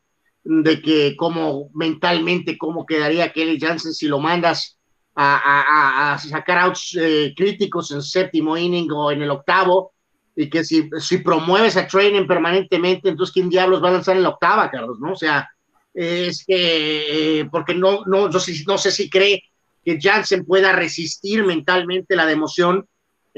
de 0.44 0.80
que 0.80 1.16
como 1.16 1.70
mentalmente, 1.74 2.56
cómo 2.56 2.86
quedaría 2.86 3.32
Kelly 3.32 3.60
Jansen 3.60 3.93
si 3.93 4.09
lo 4.09 4.18
mandas 4.18 4.78
a, 5.14 6.18
sacar 6.18 6.59
outs 6.59 6.97
eh, 6.98 7.35
críticos 7.36 7.90
en 7.90 8.02
séptimo 8.02 8.56
inning 8.56 8.90
o 8.93 9.10
en 9.10 9.22
el 9.22 9.30
octavo, 9.30 9.93
y 10.36 10.48
que 10.48 10.64
si, 10.64 10.89
si 11.01 11.18
promueves 11.18 11.76
a 11.76 11.86
training 11.86 12.26
permanentemente, 12.26 13.09
entonces 13.09 13.32
¿quién 13.32 13.48
diablos 13.48 13.82
va 13.82 13.89
a 13.89 13.93
lanzar 13.93 14.16
en 14.16 14.22
la 14.22 14.28
octava, 14.28 14.70
Carlos? 14.70 14.98
¿No? 15.01 15.12
O 15.12 15.16
sea, 15.16 15.48
es 15.93 16.44
que, 16.47 17.40
eh, 17.40 17.44
porque 17.51 17.74
no, 17.74 18.05
no, 18.06 18.30
sé, 18.39 18.55
no 18.66 18.78
sé 18.78 18.93
si 18.93 19.10
cree 19.10 19.43
que 19.85 19.98
Jansen 20.01 20.44
pueda 20.44 20.72
resistir 20.72 21.44
mentalmente 21.44 22.14
la 22.14 22.30
emoción 22.30 22.86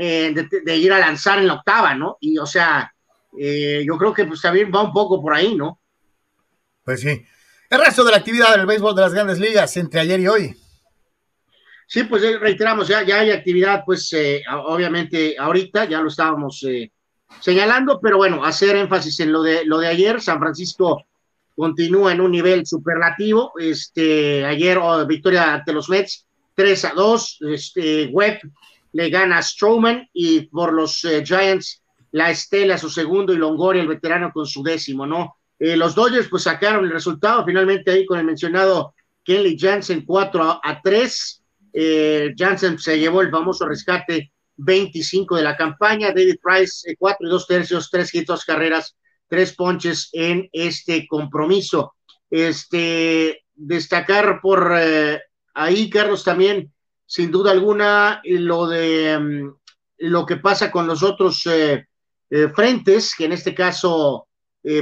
eh, 0.03 0.35
de, 0.65 0.77
ir 0.79 0.91
a 0.95 0.99
lanzar 0.99 1.39
en 1.39 1.47
la 1.47 1.55
octava, 1.55 1.95
¿no? 1.95 2.17
Y 2.21 2.39
o 2.39 2.47
sea, 2.47 2.91
eh, 3.39 3.85
yo 3.87 3.99
creo 3.99 4.15
que 4.15 4.25
pues 4.25 4.41
también 4.41 4.73
va 4.75 4.83
un 4.83 4.95
poco 4.95 5.21
por 5.21 5.35
ahí, 5.35 5.55
¿no? 5.55 5.79
Pues 6.83 7.03
sí. 7.03 7.23
El 7.69 7.79
resto 7.79 8.03
de 8.03 8.11
la 8.11 8.17
actividad 8.17 8.57
del 8.57 8.65
béisbol 8.65 8.97
de 8.97 9.03
las 9.03 9.13
grandes 9.13 9.39
ligas 9.39 9.77
entre 9.77 10.01
ayer 10.01 10.21
y 10.21 10.27
hoy. 10.27 10.57
Sí, 11.87 12.05
pues 12.05 12.23
eh, 12.23 12.39
reiteramos, 12.39 12.89
ya, 12.89 13.03
ya 13.03 13.21
hay 13.21 13.31
actividad, 13.31 13.83
pues 13.85 14.11
eh, 14.15 14.43
obviamente 14.51 15.37
ahorita 15.39 15.85
ya 15.85 16.01
lo 16.01 16.09
estábamos 16.09 16.65
señalando, 17.41 18.01
pero 18.01 18.17
bueno, 18.17 18.43
hacer 18.43 18.77
énfasis 18.77 19.21
en 19.21 19.33
lo 19.33 19.43
de, 19.43 19.67
lo 19.67 19.79
de 19.79 19.89
ayer, 19.89 20.23
San 20.23 20.39
Francisco 20.39 21.05
continúa 21.55 22.13
en 22.13 22.23
un 22.23 22.31
nivel 22.31 22.65
superlativo, 22.65 23.53
este, 23.59 24.47
ayer 24.47 24.79
oh, 24.79 25.07
victoria 25.07 25.53
ante 25.53 25.75
los 25.75 25.91
Mets, 25.91 26.27
3 26.55 26.85
a 26.87 26.93
2, 26.95 27.39
este, 27.53 28.07
Webb 28.07 28.41
le 28.93 29.11
gana 29.11 29.39
a 29.39 29.43
Strowman 29.43 30.09
y 30.13 30.43
por 30.49 30.73
los 30.73 31.07
Giants 31.25 31.83
la 32.13 32.31
Estela 32.31 32.77
su 32.77 32.91
segundo 32.91 33.33
y 33.33 33.37
Longoria 33.37 33.83
el 33.83 33.89
veterano 33.89 34.33
con 34.33 34.47
su 34.47 34.63
décimo, 34.63 35.07
¿no? 35.07 35.37
los 35.59 35.95
Dodgers 35.95 36.29
pues 36.29 36.45
sacaron 36.45 36.87
el 36.87 36.91
resultado 36.91 37.45
finalmente 37.45 37.91
ahí 37.91 38.07
con 38.07 38.19
el 38.19 38.25
mencionado 38.25 38.95
Kenley 39.25 39.59
Jansen 39.59 40.05
4 40.05 40.43
a, 40.43 40.61
a 40.63 40.81
3, 40.83 41.43
eh, 41.73 42.35
Jansen 42.37 42.79
se 42.79 42.99
llevó 42.99 43.21
el 43.21 43.31
famoso 43.31 43.67
rescate 43.67 44.33
25 44.57 45.37
de 45.37 45.43
la 45.43 45.57
campaña. 45.57 46.09
David 46.09 46.37
Price, 46.43 46.95
4 46.99 47.27
y 47.27 47.31
2 47.31 47.47
tercios, 47.47 47.91
3 47.91 48.15
hits, 48.15 48.27
2 48.27 48.45
carreras, 48.45 48.97
3 49.29 49.55
ponches 49.55 50.09
en 50.13 50.49
este 50.53 51.07
compromiso. 51.07 51.95
Este, 52.31 53.45
destacar 53.55 54.41
por 54.41 54.73
eh, 54.77 55.21
ahí, 55.55 55.91
Carlos, 55.91 56.25
también, 56.25 56.73
sin 57.11 57.33
duda 57.33 57.51
alguna, 57.51 58.21
lo 58.25 58.69
de 58.69 59.19
mm, 59.19 59.55
lo 59.99 60.25
que 60.25 60.37
pasa 60.37 60.71
con 60.71 60.87
los 60.87 61.03
otros 61.03 61.43
eh, 61.47 61.85
frentes, 62.55 63.15
que 63.17 63.25
en 63.25 63.33
este 63.33 63.55
caso, 63.55 64.29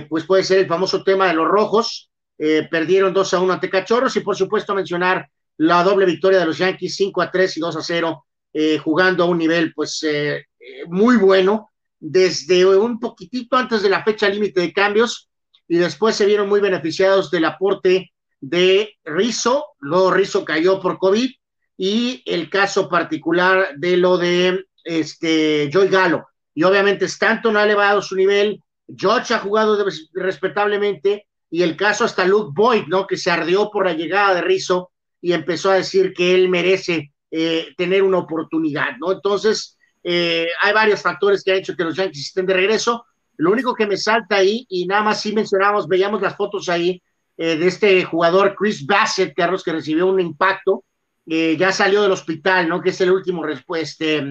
pues 0.09 0.25
puede 0.25 0.45
ser 0.45 0.59
el 0.59 0.67
famoso 0.67 1.03
tema 1.03 1.29
de 1.29 1.35
los 1.35 1.49
rojos. 1.49 2.11
perdieron 2.37 3.15
2 3.15 3.35
a 3.35 3.41
1 3.41 3.53
ante 3.55 3.71
Cachorros 3.71 4.15
y, 4.17 4.21
por 4.21 4.37
supuesto, 4.37 4.75
mencionar 4.75 5.27
la 5.57 5.83
doble 5.83 6.05
victoria 6.05 6.41
de 6.41 6.47
los 6.47 6.59
Yankees 6.59 6.97
5 6.97 7.23
a 7.23 7.31
3 7.31 7.57
y 7.57 7.61
2 7.61 7.77
a 7.77 7.83
0, 7.83 8.27
eh, 8.53 8.79
jugando 8.79 9.25
a 9.25 9.27
un 9.27 9.39
nivel 9.39 9.75
pues 9.75 10.03
eh, 10.03 10.37
eh, 10.59 10.85
muy 10.87 11.17
bueno 11.17 11.71
desde 12.01 12.65
un 12.65 12.99
poquitito 12.99 13.57
antes 13.57 13.83
de 13.83 13.91
la 13.91 14.03
fecha 14.03 14.29
límite 14.29 14.61
de 14.61 14.73
cambios 14.73 15.29
y 15.67 15.77
después 15.77 16.17
se 16.17 16.25
vieron 16.25 16.49
muy 16.49 16.61
beneficiados 16.61 17.31
del 17.31 17.45
aporte 17.45 18.13
de 18.41 18.95
Rizzo, 19.05 19.67
luego 19.81 20.13
Rizzo 20.13 20.45
cayó 20.45 20.81
por 20.81 20.99
COVID 20.99 21.31
y 21.79 22.23
el 22.27 22.51
caso 22.51 22.89
particular 22.89 23.69
de 23.77 23.97
lo 23.97 24.19
de 24.19 24.67
este 24.85 25.71
Joy 25.73 25.89
Galo. 25.89 26.27
Y 26.53 26.65
obviamente 26.65 27.05
Stanton 27.05 27.57
ha 27.57 27.63
elevado 27.63 28.03
su 28.03 28.17
nivel, 28.17 28.63
George 28.95 29.33
ha 29.33 29.39
jugado 29.39 29.83
respetablemente 30.13 31.27
y 31.51 31.63
el 31.63 31.77
caso 31.77 32.05
hasta 32.05 32.27
Luke 32.27 32.51
Boyd, 32.55 32.87
¿no? 32.89 33.07
Que 33.07 33.17
se 33.17 33.31
ardió 33.31 33.71
por 33.71 33.87
la 33.87 33.95
llegada 33.95 34.35
de 34.35 34.43
Rizzo 34.43 34.91
y 35.21 35.33
empezó 35.33 35.71
a 35.71 35.77
decir 35.77 36.13
que 36.13 36.35
él 36.35 36.49
merece 36.49 37.13
eh, 37.31 37.69
tener 37.77 38.03
una 38.03 38.19
oportunidad, 38.19 38.97
¿no? 38.99 39.13
Entonces, 39.13 39.79
eh, 40.03 40.49
hay 40.61 40.73
varios 40.73 41.01
factores 41.01 41.45
que 41.45 41.53
han 41.53 41.59
hecho 41.59 41.77
que 41.77 41.85
los 41.85 41.97
Yankees 41.97 42.27
estén 42.27 42.47
de 42.47 42.55
regreso. 42.55 43.07
Lo 43.37 43.53
único 43.53 43.75
que 43.75 43.87
me 43.87 43.97
salta 43.97 44.37
ahí, 44.37 44.67
y 44.69 44.87
nada 44.87 45.03
más 45.03 45.21
sí 45.21 45.33
mencionamos, 45.33 45.87
veíamos 45.87 46.21
las 46.21 46.37
fotos 46.37 46.69
ahí 46.69 47.01
eh, 47.37 47.57
de 47.57 47.67
este 47.69 48.05
jugador 48.05 48.57
Chris 48.57 48.85
Bassett, 48.85 49.35
Carlos, 49.35 49.63
que 49.63 49.73
recibió 49.73 50.07
un 50.07 50.21
impacto, 50.21 50.85
ya 51.29 51.73
salió 51.73 52.03
del 52.03 52.13
hospital, 52.13 52.69
¿no? 52.69 52.81
Que 52.81 52.91
es 52.91 53.01
el 53.01 53.11
último 53.11 53.45
este, 53.77 54.25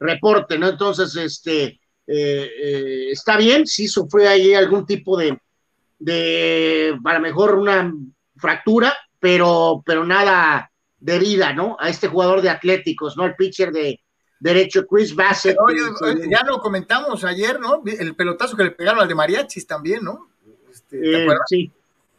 reporte, 0.00 0.58
¿no? 0.58 0.68
Entonces, 0.68 1.14
este, 1.16 1.80
está 2.06 3.36
bien, 3.36 3.66
sí 3.66 3.86
sufrió 3.86 4.28
ahí 4.28 4.54
algún 4.54 4.84
tipo 4.84 5.16
de, 5.16 5.38
de, 5.98 6.98
a 7.04 7.14
lo 7.14 7.20
mejor 7.20 7.54
una 7.54 7.92
fractura, 8.36 8.94
pero, 9.20 9.82
pero 9.86 10.04
nada 10.04 10.70
de 10.98 11.18
vida, 11.18 11.52
¿no? 11.52 11.76
A 11.78 11.88
este 11.88 12.08
jugador 12.08 12.42
de 12.42 12.50
Atléticos, 12.50 13.16
¿no? 13.16 13.24
El 13.24 13.36
pitcher 13.36 13.70
de 13.72 14.00
derecho, 14.40 14.86
Chris 14.86 15.14
Bassett. 15.14 15.56
ya 16.30 16.42
lo 16.44 16.58
comentamos 16.60 17.24
ayer, 17.24 17.60
¿no? 17.60 17.82
El 17.86 18.14
pelotazo 18.14 18.56
que 18.56 18.64
le 18.64 18.70
pegaron 18.72 19.00
al 19.00 19.08
de 19.08 19.14
Mariachis 19.14 19.66
también, 19.66 20.04
¿no? 20.04 20.28
Este, 20.70 21.24
eh, 21.24 21.28
sí. 21.46 21.72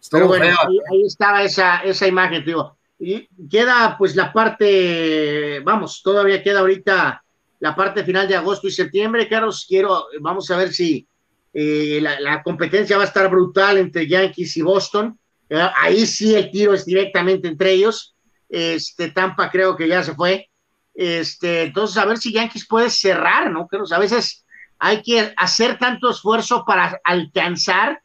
pero 0.10 0.28
bueno, 0.28 0.46
ahí, 0.46 1.04
estaba 1.06 1.44
esa, 1.44 1.80
esa 1.80 2.08
imagen, 2.08 2.44
digo. 2.46 2.78
Y 2.98 3.28
queda 3.50 3.96
pues 3.98 4.16
la 4.16 4.32
parte, 4.32 5.60
vamos, 5.62 6.02
todavía 6.02 6.42
queda 6.42 6.62
ahorita 6.62 7.24
la 7.60 7.76
parte 7.76 8.04
final 8.04 8.28
de 8.28 8.36
agosto 8.36 8.68
y 8.68 8.72
septiembre, 8.72 9.28
Carlos, 9.28 9.66
quiero, 9.68 10.06
vamos 10.22 10.50
a 10.52 10.58
ver 10.58 10.74
si 10.74 11.08
eh, 11.54 12.00
la, 12.02 12.44
competencia 12.44 12.98
va 12.98 13.04
a 13.04 13.08
estar 13.08 13.30
brutal 13.30 13.78
entre 13.78 14.08
Yankees 14.08 14.58
y 14.58 14.62
Boston. 14.62 15.18
Ahí 15.50 16.06
sí 16.06 16.36
el 16.36 16.52
tiro 16.52 16.74
es 16.74 16.86
directamente 16.86 17.48
entre 17.48 17.72
ellos. 17.72 18.16
Este, 18.50 19.12
Tampa 19.12 19.50
creo 19.50 19.76
que 19.76 19.88
ya 19.88 20.04
se 20.04 20.14
fue. 20.14 20.50
Este, 20.94 21.64
entonces, 21.64 21.98
a 21.98 22.06
ver 22.06 22.18
si 22.18 22.34
Yankees 22.34 22.68
puede 22.68 22.90
cerrar, 22.90 23.52
¿no? 23.52 23.68
Pero 23.70 23.86
a 23.90 24.00
veces 24.00 24.46
hay 24.80 25.02
que 25.02 25.34
hacer 25.38 25.78
tanto 25.78 26.10
esfuerzo 26.10 26.64
para 26.66 27.00
alcanzar 27.04 28.02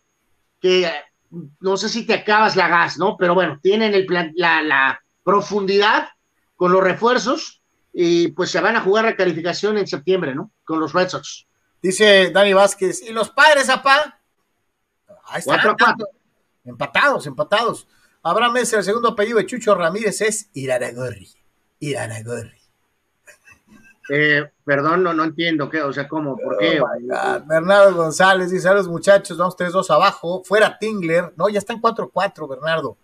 que 0.61 0.91
no 1.31 1.77
sé 1.77 1.89
si 1.89 2.07
te 2.07 2.15
acabas 2.15 2.57
la 2.57 2.69
gas, 2.69 2.99
¿no? 2.99 3.17
Pero 3.17 3.35
bueno, 3.35 3.59
tienen 3.63 3.95
el 3.95 4.07
plan, 4.07 4.33
la, 4.35 4.63
la 4.63 5.01
profundidad 5.23 6.09
con 6.57 6.73
los 6.73 6.83
refuerzos 6.83 7.63
y 7.93 8.29
pues 8.29 8.51
se 8.51 8.61
van 8.61 8.77
a 8.77 8.81
jugar 8.81 9.05
la 9.05 9.17
calificación 9.17 9.79
en 9.79 9.87
septiembre, 9.87 10.35
¿no? 10.35 10.53
Con 10.65 10.81
los 10.81 10.93
Red 10.93 11.09
Sox. 11.09 11.47
Dice 11.83 12.31
Dani 12.31 12.53
Vázquez, 12.53 13.03
¿y 13.03 13.13
los 13.13 13.31
padres, 13.31 13.69
apá? 13.69 14.21
Ahí 15.27 15.39
está. 15.41 15.63
cuatro. 15.63 16.09
Empatados, 16.65 17.27
empatados. 17.27 17.89
Abraham 18.23 18.53
Messi, 18.53 18.77
el 18.77 18.85
segundo 18.85 19.09
apellido 19.09 19.39
de 19.39 19.47
Chucho 19.47 19.75
Ramírez 19.75 20.21
es 20.21 20.51
Iranagorri. 20.53 21.31
Iranagorri. 21.79 22.60
Eh, 24.13 24.51
perdón, 24.65 25.05
no, 25.05 25.15
no 25.15 25.23
entiendo 25.23 25.71
qué, 25.71 25.83
o 25.83 25.93
sea, 25.93 26.09
cómo, 26.09 26.37
por 26.37 26.59
qué. 26.59 26.81
Oh 26.81 27.41
Bernardo 27.47 27.95
González 27.95 28.51
dice 28.51 28.69
a 28.69 28.75
los 28.75 28.89
muchachos, 28.89 29.39
vamos 29.39 29.57
3-2 29.57 29.89
abajo, 29.91 30.43
fuera 30.45 30.77
Tingler, 30.79 31.33
no, 31.37 31.49
ya 31.49 31.61
están 31.61 31.81
4-4, 31.81 32.49
Bernardo. 32.49 32.97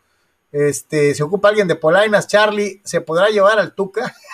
Este, 0.51 1.15
se 1.15 1.23
ocupa 1.23 1.49
alguien 1.49 1.69
de 1.69 1.77
Polainas, 1.77 2.27
Charlie, 2.27 2.81
¿se 2.85 3.01
podrá 3.01 3.29
llevar 3.29 3.59
al 3.59 3.75
Tuca? 3.75 4.15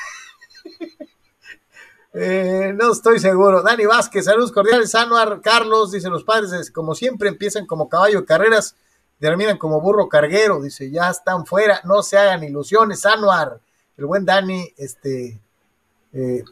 Eh, 2.14 2.74
no 2.78 2.92
estoy 2.92 3.18
seguro. 3.20 3.62
Dani 3.62 3.86
Vázquez, 3.86 4.26
saludos 4.26 4.52
cordiales. 4.52 4.94
Anuar 4.94 5.40
Carlos, 5.40 5.92
dice 5.92 6.10
los 6.10 6.24
padres, 6.24 6.70
como 6.70 6.94
siempre, 6.94 7.30
empiezan 7.30 7.64
como 7.64 7.88
caballo 7.88 8.20
de 8.20 8.26
carreras 8.26 8.76
terminan 9.22 9.56
como 9.56 9.80
burro 9.80 10.08
carguero, 10.08 10.60
dice, 10.60 10.90
ya 10.90 11.08
están 11.08 11.46
fuera, 11.46 11.80
no 11.84 12.02
se 12.02 12.18
hagan 12.18 12.42
ilusiones, 12.42 13.06
Anuar, 13.06 13.60
el 13.96 14.04
buen 14.04 14.26
Dani, 14.26 14.74
este... 14.76 15.40
Eh, 16.12 16.42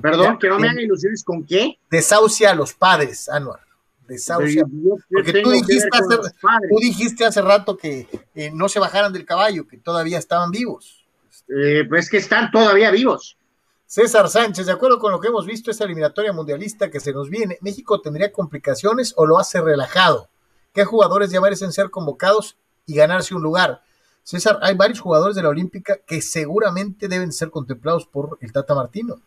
Perdón, 0.00 0.38
que 0.38 0.48
no 0.48 0.58
me 0.58 0.68
hagan 0.68 0.80
ilusiones 0.80 1.22
con 1.24 1.44
qué? 1.44 1.78
Desahucia 1.90 2.50
a 2.50 2.54
los 2.54 2.74
padres, 2.74 3.28
Anuar. 3.28 3.60
Desahucia. 4.06 4.64
Porque 5.10 5.42
tú 5.42 5.50
dijiste, 5.50 5.88
hace, 5.92 6.16
tú 6.18 6.78
dijiste, 6.80 7.24
hace, 7.24 7.40
rato 7.40 7.76
que 7.76 8.06
eh, 8.34 8.50
no 8.52 8.68
se 8.68 8.78
bajaran 8.78 9.12
del 9.12 9.24
caballo, 9.24 9.66
que 9.66 9.78
todavía 9.78 10.18
estaban 10.18 10.50
vivos. 10.50 11.06
Eh, 11.48 11.84
pues 11.88 12.10
que 12.10 12.18
están 12.18 12.50
todavía 12.50 12.90
vivos. 12.90 13.38
César 13.86 14.28
Sánchez, 14.28 14.66
de 14.66 14.72
acuerdo 14.72 14.98
con 14.98 15.12
lo 15.12 15.20
que 15.20 15.28
hemos 15.28 15.46
visto, 15.46 15.70
esta 15.70 15.84
eliminatoria 15.84 16.32
mundialista 16.32 16.90
que 16.90 17.00
se 17.00 17.12
nos 17.12 17.30
viene, 17.30 17.58
¿México 17.60 18.00
tendría 18.00 18.32
complicaciones 18.32 19.14
o 19.16 19.26
lo 19.26 19.38
hace 19.38 19.60
relajado? 19.60 20.28
¿Qué 20.72 20.84
jugadores 20.84 21.30
ya 21.30 21.40
merecen 21.40 21.70
ser 21.72 21.90
convocados 21.90 22.56
y 22.86 22.96
ganarse 22.96 23.34
un 23.34 23.42
lugar? 23.42 23.82
César, 24.22 24.58
hay 24.62 24.74
varios 24.74 25.00
jugadores 25.00 25.36
de 25.36 25.42
la 25.42 25.50
Olímpica 25.50 25.98
que 26.06 26.22
seguramente 26.22 27.08
deben 27.08 27.30
ser 27.30 27.50
contemplados 27.50 28.06
por 28.06 28.38
el 28.40 28.52
Tata 28.52 28.74
Martino. 28.74 29.20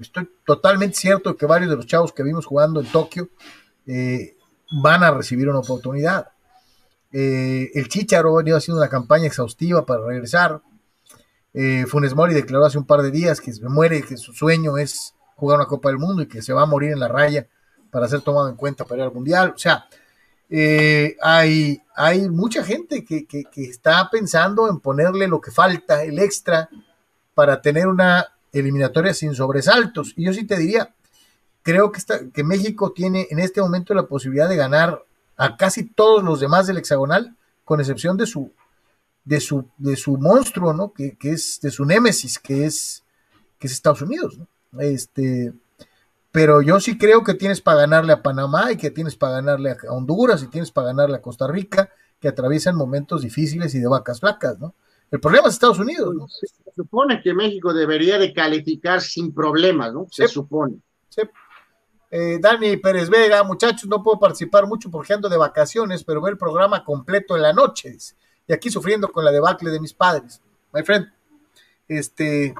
Estoy 0.00 0.28
totalmente 0.44 0.96
cierto 0.96 1.36
que 1.36 1.46
varios 1.46 1.70
de 1.70 1.76
los 1.76 1.86
chavos 1.86 2.12
que 2.12 2.24
vimos 2.24 2.46
jugando 2.46 2.80
en 2.80 2.86
Tokio 2.86 3.28
eh, 3.86 4.36
van 4.82 5.04
a 5.04 5.12
recibir 5.12 5.48
una 5.48 5.60
oportunidad. 5.60 6.28
Eh, 7.12 7.70
el 7.74 7.88
Chicharo 7.88 8.34
ha 8.34 8.38
venido 8.38 8.56
haciendo 8.56 8.80
una 8.80 8.90
campaña 8.90 9.26
exhaustiva 9.26 9.86
para 9.86 10.04
regresar. 10.04 10.60
Eh, 11.52 11.86
Funes 11.86 12.14
Mori 12.14 12.34
declaró 12.34 12.64
hace 12.66 12.78
un 12.78 12.86
par 12.86 13.02
de 13.02 13.12
días 13.12 13.40
que 13.40 13.52
se 13.52 13.62
muere, 13.68 14.02
que 14.02 14.16
su 14.16 14.32
sueño 14.32 14.78
es 14.78 15.14
jugar 15.36 15.58
una 15.58 15.68
Copa 15.68 15.90
del 15.90 15.98
Mundo 15.98 16.22
y 16.22 16.26
que 16.26 16.42
se 16.42 16.52
va 16.52 16.62
a 16.62 16.66
morir 16.66 16.90
en 16.90 16.98
la 16.98 17.06
raya 17.06 17.46
para 17.92 18.08
ser 18.08 18.22
tomado 18.22 18.48
en 18.48 18.56
cuenta 18.56 18.84
para 18.84 19.02
ir 19.02 19.08
al 19.08 19.14
Mundial. 19.14 19.52
O 19.54 19.58
sea, 19.58 19.86
hay 20.50 22.28
mucha 22.30 22.64
gente 22.64 23.04
que, 23.04 23.26
está 23.54 24.10
pensando 24.10 24.68
en 24.68 24.80
ponerle 24.80 25.28
lo 25.28 25.40
que 25.40 25.52
falta, 25.52 26.02
el 26.02 26.18
extra, 26.18 26.68
para 27.34 27.62
tener 27.62 27.86
una 27.86 28.33
eliminatoria 28.54 29.12
sin 29.12 29.34
sobresaltos. 29.34 30.14
Y 30.16 30.24
yo 30.24 30.32
sí 30.32 30.46
te 30.46 30.56
diría, 30.56 30.94
creo 31.62 31.92
que, 31.92 31.98
está, 31.98 32.20
que 32.30 32.44
México 32.44 32.92
tiene 32.92 33.26
en 33.30 33.38
este 33.38 33.60
momento 33.60 33.94
la 33.94 34.06
posibilidad 34.06 34.48
de 34.48 34.56
ganar 34.56 35.04
a 35.36 35.56
casi 35.56 35.84
todos 35.84 36.22
los 36.22 36.40
demás 36.40 36.66
del 36.66 36.78
hexagonal, 36.78 37.36
con 37.64 37.80
excepción 37.80 38.16
de 38.16 38.26
su 38.26 38.52
de 39.24 39.40
su, 39.40 39.68
de 39.78 39.96
su 39.96 40.16
monstruo, 40.18 40.72
¿no? 40.72 40.92
Que, 40.92 41.16
es 41.22 41.58
de 41.62 41.70
su 41.70 41.84
némesis, 41.84 42.38
que 42.38 42.66
es, 42.66 43.02
que 43.58 43.66
es 43.66 43.72
Estados 43.72 44.02
Unidos, 44.02 44.38
¿no? 44.38 44.48
Este, 44.80 45.52
pero 46.30 46.62
yo 46.62 46.80
sí 46.80 46.98
creo 46.98 47.22
que 47.22 47.34
tienes 47.34 47.60
para 47.60 47.80
ganarle 47.80 48.12
a 48.12 48.22
Panamá 48.22 48.72
y 48.72 48.76
que 48.76 48.90
tienes 48.90 49.16
para 49.16 49.34
ganarle 49.34 49.70
a 49.70 49.92
Honduras 49.92 50.42
y 50.42 50.48
tienes 50.48 50.70
para 50.70 50.88
ganarle 50.88 51.16
a 51.16 51.22
Costa 51.22 51.46
Rica, 51.46 51.90
que 52.20 52.28
atraviesan 52.28 52.76
momentos 52.76 53.22
difíciles 53.22 53.74
y 53.74 53.80
de 53.80 53.86
vacas 53.86 54.20
flacas, 54.20 54.58
¿no? 54.58 54.74
El 55.10 55.20
problema 55.20 55.48
es 55.48 55.54
Estados 55.54 55.78
Unidos, 55.78 56.14
¿no? 56.14 56.26
Se 56.28 56.46
supone 56.74 57.22
que 57.22 57.34
México 57.34 57.72
debería 57.72 58.18
de 58.18 58.32
calificar 58.32 59.00
sin 59.00 59.32
problemas, 59.32 59.92
¿no? 59.92 60.06
Se 60.10 60.26
supone. 60.26 60.76
Sí. 61.08 61.22
Eh, 62.10 62.38
Dani 62.40 62.76
Pérez 62.76 63.08
Vega, 63.08 63.42
muchachos, 63.42 63.88
no 63.88 64.02
puedo 64.02 64.18
participar 64.18 64.66
mucho 64.66 64.90
porque 64.90 65.12
ando 65.12 65.28
de 65.28 65.36
vacaciones, 65.36 66.04
pero 66.04 66.20
ver 66.20 66.32
el 66.32 66.38
programa 66.38 66.84
completo 66.84 67.36
en 67.36 67.42
la 67.42 67.52
noche 67.52 67.96
y 68.46 68.52
aquí 68.52 68.70
sufriendo 68.70 69.10
con 69.10 69.24
la 69.24 69.32
debacle 69.32 69.70
de 69.70 69.80
mis 69.80 69.94
padres. 69.94 70.40
My 70.72 70.82
friend, 70.82 71.06
este, 71.88 72.54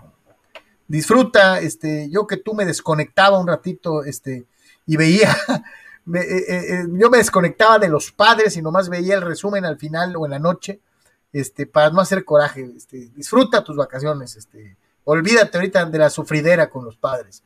disfruta, 0.86 1.60
este, 1.60 2.08
yo 2.10 2.26
que 2.26 2.36
tú 2.36 2.54
me 2.54 2.64
desconectaba 2.64 3.38
un 3.38 3.46
ratito, 3.46 4.04
este, 4.04 4.46
y 4.86 4.96
veía, 4.96 5.30
eh, 6.14 6.18
eh, 6.18 6.44
eh, 6.48 6.84
yo 6.88 7.10
me 7.10 7.18
desconectaba 7.18 7.78
de 7.78 7.88
los 7.88 8.12
padres 8.12 8.56
y 8.56 8.62
nomás 8.62 8.88
veía 8.88 9.14
el 9.14 9.22
resumen 9.22 9.64
al 9.64 9.78
final 9.78 10.14
o 10.16 10.24
en 10.24 10.32
la 10.32 10.38
noche, 10.38 10.80
este, 11.34 11.66
para 11.66 11.90
no 11.90 12.00
hacer 12.00 12.24
coraje, 12.24 12.72
este, 12.76 13.10
disfruta 13.14 13.64
tus 13.64 13.76
vacaciones, 13.76 14.36
este, 14.36 14.78
olvídate 15.02 15.58
ahorita 15.58 15.84
de 15.84 15.98
la 15.98 16.08
sufridera 16.08 16.70
con 16.70 16.84
los 16.84 16.96
padres. 16.96 17.42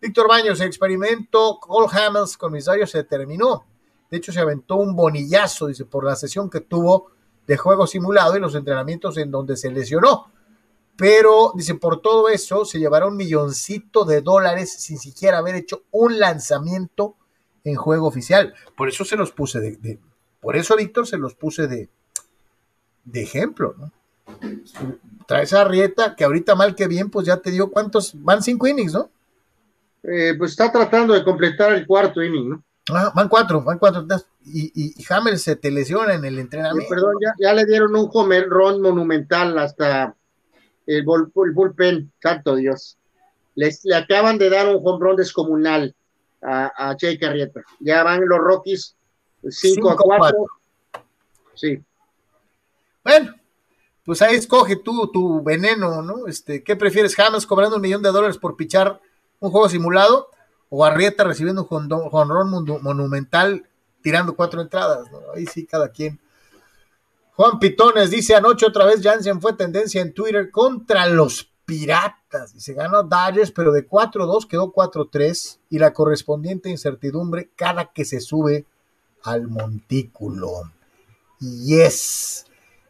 Víctor 0.00 0.26
Baños, 0.26 0.58
el 0.60 0.68
experimento 0.68 1.58
Cole 1.60 1.88
Hamels 1.92 2.38
con 2.38 2.58
se 2.58 3.04
terminó. 3.04 3.66
De 4.10 4.16
hecho, 4.16 4.32
se 4.32 4.40
aventó 4.40 4.76
un 4.76 4.96
bonillazo, 4.96 5.66
dice, 5.66 5.84
por 5.84 6.04
la 6.04 6.16
sesión 6.16 6.48
que 6.48 6.60
tuvo 6.60 7.10
de 7.46 7.58
juego 7.58 7.86
simulado 7.86 8.36
y 8.36 8.40
los 8.40 8.54
entrenamientos 8.54 9.18
en 9.18 9.30
donde 9.30 9.58
se 9.58 9.70
lesionó. 9.70 10.32
Pero, 10.96 11.52
dice, 11.54 11.74
por 11.74 12.00
todo 12.00 12.30
eso 12.30 12.64
se 12.64 12.78
llevará 12.78 13.06
un 13.06 13.16
milloncito 13.16 14.06
de 14.06 14.22
dólares 14.22 14.72
sin 14.72 14.98
siquiera 14.98 15.38
haber 15.38 15.56
hecho 15.56 15.82
un 15.90 16.18
lanzamiento 16.18 17.16
en 17.64 17.74
juego 17.74 18.06
oficial. 18.06 18.54
Por 18.76 18.88
eso 18.88 19.04
se 19.04 19.16
los 19.16 19.32
puse 19.32 19.60
de, 19.60 20.00
por 20.40 20.56
eso, 20.56 20.74
Víctor, 20.76 21.06
se 21.06 21.18
los 21.18 21.34
puse 21.34 21.66
de, 21.66 21.90
de 23.06 23.22
ejemplo, 23.22 23.74
¿no? 23.78 23.92
Traes 25.26 25.52
a 25.52 25.64
Rieta, 25.64 26.14
que 26.14 26.24
ahorita 26.24 26.54
mal 26.54 26.74
que 26.74 26.86
bien, 26.86 27.10
pues 27.10 27.26
ya 27.26 27.38
te 27.38 27.50
dio 27.50 27.70
cuántos, 27.70 28.12
van 28.22 28.42
cinco 28.42 28.66
innings, 28.66 28.92
¿no? 28.92 29.10
Eh, 30.02 30.34
pues 30.38 30.52
está 30.52 30.70
tratando 30.70 31.14
de 31.14 31.24
completar 31.24 31.72
el 31.72 31.86
cuarto 31.86 32.22
inning, 32.22 32.50
¿no? 32.50 32.62
Ah, 32.92 33.12
van 33.14 33.28
cuatro, 33.28 33.62
van 33.62 33.78
cuatro. 33.78 34.06
Y, 34.44 34.70
y, 34.74 35.04
Hamel 35.10 35.38
se 35.38 35.56
te 35.56 35.72
lesiona 35.72 36.14
en 36.14 36.24
el 36.24 36.38
entrenamiento. 36.38 36.88
perdón, 36.88 37.14
ya, 37.40 37.52
le 37.52 37.64
dieron 37.64 37.96
un 37.96 38.08
run 38.48 38.80
monumental 38.80 39.58
hasta 39.58 40.14
el, 40.86 41.04
bullpen, 41.04 42.12
santo 42.22 42.54
Dios. 42.54 42.96
Les, 43.56 43.84
le 43.84 43.96
acaban 43.96 44.38
de 44.38 44.50
dar 44.50 44.68
un 44.68 44.80
home 44.84 45.04
run 45.04 45.16
descomunal 45.16 45.96
a, 46.42 46.70
a 46.76 46.96
Jake 46.96 47.18
Carrieta. 47.18 47.62
Ya 47.80 48.04
van 48.04 48.28
los 48.28 48.38
Rockies 48.38 48.94
5 49.48 49.90
a 49.90 49.96
4. 49.96 50.46
Sí. 51.54 51.82
Bueno, 53.06 53.36
pues 54.04 54.20
ahí 54.20 54.34
escoge 54.34 54.74
tú 54.74 55.08
tu 55.12 55.40
veneno, 55.40 56.02
¿no? 56.02 56.26
Este, 56.26 56.64
¿Qué 56.64 56.74
prefieres, 56.74 57.14
James 57.14 57.46
cobrando 57.46 57.76
un 57.76 57.82
millón 57.82 58.02
de 58.02 58.10
dólares 58.10 58.36
por 58.36 58.56
pichar 58.56 59.00
un 59.38 59.52
juego 59.52 59.68
simulado 59.68 60.28
o 60.70 60.84
Arrieta 60.84 61.22
recibiendo 61.22 61.68
un 61.70 61.88
jonrón 62.10 62.50
monumental 62.82 63.68
tirando 64.02 64.34
cuatro 64.34 64.60
entradas, 64.60 65.06
Ahí 65.36 65.46
sí, 65.46 65.66
cada 65.66 65.90
quien. 65.90 66.18
Juan 67.36 67.60
Pitones 67.60 68.10
dice 68.10 68.34
anoche 68.34 68.66
otra 68.66 68.86
vez 68.86 69.00
Jansen 69.00 69.40
fue 69.40 69.52
tendencia 69.52 70.02
en 70.02 70.12
Twitter 70.12 70.50
contra 70.50 71.06
los 71.06 71.52
Piratas. 71.64 72.56
Y 72.56 72.60
se 72.60 72.74
ganó 72.74 73.04
Dodgers, 73.04 73.52
pero 73.52 73.70
de 73.70 73.88
4-2 73.88 74.48
quedó 74.48 74.72
4-3 74.72 75.60
y 75.70 75.78
la 75.78 75.92
correspondiente 75.92 76.70
incertidumbre 76.70 77.50
cada 77.54 77.92
que 77.92 78.04
se 78.04 78.18
sube 78.18 78.66
al 79.22 79.46
montículo. 79.46 80.72
Yes. 81.38 82.46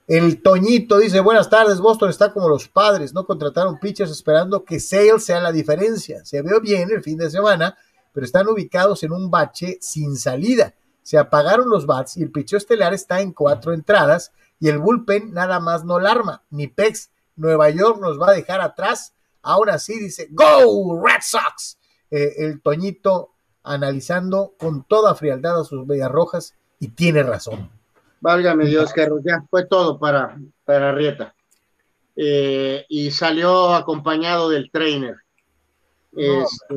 El 0.07 0.41
Toñito 0.41 0.99
dice, 0.99 1.19
buenas 1.19 1.51
tardes, 1.51 1.81
Boston 1.81 2.11
está 2.11 2.33
como 2.33 2.49
los 2.49 2.69
padres, 2.69 3.13
no 3.13 3.27
contrataron 3.27 3.81
pitchers 3.81 4.13
esperando 4.13 4.65
que 4.65 4.79
Sales 4.79 5.25
sea 5.25 5.41
la 5.41 5.51
diferencia. 5.51 6.25
Se 6.25 6.43
vio 6.43 6.61
bien 6.61 6.89
el 6.93 7.03
fin 7.03 7.19
de 7.19 7.29
semana, 7.29 7.77
pero 8.13 8.25
están 8.25 8.47
ubicados 8.47 9.03
en 9.03 9.11
un 9.11 9.33
bache 9.33 9.79
sin 9.81 10.17
salida. 10.17 10.75
Se 11.03 11.19
apagaron 11.19 11.69
los 11.69 11.87
bats 11.87 12.17
y 12.17 12.23
el 12.23 12.31
picheo 12.31 12.57
estelar 12.57 12.95
está 12.95 13.21
en 13.21 13.33
cuatro 13.33 13.73
entradas 13.73 14.33
y 14.61 14.69
el 14.69 14.79
bullpen 14.79 15.33
nada 15.33 15.59
más 15.59 15.85
no 15.85 15.97
alarma. 15.97 16.45
Ni 16.51 16.69
Pex, 16.69 17.11
Nueva 17.35 17.69
York 17.71 18.01
nos 18.01 18.21
va 18.21 18.31
a 18.31 18.35
dejar 18.35 18.61
atrás. 18.61 19.13
Ahora 19.43 19.79
sí 19.81 19.99
dice, 19.99 20.29
¡Go 20.31 21.01
Red 21.05 21.21
Sox! 21.23 21.79
Eh, 22.13 22.35
el 22.39 22.63
Toñito 22.63 23.33
analizando 23.65 24.55
con 24.57 24.85
toda 24.85 25.17
frialdad 25.17 25.61
a 25.61 25.65
sus 25.65 25.85
bellas 25.85 26.11
rojas 26.11 26.55
y 26.79 26.89
tiene 26.89 27.25
razón. 27.25 27.76
Válgame 28.21 28.67
Dios, 28.67 28.93
Carlos, 28.93 29.21
ya 29.25 29.43
fue 29.49 29.67
todo 29.67 29.99
para, 29.99 30.39
para 30.65 30.93
Rieta. 30.93 31.35
Eh, 32.17 32.87
y 32.89 33.11
salió 33.11 33.75
acompañado 33.75 34.49
del 34.49 34.71
trainer. 34.71 35.17
No, 36.13 36.43
este, 36.43 36.75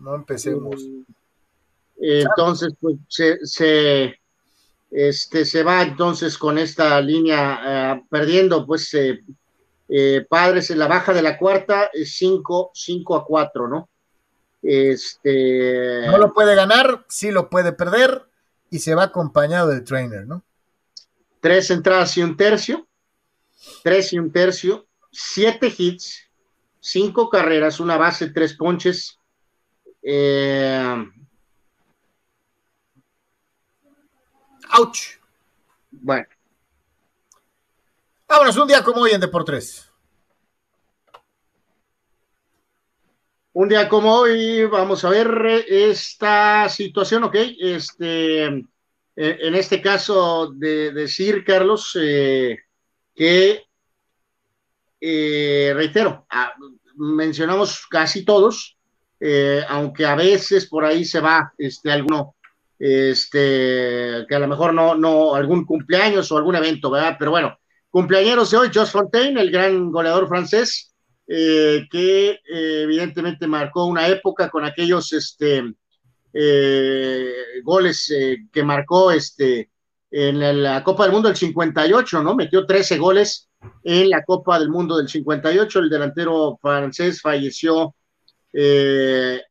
no 0.00 0.14
empecemos. 0.14 0.80
Eh, 2.00 2.24
entonces, 2.26 2.72
pues 2.80 2.96
se, 3.08 4.18
este, 4.90 5.44
se 5.44 5.62
va 5.62 5.82
entonces 5.82 6.38
con 6.38 6.56
esta 6.56 7.00
línea 7.02 7.60
eh, 7.94 8.02
perdiendo, 8.10 8.66
pues 8.66 8.96
Padres 10.30 10.70
en 10.70 10.78
la 10.78 10.86
baja 10.86 11.12
de 11.12 11.20
la 11.20 11.36
cuarta, 11.36 11.90
5 12.02 12.72
a 13.14 13.24
4, 13.26 13.68
¿no? 13.68 13.90
Este... 14.62 16.06
No 16.06 16.16
lo 16.16 16.32
puede 16.32 16.54
ganar, 16.54 17.04
sí 17.08 17.30
lo 17.30 17.50
puede 17.50 17.72
perder 17.72 18.22
y 18.70 18.78
se 18.78 18.94
va 18.94 19.02
acompañado 19.02 19.68
del 19.68 19.84
trainer, 19.84 20.26
¿no? 20.26 20.42
Tres 21.42 21.70
entradas 21.72 22.16
y 22.16 22.22
un 22.22 22.36
tercio, 22.36 22.88
tres 23.82 24.12
y 24.12 24.18
un 24.20 24.30
tercio, 24.30 24.86
siete 25.10 25.74
hits, 25.76 26.30
cinco 26.78 27.28
carreras, 27.28 27.80
una 27.80 27.96
base, 27.96 28.30
tres 28.30 28.54
ponches. 28.54 29.18
Eh... 30.02 31.04
Ouch. 34.78 35.18
Bueno. 35.90 36.26
Vámonos, 38.28 38.56
un 38.56 38.68
día 38.68 38.84
como 38.84 39.02
hoy 39.02 39.10
en 39.10 39.20
Deportes. 39.20 39.90
Un 43.52 43.68
día 43.68 43.88
como 43.88 44.14
hoy, 44.14 44.64
vamos 44.66 45.04
a 45.04 45.10
ver 45.10 45.66
esta 45.68 46.68
situación, 46.68 47.24
ok. 47.24 47.34
Este, 47.58 48.64
en 49.14 49.54
este 49.54 49.82
caso 49.82 50.52
de 50.54 50.92
decir, 50.92 51.44
Carlos, 51.44 51.96
eh, 52.00 52.58
que, 53.14 53.64
eh, 55.00 55.72
reitero, 55.74 56.26
ah, 56.30 56.52
mencionamos 56.96 57.86
casi 57.90 58.24
todos, 58.24 58.76
aunque 59.68 60.04
a 60.04 60.16
veces 60.16 60.66
por 60.66 60.84
ahí 60.84 61.04
se 61.04 61.20
va 61.20 61.52
este, 61.56 61.92
alguno, 61.92 62.34
este, 62.78 64.26
que 64.28 64.34
a 64.34 64.38
lo 64.40 64.48
mejor 64.48 64.74
no, 64.74 64.96
no, 64.96 65.34
algún 65.34 65.64
cumpleaños 65.64 66.32
o 66.32 66.36
algún 66.36 66.56
evento, 66.56 66.90
¿verdad? 66.90 67.16
Pero 67.18 67.30
bueno, 67.30 67.56
cumpleaños 67.90 68.50
de 68.50 68.56
hoy, 68.56 68.70
Josh 68.74 68.90
Fontaine, 68.90 69.40
el 69.40 69.52
gran 69.52 69.92
goleador 69.92 70.26
francés, 70.26 70.92
eh, 71.34 71.86
que 71.90 72.30
eh, 72.30 72.82
evidentemente 72.82 73.46
marcó 73.46 73.86
una 73.86 74.08
época 74.08 74.50
con 74.50 74.64
aquellos 74.64 75.12
este, 75.12 75.62
eh, 76.32 77.32
goles 77.62 78.12
que 78.52 78.62
marcó 78.62 79.10
este, 79.10 79.70
en 80.10 80.62
la 80.62 80.82
Copa 80.84 81.04
del 81.04 81.12
Mundo 81.12 81.28
del 81.28 81.36
58, 81.36 82.22
¿no? 82.22 82.34
Metió 82.34 82.66
13 82.66 82.98
goles 82.98 83.48
en 83.84 84.10
la 84.10 84.24
Copa 84.24 84.58
del 84.58 84.70
Mundo 84.70 84.96
del 84.96 85.08
58. 85.08 85.78
El 85.78 85.90
delantero 85.90 86.58
francés 86.60 87.20
falleció, 87.20 87.94
él 88.52 89.42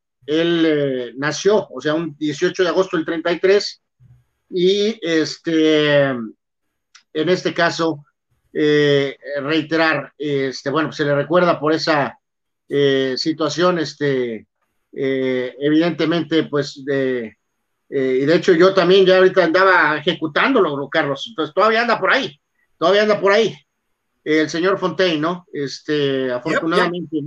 nació, 1.18 1.68
o 1.70 1.82
sea, 1.82 1.94
un 1.94 2.16
18 2.18 2.64
de 2.64 2.70
agosto 2.70 2.98
del 2.98 3.06
33, 3.06 3.82
y 4.54 5.00
este, 5.02 6.10
en 7.14 7.14
este 7.14 7.54
caso, 7.54 8.06
eh, 8.54 9.18
reiterar, 9.42 10.14
este, 10.18 10.70
bueno, 10.70 10.92
se 10.92 11.06
le 11.06 11.16
recuerda 11.16 11.60
por 11.60 11.74
esa 11.74 12.18
eh, 12.68 13.16
situación, 13.18 13.80
este, 13.80 14.48
eh, 14.94 15.56
evidentemente, 15.60 16.44
pues, 16.44 16.84
de, 16.86 17.38
y 17.90 18.26
de 18.26 18.36
hecho 18.36 18.54
yo 18.54 18.74
también 18.74 19.06
ya 19.06 19.18
ahorita 19.18 19.44
andaba 19.44 19.98
ejecutándolo, 19.98 20.90
Carlos, 20.90 21.26
entonces 21.28 21.54
todavía 21.54 21.82
anda 21.82 22.00
por 22.00 22.12
ahí, 22.12 22.40
todavía 22.78 23.04
anda 23.04 23.20
por 23.20 23.34
ahí, 23.34 23.56
el 24.24 24.50
señor 24.50 24.80
Fontaine, 24.80 25.20
¿no? 25.20 25.46
Este, 25.52 26.32
afortunadamente, 26.32 27.18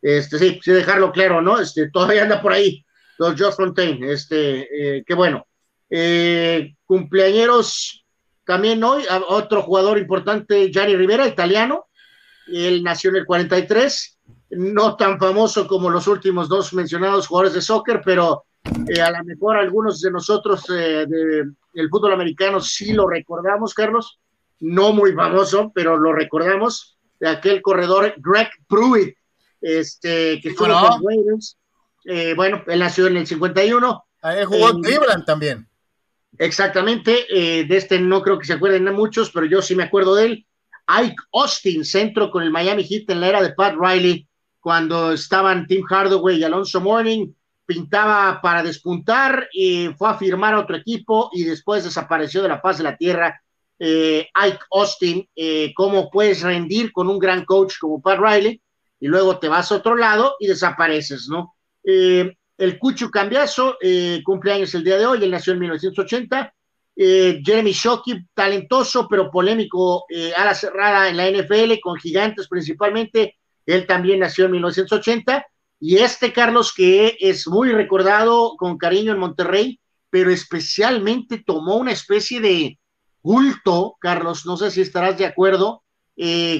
este, 0.00 0.38
sí, 0.38 0.60
sí, 0.62 0.72
dejarlo 0.72 1.12
claro, 1.12 1.42
¿no? 1.42 1.60
Este, 1.60 1.90
todavía 1.90 2.22
anda 2.22 2.40
por 2.40 2.52
ahí, 2.52 2.84
los 3.18 3.40
Josh 3.40 3.54
Fontaine, 3.54 4.10
este, 4.10 5.04
qué 5.06 5.14
bueno. 5.14 5.46
cumpleañeros 6.86 8.02
también 8.44 8.82
hoy, 8.82 9.04
otro 9.28 9.62
jugador 9.62 9.98
importante, 9.98 10.70
Gianni 10.70 10.96
Rivera, 10.96 11.26
italiano. 11.26 11.86
Él 12.48 12.82
nació 12.82 13.10
en 13.10 13.16
el 13.16 13.26
43, 13.26 14.18
no 14.52 14.96
tan 14.96 15.18
famoso 15.18 15.66
como 15.66 15.90
los 15.90 16.06
últimos 16.06 16.48
dos 16.48 16.72
mencionados 16.72 17.26
jugadores 17.26 17.54
de 17.54 17.62
soccer, 17.62 18.00
pero 18.04 18.44
eh, 18.88 19.00
a 19.00 19.10
lo 19.10 19.24
mejor 19.24 19.56
algunos 19.56 20.00
de 20.00 20.10
nosotros 20.10 20.64
eh, 20.70 21.06
del 21.06 21.88
fútbol 21.90 22.12
americano 22.12 22.60
sí 22.60 22.92
lo 22.92 23.08
recordamos, 23.08 23.74
Carlos. 23.74 24.18
No 24.60 24.92
muy 24.92 25.12
famoso, 25.12 25.72
pero 25.74 25.96
lo 25.96 26.12
recordamos. 26.12 26.98
De 27.18 27.28
aquel 27.28 27.62
corredor 27.62 28.14
Greg 28.18 28.50
Pruitt, 28.68 29.16
este, 29.60 30.40
que 30.40 30.48
estuvo 30.50 30.68
con 30.68 31.02
Raiders. 31.04 31.56
Eh, 32.04 32.34
bueno, 32.34 32.62
él 32.66 32.80
nació 32.80 33.06
en 33.06 33.16
el 33.16 33.26
51. 33.26 34.04
Ahí 34.22 34.44
jugó 34.44 34.80
Cleveland 34.80 35.24
también. 35.24 35.68
Exactamente, 36.38 37.26
eh, 37.28 37.64
de 37.64 37.76
este 37.76 38.00
no 38.00 38.22
creo 38.22 38.38
que 38.38 38.46
se 38.46 38.54
acuerden 38.54 38.84
muchos, 38.94 39.30
pero 39.30 39.46
yo 39.46 39.60
sí 39.60 39.76
me 39.76 39.84
acuerdo 39.84 40.14
de 40.14 40.26
él. 40.26 40.46
Ike 40.86 41.14
Austin, 41.32 41.84
centro 41.84 42.30
con 42.30 42.42
el 42.42 42.50
Miami 42.50 42.84
Heat 42.84 43.10
en 43.10 43.20
la 43.20 43.28
era 43.28 43.42
de 43.42 43.52
Pat 43.52 43.76
Riley, 43.78 44.26
cuando 44.62 45.12
estaban 45.12 45.66
Tim 45.66 45.84
Hardaway 45.84 46.38
y 46.38 46.44
Alonso 46.44 46.80
Morning, 46.80 47.30
pintaba 47.66 48.40
para 48.40 48.62
despuntar 48.62 49.48
y 49.52 49.88
fue 49.98 50.08
a 50.08 50.14
firmar 50.14 50.54
a 50.54 50.60
otro 50.60 50.76
equipo 50.76 51.28
y 51.32 51.44
después 51.44 51.84
desapareció 51.84 52.40
de 52.40 52.48
la 52.48 52.62
paz 52.62 52.78
de 52.78 52.84
la 52.84 52.96
tierra. 52.96 53.42
Eh, 53.78 54.28
Ike 54.32 54.64
Austin, 54.70 55.28
eh, 55.36 55.72
cómo 55.74 56.08
puedes 56.08 56.40
rendir 56.42 56.92
con 56.92 57.08
un 57.10 57.18
gran 57.18 57.44
coach 57.44 57.74
como 57.78 58.00
Pat 58.00 58.18
Riley 58.18 58.62
y 59.00 59.06
luego 59.06 59.38
te 59.38 59.48
vas 59.48 59.70
a 59.70 59.76
otro 59.76 59.96
lado 59.96 60.36
y 60.40 60.46
desapareces, 60.46 61.28
¿no? 61.28 61.54
el 62.62 62.78
Cucho 62.78 63.10
Cambiazo, 63.10 63.76
eh, 63.80 64.22
cumpleaños 64.24 64.72
el 64.74 64.84
día 64.84 64.96
de 64.96 65.04
hoy, 65.04 65.24
él 65.24 65.32
nació 65.32 65.52
en 65.52 65.58
1980. 65.58 66.54
Eh, 66.94 67.40
Jeremy 67.44 67.72
Shockey, 67.72 68.26
talentoso 68.34 69.08
pero 69.08 69.30
polémico 69.30 70.04
eh, 70.08 70.32
a 70.36 70.44
la 70.44 70.54
cerrada 70.54 71.08
en 71.08 71.16
la 71.16 71.28
NFL, 71.28 71.80
con 71.80 71.96
gigantes 71.96 72.46
principalmente, 72.48 73.38
él 73.66 73.86
también 73.86 74.20
nació 74.20 74.46
en 74.46 74.52
1980. 74.52 75.46
Y 75.80 75.98
este 75.98 76.32
Carlos, 76.32 76.72
que 76.72 77.16
es 77.20 77.46
muy 77.48 77.72
recordado 77.72 78.56
con 78.56 78.78
cariño 78.78 79.12
en 79.12 79.18
Monterrey, 79.18 79.80
pero 80.10 80.30
especialmente 80.30 81.42
tomó 81.44 81.76
una 81.76 81.92
especie 81.92 82.40
de 82.40 82.78
culto, 83.20 83.96
Carlos, 84.00 84.46
no 84.46 84.56
sé 84.56 84.70
si 84.70 84.80
estarás 84.80 85.18
de 85.18 85.26
acuerdo, 85.26 85.82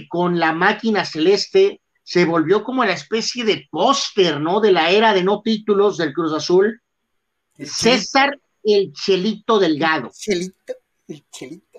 con 0.08 0.40
la 0.40 0.52
máquina 0.52 1.04
celeste 1.04 1.82
se 2.02 2.24
volvió 2.24 2.64
como 2.64 2.84
la 2.84 2.92
especie 2.92 3.44
de 3.44 3.68
póster, 3.70 4.40
¿no? 4.40 4.60
De 4.60 4.72
la 4.72 4.90
era 4.90 5.14
de 5.14 5.22
no 5.22 5.40
títulos 5.40 5.96
del 5.98 6.12
Cruz 6.12 6.32
Azul. 6.32 6.80
César 7.56 8.38
el 8.64 8.92
Chelito 8.92 9.58
Delgado. 9.58 10.10
Chelito, 10.12 10.74
el 11.08 11.24
Chelito. 11.30 11.78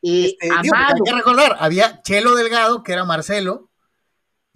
Eh, 0.00 0.36
este, 0.40 0.50
hay 0.52 1.00
que 1.04 1.12
recordar, 1.12 1.56
había 1.58 2.02
Chelo 2.02 2.36
Delgado, 2.36 2.84
que 2.84 2.92
era 2.92 3.04
Marcelo, 3.04 3.67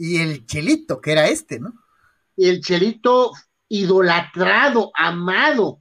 y 0.02 0.20
el 0.20 0.44
Chelito, 0.46 1.00
que 1.00 1.12
era 1.12 1.28
este, 1.28 1.60
¿no? 1.60 1.74
El 2.36 2.60
Chelito 2.60 3.30
idolatrado, 3.68 4.90
amado, 4.96 5.78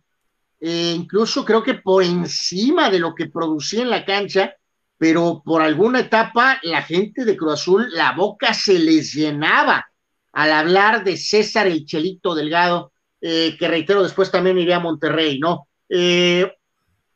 eh, 0.60 0.94
incluso 0.96 1.44
creo 1.44 1.64
que 1.64 1.74
por 1.74 2.04
encima 2.04 2.92
de 2.92 3.00
lo 3.00 3.16
que 3.16 3.26
producía 3.26 3.82
en 3.82 3.90
la 3.90 4.06
cancha, 4.06 4.54
pero 5.00 5.42
por 5.44 5.64
alguna 5.64 6.02
etapa 6.02 6.60
la 6.62 6.84
gente 6.84 7.26
de 7.26 7.36
Cruz 7.36 7.54
Azul, 7.54 7.90
la 7.94 8.12
boca 8.12 8.54
se 8.54 8.78
les 8.78 9.12
llenaba 9.12 9.88
al 10.34 10.52
hablar 10.52 11.04
de 11.04 11.18
César 11.18 11.66
el 11.66 11.84
Chelito 11.88 12.36
Delgado, 12.36 12.94
eh, 13.22 13.56
que 13.58 13.68
reitero, 13.68 14.04
después 14.04 14.30
también 14.30 14.60
iría 14.60 14.76
a 14.76 14.82
Monterrey, 14.82 15.40
¿no? 15.40 15.68
Eh, 15.90 16.46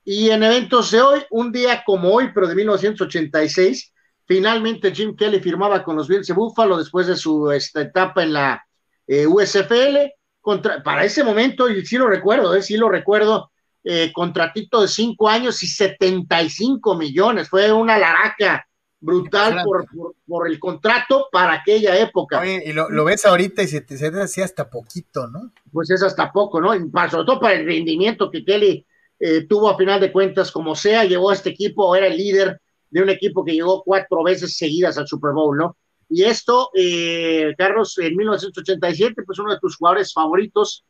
y 0.04 0.32
en 0.32 0.42
eventos 0.42 0.90
de 0.90 1.02
hoy, 1.04 1.22
un 1.30 1.52
día 1.52 1.84
como 1.86 2.10
hoy, 2.10 2.32
pero 2.34 2.48
de 2.48 2.56
1986, 2.56 3.94
finalmente 4.26 4.94
Jim 4.94 5.16
Kelly 5.16 5.40
firmaba 5.40 5.84
con 5.84 5.96
los 5.96 6.08
Bills 6.08 6.28
de 6.28 6.34
Buffalo 6.34 6.78
después 6.78 7.08
de 7.08 7.16
su 7.16 7.52
esta 7.52 7.82
etapa 7.82 8.24
en 8.24 8.34
la 8.34 8.66
eh, 9.08 9.26
USFL. 9.26 10.12
Contra, 10.42 10.84
para 10.84 11.04
ese 11.04 11.24
momento, 11.24 11.68
y 11.68 11.84
sí 11.86 11.98
lo 11.98 12.08
recuerdo, 12.08 12.62
sí 12.62 12.78
lo 12.78 12.88
recuerdo, 12.88 13.52
eh, 13.84 14.12
contratito 14.14 14.82
de 14.82 14.88
cinco 14.88 15.28
años 15.28 15.64
y 15.64 15.68
75 15.68 16.96
millones. 16.96 17.50
Fue 17.50 17.72
una 17.72 17.98
laraca 17.98 18.68
brutal 19.00 19.64
por, 19.64 19.86
por, 20.28 20.48
el 20.48 20.60
contrato 20.60 21.28
para 21.32 21.54
aquella 21.54 21.98
época. 21.98 22.46
y 22.46 22.74
lo, 22.74 23.06
ves 23.06 23.26
ahorita 23.26 23.64
y 23.64 23.68
se 23.68 23.82
te, 23.82 23.98
se 23.98 24.12
te 24.12 24.44
hasta 24.44 24.70
poquito, 24.70 25.28
¿no? 25.28 25.52
Pues 25.72 25.90
es 25.92 26.02
hasta 26.04 26.32
poco, 26.32 26.60
¿no? 26.60 26.70
sobre 27.10 27.26
todo 27.26 27.40
para 27.40 27.56
el 27.56 27.66
rendimiento 27.66 28.32
que 28.32 28.44
Kelly 28.44 28.86
eh, 29.20 29.46
tuvo 29.48 29.70
a 29.70 29.78
final 29.78 30.00
de 30.00 30.12
cuentas, 30.12 30.52
como 30.52 30.76
sea, 30.76 31.04
llevó 31.06 31.30
a 31.30 31.34
este 31.34 31.52
equipo, 31.52 31.96
era 31.96 32.08
el 32.08 32.18
líder 32.18 32.62
de 32.96 33.02
un 33.02 33.10
equipo 33.10 33.44
que 33.44 33.52
llegó 33.52 33.84
cuatro 33.84 34.24
veces 34.24 34.56
seguidas 34.56 34.98
al 34.98 35.06
Super 35.06 35.34
Bowl, 35.34 35.58
¿no? 35.58 35.76
Y 36.08 36.24
esto, 36.24 36.70
eh, 36.74 37.54
Carlos, 37.58 37.98
en 37.98 38.16
1987, 38.16 39.24
pues 39.26 39.38
uno 39.38 39.52
de 39.52 39.60
tus 39.60 39.76
jugadores 39.76 40.14
favoritos, 40.14 40.86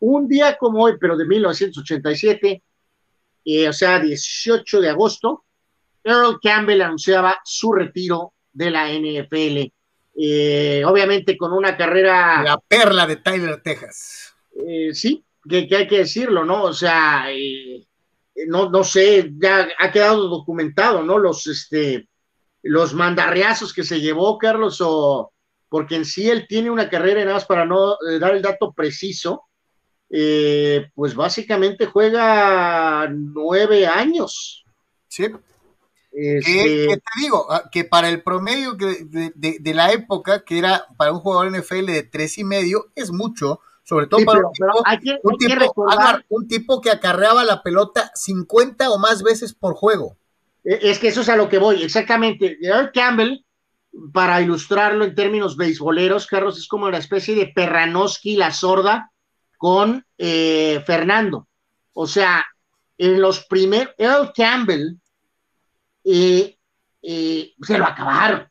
un 0.00 0.28
día 0.28 0.58
como 0.58 0.84
hoy, 0.84 0.98
pero 1.00 1.16
de 1.16 1.24
1987, 1.24 2.62
eh, 3.46 3.66
o 3.66 3.72
sea, 3.72 3.98
18 3.98 4.80
de 4.82 4.90
agosto, 4.90 5.46
Earl 6.04 6.38
Campbell 6.38 6.82
anunciaba 6.82 7.40
su 7.42 7.72
retiro 7.72 8.34
de 8.52 8.70
la 8.70 8.92
NFL. 8.92 9.72
Eh, 10.20 10.82
obviamente 10.84 11.38
con 11.38 11.54
una 11.54 11.78
carrera... 11.78 12.42
La 12.42 12.58
perla 12.58 13.06
de 13.06 13.16
Tyler, 13.16 13.62
Texas. 13.62 14.34
Eh, 14.54 14.92
sí, 14.92 15.24
que, 15.48 15.66
hay 15.74 15.88
que 15.88 15.98
decirlo, 16.00 16.44
¿no? 16.44 16.64
O 16.64 16.74
sea, 16.74 17.24
no, 18.46 18.70
no 18.70 18.84
sé, 18.84 19.32
ya 19.36 19.68
ha 19.78 19.90
quedado 19.90 20.28
documentado, 20.28 21.02
¿no? 21.02 21.18
Los, 21.18 21.46
este, 21.46 22.08
los 22.62 22.94
mandarreazos 22.94 23.72
que 23.72 23.84
se 23.84 24.00
llevó 24.00 24.38
Carlos, 24.38 24.80
o 24.80 25.32
porque 25.68 25.96
en 25.96 26.04
sí 26.04 26.28
él 26.30 26.46
tiene 26.48 26.70
una 26.70 26.88
carrera, 26.88 27.20
nada 27.20 27.34
más 27.34 27.44
para 27.44 27.64
no 27.64 27.96
dar 28.20 28.34
el 28.34 28.42
dato 28.42 28.72
preciso, 28.72 29.44
eh, 30.10 30.90
pues 30.94 31.14
básicamente 31.14 31.86
juega 31.86 33.08
nueve 33.10 33.86
años. 33.86 34.64
Sí. 35.08 35.26
Este... 36.10 36.86
te 36.88 37.20
digo? 37.20 37.46
Ah, 37.50 37.64
que 37.70 37.84
para 37.84 38.08
el 38.08 38.22
promedio 38.22 38.74
de, 38.74 39.74
la 39.74 39.92
época, 39.92 40.44
que 40.44 40.58
era 40.58 40.86
para 40.96 41.12
un 41.12 41.20
jugador 41.20 41.50
NFL 41.50 41.86
de 41.86 42.02
tres 42.02 42.38
y 42.38 42.44
medio, 42.44 42.90
es 42.94 43.12
mucho, 43.12 43.60
sobre 43.88 44.06
todo 44.06 44.20
para 44.26 44.42
un, 46.28 46.46
tipo, 46.46 46.82
que 46.82 46.90
acarreaba 46.90 47.42
la 47.42 47.62
pelota 47.62 48.10
50 48.14 48.90
o 48.90 48.98
más 48.98 49.22
veces 49.22 49.54
por 49.54 49.74
juego. 49.74 50.18
E, 50.62 50.78
es 50.82 50.98
que 50.98 51.08
eso 51.08 51.22
es 51.22 51.30
a 51.30 51.36
lo 51.36 51.48
que 51.48 51.56
voy, 51.56 51.82
exactamente. 51.82 52.58
Earl 52.60 52.92
Campbell, 52.92 53.46
para 54.12 54.42
ilustrarlo 54.42 55.06
en 55.06 55.14
términos 55.14 55.56
beisboleros, 55.56 56.26
Carlos, 56.26 56.58
es 56.58 56.68
como 56.68 56.84
una 56.84 56.98
especie 56.98 57.34
de 57.34 57.46
Perranoski 57.46 58.36
la 58.36 58.52
sorda, 58.52 59.10
con 59.56 60.04
eh, 60.18 60.82
Fernando. 60.86 61.48
O 61.94 62.06
sea, 62.06 62.44
en 62.98 63.18
los 63.22 63.46
primeros, 63.46 63.94
Earl 63.96 64.32
Campbell 64.36 64.98
eh, 66.04 66.58
eh, 67.00 67.54
se 67.58 67.78
lo 67.78 67.86
acabaron. 67.86 68.46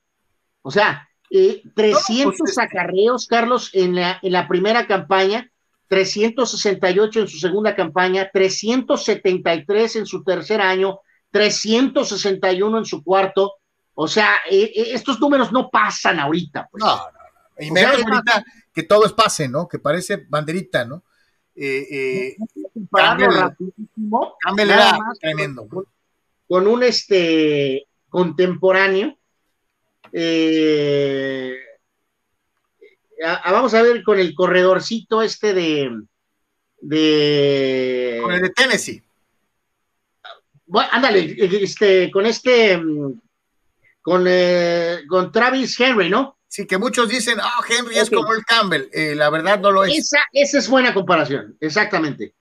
O 0.64 0.72
sea, 0.72 1.07
300 1.30 2.36
pues, 2.38 2.58
acarreos, 2.58 3.28
Carlos, 3.28 3.70
en 3.74 3.96
la, 3.96 4.20
en 4.22 4.32
la 4.32 4.48
primera 4.48 4.88
campaña, 4.88 5.52
368 5.88 7.22
en 7.22 7.28
su 7.28 7.40
segunda 7.40 7.76
campaña, 7.76 8.30
373 8.32 9.96
en 9.98 10.06
su 10.06 10.24
tercer 10.24 10.62
año, 10.62 11.00
361 11.32 12.78
en 12.78 12.86
su 12.86 13.04
cuarto, 13.04 13.54
O 13.96 14.08
sea, 14.08 14.36
eh, 14.50 14.72
eh, 14.76 14.88
estos 14.94 15.20
números 15.20 15.52
no 15.52 15.70
pasan 15.70 16.20
ahorita. 16.20 16.68
Pues. 16.72 16.84
No, 16.84 17.02
Y 17.60 17.72
menos 17.72 17.96
ahorita 18.04 18.44
que 18.74 18.84
todo 18.84 19.06
es 19.06 19.14
pase, 19.14 19.48
¿no? 19.48 19.68
Que 19.68 19.80
parece 19.80 20.26
banderita, 20.30 20.86
¿no? 20.86 21.04
Eh, 21.56 22.36
Campbell, 22.92 24.70
era 24.70 24.98
tremendo. 25.20 25.68
Con, 25.68 25.86
con, 26.48 26.68
un 26.68 26.84
este 26.84 27.88
contemporáneo. 28.10 29.17
Vamos 33.52 33.74
a 33.74 33.82
ver 33.82 34.04
con 34.04 34.20
el 34.20 34.34
corredorcito 34.34 35.22
este 35.22 35.54
de. 35.54 35.92
de 36.82 38.20
con 38.22 38.34
el 38.34 38.42
de 38.42 38.50
Tennessee. 38.50 39.04
Bueno, 40.66 40.90
ándale, 40.92 41.36
este, 41.38 42.12
con 42.12 42.26
este 42.26 42.78
mm, 42.78 43.20
con, 44.08 44.24
eh, 44.26 45.00
con 45.10 45.34
Travis 45.34 45.78
Henry, 45.80 46.10
¿no? 46.10 46.38
Sí, 46.48 46.66
que 46.66 46.78
muchos 46.78 47.10
dicen, 47.10 47.40
ah, 47.42 47.60
Henry 47.68 47.98
es 47.98 48.10
como 48.10 48.34
el 48.34 48.46
Campbell. 48.46 48.88
Eh, 48.94 49.14
la 49.16 49.30
verdad 49.30 49.60
no 49.60 49.70
lo 49.70 49.84
es. 49.84 49.98
Esa, 49.98 50.20
esa, 50.32 50.60
es 50.60 50.70
buena 50.70 50.94
comparación, 50.94 51.58
exactamente. 51.60 52.34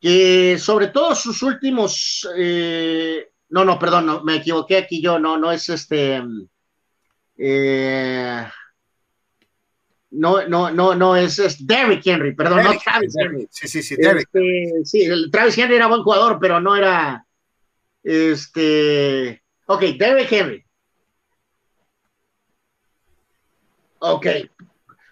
Que 0.00 0.56
sobre 0.56 0.86
todo 0.88 1.16
sus 1.16 1.42
últimos. 1.42 2.28
Eh, 2.36 3.28
no, 3.48 3.64
no, 3.64 3.76
perdón, 3.76 4.06
no, 4.06 4.22
me 4.22 4.36
equivoqué 4.36 4.76
aquí 4.76 5.02
yo, 5.02 5.18
no, 5.18 5.36
no 5.36 5.50
es 5.50 5.68
este. 5.68 6.22
No, 10.10 10.48
no, 10.48 10.70
no, 10.70 10.94
no, 10.94 11.16
es, 11.16 11.38
es 11.38 11.66
Derrick 11.66 12.06
Henry, 12.06 12.34
perdón, 12.34 12.62
no 12.64 12.78
Travis 12.78 13.14
Henry. 13.18 13.48
Sí, 13.50 13.68
sí, 13.68 13.82
sí, 13.82 13.96
Derrick. 13.96 14.28
Este, 14.32 14.84
sí, 14.84 15.02
el 15.02 15.30
Travis 15.30 15.58
Henry 15.58 15.76
era 15.76 15.88
buen 15.88 16.02
jugador, 16.02 16.38
pero 16.40 16.60
no 16.60 16.76
era. 16.76 17.26
Este. 18.02 19.42
Ok, 19.66 19.82
Derrick 19.98 20.30
Henry. 20.30 20.64
Ok. 23.98 24.26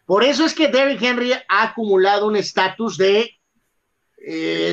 Por 0.04 0.24
eso 0.24 0.44
es 0.44 0.54
que 0.54 0.68
Derrick 0.68 1.00
Henry 1.00 1.32
ha 1.32 1.62
acumulado 1.62 2.26
un 2.26 2.36
estatus 2.36 2.98
de, 2.98 3.30
eh, 4.24 4.72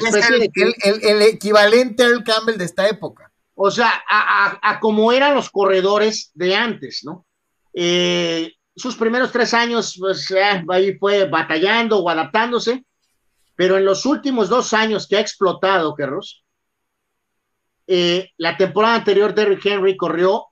el, 1.01 1.21
equivalente 1.23 2.03
al 2.03 2.23
Campbell 2.23 2.57
de 2.57 2.65
esta 2.65 2.87
época. 2.87 3.31
O 3.55 3.71
sea, 3.71 3.91
a, 4.07 4.79
como 4.79 5.11
eran 5.11 5.35
los 5.35 5.49
corredores 5.49 6.31
de 6.33 6.55
antes, 6.55 7.01
¿no? 7.03 7.25
Eh, 7.73 8.53
sus 8.75 8.95
primeros 8.95 9.31
tres 9.31 9.53
años, 9.53 9.95
pues 9.99 10.29
eh, 10.31 10.63
ahí 10.69 10.97
fue 10.97 11.25
batallando 11.25 11.99
o 11.99 12.09
adaptándose, 12.09 12.85
pero 13.55 13.77
en 13.77 13.85
los 13.85 14.05
últimos 14.05 14.49
dos 14.49 14.73
años 14.73 15.07
que 15.07 15.17
ha 15.17 15.21
explotado, 15.21 15.93
Carlos, 15.95 16.43
la 18.37 18.55
temporada 18.55 18.95
anterior 18.95 19.33
Derrick 19.33 19.65
Henry 19.65 19.97
corrió 19.97 20.45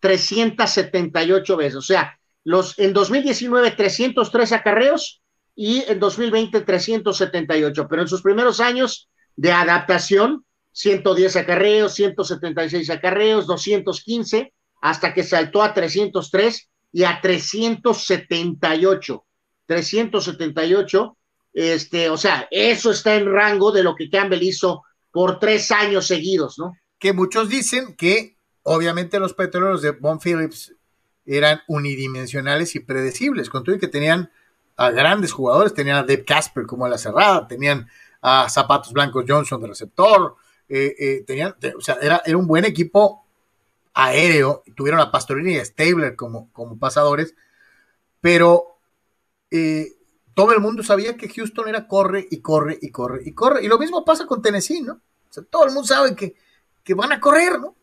378 0.00 1.56
veces, 1.56 1.76
o 1.76 1.80
sea, 1.80 2.18
los, 2.44 2.78
en 2.78 2.92
2019, 2.92 3.70
303 3.72 4.52
acarreos 4.52 5.22
y 5.54 5.84
en 5.86 5.98
2020, 6.00 6.60
378. 6.62 7.86
Pero 7.88 8.02
en 8.02 8.08
sus 8.08 8.22
primeros 8.22 8.60
años 8.60 9.08
de 9.36 9.52
adaptación, 9.52 10.44
110 10.72 11.36
acarreos, 11.36 11.94
176 11.94 12.90
acarreos, 12.90 13.46
215, 13.46 14.52
hasta 14.82 15.14
que 15.14 15.22
saltó 15.22 15.62
a 15.62 15.72
303 15.72 16.68
y 16.92 17.04
a 17.04 17.20
378. 17.22 19.24
378, 19.64 21.16
este, 21.54 22.10
o 22.10 22.18
sea, 22.18 22.48
eso 22.50 22.90
está 22.90 23.14
en 23.14 23.32
rango 23.32 23.72
de 23.72 23.82
lo 23.82 23.94
que 23.94 24.10
Campbell 24.10 24.42
hizo 24.42 24.82
por 25.10 25.38
tres 25.38 25.70
años 25.70 26.06
seguidos, 26.06 26.58
¿no? 26.58 26.76
Que 26.98 27.12
muchos 27.12 27.48
dicen 27.48 27.94
que, 27.96 28.36
obviamente, 28.64 29.18
los 29.18 29.34
petroleros 29.34 29.82
de 29.82 29.92
Von 29.92 30.20
Phillips 30.20 30.74
eran 31.24 31.62
unidimensionales 31.68 32.74
y 32.74 32.80
predecibles, 32.80 33.48
con 33.48 33.64
todo 33.64 33.78
que 33.78 33.88
tenían 33.88 34.30
a 34.76 34.90
grandes 34.90 35.32
jugadores, 35.32 35.74
tenían 35.74 35.98
a 35.98 36.02
Dave 36.02 36.24
Casper 36.24 36.66
como 36.66 36.88
la 36.88 36.98
cerrada, 36.98 37.46
tenían 37.46 37.88
a 38.20 38.48
Zapatos 38.48 38.92
Blancos 38.92 39.24
Johnson 39.28 39.60
de 39.60 39.68
receptor, 39.68 40.36
eh, 40.68 40.94
eh, 40.98 41.24
tenían, 41.26 41.54
o 41.76 41.80
sea, 41.80 41.98
era, 42.00 42.22
era, 42.24 42.36
un 42.36 42.46
buen 42.46 42.64
equipo 42.64 43.21
aéreo, 43.94 44.62
tuvieron 44.76 45.00
a 45.00 45.10
Pastorini 45.10 45.54
y 45.54 45.58
a 45.58 45.64
Stabler 45.64 46.16
como, 46.16 46.50
como 46.52 46.78
pasadores, 46.78 47.34
pero 48.20 48.78
eh, 49.50 49.88
todo 50.34 50.52
el 50.52 50.60
mundo 50.60 50.82
sabía 50.82 51.16
que 51.16 51.28
Houston 51.28 51.68
era 51.68 51.86
corre 51.86 52.26
y 52.30 52.40
corre 52.40 52.78
y 52.80 52.90
corre 52.90 53.22
y 53.24 53.32
corre, 53.32 53.64
y 53.64 53.68
lo 53.68 53.78
mismo 53.78 54.04
pasa 54.04 54.26
con 54.26 54.40
Tennessee, 54.40 54.82
¿no? 54.82 54.94
O 54.94 55.32
sea, 55.32 55.42
todo 55.44 55.64
el 55.64 55.72
mundo 55.72 55.86
sabe 55.86 56.14
que, 56.14 56.34
que 56.82 56.94
van 56.94 57.12
a 57.12 57.20
correr, 57.20 57.58
¿no? 57.58 57.76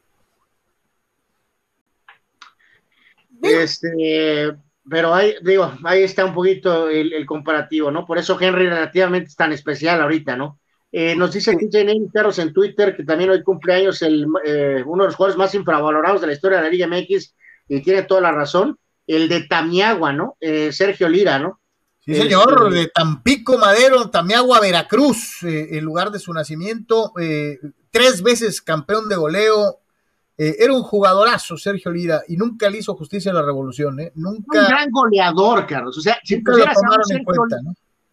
Este, 3.41 4.56
pero 4.90 5.14
ahí, 5.14 5.36
digo, 5.41 5.72
ahí 5.84 6.03
está 6.03 6.26
un 6.26 6.34
poquito 6.34 6.90
el, 6.90 7.26
comparativo, 7.26 7.91
¿no? 7.91 8.06
Por 8.06 8.18
eso 8.18 8.38
Henry 8.40 8.68
relativamente 8.68 9.30
es 9.30 9.36
tan 9.36 9.53
especial 9.53 10.02
ahorita, 10.02 10.36
¿no? 10.36 10.59
Eh, 10.91 11.16
nos 11.16 11.32
dice 11.32 11.56
TJ 11.56 12.10
Carlos 12.11 12.40
en 12.40 12.52
Twitter 12.52 12.95
que 12.95 13.03
también 13.03 13.30
hoy 13.30 13.44
cumpleaños 13.44 14.02
el, 14.02 14.26
eh, 14.44 14.84
uno 14.86 15.03
de 15.03 15.10
los 15.10 15.16
jugadores 15.16 15.38
más 15.38 15.53
infravalorados 15.53 16.22
de 16.22 16.28
la 16.28 16.34
historia 16.34 16.57
de 16.57 16.64
la 16.64 16.70
Liga 16.70 16.88
MX 16.88 17.36
y 17.68 17.82
tiene 17.84 18.03
toda 18.03 18.22
la 18.22 18.32
razón, 18.32 18.80
el 19.06 19.30
de 19.30 19.44
Tamiagua, 19.44 20.14
¿no? 20.14 20.36
Eh, 20.40 20.72
Sergio 20.72 21.07
Lira, 21.07 21.38
¿no? 21.38 21.60
Sí, 21.99 22.16
señor, 22.16 22.70
este, 22.70 22.80
de 22.80 22.88
Tampico 22.88 23.60
Madero, 23.60 24.10
Tamiagua, 24.10 24.60
Veracruz, 24.60 25.44
en 25.44 25.84
lugar 25.84 26.10
de 26.10 26.18
su 26.18 26.34
nacimiento, 26.34 27.14
tres 27.91 28.24
veces 28.24 28.64
campeón 28.64 29.07
de 29.10 29.16
goleo, 29.16 29.82
era 30.36 30.74
un 30.74 30.82
jugadorazo 30.82 31.56
Sergio 31.56 31.91
Lira 31.91 32.24
y 32.28 32.36
nunca 32.36 32.68
le 32.68 32.80
hizo 32.80 32.95
justicia 32.95 33.30
a 33.30 33.36
la 33.36 33.44
revolución, 33.44 33.99
¿eh? 33.99 34.11
Nunca. 34.16 34.60
Un 34.60 34.68
gran 34.68 34.90
goleador, 34.90 35.68
Carlos. 35.68 35.98
O 35.99 36.02
sea, 36.02 36.18
si 36.24 36.38
pusieras 36.38 36.78
a 36.78 36.98
un, 36.98 37.03
Sergio, 37.03 37.45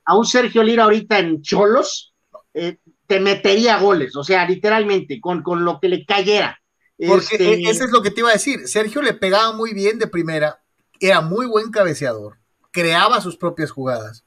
a 0.05 0.19
un 0.19 0.27
Sergio 0.27 0.63
Lira 0.63 0.85
ahorita 0.85 1.19
en 1.21 1.41
Cholos, 1.41 2.13
eh, 2.57 2.79
te 3.07 3.21
metería 3.21 3.79
goles, 3.79 4.17
o 4.17 4.25
sea, 4.25 4.49
literalmente, 4.49 5.21
con, 5.21 5.43
con 5.43 5.65
lo 5.65 5.79
que 5.79 5.89
le 5.89 6.05
cayera. 6.05 6.61
Porque 6.99 7.35
este... 7.37 7.55
E, 7.55 7.71
eso 7.71 7.85
es 7.85 7.91
lo 7.91 8.03
que 8.03 8.11
te 8.11 8.21
iba 8.21 8.31
a 8.31 8.35
decir. 8.35 8.67
Sergio 8.67 9.03
le 9.03 9.15
pegaba 9.15 9.53
muy 9.53 9.75
bien 9.75 9.99
de 9.99 10.07
primera, 10.07 10.63
era 10.99 11.21
muy 11.21 11.47
buen 11.47 11.71
cabeceador, 11.71 12.39
creaba 12.71 13.21
sus 13.21 13.37
propias 13.37 13.71
jugadas. 13.71 14.25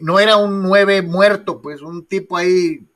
no 0.00 0.18
era 0.18 0.36
un 0.36 0.62
nueve 0.62 1.02
muerto, 1.02 1.60
pues 1.60 1.82
un 1.82 2.06
tipo 2.06 2.36
ahí 2.36 2.90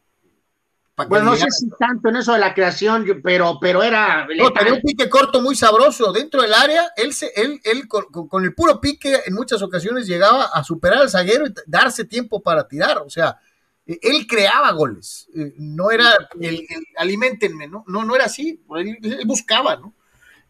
bueno, 0.96 1.24
no 1.24 1.36
sé 1.36 1.50
si 1.50 1.68
tanto 1.70 2.08
en 2.08 2.16
eso 2.16 2.34
de 2.34 2.38
la 2.38 2.54
creación, 2.54 3.04
pero, 3.22 3.58
pero 3.60 3.82
era. 3.82 4.28
No, 4.38 4.52
tenía 4.52 4.74
un 4.74 4.80
pique 4.80 5.10
corto 5.10 5.40
muy 5.40 5.56
sabroso 5.56 6.12
dentro 6.12 6.40
del 6.42 6.54
área. 6.54 6.92
Él, 6.96 7.12
se, 7.12 7.32
él, 7.34 7.60
él 7.64 7.88
con, 7.88 8.44
el 8.44 8.54
puro 8.54 8.80
pique 8.80 9.22
en 9.26 9.34
muchas 9.34 9.60
ocasiones 9.62 10.06
llegaba 10.06 10.44
a 10.44 10.62
superar 10.62 11.00
al 11.00 11.10
zaguero 11.10 11.46
y 11.48 11.54
darse 11.66 12.04
tiempo 12.04 12.40
para 12.40 12.68
tirar. 12.68 12.98
O 12.98 13.10
sea, 13.10 13.38
él 13.86 14.26
creaba 14.26 14.72
goles. 14.72 15.28
Eh, 15.34 15.54
no 15.58 15.90
era 15.90 16.10
el, 16.40 16.66
alimentenme, 16.96 17.68
¿no? 17.68 17.84
No, 17.86 18.04
no 18.04 18.14
era 18.14 18.24
así. 18.24 18.60
Él, 18.76 18.98
buscaba, 19.26 19.76
¿no? 19.76 19.94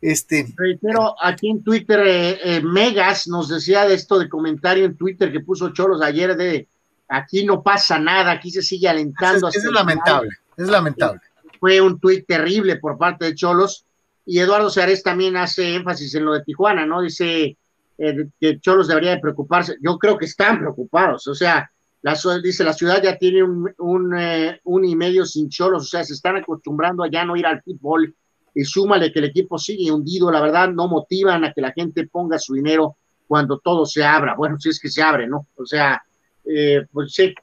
Este. 0.00 0.46
Pero 0.80 1.16
aquí 1.20 1.50
en 1.50 1.62
Twitter, 1.64 2.00
eh, 2.06 2.38
eh, 2.44 2.60
Megas 2.62 3.26
nos 3.26 3.48
decía 3.48 3.86
de 3.86 3.94
esto 3.94 4.18
de 4.18 4.28
comentario 4.28 4.84
en 4.84 4.96
Twitter 4.96 5.32
que 5.32 5.40
puso 5.40 5.72
Cholos 5.72 6.02
ayer 6.02 6.36
de 6.36 6.68
Aquí 7.08 7.44
no 7.44 7.62
pasa 7.62 7.98
nada, 7.98 8.32
aquí 8.32 8.50
se 8.50 8.62
sigue 8.62 8.88
alentando. 8.88 9.48
Es, 9.48 9.56
es 9.56 9.64
lamentable, 9.64 10.30
es 10.56 10.68
lamentable. 10.68 11.20
Fue 11.60 11.80
un 11.80 12.00
tuit 12.00 12.26
terrible 12.26 12.76
por 12.76 12.98
parte 12.98 13.26
de 13.26 13.34
Cholos 13.34 13.84
y 14.26 14.38
Eduardo 14.38 14.70
Seares 14.70 15.02
también 15.02 15.36
hace 15.36 15.74
énfasis 15.74 16.14
en 16.14 16.24
lo 16.24 16.32
de 16.32 16.42
Tijuana, 16.42 16.86
¿no? 16.86 17.02
Dice 17.02 17.56
eh, 17.98 18.28
que 18.40 18.58
Cholos 18.60 18.88
debería 18.88 19.10
de 19.10 19.20
preocuparse. 19.20 19.76
Yo 19.82 19.98
creo 19.98 20.16
que 20.16 20.24
están 20.24 20.58
preocupados, 20.58 21.26
o 21.26 21.34
sea, 21.34 21.70
la, 22.04 22.38
dice 22.38 22.64
la 22.64 22.74
ciudad 22.74 23.02
ya 23.02 23.16
tiene 23.16 23.42
un, 23.42 23.72
un, 23.78 24.18
eh, 24.18 24.60
un 24.64 24.84
y 24.84 24.94
medio 24.94 25.24
sin 25.24 25.48
Cholos, 25.48 25.84
o 25.84 25.86
sea, 25.86 26.04
se 26.04 26.12
están 26.12 26.36
acostumbrando 26.36 27.02
a 27.02 27.10
ya 27.10 27.24
no 27.24 27.34
ir 27.34 27.46
al 27.46 27.62
fútbol 27.62 28.14
y 28.54 28.62
súmale 28.62 29.10
que 29.10 29.20
el 29.20 29.24
equipo 29.24 29.56
sigue 29.56 29.90
hundido, 29.90 30.30
la 30.30 30.42
verdad 30.42 30.68
no 30.68 30.86
motivan 30.86 31.44
a 31.44 31.52
que 31.54 31.62
la 31.62 31.72
gente 31.72 32.06
ponga 32.06 32.38
su 32.38 32.52
dinero 32.52 32.98
cuando 33.26 33.58
todo 33.58 33.86
se 33.86 34.04
abra, 34.04 34.34
bueno, 34.36 34.60
si 34.60 34.68
es 34.68 34.78
que 34.78 34.90
se 34.90 35.02
abre, 35.02 35.26
¿no? 35.26 35.46
O 35.56 35.64
sea, 35.64 36.04
eh, 36.44 36.86
pues 36.92 37.14
sí. 37.14 37.34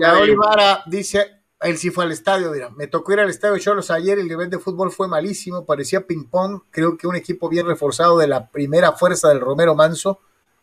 Ya 0.00 0.18
Olivara 0.18 0.82
dice, 0.86 1.42
él 1.60 1.78
sí 1.78 1.90
fue 1.90 2.04
al 2.04 2.10
estadio, 2.10 2.50
mira, 2.50 2.70
me 2.70 2.88
tocó 2.88 3.12
ir 3.12 3.20
al 3.20 3.30
estadio 3.30 3.54
de 3.54 3.60
Cholos 3.60 3.88
ayer, 3.92 4.18
el 4.18 4.26
nivel 4.26 4.50
de 4.50 4.58
fútbol 4.58 4.90
fue 4.90 5.06
malísimo, 5.06 5.64
parecía 5.64 6.04
ping-pong, 6.04 6.62
creo 6.72 6.96
que 6.98 7.06
un 7.06 7.14
equipo 7.14 7.48
bien 7.48 7.66
reforzado 7.66 8.18
de 8.18 8.26
la 8.26 8.48
primera 8.48 8.92
fuerza 8.94 9.28
del 9.28 9.40
Romero 9.40 9.76
Manso 9.76 10.18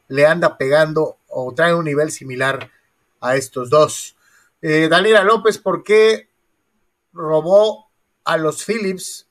le 0.10 0.26
anda 0.26 0.58
pegando 0.58 1.20
o 1.30 1.54
trae 1.54 1.74
un 1.74 1.86
nivel 1.86 2.12
similar 2.12 2.70
a 3.28 3.36
estos 3.36 3.70
dos. 3.70 4.16
Eh, 4.62 4.88
Daniela 4.90 5.24
López, 5.24 5.58
¿por 5.58 5.84
qué 5.84 6.30
robó 7.14 7.92
a 8.24 8.38
los 8.38 8.64
Phillips 8.64 9.28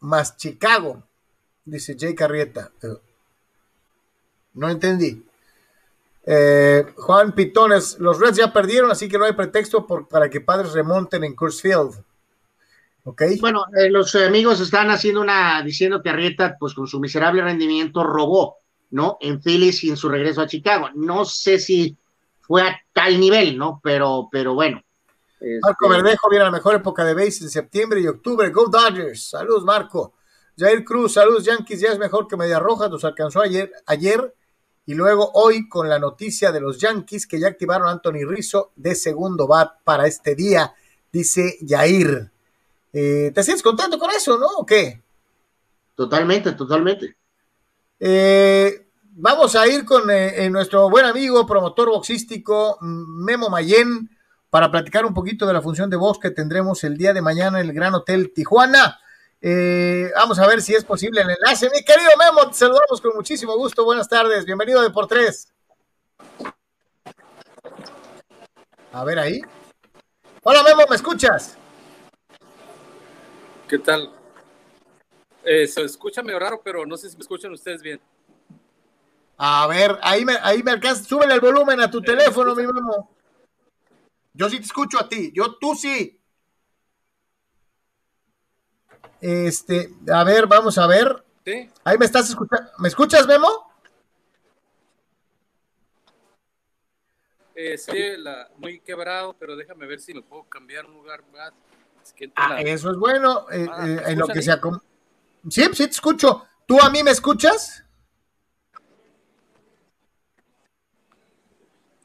más 0.00 0.36
Chicago? 0.36 1.02
Dice 1.64 1.96
Jay 1.98 2.14
Carrieta. 2.14 2.70
Eh, 2.82 2.88
no 4.54 4.68
entendí. 4.68 5.24
Eh, 6.24 6.86
Juan 6.96 7.32
Pitones, 7.32 7.98
los 7.98 8.20
Reds 8.20 8.36
ya 8.36 8.52
perdieron, 8.52 8.90
así 8.90 9.08
que 9.08 9.18
no 9.18 9.24
hay 9.24 9.32
pretexto 9.32 9.86
para 9.86 10.30
que 10.30 10.40
padres 10.40 10.72
remonten 10.72 11.24
en 11.24 11.36
Field 11.36 12.04
Okay. 13.04 13.40
Bueno, 13.40 13.64
eh, 13.76 13.90
los 13.90 14.14
amigos 14.14 14.60
están 14.60 14.88
haciendo 14.90 15.22
una, 15.22 15.60
diciendo 15.64 16.00
que 16.00 16.10
Arrieta, 16.10 16.56
pues 16.56 16.72
con 16.72 16.86
su 16.86 17.00
miserable 17.00 17.42
rendimiento, 17.42 18.04
robó, 18.04 18.58
¿no? 18.90 19.18
En 19.20 19.42
Phillies 19.42 19.82
y 19.82 19.90
en 19.90 19.96
su 19.96 20.08
regreso 20.08 20.40
a 20.40 20.46
Chicago. 20.46 20.88
No 20.94 21.24
sé 21.24 21.58
si 21.58 21.96
fue 22.52 22.60
a 22.60 22.78
tal 22.92 23.18
nivel, 23.18 23.56
¿no? 23.56 23.80
Pero, 23.82 24.28
pero 24.30 24.52
bueno. 24.52 24.82
Marco 25.62 25.86
este, 25.86 26.02
Verdejo 26.02 26.28
viene 26.28 26.42
a 26.42 26.48
la 26.48 26.52
mejor 26.52 26.74
época 26.74 27.02
de 27.02 27.14
base 27.14 27.44
en 27.44 27.48
septiembre 27.48 27.98
y 28.02 28.06
octubre. 28.06 28.50
Go 28.50 28.66
Dodgers. 28.66 29.30
Saludos, 29.30 29.64
Marco. 29.64 30.12
Jair 30.58 30.84
Cruz, 30.84 31.14
saludos, 31.14 31.46
Yankees. 31.46 31.80
Ya 31.80 31.88
es 31.92 31.98
mejor 31.98 32.28
que 32.28 32.36
Media 32.36 32.58
Roja. 32.58 32.90
Nos 32.90 33.06
alcanzó 33.06 33.40
ayer, 33.40 33.72
ayer 33.86 34.34
y 34.84 34.92
luego 34.92 35.30
hoy 35.32 35.66
con 35.66 35.88
la 35.88 35.98
noticia 35.98 36.52
de 36.52 36.60
los 36.60 36.78
Yankees 36.78 37.26
que 37.26 37.40
ya 37.40 37.48
activaron 37.48 37.88
a 37.88 37.92
Anthony 37.92 38.26
Rizzo 38.26 38.72
de 38.76 38.96
segundo 38.96 39.46
bat 39.46 39.72
para 39.82 40.06
este 40.06 40.34
día, 40.34 40.74
dice 41.10 41.56
Jair. 41.66 42.30
Eh, 42.92 43.32
¿Te 43.34 43.42
sientes 43.42 43.62
contento 43.62 43.98
con 43.98 44.10
eso, 44.10 44.36
no? 44.36 44.48
¿O 44.58 44.66
qué? 44.66 45.00
Totalmente, 45.94 46.52
totalmente. 46.52 47.16
Eh, 47.98 48.88
vamos 49.14 49.56
a 49.56 49.66
ir 49.66 49.84
con 49.84 50.10
eh, 50.10 50.48
nuestro 50.50 50.88
buen 50.88 51.04
amigo, 51.04 51.46
promotor 51.46 51.88
boxístico, 51.90 52.78
Memo 52.80 53.48
Mayen, 53.48 54.10
para 54.50 54.70
platicar 54.70 55.04
un 55.04 55.14
poquito 55.14 55.46
de 55.46 55.52
la 55.52 55.62
función 55.62 55.90
de 55.90 55.96
box 55.96 56.18
que 56.18 56.30
tendremos 56.30 56.84
el 56.84 56.96
día 56.96 57.12
de 57.12 57.22
mañana 57.22 57.60
en 57.60 57.68
el 57.68 57.74
Gran 57.74 57.94
Hotel 57.94 58.32
Tijuana. 58.34 59.00
vamos 60.14 60.38
a 60.38 60.46
ver 60.46 60.62
si 60.62 60.74
es 60.74 60.84
posible 60.84 61.22
el 61.22 61.30
enlace. 61.30 61.70
Mi 61.70 61.82
querido 61.84 62.10
Memo, 62.18 62.48
te 62.48 62.54
saludamos 62.54 63.00
con 63.00 63.14
muchísimo 63.14 63.56
gusto. 63.56 63.84
Buenas 63.84 64.08
tardes, 64.08 64.44
bienvenido 64.44 64.82
de 64.82 64.90
por 64.90 65.06
tres. 65.06 65.52
A 68.92 69.04
ver 69.04 69.18
ahí. 69.18 69.40
Hola 70.42 70.62
Memo, 70.62 70.82
¿me 70.88 70.96
escuchas? 70.96 71.56
¿Qué 73.68 73.78
tal? 73.78 74.12
Eh, 75.44 75.66
se 75.66 75.82
escucha 75.82 76.22
raro, 76.22 76.60
pero 76.62 76.84
no 76.84 76.96
sé 76.96 77.08
si 77.08 77.16
me 77.16 77.22
escuchan 77.22 77.52
ustedes 77.52 77.80
bien. 77.82 78.00
A 79.44 79.66
ver, 79.66 79.98
ahí 80.02 80.24
me, 80.24 80.36
ahí 80.40 80.62
me 80.62 80.70
alcanza. 80.70 81.02
Súbele 81.02 81.34
el 81.34 81.40
volumen 81.40 81.80
a 81.80 81.90
tu 81.90 81.98
eh, 81.98 82.02
teléfono, 82.06 82.54
mi 82.54 82.64
memo. 82.64 83.10
Yo 84.32 84.48
sí 84.48 84.58
te 84.58 84.66
escucho 84.66 85.00
a 85.00 85.08
ti. 85.08 85.32
Yo, 85.34 85.56
tú 85.56 85.74
sí. 85.74 86.16
Este, 89.20 89.90
a 90.12 90.22
ver, 90.22 90.46
vamos 90.46 90.78
a 90.78 90.86
ver. 90.86 91.24
¿Sí? 91.44 91.68
Ahí 91.82 91.98
me 91.98 92.04
estás 92.04 92.28
escuchando. 92.28 92.70
¿Me 92.78 92.86
escuchas, 92.86 93.26
Memo? 93.26 93.68
Eh, 97.56 97.76
sí, 97.78 98.16
la, 98.18 98.48
muy 98.58 98.78
quebrado, 98.78 99.34
pero 99.36 99.56
déjame 99.56 99.88
ver 99.88 99.98
si 99.98 100.14
me 100.14 100.22
puedo 100.22 100.44
cambiar 100.44 100.86
un 100.86 100.94
lugar 100.94 101.24
más 101.32 101.52
ah, 102.36 102.60
eso 102.60 102.92
es 102.92 102.96
bueno. 102.96 103.46
Eh, 103.50 103.66
ah, 103.68 103.88
eh, 103.88 104.02
en 104.06 104.20
lo 104.20 104.28
que 104.28 104.40
sea. 104.40 104.60
Sí, 105.50 105.64
sí, 105.72 105.84
te 105.84 105.90
escucho. 105.90 106.46
¿Tú 106.64 106.80
a 106.80 106.90
mí 106.90 107.02
me 107.02 107.10
escuchas? 107.10 107.84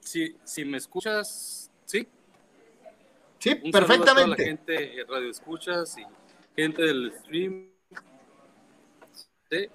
Sí, 0.08 0.38
si 0.46 0.64
me 0.64 0.78
escuchas, 0.78 1.70
sí. 1.84 2.08
Sí, 3.40 3.56
perfectamente. 3.56 4.22
A 4.22 4.28
la 4.28 4.36
gente 4.38 5.06
radio 5.06 5.30
escuchas 5.30 5.98
y 5.98 6.06
gente 6.56 6.82
del 6.82 7.12
stream. 7.20 7.70
Sí. 9.52 9.68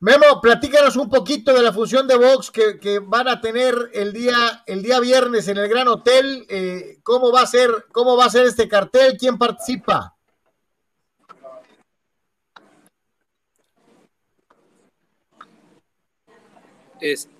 Memo, 0.00 0.40
platícanos 0.42 0.96
un 0.96 1.08
poquito 1.08 1.54
de 1.54 1.62
la 1.62 1.72
función 1.72 2.08
de 2.08 2.16
box 2.16 2.50
que, 2.50 2.98
van 2.98 3.28
a 3.28 3.40
tener 3.40 3.90
el 3.94 4.12
día, 4.12 4.64
el 4.66 4.82
día 4.82 4.98
viernes 4.98 5.46
en 5.46 5.58
el 5.58 5.68
Gran 5.68 5.86
Hotel. 5.86 6.44
Eh, 6.48 6.98
¿Cómo 7.04 7.30
va 7.30 7.42
a 7.42 7.46
ser, 7.46 7.70
cómo 7.92 8.16
va 8.16 8.24
a 8.24 8.30
ser 8.30 8.46
este 8.46 8.68
cartel? 8.68 9.16
¿Quién 9.16 9.38
participa? 9.38 10.16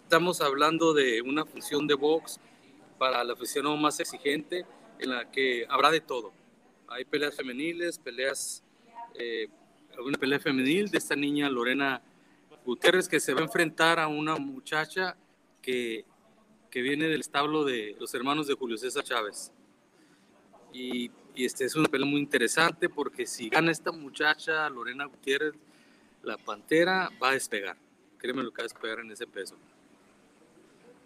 Estamos 0.07 0.41
hablando 0.41 0.95
de 0.95 1.21
una 1.21 1.45
función 1.45 1.89
de 1.89 1.95
box 1.95 2.39
para 2.97 3.25
la 3.25 3.33
aficionado 3.33 3.77
más 3.77 3.99
exigente, 3.99 4.65
en 5.01 5.11
la 5.11 5.29
que 5.33 5.67
habrá 5.69 5.91
de 5.91 6.01
todo. 6.01 6.33
Hay 6.87 7.05
peleas 7.05 7.35
femeniles, 7.35 7.99
peleas, 7.99 8.63
eh, 9.15 9.49
una 9.99 10.17
pelea 10.17 10.39
femenil 10.39 10.93
de 10.93 10.99
esta 10.99 11.17
niña 11.17 11.51
Lorena 11.51 12.01
Gutiérrez 12.65 13.09
que 13.09 13.19
se 13.19 13.35
va 13.35 13.41
a 13.41 13.43
enfrentar 13.47 13.99
a 13.99 14.07
una 14.07 14.37
muchacha 14.37 15.17
que, 15.61 16.05
que 16.71 16.83
viene 16.83 17.09
del 17.09 17.19
establo 17.19 17.65
de 17.65 17.97
los 17.99 18.15
hermanos 18.15 18.47
de 18.47 18.55
Julio 18.55 18.79
César 18.79 19.03
Chávez. 19.03 19.51
Y, 20.73 21.11
y 21.35 21.47
este 21.47 21.65
es 21.65 21.75
una 21.75 21.89
pelea 21.89 22.07
muy 22.07 22.21
interesante 22.21 22.89
porque 22.89 23.27
si 23.27 23.49
gana 23.49 23.73
esta 23.73 23.91
muchacha, 23.91 24.71
Lorena 24.71 25.07
Gutiérrez, 25.07 25.55
la 26.23 26.39
Pantera 26.39 27.11
va 27.21 27.31
a 27.31 27.33
despegar. 27.33 27.77
Créeme 28.19 28.45
lo 28.45 28.53
que 28.53 28.59
va 28.59 28.67
a 28.67 28.71
despegar 28.71 29.01
en 29.01 29.11
ese 29.11 29.27
peso. 29.27 29.57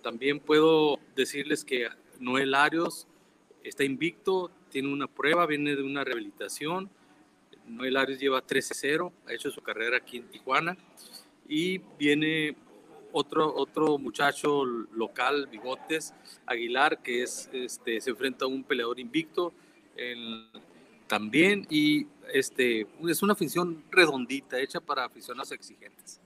También 0.02 0.40
puedo 0.40 0.98
decirles 1.14 1.64
que 1.64 1.89
Noel 2.18 2.55
Arios 2.55 3.06
está 3.62 3.85
invicto, 3.85 4.51
tiene 4.70 4.93
una 4.93 5.06
prueba, 5.06 5.47
viene 5.47 5.77
de 5.77 5.82
una 5.82 6.05
rehabilitación. 6.05 6.90
Noel 7.66 7.97
Arios 7.97 8.18
lleva 8.18 8.44
13-0, 8.44 9.12
ha 9.27 9.32
hecho 9.32 9.51
su 9.51 9.62
carrera 9.62 9.98
aquí 9.98 10.18
en 10.18 10.28
Tijuana 10.28 10.77
y 11.48 11.78
viene 11.98 12.56
otro, 13.12 13.55
otro 13.55 13.98
muchacho 13.98 14.64
local, 14.64 15.48
Bigotes 15.51 16.14
Aguilar, 16.47 17.02
que 17.02 17.22
es, 17.22 17.51
este, 17.52 18.01
se 18.01 18.10
enfrenta 18.10 18.44
a 18.44 18.48
un 18.48 18.64
peleador 18.64 19.01
invicto 19.01 19.52
también 21.06 21.66
y 21.68 22.06
este, 22.32 22.86
es 23.06 23.22
una 23.22 23.32
afición 23.35 23.85
redondita, 23.90 24.59
hecha 24.59 24.81
para 24.81 25.05
aficionados 25.05 25.52
exigentes. 25.52 26.20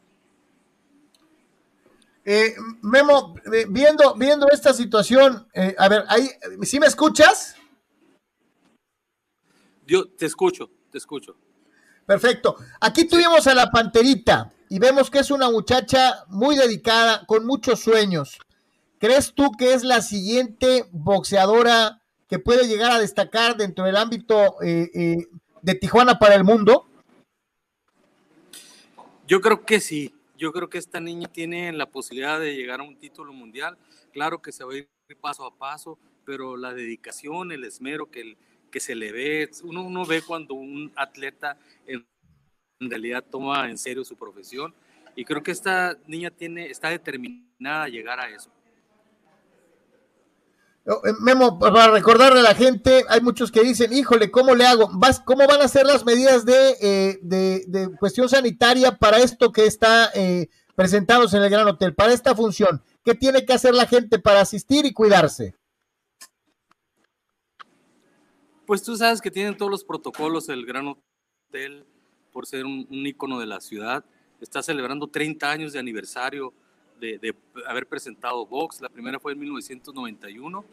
Eh, 2.24 2.54
Memo, 2.80 3.34
eh, 3.52 3.66
viendo, 3.68 4.14
viendo 4.14 4.48
esta 4.50 4.72
situación, 4.72 5.46
eh, 5.52 5.74
a 5.78 5.88
ver, 5.88 6.04
ahí, 6.08 6.30
¿sí 6.62 6.80
me 6.80 6.86
escuchas? 6.86 7.56
Yo 9.86 10.08
te 10.08 10.24
escucho, 10.24 10.70
te 10.90 10.96
escucho. 10.96 11.36
Perfecto. 12.06 12.56
Aquí 12.80 13.06
tuvimos 13.06 13.46
a 13.46 13.54
la 13.54 13.70
Panterita 13.70 14.50
y 14.70 14.78
vemos 14.78 15.10
que 15.10 15.18
es 15.18 15.30
una 15.30 15.50
muchacha 15.50 16.24
muy 16.28 16.56
dedicada, 16.56 17.26
con 17.26 17.44
muchos 17.44 17.80
sueños. 17.80 18.38
¿Crees 18.98 19.34
tú 19.34 19.52
que 19.52 19.74
es 19.74 19.84
la 19.84 20.00
siguiente 20.00 20.86
boxeadora 20.92 22.00
que 22.26 22.38
puede 22.38 22.66
llegar 22.66 22.90
a 22.90 22.98
destacar 22.98 23.56
dentro 23.56 23.84
del 23.84 23.96
ámbito 23.96 24.56
eh, 24.62 25.26
de 25.60 25.74
Tijuana 25.74 26.18
para 26.18 26.34
el 26.34 26.44
mundo? 26.44 26.86
Yo 29.26 29.42
creo 29.42 29.64
que 29.66 29.80
sí. 29.80 30.14
Yo 30.44 30.52
creo 30.52 30.68
que 30.68 30.76
esta 30.76 31.00
niña 31.00 31.26
tiene 31.28 31.72
la 31.72 31.86
posibilidad 31.86 32.38
de 32.38 32.54
llegar 32.54 32.80
a 32.80 32.82
un 32.82 32.98
título 32.98 33.32
mundial. 33.32 33.78
Claro 34.12 34.42
que 34.42 34.52
se 34.52 34.62
va 34.62 34.74
a 34.74 34.76
ir 34.76 34.90
paso 35.18 35.46
a 35.46 35.56
paso, 35.56 35.98
pero 36.26 36.58
la 36.58 36.74
dedicación, 36.74 37.50
el 37.50 37.64
esmero 37.64 38.10
que, 38.10 38.36
que 38.70 38.78
se 38.78 38.94
le 38.94 39.10
ve, 39.10 39.48
uno, 39.62 39.82
uno 39.82 40.04
ve 40.04 40.20
cuando 40.20 40.52
un 40.52 40.92
atleta 40.96 41.56
en 41.86 42.06
en 42.78 42.90
realidad 42.90 43.24
toma 43.24 43.70
en 43.70 43.78
serio 43.78 44.04
su 44.04 44.16
profesión 44.16 44.74
y 45.16 45.24
creo 45.24 45.42
que 45.42 45.50
esta 45.50 45.96
niña 46.06 46.30
tiene, 46.30 46.66
está 46.66 46.90
determinada 46.90 47.84
a 47.84 47.88
llegar 47.88 48.20
a 48.20 48.28
eso. 48.28 48.50
Oh, 50.86 51.00
eh, 51.06 51.14
Memo, 51.20 51.58
para 51.58 51.90
recordarle 51.90 52.40
a 52.40 52.42
la 52.42 52.54
gente, 52.54 53.06
hay 53.08 53.22
muchos 53.22 53.50
que 53.50 53.62
dicen, 53.62 53.90
híjole, 53.92 54.30
¿cómo 54.30 54.54
le 54.54 54.66
hago? 54.66 54.90
¿Vas, 54.92 55.18
¿Cómo 55.20 55.46
van 55.46 55.62
a 55.62 55.68
ser 55.68 55.86
las 55.86 56.04
medidas 56.04 56.44
de, 56.44 56.76
eh, 56.80 57.18
de, 57.22 57.90
cuestión 57.98 58.28
sanitaria 58.28 58.94
para 58.94 59.18
esto 59.18 59.50
que 59.50 59.64
está 59.64 60.10
eh, 60.14 60.50
presentados 60.74 61.32
en 61.32 61.42
el 61.42 61.48
Gran 61.48 61.66
Hotel, 61.66 61.94
para 61.94 62.12
esta 62.12 62.34
función? 62.34 62.82
¿Qué 63.02 63.14
tiene 63.14 63.46
que 63.46 63.54
hacer 63.54 63.74
la 63.74 63.86
gente 63.86 64.18
para 64.18 64.42
asistir 64.42 64.84
y 64.84 64.92
cuidarse? 64.92 65.54
Pues 68.66 68.82
tú 68.82 68.94
sabes 68.96 69.22
que 69.22 69.30
tienen 69.30 69.56
todos 69.56 69.70
los 69.70 69.84
protocolos 69.84 70.50
el 70.50 70.66
Gran 70.66 70.88
Hotel, 70.88 71.86
por 72.30 72.46
ser 72.46 72.66
un, 72.66 72.86
un 72.90 73.06
ícono 73.06 73.40
de 73.40 73.46
la 73.46 73.62
ciudad. 73.62 74.04
Está 74.38 74.62
celebrando 74.62 75.06
30 75.06 75.50
años 75.50 75.72
de 75.72 75.78
aniversario 75.78 76.52
de, 77.00 77.34
haber 77.66 77.86
presentado 77.86 78.46
box. 78.46 78.80
La 78.80 78.88
primera 78.88 79.18
fue 79.18 79.32
en 79.32 79.40
1991 79.40 80.64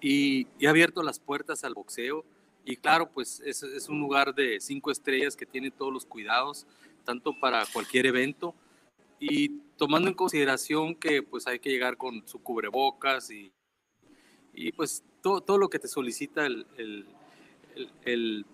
y, 0.00 0.46
ha 0.66 0.70
abierto 0.70 1.02
las 1.02 1.18
puertas 1.18 1.64
al 1.64 1.74
boxeo. 1.74 2.24
Y 2.64 2.76
claro, 2.76 3.10
pues 3.12 3.40
es, 3.44 3.62
un 3.88 4.00
lugar 4.00 4.34
de 4.34 4.60
cinco 4.60 4.90
estrellas 4.90 5.36
que 5.36 5.46
tiene 5.46 5.70
todos 5.70 5.92
los 5.92 6.04
cuidados, 6.04 6.66
tanto 7.04 7.38
para 7.38 7.64
cualquier 7.72 8.06
evento. 8.06 8.54
Y 9.20 9.60
tomando 9.76 10.08
en 10.08 10.14
consideración 10.14 10.94
que 10.94 11.22
pues 11.22 11.46
hay 11.46 11.58
que 11.58 11.70
llegar 11.70 11.96
con 11.96 12.26
su 12.26 12.42
cubrebocas 12.42 13.30
y, 13.30 13.52
y 14.52 14.72
pues 14.72 15.04
todo, 15.22 15.40
todo 15.40 15.58
lo 15.58 15.70
que 15.70 15.78
te 15.78 15.88
solicita 15.88 16.46
el, 16.46 17.06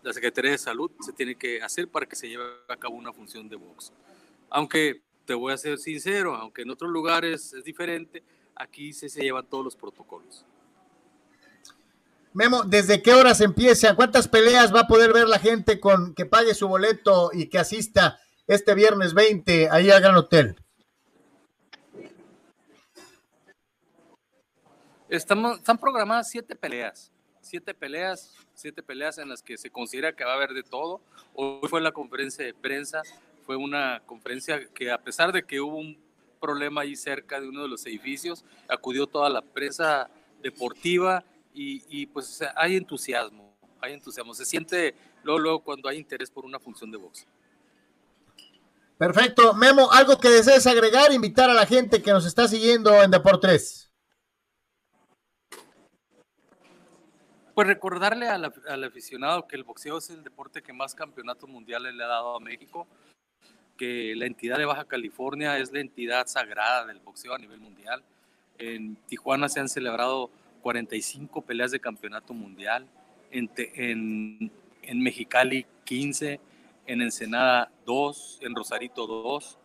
la 0.03 0.13
Secretaría 0.13 0.53
de 0.53 0.59
Salud 0.59 0.91
se 1.01 1.13
tiene 1.13 1.37
que 1.37 1.63
hacer 1.63 1.89
para 1.89 2.07
que 2.07 2.17
se 2.17 2.29
lleve 2.29 2.45
a 2.69 2.77
cabo 2.77 2.97
una 2.97 3.13
función 3.13 3.49
de 3.49 3.57
box. 3.57 3.93
Aunque 4.51 5.03
te 5.25 5.35
voy 5.35 5.53
a 5.53 5.57
ser 5.57 5.79
sincero, 5.79 6.35
aunque 6.35 6.63
en 6.63 6.71
otros 6.71 6.91
lugares 6.91 7.53
es 7.53 7.65
diferente, 7.65 8.23
aquí 8.55 8.93
se, 8.93 9.09
se 9.09 9.23
llevan 9.23 9.47
todos 9.47 9.65
los 9.65 9.77
protocolos. 9.77 10.45
Memo, 12.35 12.63
¿desde 12.65 13.03
qué 13.03 13.13
horas 13.13 13.43
empieza? 13.43 13.95
¿Cuántas 13.95 14.27
peleas 14.27 14.75
va 14.75 14.81
a 14.81 14.87
poder 14.87 15.13
ver 15.13 15.29
la 15.29 15.39
gente 15.39 15.79
con 15.79 16.15
que 16.15 16.25
pague 16.25 16.55
su 16.55 16.67
boleto 16.67 17.31
y 17.33 17.49
que 17.49 17.59
asista 17.59 18.19
este 18.47 18.75
viernes 18.75 19.13
20 19.13 19.69
ahí 19.71 19.91
al 19.91 20.01
Gran 20.01 20.17
Hotel? 20.17 20.57
Estamos, 25.11 25.59
están 25.59 25.77
programadas 25.77 26.31
siete 26.31 26.57
peleas, 26.57 27.13
siete 27.43 27.75
peleas, 27.75 28.35
siete 28.55 28.83
peleas 28.83 29.19
en 29.19 29.29
las 29.29 29.43
que 29.43 29.59
se 29.59 29.69
considera 29.69 30.15
que 30.15 30.25
va 30.25 30.33
a 30.33 30.37
haber 30.37 30.55
de 30.55 30.63
todo. 30.63 31.03
Hoy 31.35 31.69
fue 31.69 31.83
la 31.83 31.93
conferencia 31.93 32.47
de 32.47 32.55
prensa, 32.55 33.03
fue 33.45 33.57
una 33.57 34.03
conferencia 34.07 34.69
que 34.75 34.91
a 34.91 34.99
pesar 34.99 35.33
de 35.33 35.45
que 35.45 35.61
hubo 35.61 35.77
un 35.77 35.99
problema 36.43 36.81
ahí 36.81 36.97
cerca 36.97 37.41
de 37.41 37.49
uno 37.49 37.63
de 37.63 37.69
los 37.69 37.87
edificios, 37.87 38.45
acudió 38.69 39.07
toda 39.07 39.31
la 39.31 39.43
prensa 39.43 40.11
deportiva 40.43 41.25
y, 41.55 42.07
pues 42.07 42.41
hay 42.57 42.77
entusiasmo, 42.77 43.57
hay 43.81 43.93
entusiasmo. 43.93 44.35
Se 44.35 44.45
siente 44.45 44.95
luego, 45.23 45.39
luego 45.39 45.61
cuando 45.61 45.89
hay 45.89 45.99
interés 45.99 46.31
por 46.31 46.45
una 46.45 46.59
función 46.59 46.91
de 46.91 46.99
box. 46.99 47.27
Perfecto. 48.99 49.55
Memo, 49.55 49.91
¿algo 49.93 50.19
que 50.19 50.29
desees 50.29 50.67
agregar? 50.67 51.13
Invitar 51.13 51.49
a 51.51 51.55
la 51.55 51.67
gente 51.67 52.03
que 52.03 52.11
nos 52.11 52.27
está 52.27 52.49
siguiendo 52.49 53.03
en 53.03 53.11
Deportes. 53.11 53.91
Pues 57.55 57.67
recordarle 57.67 58.29
al, 58.29 58.53
al, 58.67 58.85
aficionado 58.85 59.47
que 59.47 59.57
el 59.57 59.65
boxeo 59.65 59.99
es 59.99 60.09
el 60.09 60.25
deporte 60.25 60.63
que 60.63 60.73
más 60.73 60.95
campeonatos 60.95 61.51
mundiales 61.51 61.95
le 61.95 62.03
ha 62.03 62.07
dado 62.07 62.37
a 62.37 62.41
México, 62.41 62.87
que 63.77 64.15
la 64.17 64.27
entidad 64.27 64.59
de 64.59 64.65
Baja 64.65 64.85
California 64.85 65.59
es 65.59 65.73
la 65.73 65.81
entidad 65.81 66.27
sagrada 66.27 66.87
del 66.87 67.01
boxeo 67.01 67.35
a 67.35 67.39
nivel 67.39 67.61
mundial. 67.61 68.03
En 68.59 68.97
Tijuana 69.07 69.49
se 69.49 69.61
han 69.61 69.69
celebrado 69.69 70.31
45 70.63 71.43
peleas 71.43 71.71
de 71.71 71.81
campeonato 71.81 72.33
mundial, 72.35 72.87
en, 73.31 73.51
en, 73.57 74.53
en 74.83 75.03
Mexicali 75.03 75.67
15, 75.85 76.41
en 76.87 77.03
Ensenada 77.03 77.71
2, 77.87 78.41
en 78.43 78.55
Rosarito 78.55 79.07
2, 79.07 79.59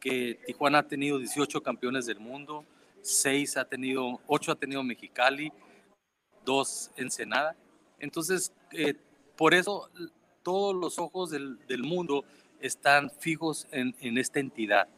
que 0.00 0.38
Tijuana 0.46 0.78
ha 0.78 0.88
tenido 0.88 1.18
18 1.18 1.62
campeones 1.62 2.06
del 2.06 2.20
mundo, 2.20 2.64
6 3.02 3.56
ha 3.56 3.64
tenido, 3.64 4.20
8 4.26 4.52
ha 4.52 4.56
tenido 4.56 4.82
Mexicali, 4.82 5.52
2 6.44 6.90
Ensenada. 6.96 7.56
Entonces, 7.98 8.52
eh, 8.72 8.94
por 9.36 9.54
eso 9.54 9.90
todos 10.42 10.74
los 10.74 10.98
ojos 10.98 11.30
del, 11.30 11.58
del 11.66 11.82
mundo 11.82 12.24
están 12.62 13.10
fijos 13.10 13.66
en, 13.70 14.16
esta 14.16 14.40
entidad, 14.40 14.88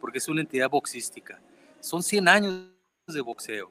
porque 0.00 0.18
es 0.18 0.28
una 0.28 0.42
entidad 0.42 0.68
boxística. 0.68 1.40
Son 1.80 2.02
100 2.02 2.28
años 2.28 2.70
de 3.06 3.20
boxeo. 3.20 3.70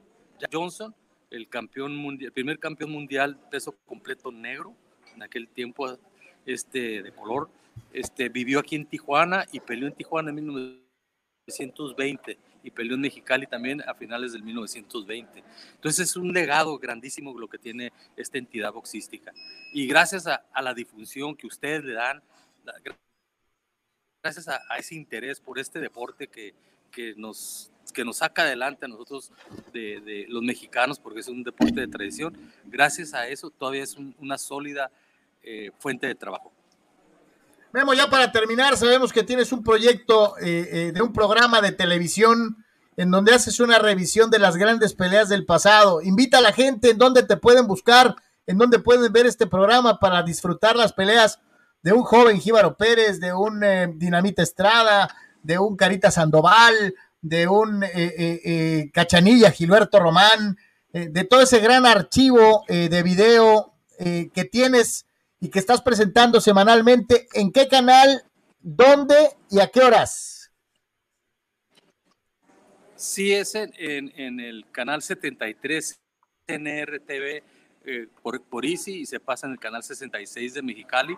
Johnson 0.51 0.95
el 1.31 1.47
campeón 1.47 1.95
mundial, 1.95 2.31
primer 2.33 2.59
campeón 2.59 2.91
mundial 2.91 3.39
peso 3.49 3.71
completo 3.85 4.31
negro, 4.31 4.75
en 5.15 5.23
aquel 5.23 5.47
tiempo 5.47 5.97
este, 6.45 7.01
de 7.01 7.11
color, 7.13 7.49
este, 7.93 8.29
vivió 8.29 8.59
aquí 8.59 8.75
en 8.75 8.85
Tijuana 8.85 9.45
y 9.51 9.61
peleó 9.61 9.87
en 9.87 9.93
Tijuana 9.93 10.29
en 10.29 10.35
1920 10.35 12.37
y 12.63 12.71
peleó 12.71 12.95
en 12.95 13.01
Mexicali 13.01 13.47
también 13.47 13.81
a 13.87 13.93
finales 13.93 14.33
del 14.33 14.43
1920. 14.43 15.43
Entonces 15.75 16.09
es 16.09 16.15
un 16.15 16.33
legado 16.33 16.77
grandísimo 16.77 17.37
lo 17.37 17.47
que 17.47 17.57
tiene 17.57 17.91
esta 18.15 18.37
entidad 18.37 18.73
boxística. 18.73 19.33
Y 19.73 19.87
gracias 19.87 20.27
a, 20.27 20.43
la 20.61 20.73
difusión 20.73 21.35
que 21.35 21.47
ustedes 21.47 21.83
le 21.83 21.93
dan, 21.93 22.21
gracias 24.21 24.47
a, 24.47 24.59
ese 24.77 24.95
interés 24.95 25.39
por 25.39 25.59
este 25.59 25.79
deporte 25.79 26.27
que, 26.27 26.53
que 26.91 27.13
nos 27.17 27.71
que 27.91 28.05
nos 28.05 28.17
saca 28.17 28.43
adelante 28.43 28.85
a 28.85 28.87
nosotros 28.87 29.33
de, 29.73 30.25
los 30.29 30.41
mexicanos, 30.43 30.97
porque 30.97 31.19
es 31.19 31.27
un 31.27 31.43
deporte 31.43 31.81
de 31.81 31.87
tradición, 31.87 32.37
gracias 32.65 33.13
a 33.13 33.27
eso 33.27 33.49
todavía 33.49 33.83
es 33.83 33.97
una 34.19 34.37
sólida 34.37 34.89
eh, 35.43 35.71
fuente 35.77 36.07
de 36.07 36.15
trabajo. 36.15 36.53
Memo, 37.73 37.93
ya 37.93 38.09
para 38.09 38.31
terminar, 38.31 38.77
sabemos 38.77 39.11
que 39.11 39.23
tienes 39.23 39.51
un 39.51 39.61
proyecto 39.61 40.37
eh, 40.37 40.69
eh, 40.71 40.91
de 40.93 41.01
un 41.01 41.11
programa 41.11 41.59
de 41.59 41.73
televisión 41.73 42.63
en 42.95 43.11
donde 43.11 43.33
haces 43.33 43.59
una 43.59 43.77
revisión 43.77 44.29
de 44.29 44.39
las 44.39 44.55
grandes 44.55 44.93
peleas 44.93 45.27
del 45.27 45.45
pasado. 45.45 46.01
Invita 46.01 46.37
a 46.37 46.41
la 46.41 46.53
gente 46.53 46.91
en 46.91 46.97
donde 46.97 47.23
te 47.23 47.35
pueden 47.35 47.67
buscar, 47.67 48.15
en 48.45 48.57
donde 48.57 48.79
pueden 48.79 49.11
ver 49.11 49.25
este 49.25 49.47
programa 49.47 49.99
para 49.99 50.23
disfrutar 50.23 50.75
las 50.75 50.93
peleas 50.93 51.39
de 51.83 51.93
un 51.93 52.03
joven 52.03 52.39
Jíbaro 52.39 52.77
Pérez, 52.77 53.19
de 53.19 53.33
un 53.33 53.61
Dinamita 53.97 54.43
Estrada, 54.43 55.09
de 55.43 55.57
un 55.57 55.75
Carita 55.75 56.11
Sandoval, 56.11 56.93
de 57.21 57.47
un 57.47 57.83
eh, 57.83 57.89
eh, 57.93 58.41
eh, 58.43 58.91
Cachanilla, 58.93 59.51
Gilberto 59.51 59.99
Román, 59.99 60.57
de 60.93 61.23
todo 61.23 61.39
ese 61.39 61.61
gran 61.61 61.85
archivo 61.85 62.65
de 62.67 63.01
video 63.01 63.73
que 63.97 64.49
tienes 64.51 65.05
y 65.39 65.47
que 65.47 65.59
estás 65.59 65.81
presentando 65.81 66.41
semanalmente, 66.41 67.29
¿en 67.31 67.53
qué 67.53 67.69
canal, 67.69 68.25
dónde 68.59 69.15
y 69.49 69.61
a 69.61 69.67
qué 69.67 69.79
horas? 69.79 70.51
Sí, 72.97 73.31
es 73.31 73.55
en, 73.55 73.71
el 74.41 74.65
canal 74.73 75.01
73 75.01 75.97
NRTV 76.47 77.41
por, 78.21 78.43
por 78.43 78.65
Easy 78.65 78.99
y 78.99 79.05
se 79.05 79.21
pasa 79.21 79.47
en 79.47 79.53
el 79.53 79.59
canal 79.59 79.83
66 79.83 80.55
de 80.55 80.61
Mexicali. 80.61 81.17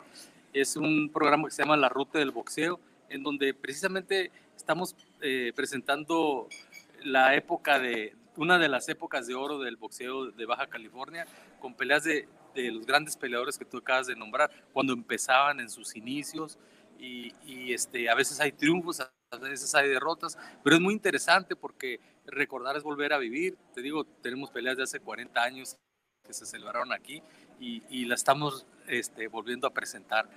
Es 0.53 0.75
un 0.75 1.09
programa 1.09 1.45
que 1.45 1.51
se 1.51 1.63
llama 1.63 1.77
La 1.77 1.89
Ruta 1.89 2.19
del 2.19 2.29
Boxeo, 2.29 2.79
en 3.09 3.23
donde 3.23 3.55
precisamente 3.55 4.31
estamos 4.55 4.95
eh, 5.21 5.51
presentando 5.55 6.47
la 7.03 7.35
época 7.35 7.79
de, 7.79 8.15
una 8.37 8.59
de 8.59 8.69
las 8.69 8.87
épocas 8.87 9.25
de 9.25 9.33
oro 9.33 9.57
del 9.57 9.77
boxeo 9.77 10.31
de 10.31 10.45
Baja 10.45 10.67
California, 10.67 11.25
con 11.59 11.73
peleas 11.73 12.03
de, 12.03 12.27
de 12.53 12.71
los 12.71 12.85
grandes 12.85 13.17
peleadores 13.17 13.57
que 13.57 13.65
tú 13.65 13.77
acabas 13.77 14.05
de 14.05 14.15
nombrar, 14.15 14.51
cuando 14.73 14.93
empezaban 14.93 15.59
en 15.59 15.71
sus 15.71 15.95
inicios, 15.95 16.59
y, 16.99 17.33
y, 17.45 17.73
este, 17.73 18.07
a 18.07 18.13
veces 18.13 18.39
hay 18.39 18.51
triunfos, 18.51 18.99
a 18.99 19.37
veces 19.37 19.73
hay 19.73 19.89
derrotas, 19.89 20.37
pero 20.63 20.75
es 20.75 20.81
muy 20.81 20.93
interesante 20.93 21.55
porque 21.55 21.99
recordar 22.27 22.77
es 22.77 22.83
volver 22.83 23.11
a 23.11 23.17
vivir. 23.17 23.57
Te 23.73 23.81
digo, 23.81 24.05
tenemos 24.21 24.51
peleas 24.51 24.77
de 24.77 24.83
hace 24.83 24.99
40 24.99 25.41
años 25.41 25.75
que 26.23 26.33
se 26.33 26.45
celebraron 26.45 26.93
aquí 26.93 27.21
y, 27.59 27.83
y 27.89 28.05
la 28.05 28.15
estamos 28.15 28.65
este, 28.87 29.27
volviendo 29.27 29.67
a 29.67 29.73
presentar 29.73 30.27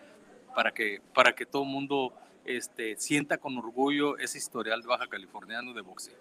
para 0.55 0.73
que, 0.73 1.02
para 1.14 1.35
que 1.35 1.47
todo 1.47 1.62
el 1.62 1.68
mundo 1.68 2.12
este, 2.44 2.97
sienta 2.97 3.39
con 3.39 3.56
orgullo 3.59 4.16
ese 4.18 4.39
historial 4.39 4.81
de 4.82 4.89
baja 4.89 5.06
californiano 5.06 5.73
de 5.74 5.81
boxeo. 5.82 6.18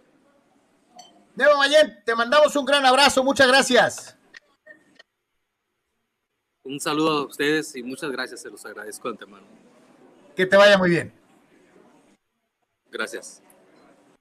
Nemo 1.36 1.58
Mayen, 1.58 2.02
te 2.06 2.16
mandamos 2.16 2.56
un 2.56 2.66
gran 2.66 2.86
abrazo, 2.86 3.24
muchas 3.24 3.48
gracias. 3.48 4.18
Un 6.64 6.80
saludo 6.80 7.20
a 7.20 7.26
ustedes 7.28 7.76
y 7.76 7.84
muchas 7.84 8.12
gracias, 8.12 8.42
se 8.42 8.50
los 8.50 8.66
agradezco 8.66 9.08
de 9.08 9.14
antemano. 9.14 9.46
Que 10.36 10.46
te 10.46 10.58
vaya 10.58 10.78
muy 10.78 10.90
bien. 10.90 11.14
Gracias. 12.90 13.42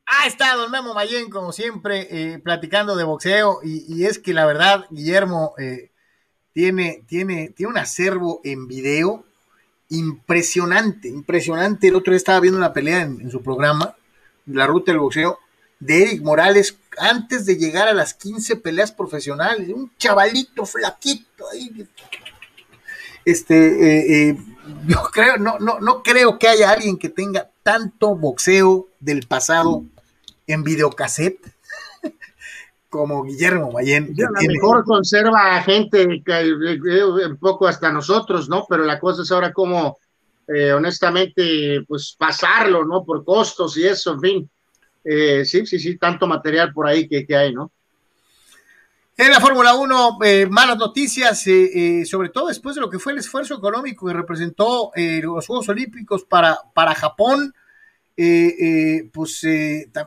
Ha 0.07 0.27
estado 0.27 0.63
don 0.63 0.71
Memo 0.71 0.93
Mayen, 0.93 1.31
como 1.31 1.53
siempre, 1.53 2.09
eh, 2.11 2.39
platicando 2.39 2.97
de 2.97 3.05
boxeo. 3.05 3.61
Y, 3.63 4.05
es 4.05 4.19
que 4.19 4.35
la 4.35 4.45
verdad, 4.45 4.87
Guillermo 4.91 5.55
eh, 5.59 5.94
tiene, 6.55 7.03
tiene, 7.07 7.49
tiene 7.49 7.73
un 7.73 7.79
acervo 7.79 8.41
en 8.45 8.67
video 8.69 9.25
impresionante, 9.91 11.09
impresionante. 11.09 11.89
El 11.89 11.97
otro 11.97 12.13
día 12.13 12.17
estaba 12.17 12.41
viendo 12.41 12.57
una 12.57 12.73
pelea 12.73 13.03
en, 13.03 13.31
su 13.31 13.43
programa, 13.43 13.97
La 14.47 14.67
Ruta 14.67 14.93
del 14.93 15.01
Boxeo, 15.01 15.39
de 15.81 16.03
Eric 16.03 16.23
Morales, 16.23 16.79
antes 16.97 17.45
de 17.45 17.57
llegar 17.57 17.89
a 17.89 17.93
las 17.93 18.15
15 18.15 18.57
peleas 18.57 18.93
profesionales, 18.93 19.69
un 19.69 19.91
chavalito 19.99 20.65
flaquito. 20.65 21.45
Este, 23.25 23.57
eh, 23.57 24.31
eh, 24.31 24.39
yo 24.87 25.03
creo, 25.13 25.37
no, 25.39 25.59
no, 25.59 25.81
no 25.81 26.03
creo 26.05 26.39
que 26.39 26.49
haya 26.49 26.71
alguien 26.71 26.99
que 26.99 27.09
tenga 27.09 27.51
tanto 27.65 28.15
boxeo 28.15 28.89
del 29.01 29.27
pasado 29.27 29.85
en 30.47 30.63
videocassette 30.63 31.54
como 32.95 33.25
Guillermo 33.25 33.73
Mayen. 33.73 34.15
a 34.25 34.41
lo 34.41 34.53
mejor 34.53 34.85
conserva 34.85 35.61
gente 35.63 36.07
un 36.07 37.37
poco 37.41 37.67
hasta 37.67 37.91
nosotros, 37.91 38.49
¿no? 38.49 38.67
Pero 38.69 38.85
la 38.85 39.01
cosa 39.01 39.23
es 39.23 39.33
ahora 39.33 39.53
como, 39.53 39.99
eh, 40.47 40.73
honestamente, 40.73 41.83
pues 41.89 42.15
pasarlo, 42.17 42.85
¿no? 42.85 43.05
Por 43.05 43.25
costos 43.25 43.77
y 43.79 43.85
eso, 43.85 44.13
en 44.13 44.21
fin. 44.21 44.51
Eh, 45.03 45.45
sí, 45.45 45.67
sí, 45.67 45.81
sí, 45.81 45.99
tanto 45.99 46.29
material 46.29 46.73
por 46.73 46.87
ahí 46.87 47.09
que, 47.09 47.27
hay, 47.37 47.53
¿no? 47.53 47.73
En 49.17 49.33
la 49.33 49.41
Fórmula 49.41 49.75
1, 49.75 50.19
eh, 50.25 50.47
malas 50.49 50.79
noticias, 50.79 51.45
sobre 52.09 52.29
todo 52.29 52.47
después 52.47 52.77
de 52.77 52.81
lo 52.81 52.89
que 52.89 53.01
fue 53.01 53.11
el 53.11 53.19
esfuerzo 53.19 53.57
económico 53.57 54.07
que 54.07 54.13
representó 54.13 54.93
los 54.95 55.47
Juegos 55.49 55.69
Olímpicos 55.69 56.23
para, 56.23 56.61
para 56.73 56.95
Japón. 56.95 57.53
pues 59.13 59.45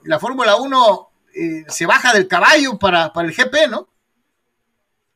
la 0.06 0.20
Fórmula 0.20 0.56
1 0.56 1.07
eh, 1.38 1.66
se 1.68 1.86
baja 1.86 2.14
del 2.14 2.28
caballo 2.28 2.78
para, 2.78 3.12
para 3.14 3.28
el 3.28 3.34
GP, 3.34 3.70
¿no? 3.70 3.88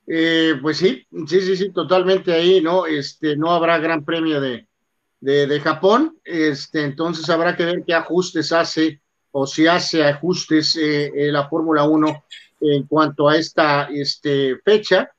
Eh, 0.08 0.56
pues 0.62 0.78
sí, 0.78 1.06
sí, 1.28 1.42
sí, 1.42 1.56
sí, 1.56 1.72
totalmente 1.72 2.34
ahí, 2.34 2.62
¿no? 2.62 2.86
Este, 2.86 3.36
no 3.36 3.52
habrá 3.52 3.78
gran 3.78 4.04
premio 4.04 4.42
de, 4.42 4.68
de, 5.20 5.60
Japón, 5.60 6.18
este, 6.24 6.84
entonces 6.84 7.30
habrá 7.30 7.56
que 7.56 7.66
ver 7.66 7.84
qué 7.86 7.94
ajustes 7.94 8.52
hace 8.52 9.02
o 9.32 9.46
si 9.48 9.68
hace 9.68 10.04
ajustes 10.04 10.76
eh, 10.76 11.12
la 11.32 11.48
Fórmula 11.48 11.84
1 11.84 12.24
en 12.62 12.84
cuanto 12.84 13.28
a 13.28 13.38
esta 13.38 13.90
este, 13.92 14.58
fecha. 14.64 15.10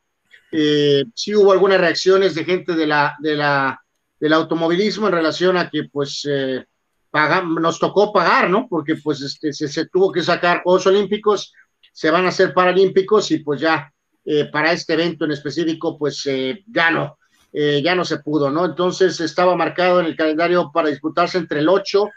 Eh, 0.51 1.05
sí 1.15 1.35
hubo 1.35 1.53
algunas 1.53 1.81
reacciones 1.81 2.35
de 2.35 2.45
gente 2.45 2.75
de 2.75 2.87
la, 2.87 3.17
de 3.21 3.37
la, 3.37 3.83
del 4.21 4.33
automovilismo 4.33 5.07
en 5.07 5.15
relación 5.15 5.57
a 5.57 5.71
que 5.71 5.85
pues 5.85 6.27
eh, 6.31 6.67
nos 7.13 7.79
tocó 7.79 8.13
pagar, 8.13 8.49
¿no? 8.49 8.67
Porque 8.69 8.97
pues 8.97 9.21
este, 9.21 9.53
se, 9.53 9.87
tuvo 9.87 10.11
que 10.11 10.23
sacar 10.23 10.63
Juegos 10.63 10.87
Olímpicos, 10.87 11.53
se 11.93 12.11
van 12.11 12.25
a 12.25 12.29
hacer 12.29 12.55
Paralímpicos 12.55 13.31
y 13.31 13.39
pues 13.39 13.61
ya 13.61 13.93
eh, 14.25 14.47
para 14.47 14.73
este 14.73 14.95
evento 14.95 15.25
en 15.25 15.33
específico 15.33 15.99
pues 15.99 16.25
ya 16.25 16.91
no, 16.91 17.19
ya 17.53 17.95
no 17.95 18.05
se 18.05 18.19
pudo, 18.19 18.51
¿no? 18.51 18.65
Entonces 18.65 19.21
estaba 19.21 19.55
marcado 19.57 20.01
en 20.01 20.07
el 20.07 20.17
calendario 20.17 20.71
para 20.73 20.89
disputarse 20.89 21.37
entre 21.37 21.61
el 21.61 21.69
8 21.69 22.09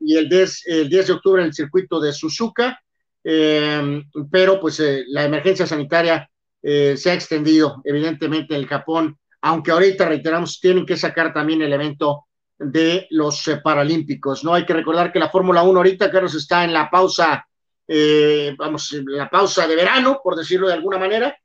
y 0.00 0.16
el 0.16 0.28
10, 0.28 0.66
el 0.66 0.88
10 0.88 1.06
de 1.06 1.12
octubre 1.12 1.42
en 1.42 1.48
el 1.48 1.54
circuito 1.54 2.00
de 2.00 2.12
Suzuka, 2.12 2.80
pero 3.22 4.60
pues 4.60 4.82
la 5.06 5.24
emergencia 5.24 5.66
sanitaria 5.66 6.28
eh, 6.62 6.96
se 6.96 7.10
ha 7.10 7.14
extendido, 7.14 7.80
evidentemente, 7.84 8.54
en 8.54 8.60
el 8.60 8.66
Japón, 8.66 9.18
aunque 9.40 9.70
ahorita, 9.70 10.06
reiteramos, 10.06 10.60
tienen 10.60 10.84
que 10.84 10.96
sacar 10.96 11.32
también 11.32 11.62
el 11.62 11.72
evento 11.72 12.26
de 12.60 13.06
los 13.10 13.48
eh, 13.48 13.56
Paralímpicos, 13.56 14.44
¿no? 14.44 14.54
Hay 14.54 14.64
que 14.64 14.74
recordar 14.74 15.12
que 15.12 15.18
la 15.18 15.30
Fórmula 15.30 15.62
1 15.62 15.78
ahorita, 15.78 16.10
Carlos, 16.10 16.34
está 16.34 16.62
en 16.64 16.72
la 16.72 16.90
pausa, 16.90 17.46
eh, 17.88 18.54
vamos, 18.56 18.94
la 19.06 19.28
pausa 19.28 19.66
de 19.66 19.74
verano, 19.74 20.20
por 20.22 20.36
decirlo 20.36 20.68
de 20.68 20.74
alguna 20.74 20.98
manera, 20.98 21.36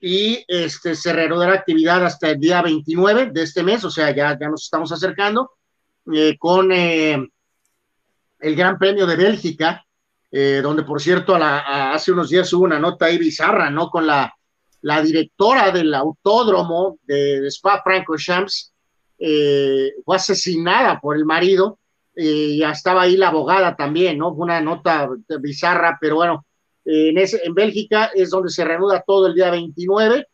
y 0.00 0.44
este, 0.48 0.94
se 0.94 1.12
reanudará 1.12 1.54
actividad 1.54 2.04
hasta 2.04 2.30
el 2.30 2.40
día 2.40 2.62
29 2.62 3.30
de 3.32 3.42
este 3.42 3.62
mes, 3.62 3.84
o 3.84 3.90
sea, 3.90 4.10
ya, 4.10 4.36
ya 4.38 4.48
nos 4.48 4.64
estamos 4.64 4.90
acercando, 4.90 5.52
con 6.40 6.72
el 6.72 7.30
Gran 8.40 8.76
Premio 8.76 9.06
de 9.06 9.14
Bélgica, 9.14 9.86
donde, 10.32 10.82
por 10.82 11.00
cierto, 11.00 11.36
hace 11.36 12.10
unos 12.10 12.28
días 12.30 12.52
hubo 12.52 12.64
una 12.64 12.80
nota 12.80 13.06
ahí 13.06 13.18
bizarra, 13.18 13.70
¿no? 13.70 13.88
Con 13.88 14.08
la 14.08 14.34
la 14.82 15.00
directora 15.00 15.70
del 15.70 15.94
autódromo 15.94 16.98
de, 17.04 17.46
Spa 17.46 17.82
Francorchamps 17.82 18.71
eh, 19.24 19.92
fue 20.04 20.16
asesinada 20.16 20.98
por 21.00 21.16
el 21.16 21.24
marido 21.24 21.78
y 22.16 22.58
ya 22.58 22.72
estaba 22.72 23.02
ahí 23.02 23.16
la 23.16 23.28
abogada 23.28 23.76
también, 23.76 24.18
¿no? 24.18 24.32
Una 24.32 24.60
nota 24.60 25.08
bizarra, 25.40 25.96
pero 26.00 26.16
bueno, 26.16 26.44
en, 26.84 27.16
ese, 27.18 27.40
en 27.44 27.54
Bélgica 27.54 28.10
es 28.14 28.30
donde 28.30 28.50
se 28.50 28.64
reanuda 28.64 29.04
todo 29.06 29.28
el 29.28 29.34
día 29.34 29.50
29, 29.52 30.26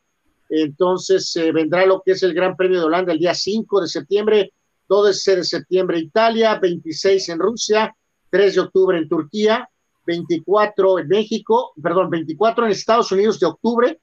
entonces 0.48 1.36
eh, 1.36 1.52
vendrá 1.52 1.84
lo 1.84 2.00
que 2.02 2.12
es 2.12 2.22
el 2.22 2.32
Gran 2.32 2.56
Premio 2.56 2.80
de 2.80 2.86
Holanda 2.86 3.12
el 3.12 3.18
día 3.18 3.34
5 3.34 3.82
de 3.82 3.88
septiembre, 3.88 4.52
12 4.88 5.36
de 5.36 5.44
septiembre 5.44 5.98
Italia, 5.98 6.58
26 6.58 7.28
en 7.28 7.38
Rusia, 7.38 7.94
3 8.30 8.54
de 8.54 8.60
octubre 8.62 8.96
en 8.96 9.06
Turquía, 9.06 9.68
24 10.06 11.00
en 11.00 11.08
México, 11.08 11.74
perdón, 11.82 12.08
24 12.08 12.64
en 12.64 12.72
Estados 12.72 13.12
Unidos 13.12 13.38
de 13.38 13.46
octubre, 13.46 14.00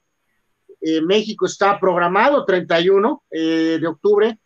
eh, 0.80 1.00
México 1.00 1.46
está 1.46 1.80
programado 1.80 2.44
31 2.44 3.24
eh, 3.28 3.78
de 3.80 3.86
octubre, 3.88 4.38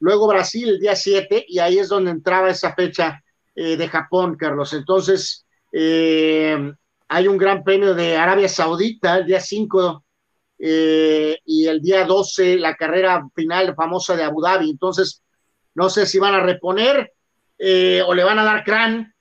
luego 0.00 0.28
Brasil 0.28 0.68
el 0.68 0.80
día 0.80 0.96
7 0.96 1.44
y 1.48 1.58
ahí 1.58 1.78
es 1.78 1.88
donde 1.88 2.10
entraba 2.10 2.50
esa 2.50 2.74
fecha 2.74 3.22
eh, 3.54 3.76
de 3.76 3.88
Japón, 3.88 4.36
Carlos. 4.36 4.72
Entonces, 4.72 5.44
hay 5.72 7.28
un 7.28 7.36
gran 7.36 7.62
premio 7.62 7.94
de 7.94 8.16
Arabia 8.16 8.48
Saudita 8.48 9.18
el 9.18 9.26
día 9.26 9.40
5 9.40 10.04
y 10.58 11.66
el 11.66 11.82
día 11.82 12.06
12 12.06 12.56
la 12.56 12.74
carrera 12.74 13.28
final 13.34 13.74
famosa 13.74 14.16
de 14.16 14.22
Abu 14.22 14.40
Dhabi. 14.40 14.70
Entonces, 14.70 15.22
no 15.74 15.90
sé 15.90 16.06
si 16.06 16.18
van 16.18 16.34
a 16.34 16.40
reponer 16.40 17.12
o 18.06 18.14
le 18.14 18.24
van 18.24 18.38
a 18.38 18.44
dar 18.44 18.64
crán. 18.64 19.12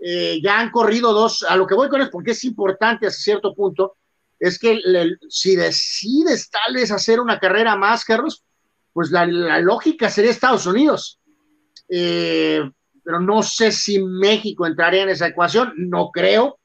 ya 0.00 0.58
han 0.58 0.70
corrido 0.70 1.12
dos, 1.12 1.44
a 1.48 1.56
lo 1.56 1.66
que 1.66 1.76
voy 1.76 1.88
con 1.88 2.00
es 2.00 2.08
porque 2.08 2.32
es 2.32 2.42
importante 2.42 3.06
hasta 3.06 3.20
cierto 3.20 3.54
punto, 3.54 3.96
es 4.40 4.58
que 4.58 4.80
si 5.28 5.54
decides 5.54 6.50
tal 6.50 6.74
vez 6.74 6.90
hacer 6.90 7.20
una 7.20 7.38
carrera 7.38 7.76
más, 7.76 8.04
Carlos, 8.04 8.42
pues 8.92 9.10
la, 9.10 9.26
lógica 9.60 10.08
sería 10.08 10.30
Estados 10.30 10.66
Unidos. 10.66 11.20
Eh, 11.88 12.62
pero 13.02 13.20
no 13.20 13.42
sé 13.42 13.72
si 13.72 14.02
México 14.02 14.66
entraría 14.66 15.02
en 15.02 15.08
esa 15.08 15.28
ecuación, 15.28 15.72
no 15.76 16.10
creo. 16.10 16.58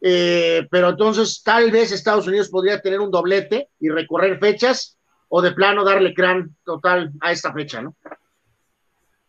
Eh, 0.00 0.66
pero 0.70 0.90
entonces 0.90 1.42
tal 1.44 1.70
vez 1.70 1.92
Estados 1.92 2.26
Unidos 2.26 2.48
podría 2.48 2.80
tener 2.80 3.00
un 3.00 3.10
doblete 3.10 3.68
y 3.78 3.90
recorrer 3.90 4.38
fechas 4.38 4.96
o 5.28 5.42
de 5.42 5.52
plano 5.52 5.84
darle 5.84 6.14
crán 6.14 6.56
total 6.64 7.12
a 7.20 7.32
esta 7.32 7.52
fecha, 7.52 7.82
¿no? 7.82 7.94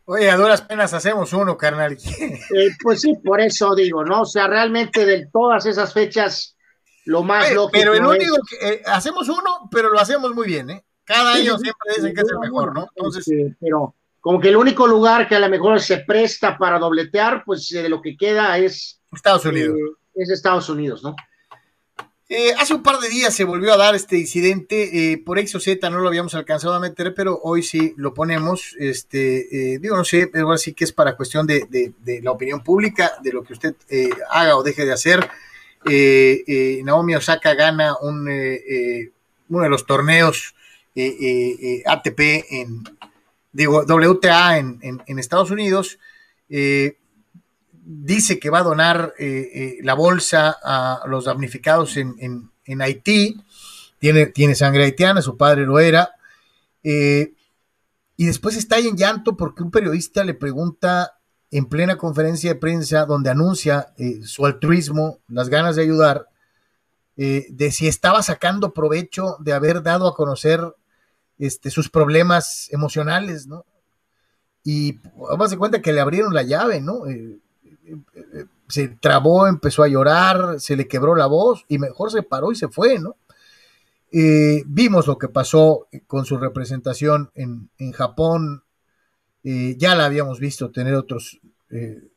Oye, 0.05 0.29
a 0.29 0.35
duras 0.35 0.61
penas 0.61 0.93
hacemos 0.93 1.31
uno, 1.33 1.57
carnal. 1.57 1.97
Eh, 2.53 2.69
pues 2.81 3.01
sí, 3.01 3.13
por 3.23 3.39
eso 3.39 3.73
digo, 3.75 4.03
¿no? 4.03 4.21
O 4.21 4.25
sea, 4.25 4.47
realmente 4.47 5.05
de 5.05 5.27
todas 5.31 5.65
esas 5.65 5.93
fechas, 5.93 6.57
lo 7.05 7.23
más 7.23 7.53
lógico. 7.53 7.71
Pero 7.71 7.93
el 7.93 8.05
único 8.05 8.37
que 8.49 8.67
eh, 8.67 8.81
hacemos 8.85 9.29
uno, 9.29 9.69
pero 9.71 9.89
lo 9.89 9.99
hacemos 9.99 10.33
muy 10.33 10.47
bien, 10.47 10.69
¿eh? 10.69 10.83
Cada 11.11 11.33
año 11.33 11.57
siempre 11.57 11.93
dicen 11.95 12.13
que 12.13 12.21
es 12.21 12.29
el 12.29 12.39
mejor, 12.39 12.73
¿no? 12.73 12.87
Entonces, 12.95 13.53
pero 13.59 13.95
como 14.19 14.39
que 14.39 14.49
el 14.49 14.57
único 14.57 14.87
lugar 14.87 15.27
que 15.27 15.35
a 15.35 15.39
lo 15.39 15.49
mejor 15.49 15.81
se 15.81 15.97
presta 15.99 16.57
para 16.57 16.79
dobletear, 16.79 17.43
pues 17.45 17.69
de 17.69 17.89
lo 17.89 18.01
que 18.01 18.15
queda 18.15 18.57
es 18.57 18.99
Estados 19.11 19.45
Unidos. 19.45 19.75
Eh, 19.77 20.21
es 20.23 20.29
Estados 20.29 20.69
Unidos, 20.69 21.03
¿no? 21.03 21.15
Eh, 22.29 22.53
hace 22.57 22.73
un 22.73 22.81
par 22.81 22.99
de 22.99 23.09
días 23.09 23.33
se 23.33 23.43
volvió 23.43 23.73
a 23.73 23.77
dar 23.77 23.93
este 23.93 24.17
incidente, 24.17 25.21
por 25.25 25.37
X 25.37 25.55
o 25.55 25.59
Z 25.59 25.89
no 25.89 25.99
lo 25.99 26.07
habíamos 26.07 26.33
alcanzado 26.33 26.75
a 26.75 26.79
meter, 26.79 27.13
pero 27.13 27.39
hoy 27.43 27.61
sí 27.61 27.93
lo 27.97 28.13
ponemos. 28.13 28.75
Este, 28.79 29.77
digo, 29.81 29.97
no 29.97 30.05
sé, 30.05 30.27
pero 30.27 30.57
sí 30.57 30.73
que 30.73 30.85
es 30.85 30.93
para 30.93 31.17
cuestión 31.17 31.45
de, 31.45 31.65
de, 31.69 32.21
la 32.21 32.31
opinión 32.31 32.63
pública, 32.63 33.11
de 33.21 33.33
lo 33.33 33.43
que 33.43 33.53
usted 33.53 33.75
haga 34.29 34.55
o 34.55 34.63
deje 34.63 34.85
de 34.85 34.93
hacer. 34.93 35.29
Eh, 35.85 36.43
eh, 36.45 36.81
Naomi 36.83 37.15
Osaka 37.15 37.55
gana 37.55 37.95
un, 38.01 38.27
eh, 38.29 39.11
uno 39.49 39.63
de 39.63 39.69
los 39.69 39.85
torneos 39.85 40.53
ATP 40.95 42.19
en, 42.49 42.83
digo, 43.51 43.83
WTA 43.83 44.57
en, 44.57 45.19
Estados 45.19 45.51
Unidos, 45.51 45.99
dice 47.83 48.39
que 48.39 48.49
va 48.49 48.59
a 48.59 48.63
donar 48.63 49.13
la 49.81 49.93
bolsa 49.93 50.57
a 50.63 51.03
los 51.07 51.25
damnificados 51.25 51.97
en, 51.97 52.51
Haití, 52.81 53.41
tiene, 53.99 54.27
tiene, 54.27 54.55
sangre 54.55 54.83
haitiana, 54.83 55.21
su 55.21 55.37
padre 55.37 55.65
lo 55.65 55.79
era, 55.79 56.11
y 58.21 58.25
después 58.25 58.55
está 58.55 58.75
ahí 58.75 58.87
en 58.87 58.97
llanto 58.97 59.35
porque 59.35 59.63
un 59.63 59.71
periodista 59.71 60.23
le 60.23 60.33
pregunta 60.33 61.17
en 61.51 61.65
plena 61.65 61.97
conferencia 61.97 62.53
de 62.53 62.59
prensa 62.59 63.05
donde 63.05 63.29
anuncia 63.29 63.93
eh, 63.97 64.21
su 64.23 64.45
altruismo, 64.45 65.19
las 65.27 65.49
ganas 65.49 65.75
de 65.75 65.81
ayudar, 65.83 66.27
eh, 67.17 67.45
de 67.49 67.71
si 67.71 67.87
estaba 67.87 68.23
sacando 68.23 68.73
provecho 68.73 69.35
de 69.39 69.53
haber 69.53 69.83
dado 69.83 70.07
a 70.07 70.15
conocer 70.15 70.61
este, 71.41 71.69
sus 71.69 71.89
problemas 71.89 72.69
emocionales, 72.71 73.47
¿no? 73.47 73.65
Y 74.63 74.99
vamos 75.15 75.51
a 75.51 75.57
cuenta 75.57 75.81
que 75.81 75.91
le 75.91 75.99
abrieron 75.99 76.33
la 76.33 76.43
llave, 76.43 76.79
¿no? 76.79 77.07
Eh, 77.07 77.39
se 78.69 78.87
trabó, 78.87 79.47
empezó 79.47 79.83
a 79.83 79.89
llorar, 79.89 80.59
se 80.59 80.77
le 80.77 80.87
quebró 80.87 81.15
la 81.15 81.25
voz 81.25 81.65
y 81.67 81.77
mejor 81.77 82.11
se 82.11 82.23
paró 82.23 82.51
y 82.51 82.55
se 82.55 82.69
fue, 82.69 82.99
¿no? 82.99 83.17
vimos 84.65 85.07
lo 85.07 85.17
que 85.17 85.29
pasó 85.29 85.87
con 86.05 86.25
su 86.25 86.37
representación 86.37 87.31
en, 87.33 87.69
en 87.77 87.93
Japón 87.93 88.63
eh, 89.43 89.75
ya 89.77 89.95
la 89.95 90.05
habíamos 90.05 90.39
visto 90.39 90.71
tener 90.71 90.93
otros 90.93 91.39
eh, 91.71 92.09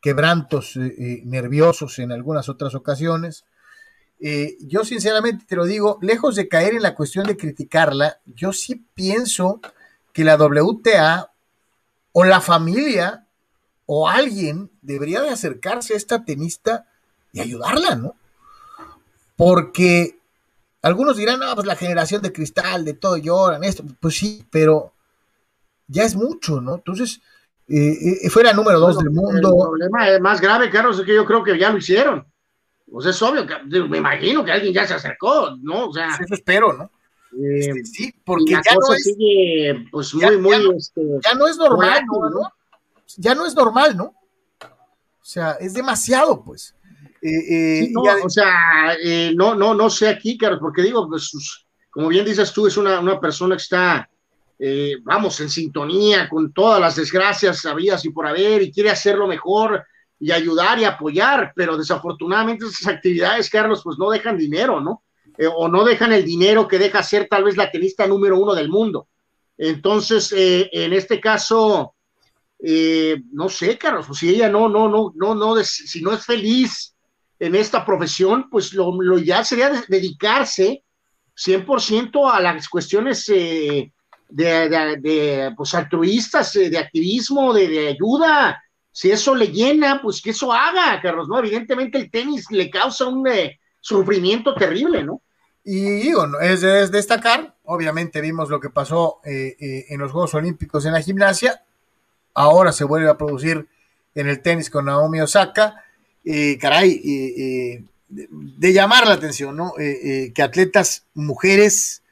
quebrantos 0.00 0.76
eh, 0.76 1.22
nerviosos 1.24 1.98
en 1.98 2.12
algunas 2.12 2.48
otras 2.48 2.74
ocasiones. 2.74 3.44
Yo 4.60 4.84
sinceramente 4.84 5.44
te 5.48 5.56
lo 5.56 5.64
digo, 5.64 5.98
lejos 6.00 6.36
de 6.36 6.48
caer 6.48 6.74
en 6.74 6.82
la 6.82 6.94
cuestión 6.94 7.26
de 7.26 7.36
criticarla, 7.36 8.20
yo 8.26 8.52
sí 8.52 8.84
pienso 8.94 9.60
que 10.12 10.22
la 10.22 10.36
WTA 10.36 11.32
o 12.12 12.24
la 12.24 12.40
familia 12.40 13.26
o 13.86 14.08
alguien 14.08 14.70
debería 14.80 15.22
de 15.22 15.30
acercarse 15.30 15.94
a 15.94 15.96
esta 15.96 16.24
tenista 16.24 16.86
y 17.32 17.40
ayudarla, 17.40 17.96
¿no? 17.96 18.14
Porque 19.36 20.18
algunos 20.82 21.16
dirán, 21.16 21.40
no, 21.40 21.54
pues 21.54 21.66
la 21.66 21.76
generación 21.76 22.22
de 22.22 22.32
cristal, 22.32 22.84
de 22.84 22.94
todo 22.94 23.16
lloran, 23.16 23.64
esto, 23.64 23.82
pues 24.00 24.16
sí, 24.16 24.46
pero 24.50 24.92
ya 25.88 26.04
es 26.04 26.14
mucho, 26.14 26.60
¿no? 26.60 26.76
Entonces, 26.76 27.20
eh, 27.68 28.18
eh 28.22 28.30
fuera 28.30 28.52
número 28.52 28.78
dos 28.78 28.98
del 28.98 29.10
mundo. 29.10 29.48
El 29.48 29.88
problema 29.88 30.18
más 30.20 30.40
grave, 30.40 30.70
Carlos, 30.70 30.98
es 30.98 31.06
que 31.06 31.14
yo 31.14 31.24
creo 31.24 31.42
que 31.42 31.58
ya 31.58 31.70
lo 31.70 31.78
hicieron. 31.78 32.31
Pues 32.92 33.06
es 33.06 33.22
obvio, 33.22 33.46
que, 33.46 33.54
me 33.88 33.98
imagino 33.98 34.44
que 34.44 34.52
alguien 34.52 34.74
ya 34.74 34.86
se 34.86 34.94
acercó, 34.94 35.56
¿no? 35.62 35.88
O 35.88 35.92
sea, 35.92 36.08
eso 36.08 36.34
espero, 36.34 36.74
¿no? 36.74 36.90
Eh, 37.42 37.60
este, 37.60 37.84
sí, 37.86 38.14
porque 38.22 38.52
ya 38.52 38.74
no 38.74 38.94
es, 38.94 39.02
sigue, 39.02 39.86
pues 39.90 40.12
muy, 40.14 40.36
muy, 40.36 40.56
ya, 40.56 40.76
este, 40.76 41.00
ya 41.24 41.34
no 41.34 41.48
es 41.48 41.56
normal, 41.56 42.02
¿no? 42.06 42.52
Ya 43.16 43.34
no 43.34 43.46
es 43.46 43.54
normal, 43.54 43.96
¿no? 43.96 44.14
O 44.60 45.24
sea, 45.24 45.52
es 45.52 45.72
demasiado, 45.72 46.44
pues. 46.44 46.74
Eh, 47.22 47.86
sí, 47.86 47.92
no, 47.92 48.02
o 48.02 48.28
sea, 48.28 48.94
no, 49.36 49.54
no, 49.54 49.74
no 49.74 49.88
sé 49.88 50.08
aquí, 50.08 50.36
Carlos, 50.36 50.60
porque 50.60 50.82
digo, 50.82 51.08
pues, 51.08 51.32
como 51.90 52.08
bien 52.08 52.26
dices 52.26 52.52
tú, 52.52 52.66
es 52.66 52.76
una, 52.76 53.00
una 53.00 53.18
persona 53.18 53.56
que 53.56 53.62
está 53.62 54.10
eh, 54.64 54.98
vamos, 55.02 55.40
en 55.40 55.48
sintonía 55.48 56.28
con 56.28 56.52
todas 56.52 56.80
las 56.80 56.94
desgracias 56.94 57.66
habidas 57.66 58.04
y 58.04 58.10
por 58.10 58.28
haber, 58.28 58.62
y 58.62 58.70
quiere 58.70 58.90
hacerlo 58.90 59.26
mejor 59.26 59.84
y 60.22 60.30
ayudar 60.30 60.78
y 60.78 60.84
apoyar, 60.84 61.52
pero 61.56 61.76
desafortunadamente 61.76 62.64
esas 62.64 62.86
actividades, 62.86 63.50
Carlos, 63.50 63.80
pues 63.82 63.98
no 63.98 64.08
dejan 64.08 64.38
dinero, 64.38 64.80
¿no? 64.80 65.02
eh, 65.38 65.46
o 65.46 65.68
no 65.68 65.84
dejan 65.84 66.12
el 66.12 66.24
dinero 66.24 66.68
que 66.68 66.78
deja 66.78 67.02
ser 67.02 67.28
tal 67.28 67.44
vez 67.44 67.56
la 67.56 67.70
tenista 67.70 68.06
número 68.06 68.38
uno 68.38 68.54
del 68.54 68.68
mundo. 68.68 69.08
Entonces, 69.56 70.32
eh, 70.32 70.68
en 70.72 70.92
este 70.92 71.20
caso, 71.20 71.94
no 73.32 73.48
sé, 73.48 73.76
Carlos, 73.76 74.06
si 74.16 74.28
ella 74.28 74.48
no, 74.48 74.68
no, 74.68 74.88
no, 74.88 75.12
no, 75.16 75.34
no, 75.34 75.56
si 75.64 76.00
no 76.00 76.12
es 76.12 76.24
feliz 76.24 76.94
en 77.38 77.56
esta 77.56 77.84
profesión, 77.84 78.48
pues 78.48 78.72
lo, 78.72 78.92
lo 79.02 79.18
ya 79.18 79.42
sería 79.42 79.70
dedicarse 79.88 80.84
100% 81.34 82.32
a 82.32 82.40
las 82.40 82.68
cuestiones 82.68 83.26
de, 83.26 83.92
de, 84.28 85.52
pues, 85.56 85.74
altruistas, 85.74 86.52
de 86.52 86.78
activismo, 86.78 87.52
de, 87.52 87.68
de, 87.68 87.88
ayuda. 87.88 88.62
Si 88.92 89.10
eso 89.10 89.34
le 89.34 89.48
llena, 89.48 90.00
pues 90.02 90.20
que 90.20 90.30
eso 90.30 90.52
haga, 90.52 91.00
Carlos, 91.00 91.26
¿no? 91.26 91.38
Evidentemente 91.38 91.96
el 91.96 92.10
tenis 92.10 92.46
le 92.50 92.70
causa 92.70 93.08
un 93.08 93.26
sufrimiento 93.80 94.54
terrible, 94.54 95.02
¿no? 95.02 95.22
Y 95.64 95.80
digo, 95.80 96.26
es 96.40 96.60
de 96.60 96.88
destacar, 96.88 97.54
obviamente 97.64 98.20
vimos 98.20 98.48
lo 98.50 98.60
que 98.60 98.68
pasó 98.70 99.20
eh, 99.24 99.56
eh, 99.60 99.86
en 99.90 100.00
los 100.00 100.10
Juegos 100.10 100.34
Olímpicos 100.34 100.84
en 100.86 100.92
la 100.92 101.02
gimnasia, 101.02 101.62
ahora 102.34 102.72
se 102.72 102.84
vuelve 102.84 103.08
a 103.08 103.16
producir 103.16 103.68
en 104.14 104.28
el 104.28 104.42
tenis 104.42 104.70
con 104.70 104.86
Naomi 104.86 105.20
Osaka, 105.20 105.84
y 106.24 106.56
caray, 106.58 107.00
de, 108.08 108.72
llamar 108.72 109.06
la 109.06 109.14
atención, 109.14 109.56
¿no? 109.56 109.74
Eh, 109.78 110.32
que 110.34 110.42
atletas 110.42 111.06
mujeres 111.14 112.02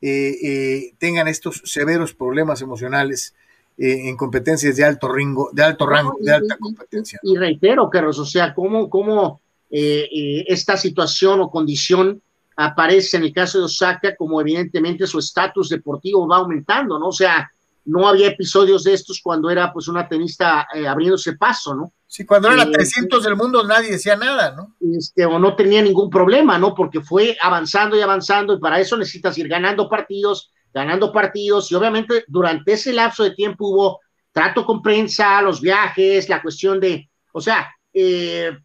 tengan 0.00 1.28
estos 1.28 1.62
severos 1.64 2.12
problemas 2.14 2.60
emocionales 2.60 3.34
en 3.78 4.16
competencias 4.16 4.76
de 4.76 4.84
alto, 4.84 5.08
ringo, 5.08 5.50
de 5.52 5.62
alto 5.62 5.86
rango, 5.86 6.16
de 6.20 6.32
alta 6.32 6.56
competencia. 6.58 7.18
Y, 7.22 7.36
reitero, 7.36 7.88
Carlos, 7.90 8.18
o 8.18 8.26
sea, 8.26 8.54
cómo, 8.54 8.88
cómo 8.88 9.40
esta 9.70 10.76
situación 10.76 11.40
o 11.40 11.50
condición 11.50 12.20
aparece 12.56 13.16
en 13.16 13.24
el 13.24 13.32
caso 13.32 13.58
de 13.58 13.64
Osaka 13.64 14.14
como 14.16 14.40
evidentemente 14.40 15.06
su 15.06 15.18
estatus 15.18 15.68
deportivo 15.68 16.26
va 16.26 16.36
aumentando, 16.36 16.98
¿no? 16.98 17.08
O 17.08 17.12
sea, 17.12 17.50
no 17.84 18.06
había 18.06 18.28
episodios 18.28 18.84
de 18.84 18.94
estos 18.94 19.20
cuando 19.22 19.50
era 19.50 19.72
pues 19.72 19.88
una 19.88 20.08
tenista 20.08 20.68
eh, 20.74 20.86
abriéndose 20.86 21.34
paso, 21.34 21.74
¿no? 21.74 21.92
Sí, 22.06 22.26
cuando 22.26 22.48
era 22.48 22.64
la 22.64 22.70
300 22.70 23.18
eh, 23.18 23.28
del 23.28 23.36
mundo 23.36 23.64
nadie 23.64 23.92
decía 23.92 24.16
nada, 24.16 24.54
¿no? 24.54 24.76
Este, 24.96 25.24
o 25.24 25.38
no 25.38 25.56
tenía 25.56 25.82
ningún 25.82 26.10
problema, 26.10 26.58
¿no? 26.58 26.74
Porque 26.74 27.00
fue 27.00 27.36
avanzando 27.40 27.96
y 27.96 28.00
avanzando 28.00 28.54
y 28.54 28.60
para 28.60 28.78
eso 28.78 28.96
necesitas 28.96 29.36
ir 29.38 29.48
ganando 29.48 29.88
partidos, 29.88 30.51
ganando 30.72 31.12
partidos 31.12 31.70
y 31.70 31.74
obviamente 31.74 32.24
durante 32.28 32.72
ese 32.72 32.92
lapso 32.92 33.24
de 33.24 33.32
tiempo 33.32 33.68
hubo 33.68 34.00
trato 34.32 34.64
con 34.64 34.82
prensa, 34.82 35.42
los 35.42 35.60
viajes, 35.60 36.28
la 36.28 36.40
cuestión 36.40 36.80
de, 36.80 37.10
o 37.32 37.40
sea, 37.40 37.70
eh, 37.92 38.56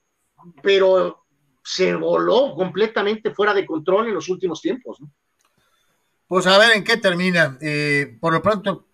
pero 0.62 1.26
se 1.64 1.94
voló 1.96 2.56
completamente 2.56 3.32
fuera 3.32 3.54
de 3.54 3.66
control 3.66 4.08
en 4.08 4.14
los 4.14 4.30
últimos 4.30 4.62
tiempos. 4.62 5.02
¿no? 5.02 5.12
Pues 6.28 6.48
a 6.48 6.58
ver 6.58 6.72
en 6.76 6.84
qué 6.84 6.98
termina. 6.98 7.58
Eh, 7.60 8.18
por 8.22 8.34
lo 8.34 8.42
pronto, 8.42 8.88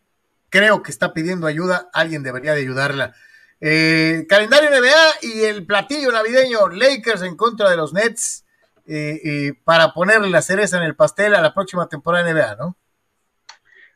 creo 0.49 0.81
que 0.81 0.91
está 0.91 1.13
pidiendo 1.13 1.45
ayuda. 1.45 1.89
Alguien 1.93 2.23
debería 2.23 2.53
de 2.53 2.61
ayudarla. 2.61 3.13
Eh, 3.61 4.25
calendario 4.27 4.71
NBA 4.71 5.13
y 5.21 5.43
el 5.43 5.65
platillo 5.65 6.11
navideño 6.11 6.67
Lakers 6.69 7.21
en 7.21 7.37
contra 7.37 7.69
de 7.69 7.77
los 7.77 7.93
Nets 7.93 8.43
eh, 8.85 9.53
para 9.63 9.93
ponerle 9.93 10.29
la 10.29 10.41
cereza 10.41 10.77
en 10.77 10.83
el 10.83 10.95
pastel 10.95 11.35
a 11.35 11.41
la 11.41 11.53
próxima 11.53 11.87
temporada 11.87 12.31
NBA, 12.31 12.55
¿no? 12.55 12.75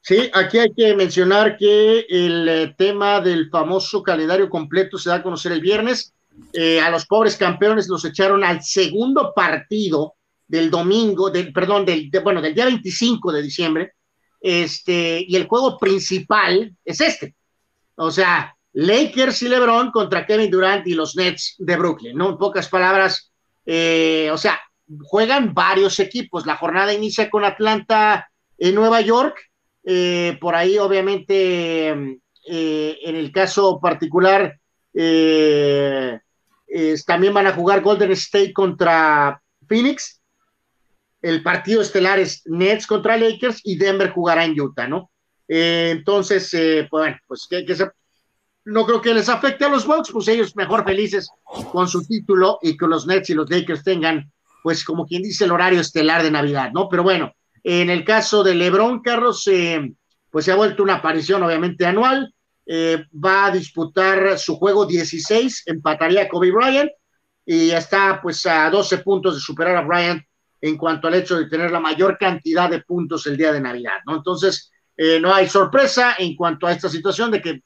Sí, 0.08 0.32
aquí 0.34 0.58
hay 0.58 0.74
que 0.74 0.96
mencionar 0.96 1.58
que 1.58 2.06
el 2.08 2.74
tema 2.78 3.20
del 3.20 3.50
famoso 3.50 4.02
calendario 4.02 4.50
completo 4.50 4.98
se 4.98 5.10
da 5.10 5.16
a 5.16 5.22
conocer 5.22 5.52
el 5.52 5.60
viernes. 5.60 6.14
Eh, 6.54 6.80
a 6.80 6.90
los 6.90 7.06
pobres 7.06 7.36
campeones 7.36 7.90
los 7.90 8.06
echaron 8.06 8.42
al 8.46 8.64
segundo 8.64 9.34
partido 9.36 10.14
del 10.48 10.72
domingo, 10.72 11.30
del, 11.30 11.52
perdón, 11.52 11.86
del, 11.86 12.10
bueno, 12.24 12.42
del 12.42 12.56
día 12.56 12.64
25 12.64 13.34
de 13.34 13.42
diciembre, 13.42 13.96
este, 14.40 15.26
y 15.28 15.36
el 15.36 15.46
juego 15.46 15.78
principal 15.78 16.74
es 16.86 17.02
este. 17.02 17.36
O 17.96 18.10
sea, 18.10 18.56
Lakers 18.72 19.42
y 19.42 19.50
LeBron 19.50 19.92
contra 19.92 20.26
Kevin 20.26 20.50
Durant 20.50 20.88
y 20.88 20.94
los 20.94 21.18
Nets 21.18 21.56
de 21.58 21.76
Brooklyn, 21.76 22.18
¿no? 22.18 22.30
En 22.30 22.38
pocas 22.38 22.70
palabras, 22.70 23.34
eh, 23.66 24.30
o 24.32 24.38
sea, 24.38 24.58
juegan 25.04 25.54
varios 25.54 26.00
equipos. 26.00 26.46
La 26.46 26.56
jornada 26.56 26.94
inicia 26.94 27.30
con 27.30 27.44
Atlanta 27.44 28.30
en 28.58 28.74
Nueva 28.74 29.02
York. 29.02 29.38
Eh, 29.90 30.38
por 30.42 30.54
ahí, 30.54 30.78
obviamente, 30.78 31.88
en 31.90 32.20
el 33.16 33.32
caso 33.32 33.80
particular, 33.80 34.60
eh, 34.94 36.20
también 37.06 37.34
van 37.34 37.48
a 37.48 37.54
jugar 37.54 37.82
Golden 37.82 38.12
State 38.12 38.52
contra 38.54 39.42
Phoenix. 39.68 40.22
El 41.22 41.42
partido 41.42 41.82
estelar 41.82 42.20
es 42.20 42.44
Nets 42.46 42.86
contra 42.86 43.18
Lakers 43.18 43.62
y 43.64 43.78
Denver 43.78 44.12
jugará 44.12 44.46
en 44.46 44.60
Utah, 44.60 44.88
¿no? 44.88 45.10
Eh, 45.48 45.90
entonces, 45.92 46.54
eh, 46.54 46.88
pues 46.90 47.02
bueno, 47.02 47.18
pues 47.28 47.48
que, 47.50 47.66
no 48.66 48.86
creo 48.86 49.02
que 49.02 49.14
les 49.14 49.30
afecte 49.30 49.64
a 49.64 49.70
los 49.70 49.86
Bucks, 49.86 50.12
pues 50.12 50.28
ellos 50.28 50.56
mejor 50.56 50.84
felices 50.84 51.30
con 51.72 51.88
su 51.88 52.06
título 52.06 52.60
y 52.62 52.76
que 52.76 52.86
los 52.86 53.08
Nets 53.08 53.30
y 53.30 53.34
los 53.34 53.50
Lakers 53.50 53.84
tengan, 53.84 54.30
pues 54.62 54.84
como 54.84 55.06
quien 55.06 55.24
dice, 55.24 55.46
el 55.46 55.52
horario 55.52 55.80
estelar 55.80 56.22
de 56.22 56.32
Navidad, 56.32 56.72
¿no? 56.74 56.90
Pero 56.90 57.04
bueno, 57.04 57.32
en 57.70 57.90
el 57.90 58.06
caso 58.06 58.46
de 58.46 58.56
LeBron, 58.56 59.02
Carlos, 59.02 59.46
eh, 59.48 59.94
pues 60.32 60.46
se 60.46 60.54
ha 60.54 60.56
vuelto 60.56 60.84
una 60.84 60.96
aparición 60.96 61.44
obviamente 61.44 61.86
anual. 61.86 62.34
Eh, 62.66 63.04
va 63.14 63.48
a 63.48 63.52
disputar 63.52 64.40
su 64.40 64.56
juego 64.56 64.86
16, 64.86 65.64
empataría 65.66 66.22
a 66.22 66.30
Kobe 66.30 66.50
Bryant 66.50 66.90
y 67.46 67.72
está 67.72 68.22
pues 68.22 68.46
a 68.46 68.70
12 68.70 69.00
puntos 69.00 69.36
de 69.36 69.42
superar 69.42 69.76
a 69.76 69.82
Bryant 69.82 70.24
en 70.62 70.78
cuanto 70.78 71.10
al 71.10 71.16
hecho 71.16 71.38
de 71.38 71.50
tener 71.50 71.70
la 71.70 71.82
mayor 71.82 72.18
cantidad 72.18 72.70
de 72.70 72.84
puntos 72.84 73.28
el 73.28 73.36
día 73.36 73.52
de 73.52 73.60
Navidad, 73.60 73.98
¿no? 74.06 74.16
Entonces, 74.16 74.72
eh, 74.96 75.20
no 75.20 75.34
hay 75.34 75.50
sorpresa 75.50 76.16
en 76.18 76.38
cuanto 76.38 76.68
a 76.68 76.72
esta 76.72 76.88
situación 76.88 77.32
de 77.32 77.42
que 77.42 77.64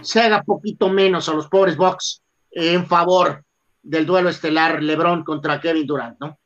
se 0.00 0.22
haga 0.22 0.42
poquito 0.42 0.88
menos 0.88 1.28
a 1.28 1.34
los 1.34 1.46
pobres 1.48 1.76
Bucks 1.76 2.22
en 2.52 2.86
favor 2.86 3.44
del 3.82 4.06
duelo 4.06 4.30
estelar 4.30 4.82
LeBron 4.82 5.24
contra 5.24 5.60
Kevin 5.60 5.86
Durant, 5.86 6.18
¿no? 6.20 6.38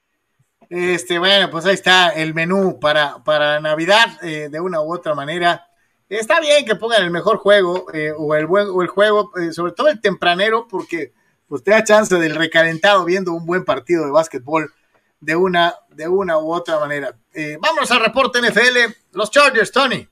Este, 0.74 1.20
bueno, 1.20 1.50
pues 1.50 1.64
ahí 1.66 1.74
está 1.74 2.08
el 2.08 2.34
menú 2.34 2.80
para, 2.80 3.22
para 3.22 3.60
Navidad, 3.60 4.18
eh, 4.22 4.48
de 4.50 4.60
una 4.60 4.80
u 4.80 4.92
otra 4.92 5.14
manera. 5.14 5.68
Está 6.08 6.40
bien 6.40 6.64
que 6.64 6.74
pongan 6.74 7.04
el 7.04 7.12
mejor 7.12 7.36
juego 7.36 7.86
eh, 7.94 8.10
o, 8.10 8.34
el 8.34 8.46
buen, 8.46 8.66
el 8.82 8.88
juego, 8.88 9.30
eh, 9.38 9.52
sobre 9.52 9.70
todo 9.70 9.86
el 9.86 10.00
tempranero, 10.00 10.66
porque 10.66 11.12
pues 11.46 11.62
te 11.62 11.70
da 11.70 11.84
chance 11.84 12.12
del 12.16 12.34
recalentado 12.34 13.04
viendo 13.04 13.32
un 13.32 13.46
buen 13.46 13.64
partido 13.64 14.04
de 14.04 14.10
básquetbol 14.10 14.72
de 15.20 15.36
una, 15.36 15.76
de 15.90 16.08
una 16.08 16.38
u 16.38 16.52
otra 16.52 16.80
manera. 16.80 17.14
Vámonos 17.60 17.92
al 17.92 18.00
reporte 18.00 18.40
NFL. 18.40 18.94
Los 19.12 19.30
Chargers, 19.30 19.70
Tony. 19.70 20.08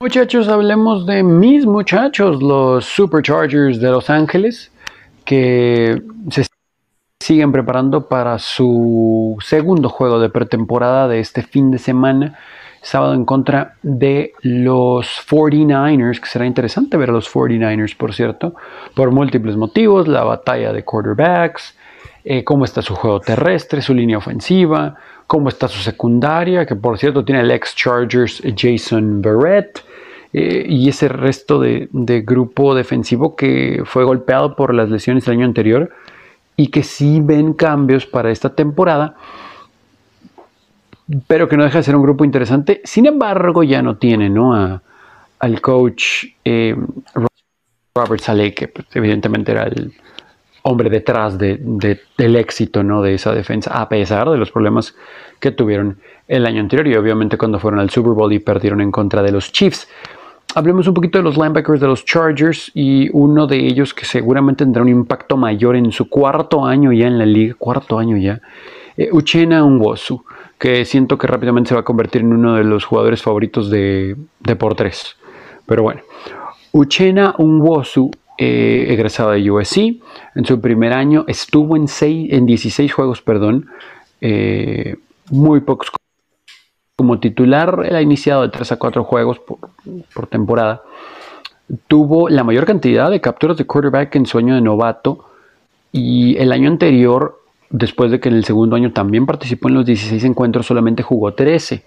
Muchachos, 0.00 0.48
hablemos 0.48 1.06
de 1.06 1.22
mis 1.22 1.64
muchachos, 1.64 2.42
los 2.42 2.84
Superchargers 2.84 3.80
de 3.80 3.90
Los 3.90 4.10
Ángeles, 4.10 4.72
que 5.24 6.02
se 6.30 6.48
siguen 7.20 7.52
preparando 7.52 8.08
para 8.08 8.38
su 8.38 9.36
segundo 9.40 9.88
juego 9.88 10.20
de 10.20 10.30
pretemporada 10.30 11.08
de 11.08 11.20
este 11.20 11.42
fin 11.42 11.70
de 11.70 11.78
semana 11.78 12.38
sábado 12.80 13.14
en 13.14 13.24
contra 13.24 13.74
de 13.82 14.32
los 14.42 15.06
49ers, 15.28 16.20
que 16.20 16.26
será 16.26 16.46
interesante 16.46 16.96
ver 16.96 17.10
a 17.10 17.12
los 17.12 17.32
49ers, 17.32 17.96
por 17.96 18.14
cierto, 18.14 18.54
por 18.94 19.10
múltiples 19.10 19.56
motivos, 19.56 20.06
la 20.06 20.24
batalla 20.24 20.72
de 20.72 20.84
quarterbacks, 20.84 21.76
eh, 22.24 22.44
cómo 22.44 22.64
está 22.64 22.80
su 22.82 22.94
juego 22.94 23.20
terrestre, 23.20 23.82
su 23.82 23.94
línea 23.94 24.18
ofensiva, 24.18 24.94
cómo 25.26 25.48
está 25.48 25.68
su 25.68 25.80
secundaria, 25.80 26.66
que 26.66 26.76
por 26.76 26.98
cierto 26.98 27.24
tiene 27.24 27.40
el 27.42 27.50
ex 27.50 27.74
Chargers 27.74 28.42
Jason 28.56 29.20
Barrett, 29.22 29.84
eh, 30.32 30.64
y 30.68 30.88
ese 30.88 31.08
resto 31.08 31.58
de, 31.58 31.88
de, 31.90 32.20
grupo 32.20 32.74
defensivo 32.74 33.34
que 33.34 33.82
fue 33.86 34.04
golpeado 34.04 34.56
por 34.56 34.74
las 34.74 34.90
lesiones 34.90 35.24
del 35.24 35.38
año 35.38 35.46
anterior 35.46 35.90
y 36.58 36.66
que 36.66 36.82
sí 36.82 37.20
ven 37.22 37.54
cambios 37.54 38.04
para 38.04 38.30
esta 38.30 38.54
temporada 38.54 39.16
pero 41.26 41.48
que 41.48 41.56
no 41.56 41.64
deja 41.64 41.78
de 41.78 41.84
ser 41.84 41.96
un 41.96 42.02
grupo 42.02 42.24
interesante. 42.24 42.80
Sin 42.84 43.06
embargo, 43.06 43.62
ya 43.62 43.82
no 43.82 43.96
tiene 43.96 44.28
¿no? 44.28 44.54
A, 44.54 44.82
al 45.38 45.60
coach 45.60 46.24
eh, 46.44 46.76
Robert 47.94 48.20
Saleh, 48.20 48.54
que 48.54 48.68
pues, 48.68 48.86
evidentemente 48.94 49.52
era 49.52 49.64
el 49.64 49.92
hombre 50.62 50.90
detrás 50.90 51.38
de, 51.38 51.58
del 52.18 52.36
éxito 52.36 52.82
¿no? 52.82 53.00
de 53.00 53.14
esa 53.14 53.32
defensa, 53.32 53.80
a 53.80 53.88
pesar 53.88 54.28
de 54.28 54.36
los 54.36 54.50
problemas 54.50 54.94
que 55.40 55.50
tuvieron 55.50 55.98
el 56.26 56.44
año 56.44 56.60
anterior 56.60 56.86
y 56.86 56.96
obviamente 56.96 57.38
cuando 57.38 57.58
fueron 57.58 57.80
al 57.80 57.90
Super 57.90 58.12
Bowl 58.12 58.32
y 58.32 58.38
perdieron 58.38 58.80
en 58.80 58.90
contra 58.90 59.22
de 59.22 59.32
los 59.32 59.50
Chiefs. 59.50 59.88
Hablemos 60.54 60.88
un 60.88 60.94
poquito 60.94 61.18
de 61.18 61.24
los 61.24 61.36
linebackers 61.36 61.80
de 61.80 61.86
los 61.86 62.04
Chargers 62.04 62.70
y 62.74 63.10
uno 63.12 63.46
de 63.46 63.58
ellos 63.58 63.94
que 63.94 64.04
seguramente 64.04 64.64
tendrá 64.64 64.82
un 64.82 64.88
impacto 64.88 65.36
mayor 65.36 65.76
en 65.76 65.92
su 65.92 66.08
cuarto 66.08 66.64
año 66.64 66.92
ya 66.92 67.06
en 67.06 67.18
la 67.18 67.26
liga, 67.26 67.54
cuarto 67.58 67.98
año 67.98 68.16
ya, 68.16 68.40
eh, 68.96 69.10
Uchena 69.12 69.62
Unwosu 69.62 70.24
que 70.58 70.84
siento 70.84 71.16
que 71.16 71.26
rápidamente 71.26 71.68
se 71.68 71.74
va 71.74 71.82
a 71.82 71.84
convertir 71.84 72.22
en 72.22 72.32
uno 72.32 72.56
de 72.56 72.64
los 72.64 72.84
jugadores 72.84 73.22
favoritos 73.22 73.70
de, 73.70 74.16
de 74.40 74.56
por 74.56 74.74
tres. 74.74 75.16
Pero 75.66 75.84
bueno, 75.84 76.00
Uchena 76.72 77.34
Unwosu 77.38 78.10
eh, 78.38 78.96
de 78.96 79.50
USC. 79.50 79.76
En 80.34 80.44
su 80.44 80.60
primer 80.60 80.92
año 80.92 81.24
estuvo 81.28 81.76
en, 81.76 81.86
en 82.00 82.46
16 82.46 82.92
juegos, 82.92 83.22
perdón, 83.22 83.66
eh, 84.20 84.96
muy 85.30 85.60
pocos 85.60 85.90
como 86.98 87.20
titular. 87.20 87.86
Él 87.88 87.94
ha 87.94 88.02
iniciado 88.02 88.42
de 88.42 88.48
3 88.48 88.72
a 88.72 88.76
4 88.76 89.04
juegos 89.04 89.38
por, 89.38 90.26
temporada. 90.26 90.82
Tuvo 91.86 92.28
la 92.28 92.42
mayor 92.42 92.66
cantidad 92.66 93.08
de 93.08 93.20
capturas 93.20 93.56
de 93.56 93.64
quarterback 93.64 94.16
en 94.16 94.26
su 94.26 94.36
año 94.36 94.56
de 94.56 94.60
novato. 94.60 95.24
Y 95.92 96.36
el 96.38 96.50
año 96.50 96.68
anterior, 96.68 97.40
después 97.70 98.10
de 98.10 98.18
que 98.18 98.28
en 98.28 98.34
el 98.34 98.44
segundo 98.44 98.74
año 98.74 98.92
también 98.92 99.26
participó 99.26 99.68
en 99.68 99.74
los 99.74 99.86
16 99.86 100.24
encuentros, 100.24 100.66
solamente 100.66 101.04
jugó 101.04 101.34
13 101.34 101.84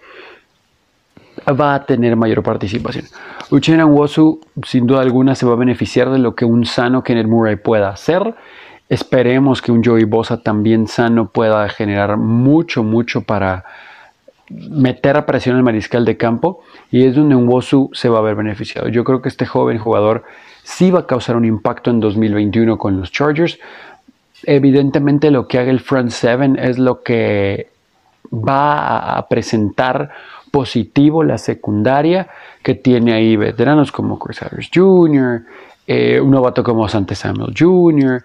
va 1.49 1.75
a 1.75 1.85
tener 1.85 2.15
mayor 2.15 2.43
participación. 2.43 3.05
Uchenna 3.49 3.85
Wosu, 3.85 4.39
sin 4.65 4.85
duda 4.85 5.01
alguna, 5.01 5.35
se 5.35 5.45
va 5.45 5.53
a 5.53 5.57
beneficiar 5.57 6.09
de 6.09 6.19
lo 6.19 6.35
que 6.35 6.45
un 6.45 6.65
sano 6.65 7.03
Kenneth 7.03 7.27
Murray 7.27 7.55
pueda 7.55 7.89
hacer. 7.89 8.35
Esperemos 8.89 9.61
que 9.61 9.71
un 9.71 9.83
Joey 9.83 10.03
Bosa 10.03 10.41
también 10.41 10.87
sano 10.87 11.29
pueda 11.29 11.67
generar 11.69 12.17
mucho, 12.17 12.83
mucho 12.83 13.21
para 13.21 13.65
meter 14.69 15.17
a 15.17 15.25
presión 15.25 15.55
al 15.55 15.63
mariscal 15.63 16.05
de 16.05 16.17
campo 16.17 16.61
y 16.91 17.05
es 17.05 17.15
donde 17.15 17.35
un 17.35 17.47
Wosu 17.47 17.89
se 17.93 18.09
va 18.09 18.19
a 18.19 18.21
ver 18.21 18.35
beneficiado. 18.35 18.87
Yo 18.89 19.03
creo 19.03 19.21
que 19.21 19.29
este 19.29 19.45
joven 19.45 19.77
jugador 19.77 20.23
sí 20.63 20.91
va 20.91 21.01
a 21.01 21.07
causar 21.07 21.35
un 21.35 21.45
impacto 21.45 21.89
en 21.91 21.99
2021 21.99 22.77
con 22.77 22.99
los 22.99 23.11
Chargers. 23.11 23.59
Evidentemente 24.43 25.31
lo 25.31 25.47
que 25.47 25.59
haga 25.59 25.71
el 25.71 25.79
front 25.79 26.09
seven 26.09 26.57
es 26.57 26.77
lo 26.77 27.03
que 27.03 27.69
va 28.31 29.17
a 29.17 29.27
presentar 29.27 30.11
positivo 30.51 31.23
la 31.23 31.37
secundaria 31.37 32.27
que 32.61 32.75
tiene 32.75 33.13
ahí 33.13 33.35
veteranos 33.35 33.91
como 33.91 34.19
Chris 34.19 34.41
Harris 34.43 34.69
Jr., 34.73 35.43
eh, 35.87 36.19
un 36.21 36.31
novato 36.31 36.63
como 36.63 36.87
Sante 36.87 37.15
Samuel 37.15 37.53
Jr., 37.57 38.23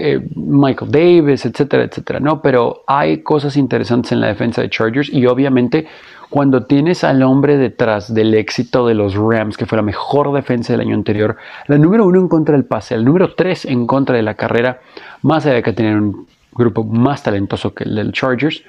eh, 0.00 0.20
Michael 0.34 0.90
Davis, 0.90 1.44
etcétera, 1.46 1.84
etcétera, 1.84 2.20
¿no? 2.20 2.40
Pero 2.40 2.82
hay 2.86 3.22
cosas 3.22 3.56
interesantes 3.56 4.12
en 4.12 4.20
la 4.20 4.28
defensa 4.28 4.62
de 4.62 4.70
Chargers 4.70 5.08
y 5.12 5.26
obviamente 5.26 5.86
cuando 6.30 6.64
tienes 6.64 7.02
al 7.02 7.22
hombre 7.22 7.56
detrás 7.56 8.14
del 8.14 8.34
éxito 8.34 8.86
de 8.86 8.94
los 8.94 9.14
Rams, 9.14 9.56
que 9.56 9.66
fue 9.66 9.76
la 9.76 9.82
mejor 9.82 10.32
defensa 10.32 10.72
del 10.72 10.80
año 10.80 10.94
anterior, 10.94 11.36
la 11.66 11.76
número 11.76 12.06
uno 12.06 12.20
en 12.20 12.28
contra 12.28 12.54
del 12.54 12.64
pase, 12.64 12.94
el 12.94 13.04
número 13.04 13.34
tres 13.34 13.64
en 13.64 13.86
contra 13.86 14.16
de 14.16 14.22
la 14.22 14.34
carrera, 14.34 14.80
más 15.22 15.44
allá 15.44 15.56
de 15.56 15.62
que 15.64 15.72
tener 15.72 15.96
un 15.96 16.28
grupo 16.52 16.84
más 16.84 17.24
talentoso 17.24 17.74
que 17.74 17.84
el 17.84 17.96
del 17.96 18.12
Chargers, 18.12 18.62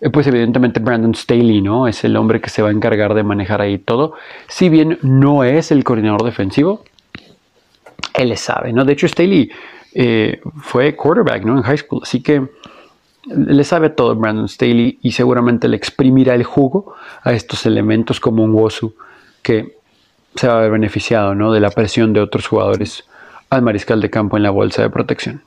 eh, 0.00 0.10
pues 0.10 0.26
evidentemente 0.26 0.78
Brandon 0.78 1.14
Staley, 1.14 1.62
¿no? 1.62 1.88
Es 1.88 2.04
el 2.04 2.16
hombre 2.16 2.40
que 2.40 2.50
se 2.50 2.60
va 2.60 2.68
a 2.68 2.72
encargar 2.72 3.14
de 3.14 3.22
manejar 3.22 3.62
ahí 3.62 3.78
todo. 3.78 4.12
Si 4.46 4.68
bien 4.68 4.98
no 5.02 5.42
es 5.42 5.70
el 5.70 5.84
coordinador 5.84 6.22
defensivo, 6.22 6.84
él 8.12 8.36
sabe, 8.36 8.72
¿no? 8.74 8.84
De 8.84 8.92
hecho, 8.92 9.08
Staley 9.08 9.50
eh, 9.98 10.42
fue 10.60 10.94
quarterback, 10.94 11.42
¿no? 11.44 11.56
En 11.56 11.62
high 11.62 11.78
school, 11.78 12.00
así 12.02 12.22
que 12.22 12.46
le 13.24 13.64
sabe 13.64 13.88
todo 13.88 14.14
Brandon 14.14 14.46
Staley 14.46 14.98
y 15.00 15.12
seguramente 15.12 15.68
le 15.68 15.76
exprimirá 15.78 16.34
el 16.34 16.44
jugo 16.44 16.94
a 17.22 17.32
estos 17.32 17.64
elementos 17.64 18.20
como 18.20 18.44
un 18.44 18.52
Wosu 18.52 18.94
que 19.42 19.78
se 20.34 20.48
va 20.48 20.58
a 20.58 20.60
ver 20.60 20.70
beneficiado, 20.70 21.34
¿no? 21.34 21.50
De 21.50 21.60
la 21.60 21.70
presión 21.70 22.12
de 22.12 22.20
otros 22.20 22.46
jugadores 22.46 23.04
al 23.48 23.62
mariscal 23.62 24.02
de 24.02 24.10
campo 24.10 24.36
en 24.36 24.42
la 24.42 24.50
bolsa 24.50 24.82
de 24.82 24.90
protección. 24.90 25.42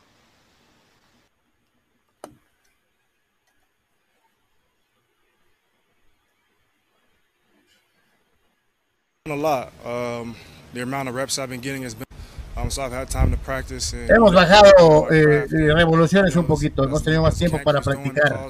Hemos 14.08 14.34
bajado 14.34 15.12
eh, 15.12 15.48
revoluciones 15.50 16.36
un 16.36 16.46
poquito, 16.46 16.84
hemos 16.84 17.04
tenido 17.04 17.22
más 17.22 17.36
tiempo 17.36 17.60
para 17.64 17.82
practicar. 17.82 18.48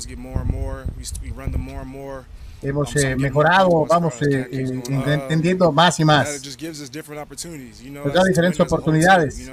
Hemos 2.61 2.95
eh, 2.97 3.15
mejorado, 3.15 3.85
vamos 3.85 4.21
eh, 4.21 4.47
eh 4.51 4.83
entendiendo 5.07 5.71
más 5.71 5.99
y 5.99 6.05
más. 6.05 6.41
Nos 6.41 8.13
da 8.13 8.23
diferentes 8.23 8.59
oportunidades. 8.59 9.49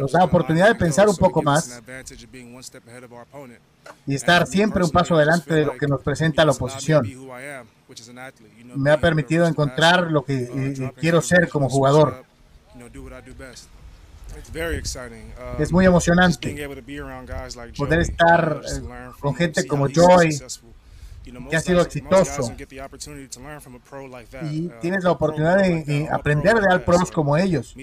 Nos 0.00 0.12
da 0.12 0.24
oportunidad 0.24 0.68
de 0.68 0.74
pensar 0.76 1.08
un 1.08 1.16
poco 1.16 1.42
más 1.42 1.82
y 4.06 4.14
estar 4.14 4.46
siempre 4.46 4.82
un 4.82 4.90
paso 4.90 5.16
adelante 5.16 5.52
de 5.52 5.64
lo 5.66 5.76
que 5.76 5.86
nos 5.86 6.00
presenta 6.00 6.44
la 6.44 6.52
oposición. 6.52 7.04
Me 8.76 8.90
ha 8.90 9.00
permitido 9.00 9.46
encontrar 9.46 10.10
lo 10.10 10.24
que 10.24 10.34
eh, 10.42 10.92
quiero 10.96 11.20
ser 11.20 11.48
como 11.48 11.68
jugador. 11.68 12.24
Es 15.58 15.72
muy 15.72 15.86
emocionante 15.86 16.68
poder 17.76 18.00
estar 18.00 18.62
eh, 18.64 18.82
con 19.20 19.34
gente 19.34 19.66
como 19.66 19.88
Joy, 19.88 20.30
que 21.50 21.56
ha 21.56 21.60
sido 21.60 21.82
exitoso. 21.82 22.54
y 24.50 24.68
tienes 24.80 25.04
la 25.04 25.10
oportunidad 25.12 25.58
de, 25.58 26.08
aprender 26.10 26.60
de 26.60 26.68
al 26.68 26.82
pros 26.82 27.10
como 27.10 27.36
ellos. 27.36 27.74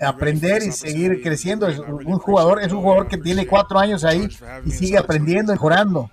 aprender 0.00 0.62
y 0.62 0.70
seguir 0.70 1.22
creciendo 1.22 1.66
un 1.66 2.18
jugador 2.18 2.62
es 2.62 2.70
un 2.72 2.80
jugador 2.80 3.08
que 3.08 3.18
tiene 3.18 3.46
cuatro 3.46 3.78
años 3.78 4.04
ahí 4.04 4.28
y 4.64 4.70
sigue 4.70 4.96
aprendiendo 4.96 5.52
mejorando 5.52 6.08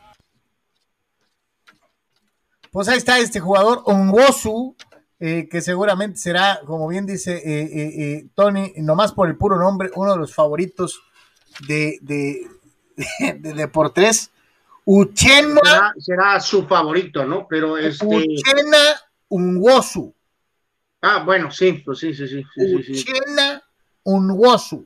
pues 2.75 2.89
ahí 2.89 2.97
está 2.97 3.19
este 3.19 3.39
jugador 3.39 3.83
Ongosu 3.85 4.75
eh, 5.17 5.47
que 5.49 5.61
seguramente 5.61 6.19
será 6.19 6.59
como 6.65 6.89
bien 6.89 7.05
dice 7.05 7.37
eh, 7.37 7.69
eh, 7.71 8.27
Tony 8.35 8.73
nomás 8.75 9.13
por 9.13 9.29
el 9.29 9.37
puro 9.37 9.57
nombre 9.57 9.91
uno 9.95 10.11
de 10.11 10.17
los 10.17 10.35
favoritos 10.35 11.01
de, 11.69 11.99
de, 12.01 12.49
Deportes. 13.55 14.29
Uchena. 14.83 15.93
Será, 15.97 16.37
su 16.41 16.67
favorito, 16.67 17.23
¿no? 17.23 17.47
Pero 17.47 17.77
este. 17.77 18.05
Uchena 18.05 18.99
Unwosu. 19.29 20.13
Ah, 21.01 21.23
bueno, 21.23 21.51
sí, 21.51 21.81
pues 21.85 21.99
sí, 21.99 22.13
sí, 22.13 22.27
sí. 22.27 22.43
sí 22.53 22.91
Uchena 22.91 23.63
Unwosu. 24.03 24.85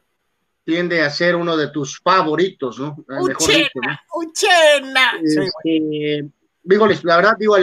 Tiende 0.64 1.02
a 1.02 1.10
ser 1.10 1.36
uno 1.36 1.58
de 1.58 1.70
tus 1.70 2.00
favoritos, 2.00 2.78
¿no? 2.78 3.04
Uchena, 3.08 4.00
Uchena. 4.14 5.12
Este, 5.24 6.30
digo, 6.70 6.88
la 7.04 7.16
verdad, 7.16 7.34
digo, 7.38 7.56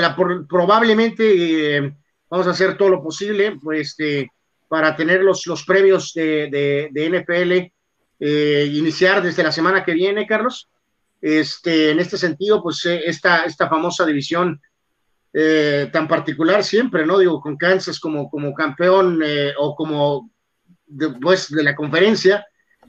probablemente 0.49 1.77
eh, 1.77 1.97
vamos 2.29 2.47
a 2.47 2.51
hacer 2.51 2.77
todo 2.77 2.89
lo 2.89 3.03
posible, 3.03 3.57
pues, 3.63 3.91
este, 3.91 4.31
para 4.69 4.97
tener 4.97 5.23
los, 5.23 5.47
los 5.47 5.65
premios 5.65 6.13
de, 6.13 6.49
de, 6.51 6.89
de 6.91 7.11
NFL 7.11 7.73
eh, 8.19 8.71
iniciar 8.73 9.23
desde 9.23 9.45
la 9.45 9.53
semana 9.53 9.85
que 9.85 9.93
viene, 9.93 10.27
Carlos. 10.27 10.69
Este, 11.21 11.91
en 11.91 12.01
este 12.01 12.19
sentido, 12.19 12.63
pues 12.63 12.85
eh, 12.85 13.03
esta, 13.07 13.45
esta 13.45 13.69
famosa 13.69 14.05
división 14.05 14.61
tan 15.93 16.09
particular 16.09 16.65
siempre, 16.65 17.05
¿no? 17.05 17.19
Digo, 17.19 17.43
con 17.43 17.59
Kansas 17.59 18.01
como, 18.01 18.31
como 18.31 18.55
campeón 18.55 19.23
o 19.59 19.77
como 19.77 20.31
después 20.87 21.51
de 21.51 21.63
la 21.63 21.77
conferencia, 21.77 22.47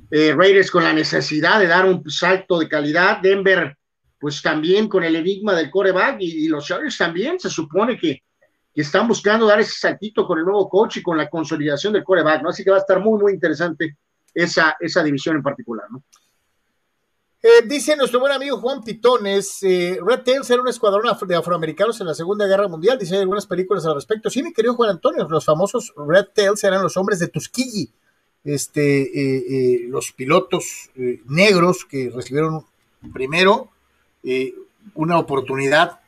Raiders 0.10 0.72
con 0.72 0.86
la 0.86 0.94
necesidad 0.94 1.60
de 1.60 1.68
dar 1.68 1.84
un 1.84 2.10
salto 2.10 2.58
de 2.58 2.70
calidad, 2.70 3.18
Denver 3.22 3.77
pues 4.20 4.42
también 4.42 4.88
con 4.88 5.04
el 5.04 5.16
enigma 5.16 5.54
del 5.54 5.70
coreback 5.70 6.18
y, 6.20 6.48
los 6.48 6.66
Chargers 6.66 6.98
también 6.98 7.40
se 7.40 7.50
supone 7.50 7.98
que, 7.98 8.24
que, 8.74 8.82
están 8.82 9.08
buscando 9.08 9.46
dar 9.46 9.60
ese 9.60 9.78
saltito 9.80 10.26
con 10.26 10.40
el 10.40 10.46
nuevo 10.46 10.68
coach 10.70 10.98
y 10.98 11.04
con 11.04 11.18
la 11.18 11.30
consolidación 11.30 11.94
del 11.94 12.04
coreback, 12.04 12.42
¿no? 12.42 12.50
Así 12.50 12.64
que 12.64 12.72
va 12.72 12.78
a 12.78 12.82
estar 12.82 13.00
muy, 13.00 13.20
muy 13.20 13.34
interesante 13.34 13.98
esa, 14.34 14.76
esa 14.80 15.04
división 15.04 15.36
en 15.36 15.44
particular, 15.44 15.86
¿no? 15.92 16.04
Eh, 17.42 17.68
dice 17.68 17.96
nuestro 17.96 18.20
buen 18.20 18.32
amigo 18.32 18.58
Juan 18.58 18.84
Pitones, 18.84 19.62
eh, 19.62 20.00
Red 20.04 20.24
Tails 20.24 20.50
era 20.50 20.62
un 20.62 20.68
escuadrón 20.68 21.06
de 21.28 21.36
afroamericanos 21.36 22.02
en 22.02 22.08
la 22.08 22.16
Segunda 22.16 22.48
Guerra 22.48 22.68
Mundial, 22.68 22.98
dice 22.98 23.16
algunas 23.18 23.46
películas 23.46 23.86
al 23.86 23.94
respecto. 23.94 24.32
Sí, 24.32 24.42
mi 24.42 24.52
querido 24.52 24.74
Juan 24.74 24.90
Antonio, 24.90 25.28
los 25.30 25.46
famosos 25.46 25.94
Red 25.96 26.30
Tails 26.34 26.64
eran 26.64 26.82
los 26.82 26.98
hombres 26.98 27.20
de 27.20 27.28
Tuskegee, 27.28 27.92
este, 28.44 29.84
eh, 29.84 29.88
los 29.88 30.12
pilotos 30.14 30.90
negros 31.26 31.86
que 31.86 32.10
recibieron 32.14 32.66
primero 33.14 33.70
una 34.94 35.18
oportunidad, 35.18 36.00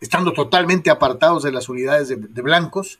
estando 0.00 0.32
totalmente 0.32 0.90
apartados 0.90 1.42
de 1.42 1.52
las 1.52 1.68
unidades 1.68 2.08
de, 2.08 2.42
blancos, 2.42 2.98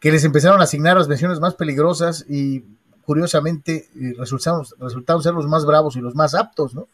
que 0.00 0.12
les 0.12 0.24
empezaron 0.24 0.60
a 0.60 0.64
asignar 0.64 0.96
las 0.96 1.08
misiones 1.08 1.40
más 1.40 1.54
peligrosas 1.54 2.24
y 2.28 2.64
curiosamente 3.04 3.88
eh, 3.94 4.14
resultaron, 4.18 4.64
ser 5.22 5.34
los 5.34 5.46
más 5.46 5.64
bravos 5.64 5.96
y 5.96 6.00
los 6.00 6.14
más 6.14 6.34
aptos, 6.34 6.74
¿no? 6.74 6.88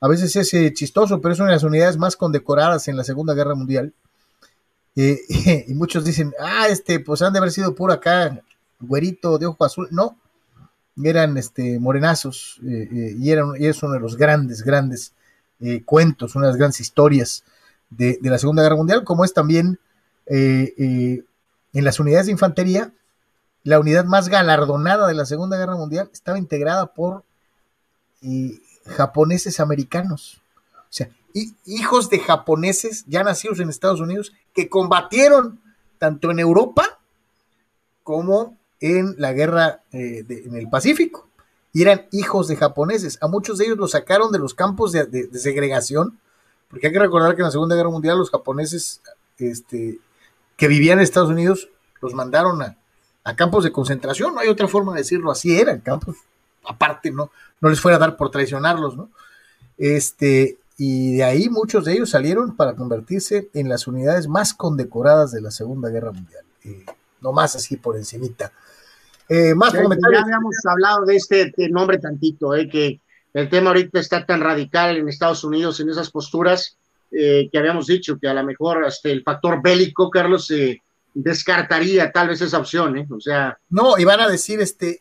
A 0.00 0.08
veces 0.08 0.34
es 0.34 0.52
eh, 0.54 0.72
chistoso, 0.74 1.20
pero 1.20 1.32
es 1.32 1.38
una 1.38 1.50
de 1.50 1.56
las 1.56 1.62
unidades 1.62 1.96
más 1.96 2.16
condecoradas 2.16 2.88
en 2.88 2.96
la 2.96 3.04
Segunda 3.04 3.34
Guerra 3.34 3.54
Mundial. 3.54 3.92
Eh, 4.96 5.20
y 5.68 5.74
muchos 5.74 6.04
dicen, 6.04 6.32
ah, 6.40 6.66
este, 6.68 6.98
pues 6.98 7.22
han 7.22 7.32
de 7.32 7.38
haber 7.38 7.52
sido 7.52 7.74
por 7.74 7.92
acá, 7.92 8.40
güerito 8.80 9.38
de 9.38 9.46
ojo 9.46 9.64
azul. 9.64 9.86
No, 9.92 10.16
eran 11.02 11.36
este, 11.36 11.78
morenazos 11.78 12.58
y, 12.62 13.30
eran, 13.30 13.52
y 13.58 13.66
es 13.66 13.80
uno 13.82 13.92
de 13.92 14.00
los 14.00 14.16
grandes, 14.16 14.62
grandes 14.62 15.12
cuentos, 15.84 16.34
una 16.34 16.46
de 16.46 16.52
las 16.52 16.58
grandes 16.58 16.80
historias 16.80 17.44
de, 17.90 18.18
la 18.22 18.38
Segunda 18.38 18.62
Guerra 18.62 18.76
Mundial, 18.76 19.04
como 19.04 19.24
es 19.24 19.32
también 19.32 19.78
eh, 20.26 20.74
eh, 20.76 21.24
en 21.72 21.84
las 21.84 22.00
unidades 22.00 22.26
de 22.26 22.32
infantería, 22.32 22.92
la 23.64 23.78
unidad 23.78 24.04
más 24.04 24.28
galardonada 24.28 25.06
de 25.06 25.14
la 25.14 25.26
Segunda 25.26 25.56
Guerra 25.56 25.76
Mundial 25.76 26.10
estaba 26.12 26.38
integrada 26.38 26.86
por 26.86 27.24
japoneses 28.86 29.60
americanos. 29.60 30.42
O 30.76 30.94
sea, 30.94 31.08
hijos 31.64 32.10
de 32.10 32.18
japoneses 32.18 33.04
ya 33.06 33.22
nacidos 33.22 33.60
en 33.60 33.68
Estados 33.68 34.00
Unidos 34.00 34.32
que 34.54 34.68
combatieron 34.68 35.60
tanto 35.98 36.30
en 36.30 36.38
Europa 36.38 36.98
como 38.02 38.56
en 38.80 39.14
la 39.18 39.32
guerra 39.32 39.82
eh, 39.92 40.24
en 40.28 40.56
el 40.56 40.68
Pacífico. 40.68 41.28
Y 41.72 41.82
eran 41.82 42.06
hijos 42.12 42.48
de 42.48 42.56
japoneses. 42.56 43.18
A 43.20 43.28
muchos 43.28 43.58
de 43.58 43.64
ellos 43.64 43.78
los 43.78 43.92
sacaron 43.92 44.30
de 44.30 44.38
los 44.38 44.54
campos 44.54 44.92
de, 44.92 45.28
segregación, 45.32 46.18
porque 46.68 46.88
hay 46.88 46.92
que 46.92 46.98
recordar 46.98 47.34
que 47.34 47.42
en 47.42 47.46
la 47.46 47.50
Segunda 47.50 47.76
Guerra 47.76 47.90
Mundial 47.90 48.18
los 48.18 48.30
japoneses 48.30 49.00
este, 49.38 49.98
que 50.56 50.68
vivían 50.68 50.98
en 50.98 51.04
Estados 51.04 51.30
Unidos 51.30 51.68
los 52.00 52.14
mandaron 52.14 52.60
a, 52.62 52.76
campos 53.36 53.64
de 53.64 53.72
concentración, 53.72 54.34
no 54.34 54.40
hay 54.40 54.48
otra 54.48 54.66
forma 54.66 54.92
de 54.92 54.98
decirlo, 54.98 55.30
así 55.30 55.56
eran 55.56 55.80
campos, 55.80 56.16
aparte, 56.64 57.12
no, 57.12 57.30
no 57.60 57.68
les 57.68 57.80
fuera 57.80 57.96
a 57.96 58.00
dar 58.00 58.16
por 58.16 58.30
traicionarlos, 58.30 58.96
¿no? 58.96 59.10
Este, 59.78 60.58
y 60.76 61.16
de 61.16 61.24
ahí 61.24 61.48
muchos 61.48 61.84
de 61.84 61.92
ellos 61.92 62.10
salieron 62.10 62.56
para 62.56 62.74
convertirse 62.74 63.48
en 63.54 63.68
las 63.68 63.86
unidades 63.86 64.26
más 64.26 64.52
condecoradas 64.52 65.30
de 65.30 65.40
la 65.40 65.52
Segunda 65.52 65.88
Guerra 65.88 66.10
Mundial, 66.10 66.44
eh, 66.64 66.84
no 67.20 67.32
más 67.32 67.54
así 67.54 67.76
por 67.76 67.96
encimita. 67.96 68.52
Eh, 69.28 69.54
más 69.54 69.74
comentarios. 69.74 70.20
Ya 70.20 70.24
habíamos 70.24 70.56
hablado 70.68 71.04
de 71.04 71.16
este 71.16 71.52
nombre 71.70 71.98
tantito, 71.98 72.54
eh, 72.54 72.68
que 72.68 73.00
el 73.32 73.48
tema 73.48 73.70
ahorita 73.70 73.98
está 74.00 74.26
tan 74.26 74.40
radical 74.40 74.96
en 74.96 75.08
Estados 75.08 75.44
Unidos 75.44 75.80
en 75.80 75.88
esas 75.88 76.10
posturas 76.10 76.76
eh, 77.10 77.48
que 77.50 77.58
habíamos 77.58 77.86
dicho 77.86 78.18
que 78.18 78.28
a 78.28 78.34
lo 78.34 78.44
mejor 78.44 78.84
hasta 78.84 79.08
el 79.08 79.22
factor 79.22 79.62
bélico, 79.62 80.10
Carlos, 80.10 80.46
se 80.46 80.82
descartaría 81.14 82.10
tal 82.10 82.28
vez 82.28 82.40
esa 82.40 82.58
opción, 82.58 82.96
¿eh? 82.98 83.06
O 83.10 83.20
sea. 83.20 83.58
No, 83.70 83.98
y 83.98 84.04
van 84.04 84.20
a 84.20 84.28
decir, 84.28 84.60
este, 84.60 85.00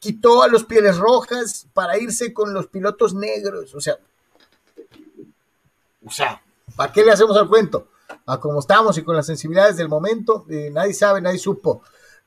quitó 0.00 0.42
a 0.42 0.48
los 0.48 0.64
pieles 0.64 0.96
rojas 0.96 1.66
para 1.72 1.98
irse 1.98 2.32
con 2.32 2.52
los 2.54 2.66
pilotos 2.68 3.14
negros, 3.14 3.74
o 3.74 3.80
sea, 3.80 3.98
o 6.04 6.10
sea, 6.10 6.42
¿para 6.76 6.92
qué 6.92 7.04
le 7.04 7.12
hacemos 7.12 7.36
al 7.36 7.48
cuento? 7.48 7.88
A 8.26 8.38
como 8.38 8.60
estamos 8.60 8.96
y 8.98 9.02
con 9.02 9.16
las 9.16 9.26
sensibilidades 9.26 9.76
del 9.76 9.88
momento, 9.88 10.44
eh, 10.48 10.70
nadie 10.72 10.94
sabe, 10.94 11.20
nadie 11.20 11.38
supo. 11.38 11.82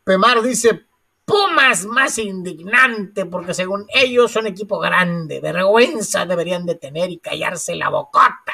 Pemar 0.05 0.41
dice, 0.41 0.85
Pumas 1.25 1.85
más 1.85 2.19
indignante 2.19 3.25
porque 3.25 3.55
según 3.55 3.87
ellos 3.93 4.31
son 4.31 4.45
equipo 4.45 4.77
grande, 4.79 5.41
vergüenza 5.41 6.25
deberían 6.27 6.67
de 6.67 6.75
tener 6.75 7.09
y 7.09 7.17
callarse 7.17 7.75
la 7.75 7.89
bocota. 7.89 8.53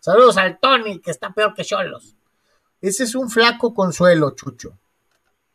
Saludos 0.00 0.36
al 0.36 0.58
Tony, 0.58 0.98
que 0.98 1.12
está 1.12 1.32
peor 1.32 1.54
que 1.54 1.64
Cholos. 1.64 2.16
Ese 2.80 3.04
es 3.04 3.14
un 3.14 3.30
flaco 3.30 3.72
consuelo, 3.72 4.32
Chucho. 4.32 4.76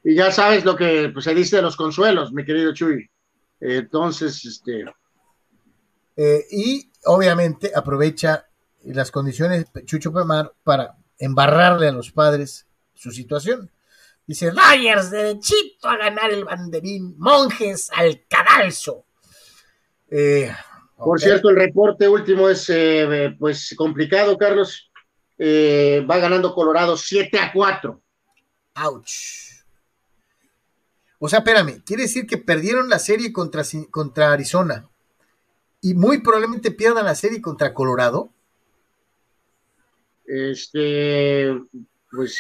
Y 0.06 0.16
ya 0.16 0.32
sabes 0.32 0.64
lo 0.64 0.76
que 0.78 1.10
pues, 1.14 1.26
se 1.26 1.36
dice 1.36 1.58
de 1.58 1.62
los 1.62 1.76
consuelos, 1.76 2.32
mi 2.32 2.46
querido 2.46 2.74
Chuy. 2.74 3.10
entonces, 3.60 4.44
este... 4.46 4.86
Eh, 6.16 6.46
y 6.52 6.92
obviamente 7.06 7.72
aprovecha 7.76 8.48
las 8.84 9.12
condiciones 9.12 9.66
Chucho 9.86 10.14
Pemar 10.14 10.54
para 10.64 10.96
embarrarle 11.18 11.90
a 11.90 11.92
los 11.92 12.12
padres 12.12 12.68
su 12.94 13.12
situación. 13.12 13.70
Dice, 14.26 14.52
Dyers 14.52 15.12
derechito 15.12 15.90
a 15.90 15.98
ganar 15.98 16.32
el 16.32 16.46
banderín, 16.46 17.16
monjes 17.18 17.90
al 17.94 18.26
cadalso. 18.28 19.06
Eh, 20.10 20.54
Por 20.96 21.20
cierto, 21.20 21.50
el 21.50 21.58
reporte 21.58 22.08
último 22.08 22.50
es 22.50 22.70
eh, 22.70 23.36
pues 23.38 23.74
complicado, 23.76 24.38
Carlos. 24.38 24.90
Eh, 25.38 26.06
va 26.10 26.20
ganando 26.20 26.54
Colorado 26.54 26.96
7 26.96 27.38
a 27.40 27.52
4. 27.52 28.02
Ouch. 28.76 29.12
O 31.20 31.28
sea, 31.28 31.40
espérame, 31.40 31.82
quiere 31.86 32.04
decir 32.04 32.26
que 32.26 32.38
perdieron 32.38 32.90
la 32.90 33.00
serie 33.00 33.34
contra, 33.34 33.64
contra 33.90 34.32
Arizona 34.32 34.90
y 35.82 35.94
muy 35.94 36.22
probablemente 36.22 36.72
pierdan 36.72 37.06
la 37.06 37.16
serie 37.16 37.42
contra 37.42 37.74
Colorado. 37.74 38.30
Este, 40.26 41.62
pues. 42.10 42.40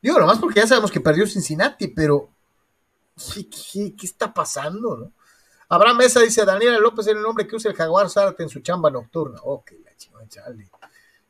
Digo, 0.00 0.18
nomás 0.18 0.38
porque 0.38 0.60
ya 0.60 0.66
sabemos 0.66 0.90
que 0.90 1.00
perdió 1.00 1.26
Cincinnati, 1.26 1.88
pero. 1.88 2.30
¿Qué, 3.34 3.94
está 4.02 4.32
pasando, 4.32 4.96
no? 4.96 5.12
Abraham 5.68 5.98
Mesa 5.98 6.20
dice: 6.20 6.44
Daniela 6.44 6.78
López 6.78 7.06
es 7.06 7.14
el 7.14 7.22
nombre 7.22 7.46
que 7.46 7.56
usa 7.56 7.70
el 7.70 7.76
Jaguar 7.76 8.08
Zárate 8.08 8.42
en 8.42 8.48
su 8.48 8.60
chamba 8.60 8.90
nocturna. 8.90 9.40
Ok, 9.42 9.72
la 9.84 9.96
chingada, 9.96 10.28
chale. 10.28 10.70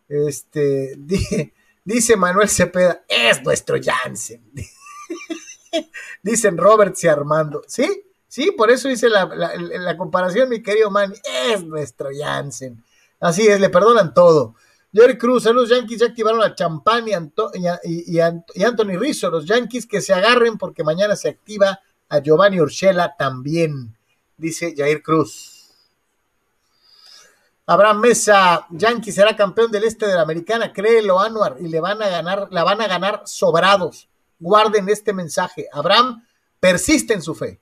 Este, 0.09 0.95
dice 1.85 2.17
Manuel 2.17 2.49
Cepeda: 2.49 3.05
es 3.09 3.43
nuestro 3.43 3.77
Jansen. 3.83 4.53
Dicen 6.23 6.57
Robert 6.59 6.97
y 7.03 7.09
Armando. 7.09 7.63
¿Sí? 7.67 8.05
Sí, 8.27 8.53
por 8.53 8.71
eso 8.71 8.91
hice 8.91 9.09
la, 9.09 9.25
la 9.27 9.97
comparación, 9.97 10.51
mi 10.51 10.63
querido 10.63 10.91
man. 10.91 11.15
Es 11.47 11.65
nuestro 11.65 12.11
Jansen. 12.13 12.85
Así 13.21 13.47
es, 13.47 13.59
le 13.61 13.71
perdonan 13.71 14.13
todo. 14.13 14.55
Jerry 14.93 15.19
Cruz, 15.19 15.45
los 15.45 15.69
Yankees 15.69 16.01
ya 16.01 16.07
activaron 16.07 16.43
a 16.43 16.55
Champán 16.55 17.07
y, 17.09 17.13
y, 17.85 18.21
Anthony 18.21 18.99
Rizzo, 18.99 19.31
los 19.31 19.45
Yankees 19.45 19.87
que 19.87 20.01
se 20.01 20.15
agarren 20.15 20.57
porque 20.57 20.83
mañana 20.83 21.15
se 21.15 21.29
activa 21.29 21.81
a 22.09 22.19
Giovanni 22.21 22.61
Urshela 22.61 23.15
también, 23.17 23.97
dice 24.37 24.75
Jair 24.77 25.03
Cruz. 25.03 25.59
Abraham 27.67 28.01
Mesa, 28.01 28.67
Yankees 28.71 29.15
será 29.15 29.37
campeón 29.37 29.71
del 29.71 29.85
este 29.85 30.07
de 30.07 30.15
la 30.15 30.23
americana, 30.23 30.73
créelo 30.73 31.21
Anuar, 31.21 31.57
y 31.61 31.69
le 31.69 31.81
van 31.81 32.01
a 32.01 32.09
ganar, 32.09 32.49
la 32.51 32.65
van 32.65 32.81
a 32.81 32.87
ganar 32.87 33.23
sobrados. 33.27 34.09
Guarden 34.39 34.89
este 34.89 35.13
mensaje. 35.13 35.67
Abraham 35.71 36.25
persiste 36.61 37.13
en 37.13 37.21
su 37.21 37.35
fe, 37.35 37.61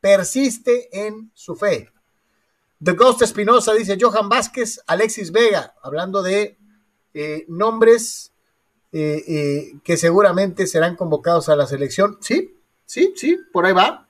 persiste 0.00 0.88
en 1.06 1.32
su 1.34 1.56
fe. 1.56 1.90
The 2.80 2.92
Ghost 2.92 3.22
Espinosa 3.22 3.72
dice 3.72 3.98
Johan 4.00 4.28
Vázquez, 4.28 4.80
Alexis 4.86 5.32
Vega, 5.32 5.74
hablando 5.82 6.22
de 6.22 6.57
eh, 7.14 7.44
nombres 7.48 8.32
eh, 8.92 9.22
eh, 9.28 9.72
que 9.84 9.96
seguramente 9.96 10.66
serán 10.66 10.96
convocados 10.96 11.48
a 11.48 11.56
la 11.56 11.66
selección. 11.66 12.18
Sí, 12.20 12.56
sí, 12.86 13.12
sí, 13.16 13.38
por 13.52 13.66
ahí 13.66 13.72
va. 13.72 14.08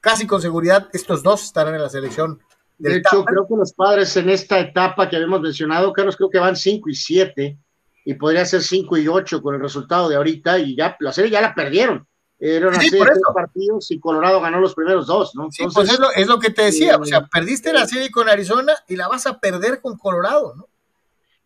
Casi 0.00 0.26
con 0.26 0.40
seguridad 0.40 0.88
estos 0.92 1.22
dos 1.22 1.42
estarán 1.44 1.74
en 1.74 1.82
la 1.82 1.88
selección. 1.88 2.40
de 2.78 2.96
hecho, 2.96 3.24
creo 3.24 3.46
que 3.46 3.56
los 3.56 3.72
padres 3.72 4.16
en 4.16 4.30
esta 4.30 4.58
etapa 4.58 5.08
que 5.08 5.16
habíamos 5.16 5.40
mencionado, 5.40 5.92
Carlos, 5.92 6.16
creo 6.16 6.30
que 6.30 6.38
van 6.38 6.56
5 6.56 6.88
y 6.88 6.94
7 6.94 7.58
y 8.04 8.14
podría 8.14 8.44
ser 8.44 8.62
5 8.62 8.96
y 8.98 9.08
8 9.08 9.42
con 9.42 9.54
el 9.54 9.60
resultado 9.60 10.08
de 10.08 10.16
ahorita 10.16 10.58
y 10.58 10.76
ya 10.76 10.96
la 11.00 11.12
serie 11.12 11.30
ya 11.30 11.40
la 11.40 11.54
perdieron. 11.54 12.06
Eran 12.44 12.74
así 12.74 12.90
partidos 13.32 13.88
y 13.92 14.00
Colorado 14.00 14.40
ganó 14.40 14.58
los 14.58 14.74
primeros 14.74 15.06
dos, 15.06 15.32
¿no? 15.36 15.48
sí, 15.52 15.64
pues 15.72 15.88
es 16.16 16.26
lo, 16.26 16.40
que 16.40 16.50
te 16.50 16.62
decía, 16.62 16.96
o 16.96 17.04
sea, 17.04 17.18
eh, 17.18 17.26
perdiste 17.32 17.72
la 17.72 17.86
serie 17.86 18.10
con 18.10 18.28
Arizona 18.28 18.72
y 18.88 18.96
la 18.96 19.06
vas 19.06 19.28
a 19.28 19.38
perder 19.38 19.80
con 19.80 19.96
Colorado, 19.96 20.52
¿no? 20.56 20.68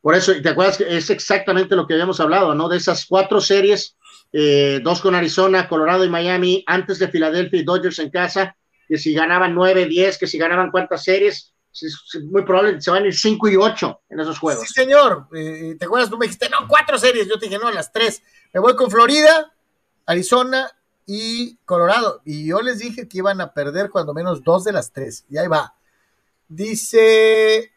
Por 0.06 0.14
eso, 0.14 0.40
¿te 0.40 0.48
acuerdas 0.50 0.78
que 0.78 0.96
es 0.96 1.10
exactamente 1.10 1.74
lo 1.74 1.84
que 1.84 1.94
habíamos 1.94 2.20
hablado, 2.20 2.54
¿no? 2.54 2.68
De 2.68 2.76
esas 2.76 3.06
cuatro 3.06 3.40
series, 3.40 3.96
eh, 4.32 4.78
dos 4.80 5.00
con 5.00 5.16
Arizona, 5.16 5.68
Colorado 5.68 6.04
y 6.04 6.08
Miami, 6.08 6.62
antes 6.68 7.00
de 7.00 7.08
Filadelfia 7.08 7.58
y 7.58 7.64
Dodgers 7.64 7.98
en 7.98 8.10
casa, 8.10 8.56
que 8.86 8.98
si 8.98 9.14
ganaban 9.14 9.52
nueve, 9.52 9.86
diez, 9.86 10.16
que 10.16 10.28
si 10.28 10.38
ganaban 10.38 10.70
cuántas 10.70 11.02
series, 11.02 11.52
es 11.72 12.22
muy 12.30 12.44
probable 12.44 12.76
que 12.76 12.82
se 12.82 12.92
van 12.92 13.02
a 13.02 13.06
ir 13.08 13.16
cinco 13.16 13.48
y 13.48 13.56
ocho 13.56 14.02
en 14.08 14.20
esos 14.20 14.38
juegos. 14.38 14.64
Sí, 14.68 14.72
señor. 14.72 15.26
Eh, 15.34 15.74
¿Te 15.76 15.86
acuerdas? 15.86 16.08
Tú 16.08 16.18
me 16.18 16.26
dijiste, 16.26 16.48
no, 16.50 16.68
cuatro 16.68 16.96
series. 16.98 17.26
Yo 17.26 17.36
te 17.40 17.46
dije, 17.46 17.58
no, 17.58 17.68
las 17.72 17.90
tres. 17.90 18.22
Me 18.54 18.60
voy 18.60 18.76
con 18.76 18.88
Florida, 18.88 19.52
Arizona 20.06 20.70
y 21.04 21.56
Colorado. 21.64 22.22
Y 22.24 22.46
yo 22.46 22.62
les 22.62 22.78
dije 22.78 23.08
que 23.08 23.18
iban 23.18 23.40
a 23.40 23.52
perder 23.52 23.90
cuando 23.90 24.14
menos 24.14 24.44
dos 24.44 24.62
de 24.62 24.70
las 24.70 24.92
tres. 24.92 25.24
Y 25.28 25.36
ahí 25.36 25.48
va. 25.48 25.74
Dice 26.46 27.72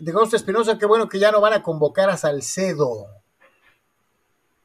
de 0.00 0.12
Ghost 0.12 0.34
Espinosa, 0.34 0.78
qué 0.78 0.86
bueno 0.86 1.08
que 1.08 1.18
ya 1.18 1.30
no 1.30 1.40
van 1.40 1.52
a 1.52 1.62
convocar 1.62 2.10
a 2.10 2.16
Salcedo. 2.16 3.06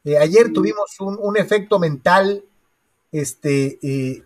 Eh, 0.03 0.18
ayer 0.18 0.53
tuvimos 0.53 0.95
un, 0.99 1.36
efecto 1.36 1.80
mental 1.80 2.44
este, 3.12 3.80
eh, 3.82 4.24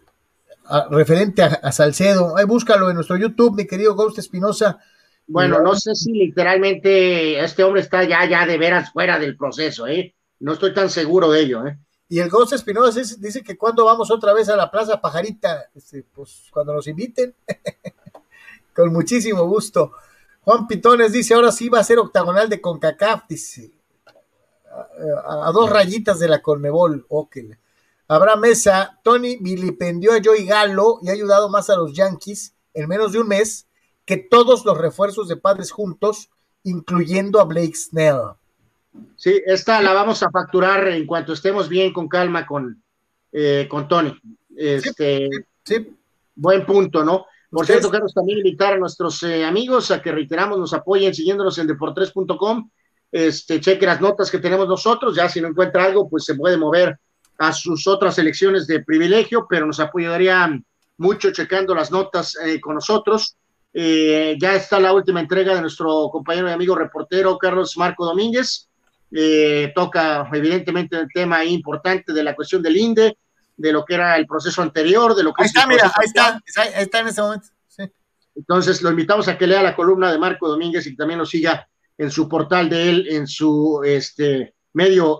referente 0.91 1.41
a, 1.41 1.71
Salcedo. 1.71 2.37
Ahí 2.37 2.45
búscalo 2.45 2.89
en 2.89 2.95
nuestro 2.95 3.17
YouTube, 3.17 3.55
mi 3.55 3.65
querido 3.65 3.95
Ghost 3.95 4.19
Espinosa. 4.19 4.79
Bueno, 5.27 5.61
no 5.61 5.75
sé 5.75 5.95
si 5.95 6.11
literalmente 6.11 7.39
este 7.43 7.63
hombre 7.63 7.81
está 7.81 8.03
ya, 8.03 8.25
ya 8.27 8.45
de 8.45 8.57
veras 8.57 8.91
fuera 8.91 9.19
del 9.19 9.37
proceso, 9.37 9.87
¿eh? 9.87 10.15
No 10.39 10.53
estoy 10.53 10.73
tan 10.73 10.89
seguro 10.89 11.31
de 11.31 11.41
ello, 11.41 11.65
¿eh? 11.65 11.77
Y 12.11 12.19
el 12.19 12.29
Ghost 12.29 12.53
Espinosa 12.53 12.99
dice 13.19 13.43
que 13.43 13.55
cuando 13.55 13.85
vamos 13.85 14.09
otra 14.09 14.33
vez 14.33 14.49
a 14.49 14.55
la 14.55 14.71
Plaza 14.71 14.99
Pajarita, 14.99 15.69
este, 15.75 16.03
pues 16.13 16.47
cuando 16.51 16.73
nos 16.73 16.87
inviten, 16.87 17.35
con 18.73 18.91
muchísimo 18.91 19.45
gusto. 19.45 19.91
Juan 20.49 20.65
Pitones 20.65 21.11
dice, 21.11 21.35
ahora 21.35 21.51
sí 21.51 21.69
va 21.69 21.77
a 21.77 21.83
ser 21.83 21.99
octagonal 21.99 22.49
de 22.49 22.59
CONCACAF, 22.59 23.27
dice, 23.29 23.71
a, 25.23 25.51
dos 25.51 25.69
rayitas 25.69 26.17
de 26.17 26.27
la 26.27 26.41
Conmebol, 26.41 27.05
ok. 27.07 27.37
Habrá 28.07 28.35
mesa, 28.35 28.99
Tony 29.03 29.37
vilipendió 29.39 30.11
a 30.11 30.19
Joey 30.23 30.47
Galo 30.47 30.97
y 31.03 31.09
ha 31.09 31.11
ayudado 31.11 31.49
más 31.49 31.69
a 31.69 31.75
los 31.75 31.93
Yankees 31.93 32.55
en 32.73 32.87
menos 32.87 33.11
de 33.11 33.19
un 33.19 33.27
mes 33.27 33.67
que 34.05 34.17
todos 34.17 34.65
los 34.65 34.75
refuerzos 34.75 35.27
de 35.27 35.37
padres 35.37 35.69
juntos 35.69 36.31
incluyendo 36.63 37.39
a 37.39 37.43
Blake 37.43 37.75
Snell. 37.75 38.31
Sí, 39.17 39.39
esta 39.45 39.79
la 39.83 39.93
vamos 39.93 40.23
a 40.23 40.31
facturar 40.31 40.87
en 40.87 41.05
cuanto 41.05 41.33
estemos 41.33 41.69
bien 41.69 41.93
con 41.93 42.07
calma 42.07 42.47
con, 42.47 42.81
eh, 43.31 43.67
con 43.69 43.87
Tony. 43.87 44.19
Este, 44.57 45.29
sí, 45.63 45.95
Buen 46.33 46.65
punto, 46.65 47.03
¿no? 47.03 47.27
Por 47.49 47.65
cierto, 47.65 47.89
Carlos, 47.89 48.13
también 48.13 48.39
invitar 48.39 48.73
a 48.73 48.77
nuestros 48.77 49.23
eh, 49.23 49.43
amigos 49.43 49.89
a 49.91 50.01
que 50.01 50.11
reiteramos, 50.11 50.59
nos 50.59 50.73
apoyen 50.73 51.13
siguiéndonos 51.13 51.57
en 51.57 51.67
deportres.com. 51.67 52.69
Este, 53.11 53.59
cheque 53.59 53.87
las 53.87 53.99
notas 54.01 54.29
que 54.29 54.37
tenemos 54.37 54.67
nosotros. 54.67 55.15
Ya 55.15 55.27
si 55.27 55.41
no 55.41 55.47
encuentra 55.47 55.85
algo, 55.85 56.07
pues 56.07 56.25
se 56.25 56.35
puede 56.35 56.57
mover 56.57 56.99
a 57.39 57.51
sus 57.53 57.87
otras 57.87 58.19
elecciones 58.19 58.67
de 58.67 58.83
privilegio, 58.83 59.47
pero 59.49 59.65
nos 59.65 59.79
apoyarían 59.79 60.63
mucho 60.97 61.31
checando 61.31 61.73
las 61.73 61.89
notas 61.91 62.37
eh, 62.45 62.59
con 62.59 62.75
nosotros. 62.75 63.35
Eh, 63.73 64.35
ya 64.39 64.55
está 64.55 64.79
la 64.79 64.93
última 64.93 65.19
entrega 65.19 65.55
de 65.55 65.61
nuestro 65.61 66.09
compañero 66.11 66.49
y 66.49 66.51
amigo 66.51 66.75
reportero 66.75 67.37
Carlos 67.37 67.77
Marco 67.77 68.05
Domínguez. 68.05 68.67
Eh, 69.11 69.71
toca 69.73 70.29
evidentemente 70.33 70.97
el 70.97 71.07
tema 71.11 71.43
importante 71.43 72.13
de 72.13 72.23
la 72.23 72.35
cuestión 72.35 72.61
del 72.61 72.77
INDE, 72.77 73.17
de 73.59 73.73
lo 73.73 73.83
que 73.85 73.95
era 73.95 74.15
el 74.15 74.25
proceso 74.25 74.61
anterior, 74.61 75.13
de 75.13 75.23
lo 75.23 75.33
que... 75.33 75.43
Ahí 75.43 75.47
está, 75.47 75.67
mira, 75.67 75.91
ahí 75.95 76.05
está, 76.05 76.41
ahí 76.57 76.83
está 76.83 76.99
en 76.99 77.07
ese 77.07 77.21
momento. 77.21 77.47
Entonces 78.35 78.81
lo 78.81 78.89
invitamos 78.89 79.27
a 79.27 79.37
que 79.37 79.47
lea 79.47 79.61
la 79.61 79.75
columna 79.75 80.11
de 80.11 80.17
Marco 80.17 80.47
Domínguez 80.47 80.85
y 80.87 80.91
que 80.91 80.95
también 80.95 81.19
lo 81.19 81.25
siga 81.25 81.67
en 81.97 82.09
su 82.09 82.29
portal 82.29 82.69
de 82.69 82.89
él, 82.89 83.07
en 83.09 83.27
su 83.27 83.81
este, 83.83 84.55
medio 84.73 85.19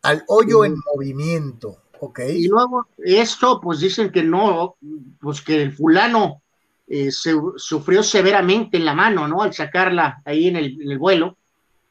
Al 0.03 0.23
hoyo 0.27 0.65
en 0.65 0.76
movimiento, 0.93 1.84
ok. 1.99 2.22
Y 2.34 2.48
luego 2.48 2.88
esto, 2.98 3.60
pues 3.61 3.80
dicen 3.80 4.11
que 4.11 4.23
no, 4.23 4.77
pues 5.19 5.41
que 5.41 5.61
el 5.61 5.73
fulano 5.73 6.41
eh, 6.88 7.11
se, 7.11 7.35
sufrió 7.57 8.02
severamente 8.02 8.77
en 8.77 8.85
la 8.85 8.95
mano, 8.95 9.27
¿no? 9.27 9.43
Al 9.43 9.53
sacarla 9.53 10.22
ahí 10.26 10.48
en 10.48 10.56
el, 10.56 10.98
vuelo. 10.98 11.38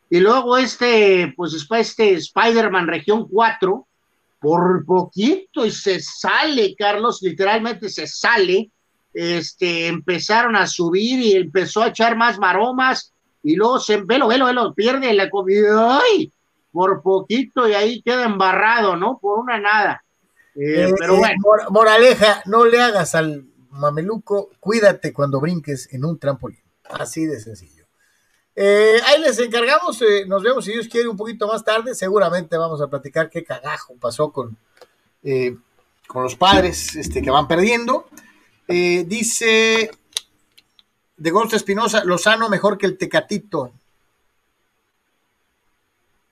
Y 0.09 0.19
luego 0.19 0.57
este, 0.57 1.33
pues 1.37 1.53
después 1.53 1.89
este 1.91 2.15
Spider-Man 2.15 2.89
Región 2.89 3.29
4, 3.29 3.87
por 4.41 4.85
poquito 4.87 5.67
y 5.67 5.71
se 5.71 6.01
sale, 6.01 6.75
Carlos, 6.77 7.21
literalmente 7.23 7.89
se 7.89 8.07
sale. 8.07 8.71
Este, 9.13 9.89
empezaron 9.89 10.57
a 10.57 10.67
subir 10.67 11.21
y 11.21 11.33
empezó 11.33 11.83
a 11.83 11.89
echar 11.89 12.17
más 12.17 12.39
maromas 12.39 13.13
y 13.43 13.57
luego 13.57 13.79
se, 13.81 13.99
velo, 13.99 14.29
velo, 14.29 14.47
velo, 14.47 14.75
pierde 14.75 15.13
la 15.15 15.29
comida, 15.29 16.01
¡ay! 16.01 16.33
Por 16.73 17.03
poquito 17.03 17.69
y 17.69 17.75
ahí 17.75 18.03
queda 18.03 18.25
embarrado, 18.25 18.97
¿no? 18.97 19.19
Por 19.19 19.41
una 19.41 19.59
nada. 19.59 20.05
Eh, 20.55 20.89
eh, 20.89 20.95
pero 20.99 21.15
eh, 21.15 21.19
bueno. 21.19 21.71
moraleja, 21.71 22.43
no 22.47 22.65
le 22.65 22.81
hagas 22.81 23.15
al 23.15 23.47
mameluco, 23.71 24.51
cuídate 24.61 25.13
cuando 25.13 25.41
brinques 25.41 25.93
en 25.93 26.05
un 26.05 26.19
trampolín. 26.19 26.61
Así 26.85 27.27
de 27.27 27.41
sencillo. 27.41 27.80
Ahí 28.61 29.21
les 29.21 29.39
encargamos, 29.39 30.03
nos 30.27 30.43
vemos 30.43 30.65
si 30.65 30.73
Dios 30.73 30.89
quiere 30.89 31.09
un 31.09 31.17
poquito 31.17 31.47
más 31.47 31.65
tarde. 31.65 31.95
Seguramente 31.95 32.57
vamos 32.57 32.81
a 32.81 32.89
platicar 32.89 33.31
qué 33.31 33.43
cagajo 33.43 33.95
pasó 34.01 34.31
con, 34.31 34.57
con 36.07 36.23
los 36.23 36.37
padres 36.37 36.95
este, 36.97 37.23
que 37.23 37.31
van 37.31 37.49
perdiendo. 37.49 38.09
dice 38.67 39.91
de 41.21 41.31
Golfo 41.31 41.55
Espinosa, 41.55 42.03
Lozano 42.03 42.49
mejor 42.49 42.79
que 42.79 42.87
el 42.87 42.97
Tecatito. 42.97 43.73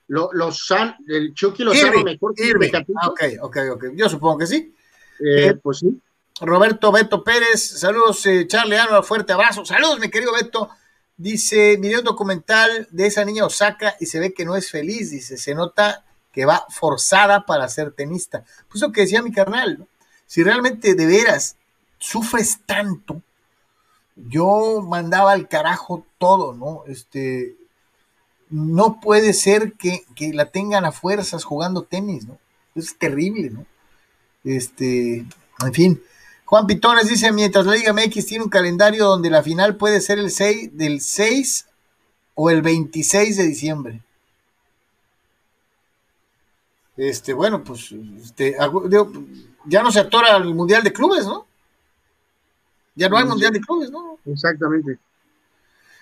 Lo, 0.07 0.31
Lozano, 0.33 0.95
el 1.07 1.35
Chucky 1.35 1.63
Lozano 1.63 2.03
mejor 2.03 2.33
que 2.33 2.49
el 2.49 2.59
Tecatito. 2.59 2.97
Ah, 2.99 3.09
ok, 3.09 3.21
ok, 3.41 3.57
ok. 3.73 3.85
Yo 3.93 4.09
supongo 4.09 4.39
que 4.39 4.47
sí. 4.47 4.73
Eh, 5.19 5.45
eh, 5.45 5.53
pues 5.53 5.79
sí. 5.79 6.01
Roberto 6.41 6.91
Beto 6.91 7.23
Pérez, 7.23 7.79
saludos, 7.79 8.25
eh, 8.25 8.47
Charlie 8.47 8.77
Arnold, 8.77 9.03
fuerte 9.03 9.31
abrazo. 9.31 9.63
Saludos, 9.63 9.99
mi 9.99 10.09
querido 10.09 10.33
Beto. 10.33 10.69
Dice, 11.19 11.77
miré 11.77 11.99
un 11.99 12.05
documental 12.05 12.87
de 12.91 13.07
esa 13.07 13.25
niña 13.25 13.45
Osaka 13.45 13.97
y 13.99 14.05
se 14.05 14.21
ve 14.21 14.33
que 14.33 14.45
no 14.45 14.55
es 14.55 14.71
feliz, 14.71 15.11
dice, 15.11 15.35
se 15.35 15.53
nota 15.53 16.05
que 16.31 16.45
va 16.45 16.65
forzada 16.69 17.45
para 17.45 17.67
ser 17.67 17.91
tenista. 17.91 18.45
Pues 18.69 18.81
lo 18.81 18.93
que 18.93 19.01
decía 19.01 19.21
mi 19.21 19.33
carnal, 19.33 19.79
¿no? 19.79 19.87
si 20.27 20.43
realmente 20.43 20.95
de 20.95 21.05
veras 21.05 21.57
sufres 21.97 22.59
tanto, 22.65 23.21
yo 24.15 24.81
mandaba 24.81 25.33
al 25.33 25.49
carajo 25.49 26.05
todo, 26.17 26.53
¿no? 26.53 26.83
Este, 26.87 27.57
no 28.49 29.01
puede 29.01 29.33
ser 29.33 29.73
que, 29.73 30.05
la 30.33 30.45
tengan 30.45 30.85
a 30.85 30.93
fuerzas 30.93 31.43
jugando 31.43 31.83
tenis, 31.83 32.27
¿no? 32.27 32.39
Es 32.75 32.97
terrible, 32.97 33.49
¿no? 33.49 33.65
Este, 34.45 35.25
en 35.65 35.73
fin. 35.73 36.03
Juan 36.49 36.65
Pitones 36.65 37.07
dice, 37.07 37.31
mientras 37.31 37.67
la 37.67 37.75
Liga 37.75 37.93
MX 37.93 38.25
tiene 38.25 38.43
un 38.43 38.49
calendario 38.49 39.05
donde 39.05 39.29
la 39.29 39.43
final 39.43 39.75
puede 39.75 40.01
ser 40.01 40.17
el 40.17 40.31
6, 40.31 40.75
del 40.75 40.99
6 40.99 41.67
o 42.33 42.49
el 42.49 42.63
26 42.63 43.37
de 43.37 43.43
diciembre. 43.43 44.01
Este, 46.97 47.33
bueno, 47.33 47.63
pues, 47.63 47.91
este, 47.91 48.57
ya 49.65 49.83
no 49.83 49.91
se 49.91 49.99
atora 49.99 50.37
el 50.37 50.55
Mundial 50.55 50.83
de 50.83 50.91
Clubes, 50.91 51.27
¿no? 51.27 51.45
Ya 52.95 53.09
no 53.09 53.17
hay 53.17 53.25
Mundial 53.25 53.53
de 53.53 53.61
Clubes, 53.61 53.91
¿no? 53.91 54.17
Exactamente. 54.25 54.97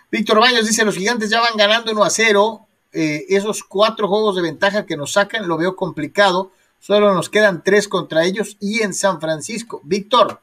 Víctor 0.09 0.39
Baños 0.39 0.65
dice, 0.65 0.85
los 0.85 0.95
gigantes 0.95 1.29
ya 1.29 1.41
van 1.41 1.57
ganando 1.57 1.91
1 1.91 2.03
a 2.05 2.09
0. 2.09 2.67
Eh, 2.93 3.25
esos 3.27 3.65
cuatro 3.65 4.07
juegos 4.07 4.37
de 4.37 4.43
ventaja 4.43 4.85
que 4.85 4.95
nos 4.95 5.11
sacan 5.11 5.45
lo 5.45 5.57
veo 5.57 5.75
complicado. 5.75 6.53
Solo 6.79 7.13
nos 7.13 7.29
quedan 7.29 7.63
tres 7.63 7.87
contra 7.87 8.23
ellos 8.23 8.57
y 8.59 8.81
en 8.81 8.93
San 8.93 9.19
Francisco. 9.19 9.81
Víctor, 9.83 10.41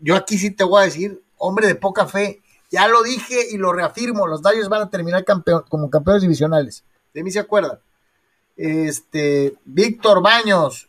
yo 0.00 0.16
aquí 0.16 0.38
sí 0.38 0.50
te 0.50 0.64
voy 0.64 0.82
a 0.82 0.84
decir, 0.86 1.22
hombre 1.36 1.66
de 1.66 1.74
poca 1.74 2.06
fe. 2.06 2.40
Ya 2.70 2.88
lo 2.88 3.02
dije 3.02 3.48
y 3.50 3.58
lo 3.58 3.72
reafirmo, 3.72 4.26
los 4.26 4.42
Dodgers 4.42 4.68
van 4.68 4.82
a 4.82 4.90
terminar 4.90 5.24
como 5.68 5.90
campeones 5.90 6.22
divisionales. 6.22 6.84
De 7.14 7.22
mí 7.22 7.30
se 7.30 7.38
acuerdan. 7.38 7.78
Este, 8.56 9.54
Víctor 9.64 10.22
Baños 10.22 10.88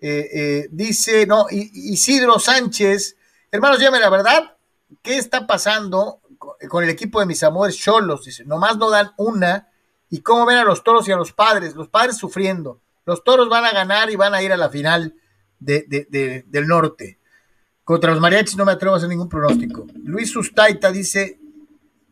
eh, 0.00 0.28
eh, 0.32 0.68
dice, 0.70 1.26
no, 1.26 1.46
Isidro 1.50 2.38
Sánchez 2.38 3.16
Hermanos, 3.50 3.78
dígame 3.78 3.98
la 3.98 4.10
verdad, 4.10 4.56
¿qué 5.00 5.16
está 5.16 5.46
pasando 5.46 6.20
con 6.68 6.84
el 6.84 6.90
equipo 6.90 7.18
de 7.18 7.24
mis 7.24 7.42
amores 7.42 7.78
Cholos? 7.78 8.26
Dice, 8.26 8.44
nomás 8.44 8.76
no 8.76 8.90
dan 8.90 9.12
una. 9.16 9.68
¿Y 10.10 10.20
cómo 10.20 10.44
ven 10.44 10.58
a 10.58 10.64
los 10.64 10.82
toros 10.82 11.08
y 11.08 11.12
a 11.12 11.16
los 11.16 11.32
padres? 11.32 11.74
Los 11.74 11.88
padres 11.88 12.18
sufriendo. 12.18 12.78
Los 13.08 13.24
toros 13.24 13.48
van 13.48 13.64
a 13.64 13.72
ganar 13.72 14.10
y 14.10 14.16
van 14.16 14.34
a 14.34 14.42
ir 14.42 14.52
a 14.52 14.58
la 14.58 14.68
final 14.68 15.14
del 15.58 16.66
norte. 16.66 17.18
Contra 17.82 18.10
los 18.10 18.20
mariachis 18.20 18.58
no 18.58 18.66
me 18.66 18.72
atrevo 18.72 18.92
a 18.94 18.98
hacer 18.98 19.08
ningún 19.08 19.30
pronóstico. 19.30 19.86
Luis 20.04 20.30
Sustaita 20.30 20.92
dice 20.92 21.40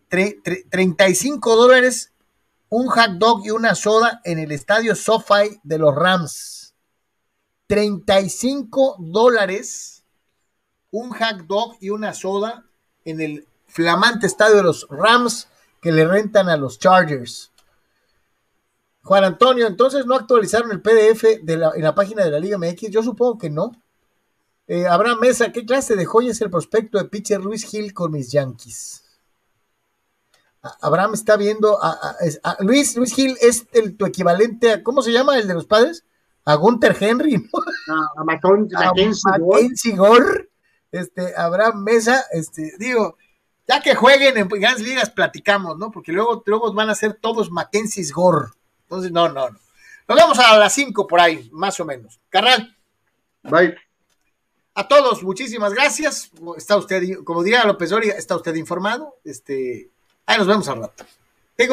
35 0.09 1.55
dólares, 1.55 2.15
un 2.71 2.87
hot 2.87 3.11
dog 3.19 3.45
y 3.45 3.51
una 3.51 3.75
soda 3.75 4.23
en 4.25 4.39
el 4.39 4.53
estadio 4.53 4.95
SoFi 4.95 5.61
de 5.63 5.77
los 5.77 5.95
Rams. 5.95 6.75
35 7.67 8.97
dólares 8.99 10.03
un 10.93 11.11
hot 11.11 11.47
dog 11.47 11.77
y 11.79 11.91
una 11.91 12.15
soda 12.15 12.65
en 13.05 13.21
el 13.21 13.47
flamante 13.67 14.27
estadio 14.27 14.57
de 14.57 14.63
los 14.63 14.87
Rams 14.89 15.47
que 15.83 15.93
le 15.93 16.07
rentan 16.07 16.49
a 16.49 16.57
los 16.57 16.79
Chargers. 16.79 17.53
Juan 19.07 19.23
Antonio, 19.23 19.69
entonces 19.69 20.05
no 20.05 20.17
actualizaron 20.17 20.73
el 20.73 20.83
PDF 20.83 21.41
de 21.41 21.57
la, 21.57 21.71
en 21.77 21.83
la 21.83 21.95
página 21.95 22.25
de 22.25 22.31
la 22.33 22.41
Liga 22.41 22.59
MX. 22.59 22.91
Yo 22.91 23.05
supongo 23.05 23.39
que 23.39 23.49
no. 23.49 23.71
Eh, 24.67 24.85
Abraham 24.85 25.21
Mesa, 25.21 25.53
¿qué 25.53 25.65
clase 25.65 25.95
de 25.95 26.05
joya 26.05 26.33
es 26.33 26.41
el 26.41 26.51
prospecto 26.51 26.99
de 26.99 27.05
pitcher 27.05 27.41
Luis 27.41 27.65
Gil 27.65 27.95
con 27.95 28.11
mis 28.11 28.33
Yankees? 28.33 29.05
Abraham 30.81 31.15
está 31.15 31.37
viendo 31.37 31.79
a, 31.81 32.17
Luis, 32.59 32.97
Luis 32.97 33.15
Gil 33.15 33.37
es 33.41 33.69
el, 33.73 33.97
tu 33.97 34.07
equivalente 34.07 34.73
a, 34.73 34.83
¿cómo 34.83 35.03
se 35.03 35.13
llama 35.13 35.39
el 35.39 35.47
de 35.47 35.55
los 35.55 35.67
padres? 35.67 36.05
A 36.45 36.57
Gunter 36.57 36.97
Henry, 36.99 37.37
¿no? 37.37 37.61
A, 38.17 38.25
Mackenzie 38.25 39.93
Gore. 39.97 40.51
Este, 40.91 41.33
Abraham 41.37 41.85
Mesa, 41.85 42.25
este, 42.33 42.73
digo, 42.81 43.17
ya 43.69 43.81
que 43.81 43.95
jueguen 43.95 44.37
en 44.37 44.49
grandes 44.49 44.85
ligas 44.85 45.11
platicamos, 45.11 45.79
¿no? 45.79 45.93
Porque 45.93 46.11
luego, 46.11 46.43
luego 46.45 46.73
van 46.73 46.91
a 46.91 46.97
ser 46.97 47.15
todos 47.15 47.53
Mackenzie 47.53 48.11
Gore. 48.13 48.49
Entonces, 48.87 49.11
no, 49.13 49.29
no, 49.29 49.51
no. 49.51 49.59
Nos 50.09 50.17
vemos 50.17 50.39
a 50.39 50.57
las 50.57 50.73
5 50.73 51.07
por 51.07 51.21
ahí, 51.21 51.49
más 51.53 51.79
o 51.81 51.85
menos. 51.85 52.21
Carnal. 52.29 52.77
Bye. 53.43 53.77
A 54.75 54.87
todos, 54.87 55.23
muchísimas 55.23 55.73
gracias. 55.73 56.31
Está 56.57 56.77
usted, 56.77 57.25
como 57.25 57.43
diría 57.43 57.65
López 57.65 57.91
Doria, 57.91 58.15
está 58.15 58.37
usted 58.37 58.55
informado. 58.55 59.17
Este, 59.25 59.89
ahí 60.27 60.39
nos 60.39 60.47
vemos 60.47 60.69
al 60.69 60.81
rato. 60.81 61.05
Hey, 61.57 61.69